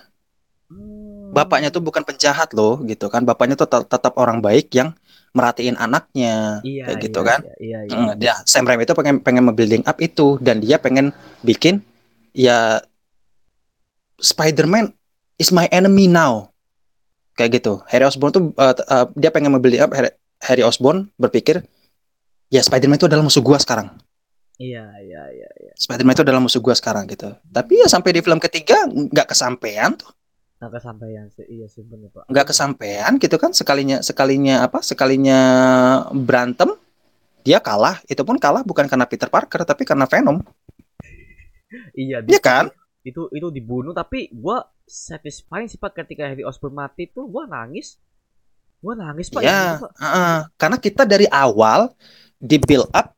Hmm. 0.71 1.35
Bapaknya 1.35 1.75
tuh 1.75 1.83
bukan 1.83 2.07
penjahat 2.07 2.55
loh, 2.55 2.79
gitu 2.87 3.11
kan. 3.11 3.27
Bapaknya 3.27 3.59
tuh 3.59 3.67
tet- 3.67 3.91
tetap 3.91 4.15
orang 4.17 4.39
baik 4.39 4.71
yang 4.75 4.95
merhatiin 5.35 5.75
anaknya, 5.75 6.63
iya, 6.63 6.87
kayak 6.87 6.99
gitu 7.11 7.21
iya, 7.21 7.29
kan. 7.29 7.41
Iya, 7.43 7.55
iya, 7.59 7.79
iya. 7.91 7.99
Mm, 7.99 8.13
dia 8.23 8.35
Sam 8.47 8.71
Raimi 8.71 8.87
itu 8.87 8.95
pengen 8.95 9.19
pengen 9.19 9.43
membuilding 9.51 9.83
up 9.83 9.99
itu 9.99 10.39
dan 10.39 10.63
dia 10.63 10.79
pengen 10.79 11.11
bikin 11.43 11.83
ya 12.31 12.79
Spider-Man 14.23 14.95
is 15.35 15.51
my 15.51 15.67
enemy 15.75 16.07
now. 16.07 16.55
Kayak 17.35 17.59
gitu. 17.59 17.83
Harry 17.91 18.07
Osborn 18.07 18.31
tuh 18.31 18.43
uh, 18.55 18.75
uh, 18.87 19.11
dia 19.19 19.35
pengen 19.35 19.51
membuilding 19.51 19.83
up 19.83 19.91
Harry, 19.91 20.15
Harry 20.39 20.63
Osborn 20.63 21.11
berpikir 21.19 21.67
ya 22.47 22.63
Spider-Man 22.63 23.03
itu 23.03 23.11
adalah 23.11 23.27
musuh 23.27 23.43
gua 23.43 23.59
sekarang. 23.59 23.91
Iya, 24.55 24.87
iya, 25.03 25.23
iya, 25.35 25.49
iya. 25.61 25.73
Spider-Man 25.75 26.15
itu 26.15 26.23
adalah 26.23 26.39
musuh 26.39 26.63
gua 26.63 26.79
sekarang 26.79 27.11
gitu. 27.11 27.35
Tapi 27.51 27.83
ya 27.83 27.91
sampai 27.91 28.15
di 28.15 28.21
film 28.23 28.39
ketiga 28.39 28.87
nggak 28.87 29.35
kesampaian 29.35 29.99
tuh. 29.99 30.11
Nggak 30.63 30.73
kesampaian 30.79 31.27
sih, 31.35 31.45
iya 31.51 31.67
sih 31.67 31.83
bener 31.83 32.09
pak. 32.15 32.31
Nggak 32.31 32.47
kesampaian 32.55 33.13
gitu 33.19 33.37
kan 33.37 33.51
sekalinya 33.51 33.99
sekalinya 34.01 34.63
apa? 34.63 34.79
Sekalinya 34.81 35.39
berantem 36.15 36.71
dia 37.45 37.59
kalah, 37.61 38.01
itu 38.09 38.23
pun 38.25 38.39
kalah 38.41 38.63
bukan 38.65 38.87
karena 38.89 39.05
Peter 39.05 39.29
Parker 39.29 39.67
tapi 39.67 39.83
karena 39.85 40.07
Venom. 40.07 40.39
Iya, 41.95 42.23
Iya 42.25 42.41
kan? 42.41 42.71
itu 43.05 43.29
itu 43.37 43.49
dibunuh 43.53 43.93
tapi 43.93 44.33
gua 44.33 44.65
satisfying 44.89 45.69
sih 45.69 45.77
pak 45.77 45.93
ketika 45.93 46.25
Harry 46.25 46.41
Osborn 46.41 46.73
mati 46.73 47.05
tuh 47.13 47.29
gua 47.29 47.45
nangis 47.45 48.01
gua 48.81 48.97
nangis 48.97 49.29
pak 49.29 49.45
Iya, 49.45 49.77
Pak. 49.77 49.91
heeh. 50.01 50.37
karena 50.57 50.77
kita 50.81 51.03
dari 51.05 51.29
awal 51.29 51.93
di 52.41 52.57
build 52.57 52.89
up 52.97 53.13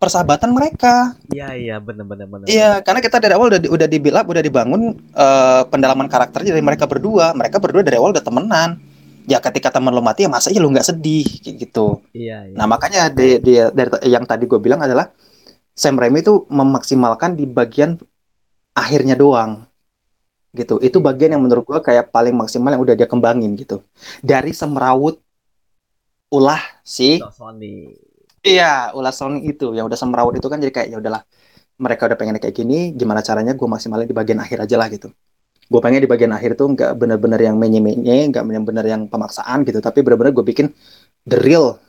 persahabatan 0.00 0.48
mereka. 0.56 1.12
iya 1.28 1.52
iya 1.52 1.76
bener 1.76 2.08
bener 2.08 2.24
bener 2.24 2.48
Iya, 2.48 2.80
karena 2.80 3.04
kita 3.04 3.20
dari 3.20 3.36
awal 3.36 3.52
udah 3.52 3.60
di- 3.60 3.68
udah 3.68 3.86
up, 4.16 4.26
udah 4.32 4.42
dibangun 4.42 4.96
eh, 4.96 5.62
pendalaman 5.68 6.08
karakternya 6.08 6.56
dari 6.56 6.64
mereka 6.64 6.88
berdua. 6.88 7.36
Mereka 7.36 7.60
berdua 7.60 7.84
dari 7.84 8.00
awal 8.00 8.16
udah 8.16 8.24
temenan. 8.24 8.80
Ya 9.28 9.36
ketika 9.44 9.68
teman 9.68 9.92
lo 9.92 10.00
mati 10.00 10.24
ya 10.24 10.32
masa 10.32 10.48
ya 10.48 10.58
lo 10.58 10.72
nggak 10.72 10.88
sedih 10.88 11.22
kayak 11.44 11.56
gitu. 11.68 12.00
iya 12.16 12.48
iya 12.48 12.56
Nah 12.56 12.64
makanya 12.64 13.12
di, 13.12 13.36
di- 13.44 13.60
dari 13.76 13.92
yang 14.08 14.24
tadi 14.24 14.48
gue 14.48 14.56
bilang 14.56 14.80
adalah 14.80 15.12
Sam 15.76 16.00
Raimi 16.00 16.24
itu 16.24 16.48
memaksimalkan 16.48 17.36
di 17.36 17.44
bagian 17.44 18.00
akhirnya 18.72 19.14
doang 19.14 19.68
gitu. 20.56 20.80
Itu 20.80 20.98
bagian 21.04 21.36
yang 21.36 21.44
menurut 21.44 21.62
gue 21.68 21.78
kayak 21.84 22.08
paling 22.08 22.32
maksimal 22.32 22.72
yang 22.72 22.82
udah 22.82 22.96
dia 22.96 23.06
kembangin 23.06 23.52
gitu. 23.54 23.84
Dari 24.24 24.50
semrawut 24.56 25.20
ulah 26.32 26.62
si 26.82 27.20
Sony 27.30 27.92
Iya, 28.40 28.96
ulas 28.96 29.20
Sony 29.20 29.44
itu 29.44 29.76
yang 29.76 29.84
udah 29.84 29.98
semrawut 30.00 30.32
itu 30.32 30.48
kan 30.48 30.56
jadi 30.56 30.72
kayak 30.72 30.88
ya 30.92 30.96
udahlah. 30.96 31.22
Mereka 31.80 32.08
udah 32.08 32.18
pengen 32.20 32.36
kayak 32.40 32.56
gini, 32.56 32.92
gimana 32.92 33.20
caranya 33.24 33.52
gue 33.56 33.68
maksimalin 33.68 34.08
di 34.08 34.16
bagian 34.16 34.40
akhir 34.40 34.64
aja 34.64 34.76
lah 34.80 34.88
gitu. 34.92 35.08
Gue 35.70 35.80
pengen 35.80 36.04
di 36.04 36.10
bagian 36.10 36.32
akhir 36.32 36.56
tuh 36.56 36.72
nggak 36.72 36.92
bener-bener 36.96 37.40
yang 37.40 37.56
menye-menye, 37.56 38.28
nggak 38.32 38.44
bener-bener 38.44 38.84
yang 38.84 39.02
pemaksaan 39.08 39.64
gitu, 39.64 39.80
tapi 39.80 40.04
bener-bener 40.04 40.32
gue 40.32 40.44
bikin 40.44 40.72
the 41.24 41.38
real 41.40 41.80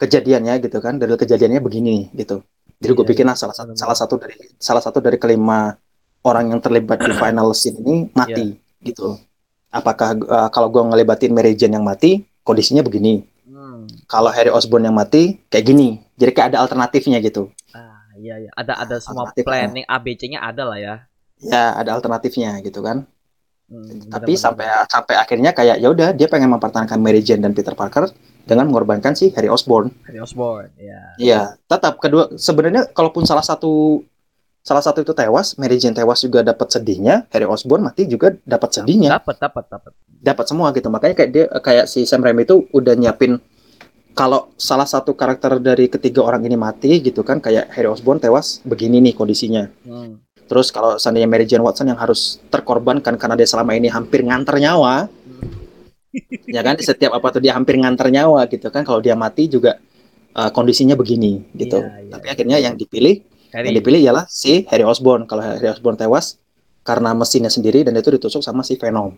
kejadiannya 0.00 0.58
gitu 0.64 0.78
kan, 0.82 0.98
the 0.98 1.06
real 1.06 1.20
kejadiannya 1.20 1.60
begini 1.62 2.10
gitu. 2.14 2.42
Jadi 2.80 2.92
gue 2.96 3.04
Iya, 3.04 3.10
bikin 3.12 3.24
iya, 3.28 3.30
lah 3.34 3.36
salah 3.36 3.54
satu 3.54 3.72
salah 3.76 3.96
satu 3.98 4.14
dari 4.16 4.34
salah 4.56 4.82
satu 4.82 4.98
dari 5.04 5.20
kelima 5.20 5.76
orang 6.24 6.56
yang 6.56 6.60
terlibat 6.64 7.04
di 7.04 7.12
final 7.12 7.52
scene 7.52 7.78
ini 7.84 8.08
mati 8.16 8.56
gitu. 8.80 9.20
Apakah 9.70 10.16
uh, 10.18 10.48
kalau 10.50 10.72
gue 10.72 10.82
ngelibatin 10.82 11.30
Mary 11.30 11.54
Jane 11.54 11.78
yang 11.78 11.86
mati, 11.86 12.26
kondisinya 12.42 12.82
begini. 12.82 13.22
Kalau 14.10 14.30
Harry 14.32 14.50
Osborn 14.50 14.86
yang 14.86 14.96
mati 14.96 15.40
kayak 15.48 15.64
gini. 15.66 16.02
Jadi 16.16 16.30
kayak 16.36 16.48
ada 16.54 16.58
alternatifnya 16.64 17.18
gitu. 17.24 17.50
Ah 17.72 18.12
iya 18.18 18.36
iya. 18.42 18.50
Ada 18.54 18.72
ada 18.82 18.96
semua 19.00 19.30
Alternatif, 19.30 19.44
planning 19.46 19.86
ABC-nya 19.88 20.40
ada 20.42 20.62
lah 20.68 20.78
ya. 20.78 20.94
Ya 21.40 21.72
ada 21.72 21.96
alternatifnya 21.96 22.60
gitu 22.60 22.84
kan. 22.84 23.08
Hmm, 23.70 23.86
tapi 24.10 24.34
bener-bener. 24.34 24.42
sampai 24.42 24.66
sampai 24.90 25.14
akhirnya 25.14 25.50
kayak 25.54 25.78
ya 25.78 25.88
udah 25.94 26.10
dia 26.10 26.26
pengen 26.26 26.50
mempertahankan 26.58 26.98
Mary 26.98 27.22
Jane 27.22 27.38
dan 27.38 27.54
Peter 27.54 27.70
Parker 27.78 28.10
dengan 28.42 28.66
mengorbankan 28.66 29.14
si 29.14 29.30
Harry 29.30 29.46
Osborn. 29.46 29.94
Harry 30.10 30.18
Osborn 30.18 30.74
ya 30.74 31.14
iya 31.22 31.40
tetap 31.70 32.02
kedua 32.02 32.34
sebenarnya 32.34 32.90
kalaupun 32.90 33.22
salah 33.22 33.46
satu 33.46 34.02
salah 34.66 34.82
satu 34.82 35.06
itu 35.06 35.14
tewas 35.14 35.54
Mary 35.54 35.78
Jane 35.78 35.94
tewas 35.94 36.18
juga 36.18 36.42
dapat 36.42 36.66
sedihnya 36.66 37.30
Harry 37.30 37.46
Osborn 37.46 37.86
mati 37.86 38.10
juga 38.10 38.34
dapat 38.42 38.82
sedihnya. 38.82 39.22
Dapat 39.22 39.36
dapat 39.38 39.64
dapat. 39.70 39.92
Dapat 40.20 40.44
semua 40.50 40.74
gitu. 40.74 40.90
Makanya 40.90 41.14
kayak 41.14 41.30
dia 41.30 41.46
kayak 41.62 41.86
si 41.86 42.02
Sam 42.10 42.26
Raimi 42.26 42.42
itu 42.42 42.66
udah 42.74 42.98
nyiapin 42.98 43.38
kalau 44.14 44.50
salah 44.58 44.86
satu 44.86 45.14
karakter 45.14 45.62
dari 45.62 45.86
ketiga 45.86 46.26
orang 46.26 46.42
ini 46.44 46.58
mati 46.58 46.98
gitu 47.00 47.22
kan 47.22 47.38
kayak 47.38 47.70
Harry 47.72 47.88
Osborn 47.88 48.18
tewas 48.18 48.60
begini 48.66 48.98
nih 49.00 49.14
kondisinya. 49.14 49.70
Hmm. 49.86 50.20
terus 50.50 50.74
kalau 50.74 50.98
seandainya 50.98 51.30
Mary 51.30 51.46
Jane 51.46 51.62
Watson 51.62 51.94
yang 51.94 52.00
harus 52.02 52.42
terkorbankan 52.50 53.14
karena 53.14 53.38
dia 53.38 53.46
selama 53.46 53.70
ini 53.78 53.86
hampir 53.86 54.26
nganter 54.26 54.58
nyawa 54.58 55.06
ya 56.50 56.60
kan? 56.66 56.74
Di 56.74 56.82
setiap 56.82 57.14
apa 57.14 57.30
tuh 57.30 57.38
dia 57.38 57.54
hampir 57.54 57.78
nganter 57.78 58.10
nyawa 58.10 58.50
gitu 58.50 58.66
kan 58.74 58.82
kalau 58.82 58.98
dia 58.98 59.14
mati 59.14 59.46
juga 59.46 59.78
uh, 60.34 60.50
kondisinya 60.50 60.98
begini 60.98 61.46
gitu. 61.54 61.78
Iya, 61.78 62.02
iya, 62.02 62.10
tapi 62.10 62.26
akhirnya 62.34 62.58
yang 62.58 62.74
dipilih 62.74 63.22
Harry. 63.54 63.70
yang 63.70 63.74
dipilih 63.78 64.00
ialah 64.10 64.24
si 64.26 64.66
Harry 64.66 64.82
Osborn. 64.82 65.30
Kalau 65.30 65.42
Harry 65.42 65.70
Osborn 65.70 65.94
tewas 65.94 66.42
karena 66.82 67.14
mesinnya 67.14 67.52
sendiri 67.52 67.86
dan 67.86 67.94
itu 67.94 68.10
ditusuk 68.10 68.42
sama 68.42 68.66
si 68.66 68.74
Venom 68.74 69.14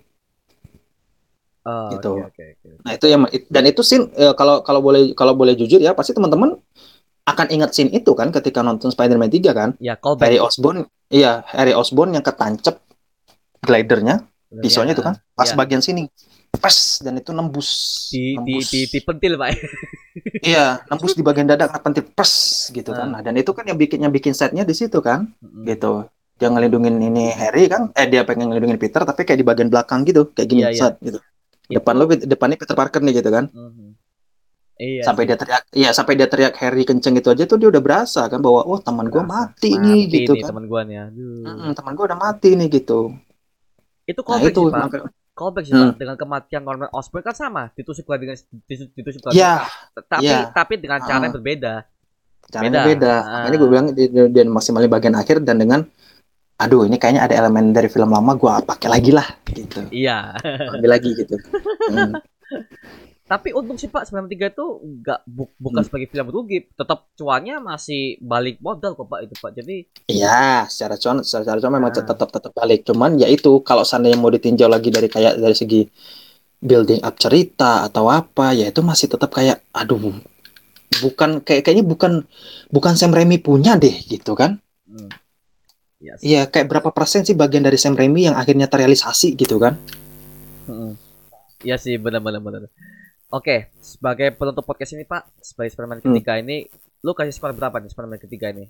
Oh, 1.62 1.94
gitu. 1.94 2.18
oke, 2.18 2.26
oke, 2.26 2.44
oke. 2.58 2.68
Nah 2.82 2.92
itu 2.98 3.06
yang 3.06 3.22
dan 3.46 3.64
itu 3.70 3.86
scene 3.86 4.10
eh, 4.18 4.34
kalau 4.34 4.66
kalau 4.66 4.82
boleh 4.82 5.14
kalau 5.14 5.38
boleh 5.38 5.54
jujur 5.54 5.78
ya 5.78 5.94
pasti 5.94 6.10
teman-teman 6.10 6.58
akan 7.22 7.46
ingat 7.54 7.70
scene 7.70 7.94
itu 7.94 8.10
kan 8.18 8.34
ketika 8.34 8.66
nonton 8.66 8.90
Spider-Man 8.90 9.30
3 9.30 9.54
kan 9.54 9.70
ya 9.78 9.94
callback 9.94 10.26
Harry 10.26 10.42
Osborn 10.42 10.82
iya 11.06 11.46
Harry 11.54 11.70
Osborn 11.70 12.18
yang 12.18 12.26
ketancep 12.26 12.82
glidernya 13.62 14.26
pisaunya 14.58 14.92
itu 14.92 15.06
kan 15.06 15.14
pas 15.32 15.48
Iya. 15.48 15.56
bagian 15.56 15.78
sini 15.78 16.10
pas 16.58 16.74
dan 17.00 17.16
itu 17.16 17.30
nembus 17.30 17.68
di 18.10 18.34
di 18.42 18.58
nembus 18.58 18.66
di, 18.68 18.80
di 18.90 18.98
pentil 19.00 19.32
pak 19.38 19.48
iya 20.50 20.82
nembus 20.90 21.14
di 21.14 21.22
bagian 21.22 21.46
dada 21.46 21.70
kena 21.70 21.78
pentil 21.80 22.04
pas 22.10 22.32
gitu 22.68 22.90
kan 22.90 23.06
Ah. 23.08 23.12
nah 23.16 23.20
dan 23.22 23.38
itu 23.38 23.54
kan 23.54 23.64
yang 23.64 23.78
bikin 23.78 24.02
yang 24.02 24.12
bikin 24.12 24.34
setnya 24.34 24.66
di 24.66 24.74
situ 24.74 24.98
kan 24.98 25.30
Mm-mm. 25.40 25.62
gitu 25.64 26.10
dia 26.36 26.50
ngelindungin 26.50 26.98
ini 26.98 27.30
Harry 27.32 27.70
kan 27.70 27.94
eh 27.94 28.10
dia 28.10 28.26
pengen 28.26 28.50
ngelindungin 28.50 28.82
Peter 28.82 29.06
tapi 29.06 29.22
kayak 29.22 29.38
di 29.38 29.46
bagian 29.46 29.70
belakang 29.70 30.02
gitu 30.02 30.34
kayak 30.34 30.48
gini 30.50 30.66
iya. 30.66 30.74
set 30.74 30.98
gitu 30.98 31.22
depan 31.74 31.94
lo 31.94 32.04
depannya 32.08 32.56
Peter 32.56 32.72
Parker 32.72 33.00
nih 33.00 33.14
gitu 33.16 33.28
kan 33.28 33.46
Mhm. 33.46 33.88
Iya. 34.74 35.02
sampai 35.04 35.22
sih. 35.22 35.28
dia 35.28 35.36
teriak 35.36 35.62
iya 35.70 35.90
sampai 35.90 36.12
dia 36.14 36.26
teriak 36.26 36.54
Harry 36.56 36.82
kenceng 36.82 37.14
itu 37.14 37.28
aja 37.28 37.44
tuh 37.44 37.54
dia 37.54 37.68
udah 37.68 37.78
berasa 37.78 38.26
kan 38.26 38.38
bahwa 38.38 38.64
oh 38.64 38.78
teman 38.78 39.06
gue 39.06 39.14
Berasa. 39.16 39.30
mati, 39.52 39.70
nih 39.72 40.00
gitu 40.08 40.32
nih 40.32 40.42
kan 40.42 40.48
teman 40.50 40.64
gua 40.64 40.80
nih. 40.82 40.96
Mm-mm, 41.06 41.70
teman 41.72 41.92
gue 41.92 42.04
udah 42.04 42.18
mati 42.18 42.50
nih 42.52 42.68
gitu 42.72 43.14
Itu 44.02 44.20
nah 44.20 44.26
callback 44.34 44.50
itu 44.50 44.60
sih, 44.60 44.72
Pak. 44.72 44.80
sih, 45.62 45.72
Hmm. 45.72 45.92
Dengan 45.94 46.16
kematian 46.16 46.60
Norman 46.60 46.90
Osborn 46.90 47.22
kan 47.22 47.32
sama, 47.32 47.70
ditusuk 47.70 48.04
lagi 48.04 48.22
dengan 48.22 48.36
ditusuk, 48.92 49.22
lagi. 49.24 49.38
ya 49.38 49.64
tapi 50.02 50.26
iya. 50.26 50.50
tapi 50.50 50.74
dengan 50.76 50.98
cara 51.00 51.16
Ah. 51.16 51.22
yang 51.22 51.32
berbeda. 51.32 51.74
caranya 52.44 52.68
Beda. 52.74 52.82
beda, 52.84 53.14
Ah. 53.14 53.22
makanya 53.40 53.56
gue 53.56 53.68
bilang 53.70 53.86
dia, 53.88 54.06
dia, 54.08 54.24
dia 54.26 54.42
maksimalin 54.44 54.90
bagian 54.90 55.14
akhir 55.14 55.40
dan 55.40 55.56
dengan 55.56 55.80
aduh 56.62 56.86
ini 56.86 56.96
kayaknya 56.96 57.26
ada 57.26 57.34
elemen 57.36 57.70
dari 57.70 57.86
film 57.86 58.08
lama 58.08 58.32
gue 58.32 58.52
pakai 58.62 58.88
lagi 58.88 59.10
lah 59.10 59.26
gitu 59.50 59.82
Iya. 59.90 60.38
ambil 60.70 60.90
lagi 60.90 61.10
gitu 61.12 61.34
Hmm. 61.90 62.14
Tapi 63.22 63.48
untung 63.56 63.80
sih 63.80 63.88
Pak 63.88 64.04
93 64.04 64.52
itu 64.52 64.64
nggak 65.00 65.24
bu- 65.24 65.56
bukan 65.56 65.80
Hmm. 65.80 65.88
sebagai 65.88 66.04
film 66.06 66.28
rugi, 66.28 66.68
tetap 66.68 67.08
cuannya 67.16 67.64
masih 67.64 68.20
balik 68.20 68.60
modal 68.60 68.92
kok 68.92 69.08
Pak 69.08 69.20
itu 69.24 69.34
Pak. 69.34 69.50
Jadi 69.56 69.76
Iya, 70.04 70.68
secara 70.68 71.00
cuan, 71.00 71.24
secara 71.24 71.56
cuan 71.56 71.72
memang 71.72 71.96
Ah. 71.96 72.04
tetap 72.04 72.28
tetap 72.28 72.52
balik. 72.52 72.84
Cuman 72.84 73.16
ya 73.16 73.24
itu 73.26 73.64
kalau 73.64 73.88
seandainya 73.88 74.20
mau 74.20 74.28
ditinjau 74.28 74.68
lagi 74.68 74.92
dari 74.92 75.08
kayak 75.08 75.40
dari 75.40 75.56
segi 75.56 75.80
building 76.60 77.00
up 77.00 77.16
cerita 77.16 77.82
atau 77.82 78.06
apa, 78.06 78.52
ya 78.52 78.68
itu 78.68 78.84
masih 78.84 79.08
tetap 79.08 79.32
kayak 79.32 79.64
aduh 79.72 80.12
bukan 81.00 81.40
kayak 81.40 81.64
kayaknya 81.64 81.88
bukan 81.88 82.12
bukan 82.68 82.92
Sam 82.94 83.16
Raimi 83.16 83.40
punya 83.40 83.80
deh 83.80 83.96
gitu 84.04 84.36
kan. 84.36 84.60
Hmm. 86.02 86.06
Yes. 86.10 86.18
Iya, 86.18 86.42
kayak 86.50 86.66
berapa 86.66 86.90
persen 86.90 87.22
sih 87.22 87.38
bagian 87.38 87.62
dari 87.62 87.78
Sam 87.78 87.94
Raimi 87.94 88.26
yang 88.26 88.34
akhirnya 88.34 88.66
terrealisasi 88.66 89.38
gitu 89.38 89.62
kan? 89.62 89.78
Iya 91.62 91.78
sih 91.78 91.94
benar-benar 91.94 92.42
benar. 92.42 92.62
Oke, 93.32 93.72
sebagai 93.80 94.34
penutup 94.34 94.66
podcast 94.66 94.92
ini 94.92 95.06
Pak, 95.06 95.40
sebagai 95.40 95.72
Spiderman 95.72 96.02
Hmm. 96.02 96.12
ketiga 96.12 96.36
ini, 96.42 96.68
lu 97.00 97.14
kasih 97.16 97.32
skor 97.32 97.54
berapa 97.54 97.80
nih 97.80 97.88
Spiderman 97.88 98.20
ketiga 98.20 98.50
ini? 98.50 98.68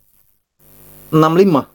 65. 1.11 1.67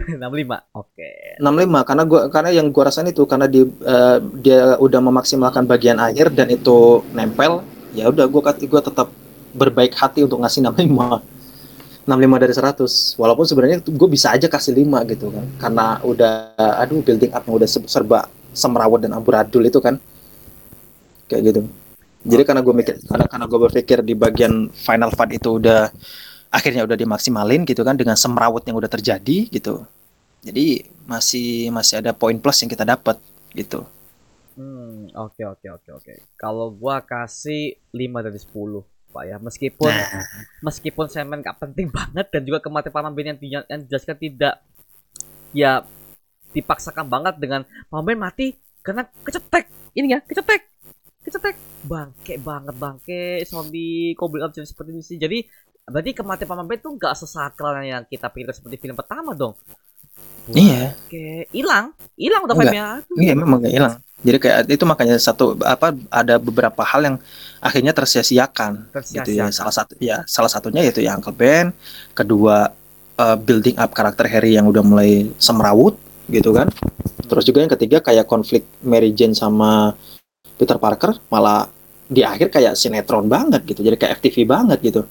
65. 0.00 0.64
Oke. 0.80 1.36
65 1.42 1.82
karena 1.84 2.02
gua 2.08 2.20
karena 2.32 2.50
yang 2.54 2.72
gua 2.72 2.88
rasain 2.88 3.10
itu 3.10 3.26
karena 3.28 3.50
di 3.50 3.66
eh, 3.66 4.18
dia 4.40 4.80
udah 4.80 5.00
memaksimalkan 5.02 5.68
bagian 5.68 6.00
akhir 6.00 6.32
dan 6.32 6.48
itu 6.48 7.04
nempel 7.12 7.60
ya 7.92 8.08
udah 8.08 8.26
gua 8.30 8.54
gua 8.56 8.80
tetap 8.80 9.12
berbaik 9.52 9.92
hati 9.92 10.24
untuk 10.24 10.40
ngasih 10.40 10.64
65 10.64 11.20
65 12.06 12.38
dari 12.42 12.54
100 12.54 13.14
walaupun 13.20 13.44
sebenarnya 13.46 13.78
gue 13.84 14.08
bisa 14.10 14.34
aja 14.34 14.46
kasih 14.50 14.74
5 14.74 15.02
gitu 15.06 15.30
kan. 15.30 15.46
Karena 15.60 15.86
udah 16.02 16.32
aduh 16.82 17.00
building 17.04 17.32
up 17.34 17.44
udah 17.46 17.68
se- 17.68 17.88
serba 17.90 18.26
semrawut 18.52 19.00
dan 19.02 19.14
amburadul 19.16 19.62
itu 19.64 19.78
kan. 19.78 19.96
Kayak 21.30 21.42
gitu. 21.52 21.60
Jadi 22.22 22.42
karena 22.46 22.62
gue 22.62 22.74
mikir 22.74 22.94
karena 23.06 23.26
karena 23.26 23.46
gue 23.50 23.60
berpikir 23.70 23.98
di 24.06 24.14
bagian 24.14 24.70
final 24.72 25.10
fight 25.14 25.34
itu 25.38 25.58
udah 25.58 25.90
akhirnya 26.52 26.86
udah 26.86 26.98
dimaksimalin 26.98 27.66
gitu 27.66 27.82
kan 27.82 27.96
dengan 27.98 28.14
semrawut 28.18 28.62
yang 28.66 28.78
udah 28.78 28.90
terjadi 28.90 29.50
gitu. 29.50 29.82
Jadi 30.44 30.86
masih 31.06 31.70
masih 31.74 32.02
ada 32.02 32.12
poin 32.14 32.38
plus 32.38 32.58
yang 32.62 32.70
kita 32.70 32.86
dapat 32.86 33.18
gitu. 33.54 33.86
Hmm, 34.56 35.08
oke 35.24 35.42
oke 35.52 35.66
oke 35.76 35.88
oke. 35.98 36.12
Kalau 36.42 36.66
gua 36.80 36.96
kasih 37.12 37.60
5 37.98 38.18
dari 38.26 38.38
10, 38.44 38.80
Pak 39.12 39.24
ya. 39.28 39.36
Meskipun 39.36 39.92
Nah, 39.92 40.24
meskipun 40.64 41.06
semen 41.12 41.44
gak 41.44 41.60
penting 41.60 41.92
banget 41.92 42.32
dan 42.32 42.42
juga 42.48 42.64
kematian 42.64 42.92
Paman 42.96 43.12
Ben 43.12 43.36
yang, 43.36 43.38
di- 43.38 43.52
yang 43.52 43.80
dijelaskan 43.84 44.16
tidak 44.16 44.54
ya 45.52 45.84
dipaksakan 46.56 47.06
banget 47.12 47.36
dengan 47.36 47.68
Ben 48.02 48.16
mati 48.16 48.56
karena 48.80 49.04
kecetek. 49.22 49.68
Ini 49.92 50.16
ya, 50.16 50.20
kecetek. 50.24 50.64
Kecetek. 51.22 51.54
Bangke 51.84 52.34
banget 52.40 52.74
bangke 52.74 53.44
zombie 53.44 54.16
kok 54.16 54.32
up 54.40 54.50
jadi 54.50 54.66
seperti 54.66 54.90
ini 54.96 55.02
sih. 55.04 55.20
Jadi 55.20 55.44
berarti 55.84 56.10
kematian 56.16 56.48
Paman 56.48 56.66
Ben 56.66 56.80
tuh 56.80 56.96
gak 56.96 57.14
sesakral 57.14 57.76
yang 57.84 58.08
kita 58.08 58.32
pikir 58.32 58.50
seperti 58.56 58.80
film 58.80 58.96
pertama 58.96 59.36
dong. 59.36 59.52
Iya. 60.50 60.98
Oke, 61.06 61.46
hilang. 61.54 61.94
Hilang 62.18 62.42
filmnya. 62.50 62.98
Aduh. 62.98 63.16
iya 63.22 63.32
memang 63.38 63.62
nggak 63.62 63.74
hilang. 63.74 63.94
Jadi 64.22 64.38
kayak 64.38 64.58
itu 64.70 64.84
makanya 64.86 65.16
satu 65.18 65.58
apa 65.66 65.94
ada 66.06 66.38
beberapa 66.38 66.82
hal 66.86 67.02
yang 67.02 67.16
akhirnya 67.58 67.90
tersia-siakan 67.90 68.90
gitu 69.10 69.30
ya. 69.34 69.50
Salah 69.50 69.74
satu 69.74 69.98
ya 69.98 70.22
salah 70.30 70.50
satunya 70.50 70.86
yaitu 70.86 71.02
ya 71.02 71.18
Uncle 71.18 71.34
Ben, 71.34 71.74
kedua 72.14 72.70
eh, 73.18 73.36
building 73.38 73.78
up 73.82 73.90
karakter 73.90 74.30
Harry 74.30 74.54
yang 74.54 74.70
udah 74.70 74.82
mulai 74.82 75.26
semrawut 75.42 75.98
gitu 76.30 76.54
kan. 76.54 76.70
Terus 77.26 77.44
juga 77.46 77.66
yang 77.66 77.72
ketiga 77.74 77.98
kayak 77.98 78.30
konflik 78.30 78.62
Mary 78.82 79.10
Jane 79.10 79.34
sama 79.34 79.94
Peter 80.54 80.78
Parker 80.78 81.18
malah 81.26 81.66
di 82.06 82.22
akhir 82.22 82.54
kayak 82.54 82.78
sinetron 82.78 83.26
banget 83.26 83.66
gitu. 83.66 83.82
Jadi 83.82 83.96
kayak 83.98 84.22
FTV 84.22 84.36
banget 84.46 84.78
gitu. 84.86 85.02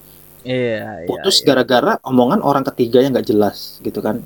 Iya, 0.42 1.04
iya. 1.04 1.06
Putus 1.06 1.42
iya. 1.42 1.52
gara-gara 1.52 2.00
omongan 2.02 2.40
orang 2.40 2.64
ketiga 2.72 3.04
yang 3.04 3.12
nggak 3.12 3.28
jelas 3.28 3.78
gitu 3.84 4.00
kan. 4.00 4.24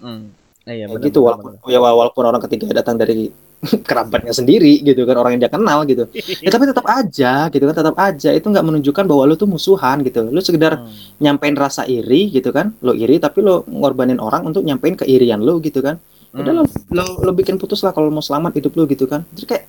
Mm. 0.00 0.24
Iya, 0.62 0.86
benar, 0.86 1.02
gitu 1.02 1.18
walaupun 1.20 1.56
ya 1.66 1.78
walaupun 1.78 2.22
orang 2.22 2.42
ketiga 2.44 2.70
datang 2.70 2.94
dari 2.94 3.32
kerabatnya 3.88 4.30
sendiri 4.30 4.80
gitu 4.80 5.02
kan 5.02 5.16
orang 5.16 5.34
yang 5.34 5.42
dia 5.42 5.50
kenal 5.50 5.84
gitu 5.84 6.04
ya 6.44 6.48
tapi 6.48 6.64
tetap 6.64 6.84
aja 6.86 7.48
gitu 7.48 7.64
kan 7.64 7.74
tetap 7.74 7.96
aja 7.96 8.30
itu 8.30 8.44
nggak 8.44 8.62
menunjukkan 8.62 9.04
bahwa 9.04 9.22
lu 9.24 9.34
tuh 9.34 9.44
musuhan 9.46 10.00
gitu 10.00 10.24
lu 10.24 10.38
sekedar 10.38 10.76
Hmm. 10.76 10.88
nyampein 11.18 11.52
rasa 11.54 11.84
iri 11.84 12.28
gitu 12.30 12.48
kan 12.50 12.72
lo 12.78 12.92
iri 12.92 13.16
tapi 13.16 13.40
lo 13.40 13.64
ngorbanin 13.66 14.16
orang 14.16 14.44
untuk 14.44 14.62
nyampein 14.62 14.94
keirian 14.94 15.40
lu 15.40 15.60
gitu 15.60 15.80
kan 15.80 15.96
Hmm. 16.30 16.40
udah 16.40 16.52
lo, 16.54 16.62
lo 16.90 17.04
lo 17.20 17.32
bikin 17.32 17.56
putus 17.56 17.80
lah 17.80 17.90
kalau 17.90 18.06
mau 18.06 18.22
selamat 18.22 18.54
hidup 18.54 18.72
lu 18.72 18.84
gitu 18.86 19.04
kan 19.04 19.24
jadi 19.32 19.46
kayak 19.50 19.64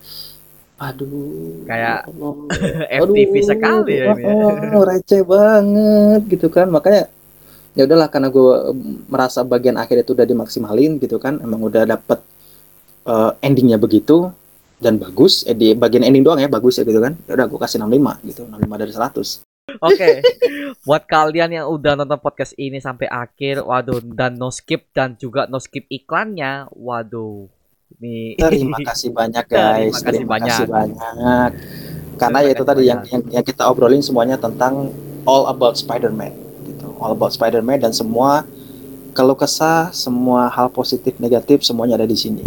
aduh 0.77 1.61
Kayak 1.63 1.77
ya 1.77 1.93
Allah. 2.05 2.33
FTV 3.05 3.33
sekali 3.43 3.93
ya 3.97 4.05
ini. 4.11 4.23
ya. 4.23 4.71
oh, 4.71 4.83
receh 4.83 5.21
banget 5.23 6.21
gitu 6.27 6.47
kan 6.47 6.67
makanya 6.67 7.05
ya 7.71 7.87
udahlah 7.87 8.11
karena 8.11 8.27
gue 8.27 8.75
merasa 9.07 9.47
bagian 9.47 9.79
akhir 9.79 10.03
itu 10.03 10.11
udah 10.11 10.27
dimaksimalin 10.27 10.99
gitu 10.99 11.15
kan 11.17 11.39
emang 11.39 11.63
udah 11.63 11.87
dapet 11.87 12.19
eh, 13.07 13.31
endingnya 13.39 13.79
begitu 13.79 14.27
dan 14.81 14.97
bagus 14.97 15.45
eh, 15.47 15.55
di 15.55 15.71
bagian 15.77 16.03
ending 16.03 16.25
doang 16.25 16.41
ya 16.41 16.51
bagus 16.51 16.81
ya 16.81 16.83
gitu 16.83 16.99
kan 16.99 17.15
ya 17.29 17.37
udah 17.37 17.47
gue 17.47 17.59
kasih 17.61 17.79
65 17.79 18.27
gitu 18.27 18.41
65 18.49 18.81
dari 18.81 18.91
100 18.91 19.47
Oke, 19.79 20.19
buat 20.89 21.07
kalian 21.07 21.63
yang 21.63 21.65
udah 21.71 21.95
nonton 21.95 22.19
podcast 22.19 22.51
ini 22.59 22.83
sampai 22.83 23.07
akhir, 23.07 23.63
waduh, 23.63 24.03
dan 24.03 24.35
no 24.35 24.51
skip 24.51 24.91
dan 24.91 25.15
juga 25.15 25.47
no 25.47 25.63
skip 25.63 25.87
iklannya, 25.87 26.67
waduh, 26.75 27.47
ini 28.01 28.35
terima 28.35 28.83
kasih 28.91 29.15
banyak 29.15 29.45
Terima 29.47 29.87
guys. 29.87 30.03
kasih 30.03 30.25
banyak. 30.27 30.67
banyak. 30.67 31.49
Karena 32.19 32.39
Terima 32.43 32.49
ya 32.49 32.51
itu 32.51 32.63
kasih 32.63 32.67
tadi 32.67 32.81
yang, 32.83 32.99
banyak. 32.99 33.11
yang 33.15 33.21
yang 33.39 33.45
kita 33.47 33.63
obrolin 33.71 34.03
semuanya 34.03 34.35
tentang 34.35 34.91
all 35.23 35.47
about 35.47 35.79
Spider-Man 35.79 36.50
all 37.01 37.17
about 37.17 37.33
Spider-Man 37.33 37.81
dan 37.81 37.91
semua 37.91 38.45
kalau 39.11 39.33
kesah 39.35 39.91
semua 39.91 40.47
hal 40.47 40.69
positif 40.71 41.17
negatif 41.17 41.65
semuanya 41.65 41.99
ada 41.99 42.07
di 42.07 42.15
sini. 42.15 42.45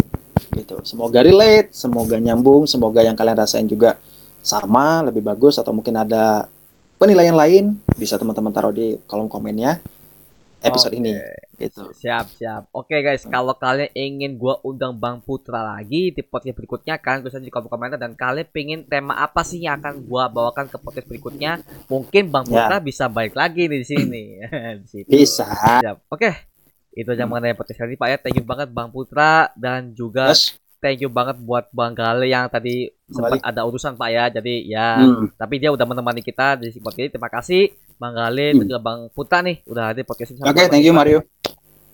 Gitu. 0.55 0.79
Semoga 0.87 1.19
relate 1.19 1.75
semoga 1.75 2.15
nyambung 2.15 2.63
semoga 2.65 3.03
yang 3.03 3.13
kalian 3.13 3.35
rasain 3.35 3.67
juga 3.67 3.99
sama 4.39 5.03
lebih 5.03 5.21
bagus 5.21 5.59
atau 5.59 5.75
mungkin 5.75 5.99
ada 5.99 6.47
penilaian 6.95 7.35
lain 7.35 7.75
bisa 7.99 8.15
teman-teman 8.15 8.55
taruh 8.55 8.71
di 8.71 8.95
kolom 9.03 9.27
komennya 9.27 9.83
episode 10.65 10.91
Oke. 10.91 10.99
ini 10.99 11.11
gitu 11.55 11.83
Siap, 11.93 12.25
siap. 12.33 12.61
Oke 12.69 12.99
guys, 12.99 13.23
kalau 13.23 13.53
kalian 13.53 13.87
ingin 13.91 14.35
gua 14.35 14.59
undang 14.61 14.91
Bang 14.93 15.19
Putra 15.19 15.63
lagi 15.63 16.09
di 16.09 16.21
podcast 16.21 16.53
berikutnya, 16.53 16.97
kalian 16.97 17.21
tulis 17.21 17.33
aja 17.33 17.41
di 17.41 17.49
kolom 17.49 17.65
komentar 17.65 17.95
dan 17.95 18.11
kalian 18.11 18.49
pengen 18.49 18.81
tema 18.83 19.15
apa 19.15 19.39
sih 19.41 19.59
yang 19.59 19.77
akan 19.77 20.03
gua 20.03 20.27
bawakan 20.27 20.65
ke 20.65 20.75
podcast 20.75 21.05
berikutnya? 21.05 21.61
Mungkin 21.85 22.27
Bang 22.27 22.43
Ya. 22.45 22.65
Putra 22.65 22.77
bisa 22.79 23.05
balik 23.05 23.33
lagi 23.33 23.65
nih 23.65 23.79
di 23.79 23.87
sini. 23.87 24.23
di 24.81 24.87
situ. 24.89 25.07
bisa 25.07 25.45
Siap. 25.47 26.09
Oke. 26.09 26.31
Itu 26.91 27.11
aja 27.11 27.23
Hmm. 27.23 27.29
mengenai 27.29 27.53
podcast 27.53 27.77
kali 27.77 27.91
ini 27.91 27.97
Pak 27.97 28.07
ya. 28.07 28.17
Thank 28.17 28.35
you 28.35 28.45
banget 28.45 28.67
Bang 28.69 28.89
Putra 28.89 29.51
dan 29.53 29.91
juga 29.91 30.31
Yes. 30.31 30.55
thank 30.77 30.99
you 30.99 31.09
banget 31.09 31.39
buat 31.39 31.67
Bang 31.69 31.91
Gale 31.91 32.23
yang 32.23 32.45
tadi 32.45 32.87
sempat 33.05 33.41
ada 33.41 33.61
urusan 33.63 33.95
Pak 33.95 34.09
ya. 34.09 34.25
Jadi 34.29 34.55
ya, 34.65 34.99
Hmm. 34.99 35.27
tapi 35.33 35.57
dia 35.57 35.69
udah 35.69 35.83
menemani 35.83 36.19
kita 36.19 36.55
di 36.55 36.71
podcast 36.73 36.99
ini. 36.99 37.09
Terima 37.09 37.27
kasih 37.27 37.63
Bang 37.95 38.13
Gale 38.13 38.51
dan 38.51 38.57
Hmm. 38.57 38.67
juga 38.67 38.79
Bang 38.79 38.99
Putra 39.09 39.39
nih 39.39 39.63
udah 39.63 39.89
hadir 39.89 40.03
podcast 40.03 40.31
ini. 40.31 40.41
oke 40.41 40.63
thank 40.67 40.83
you 40.83 40.91
Mario 40.91 41.19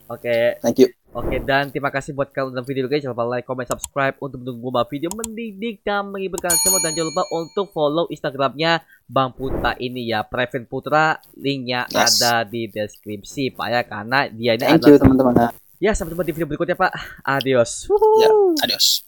Oke, 0.08 0.60
thank 0.60 0.76
you 0.76 0.92
oke 1.16 1.32
dan 1.42 1.72
terima 1.72 1.88
kasih 1.88 2.12
buat 2.12 2.28
kalian 2.28 2.52
nonton 2.52 2.68
video 2.68 2.84
guys. 2.86 3.00
Jangan 3.00 3.16
lupa 3.16 3.32
like, 3.32 3.48
comment, 3.48 3.64
subscribe 3.64 4.20
untuk 4.20 4.44
menunggu 4.44 4.68
bahwa 4.68 4.84
video 4.86 5.08
mendidik 5.10 5.80
dan 5.82 6.12
menghiburkan 6.12 6.52
semua 6.58 6.84
dan 6.84 6.92
jangan 6.92 7.16
lupa 7.16 7.24
untuk 7.32 7.72
follow 7.72 8.12
Instagramnya 8.12 8.84
Bang 9.06 9.32
Putra 9.32 9.72
ini 9.78 10.12
ya, 10.12 10.20
Previn 10.22 10.68
Putra. 10.68 11.16
Linknya 11.34 11.88
Yes. 11.88 12.20
ada 12.20 12.44
di 12.44 12.68
deskripsi 12.68 13.56
Pak 13.56 13.68
ya, 13.68 13.82
karena 13.84 14.28
dia 14.28 14.52
ini 14.52 14.68
thank 14.68 14.84
you 14.84 14.92
adalah 14.92 15.00
teman-teman 15.00 15.34
ya 15.80 15.92
sampai 15.96 16.12
jumpa 16.12 16.28
di 16.28 16.34
video 16.34 16.48
berikutnya 16.50 16.76
Pak. 16.76 16.92
Adios. 17.24 17.88
Ya, 18.20 18.30
adios 18.62 19.08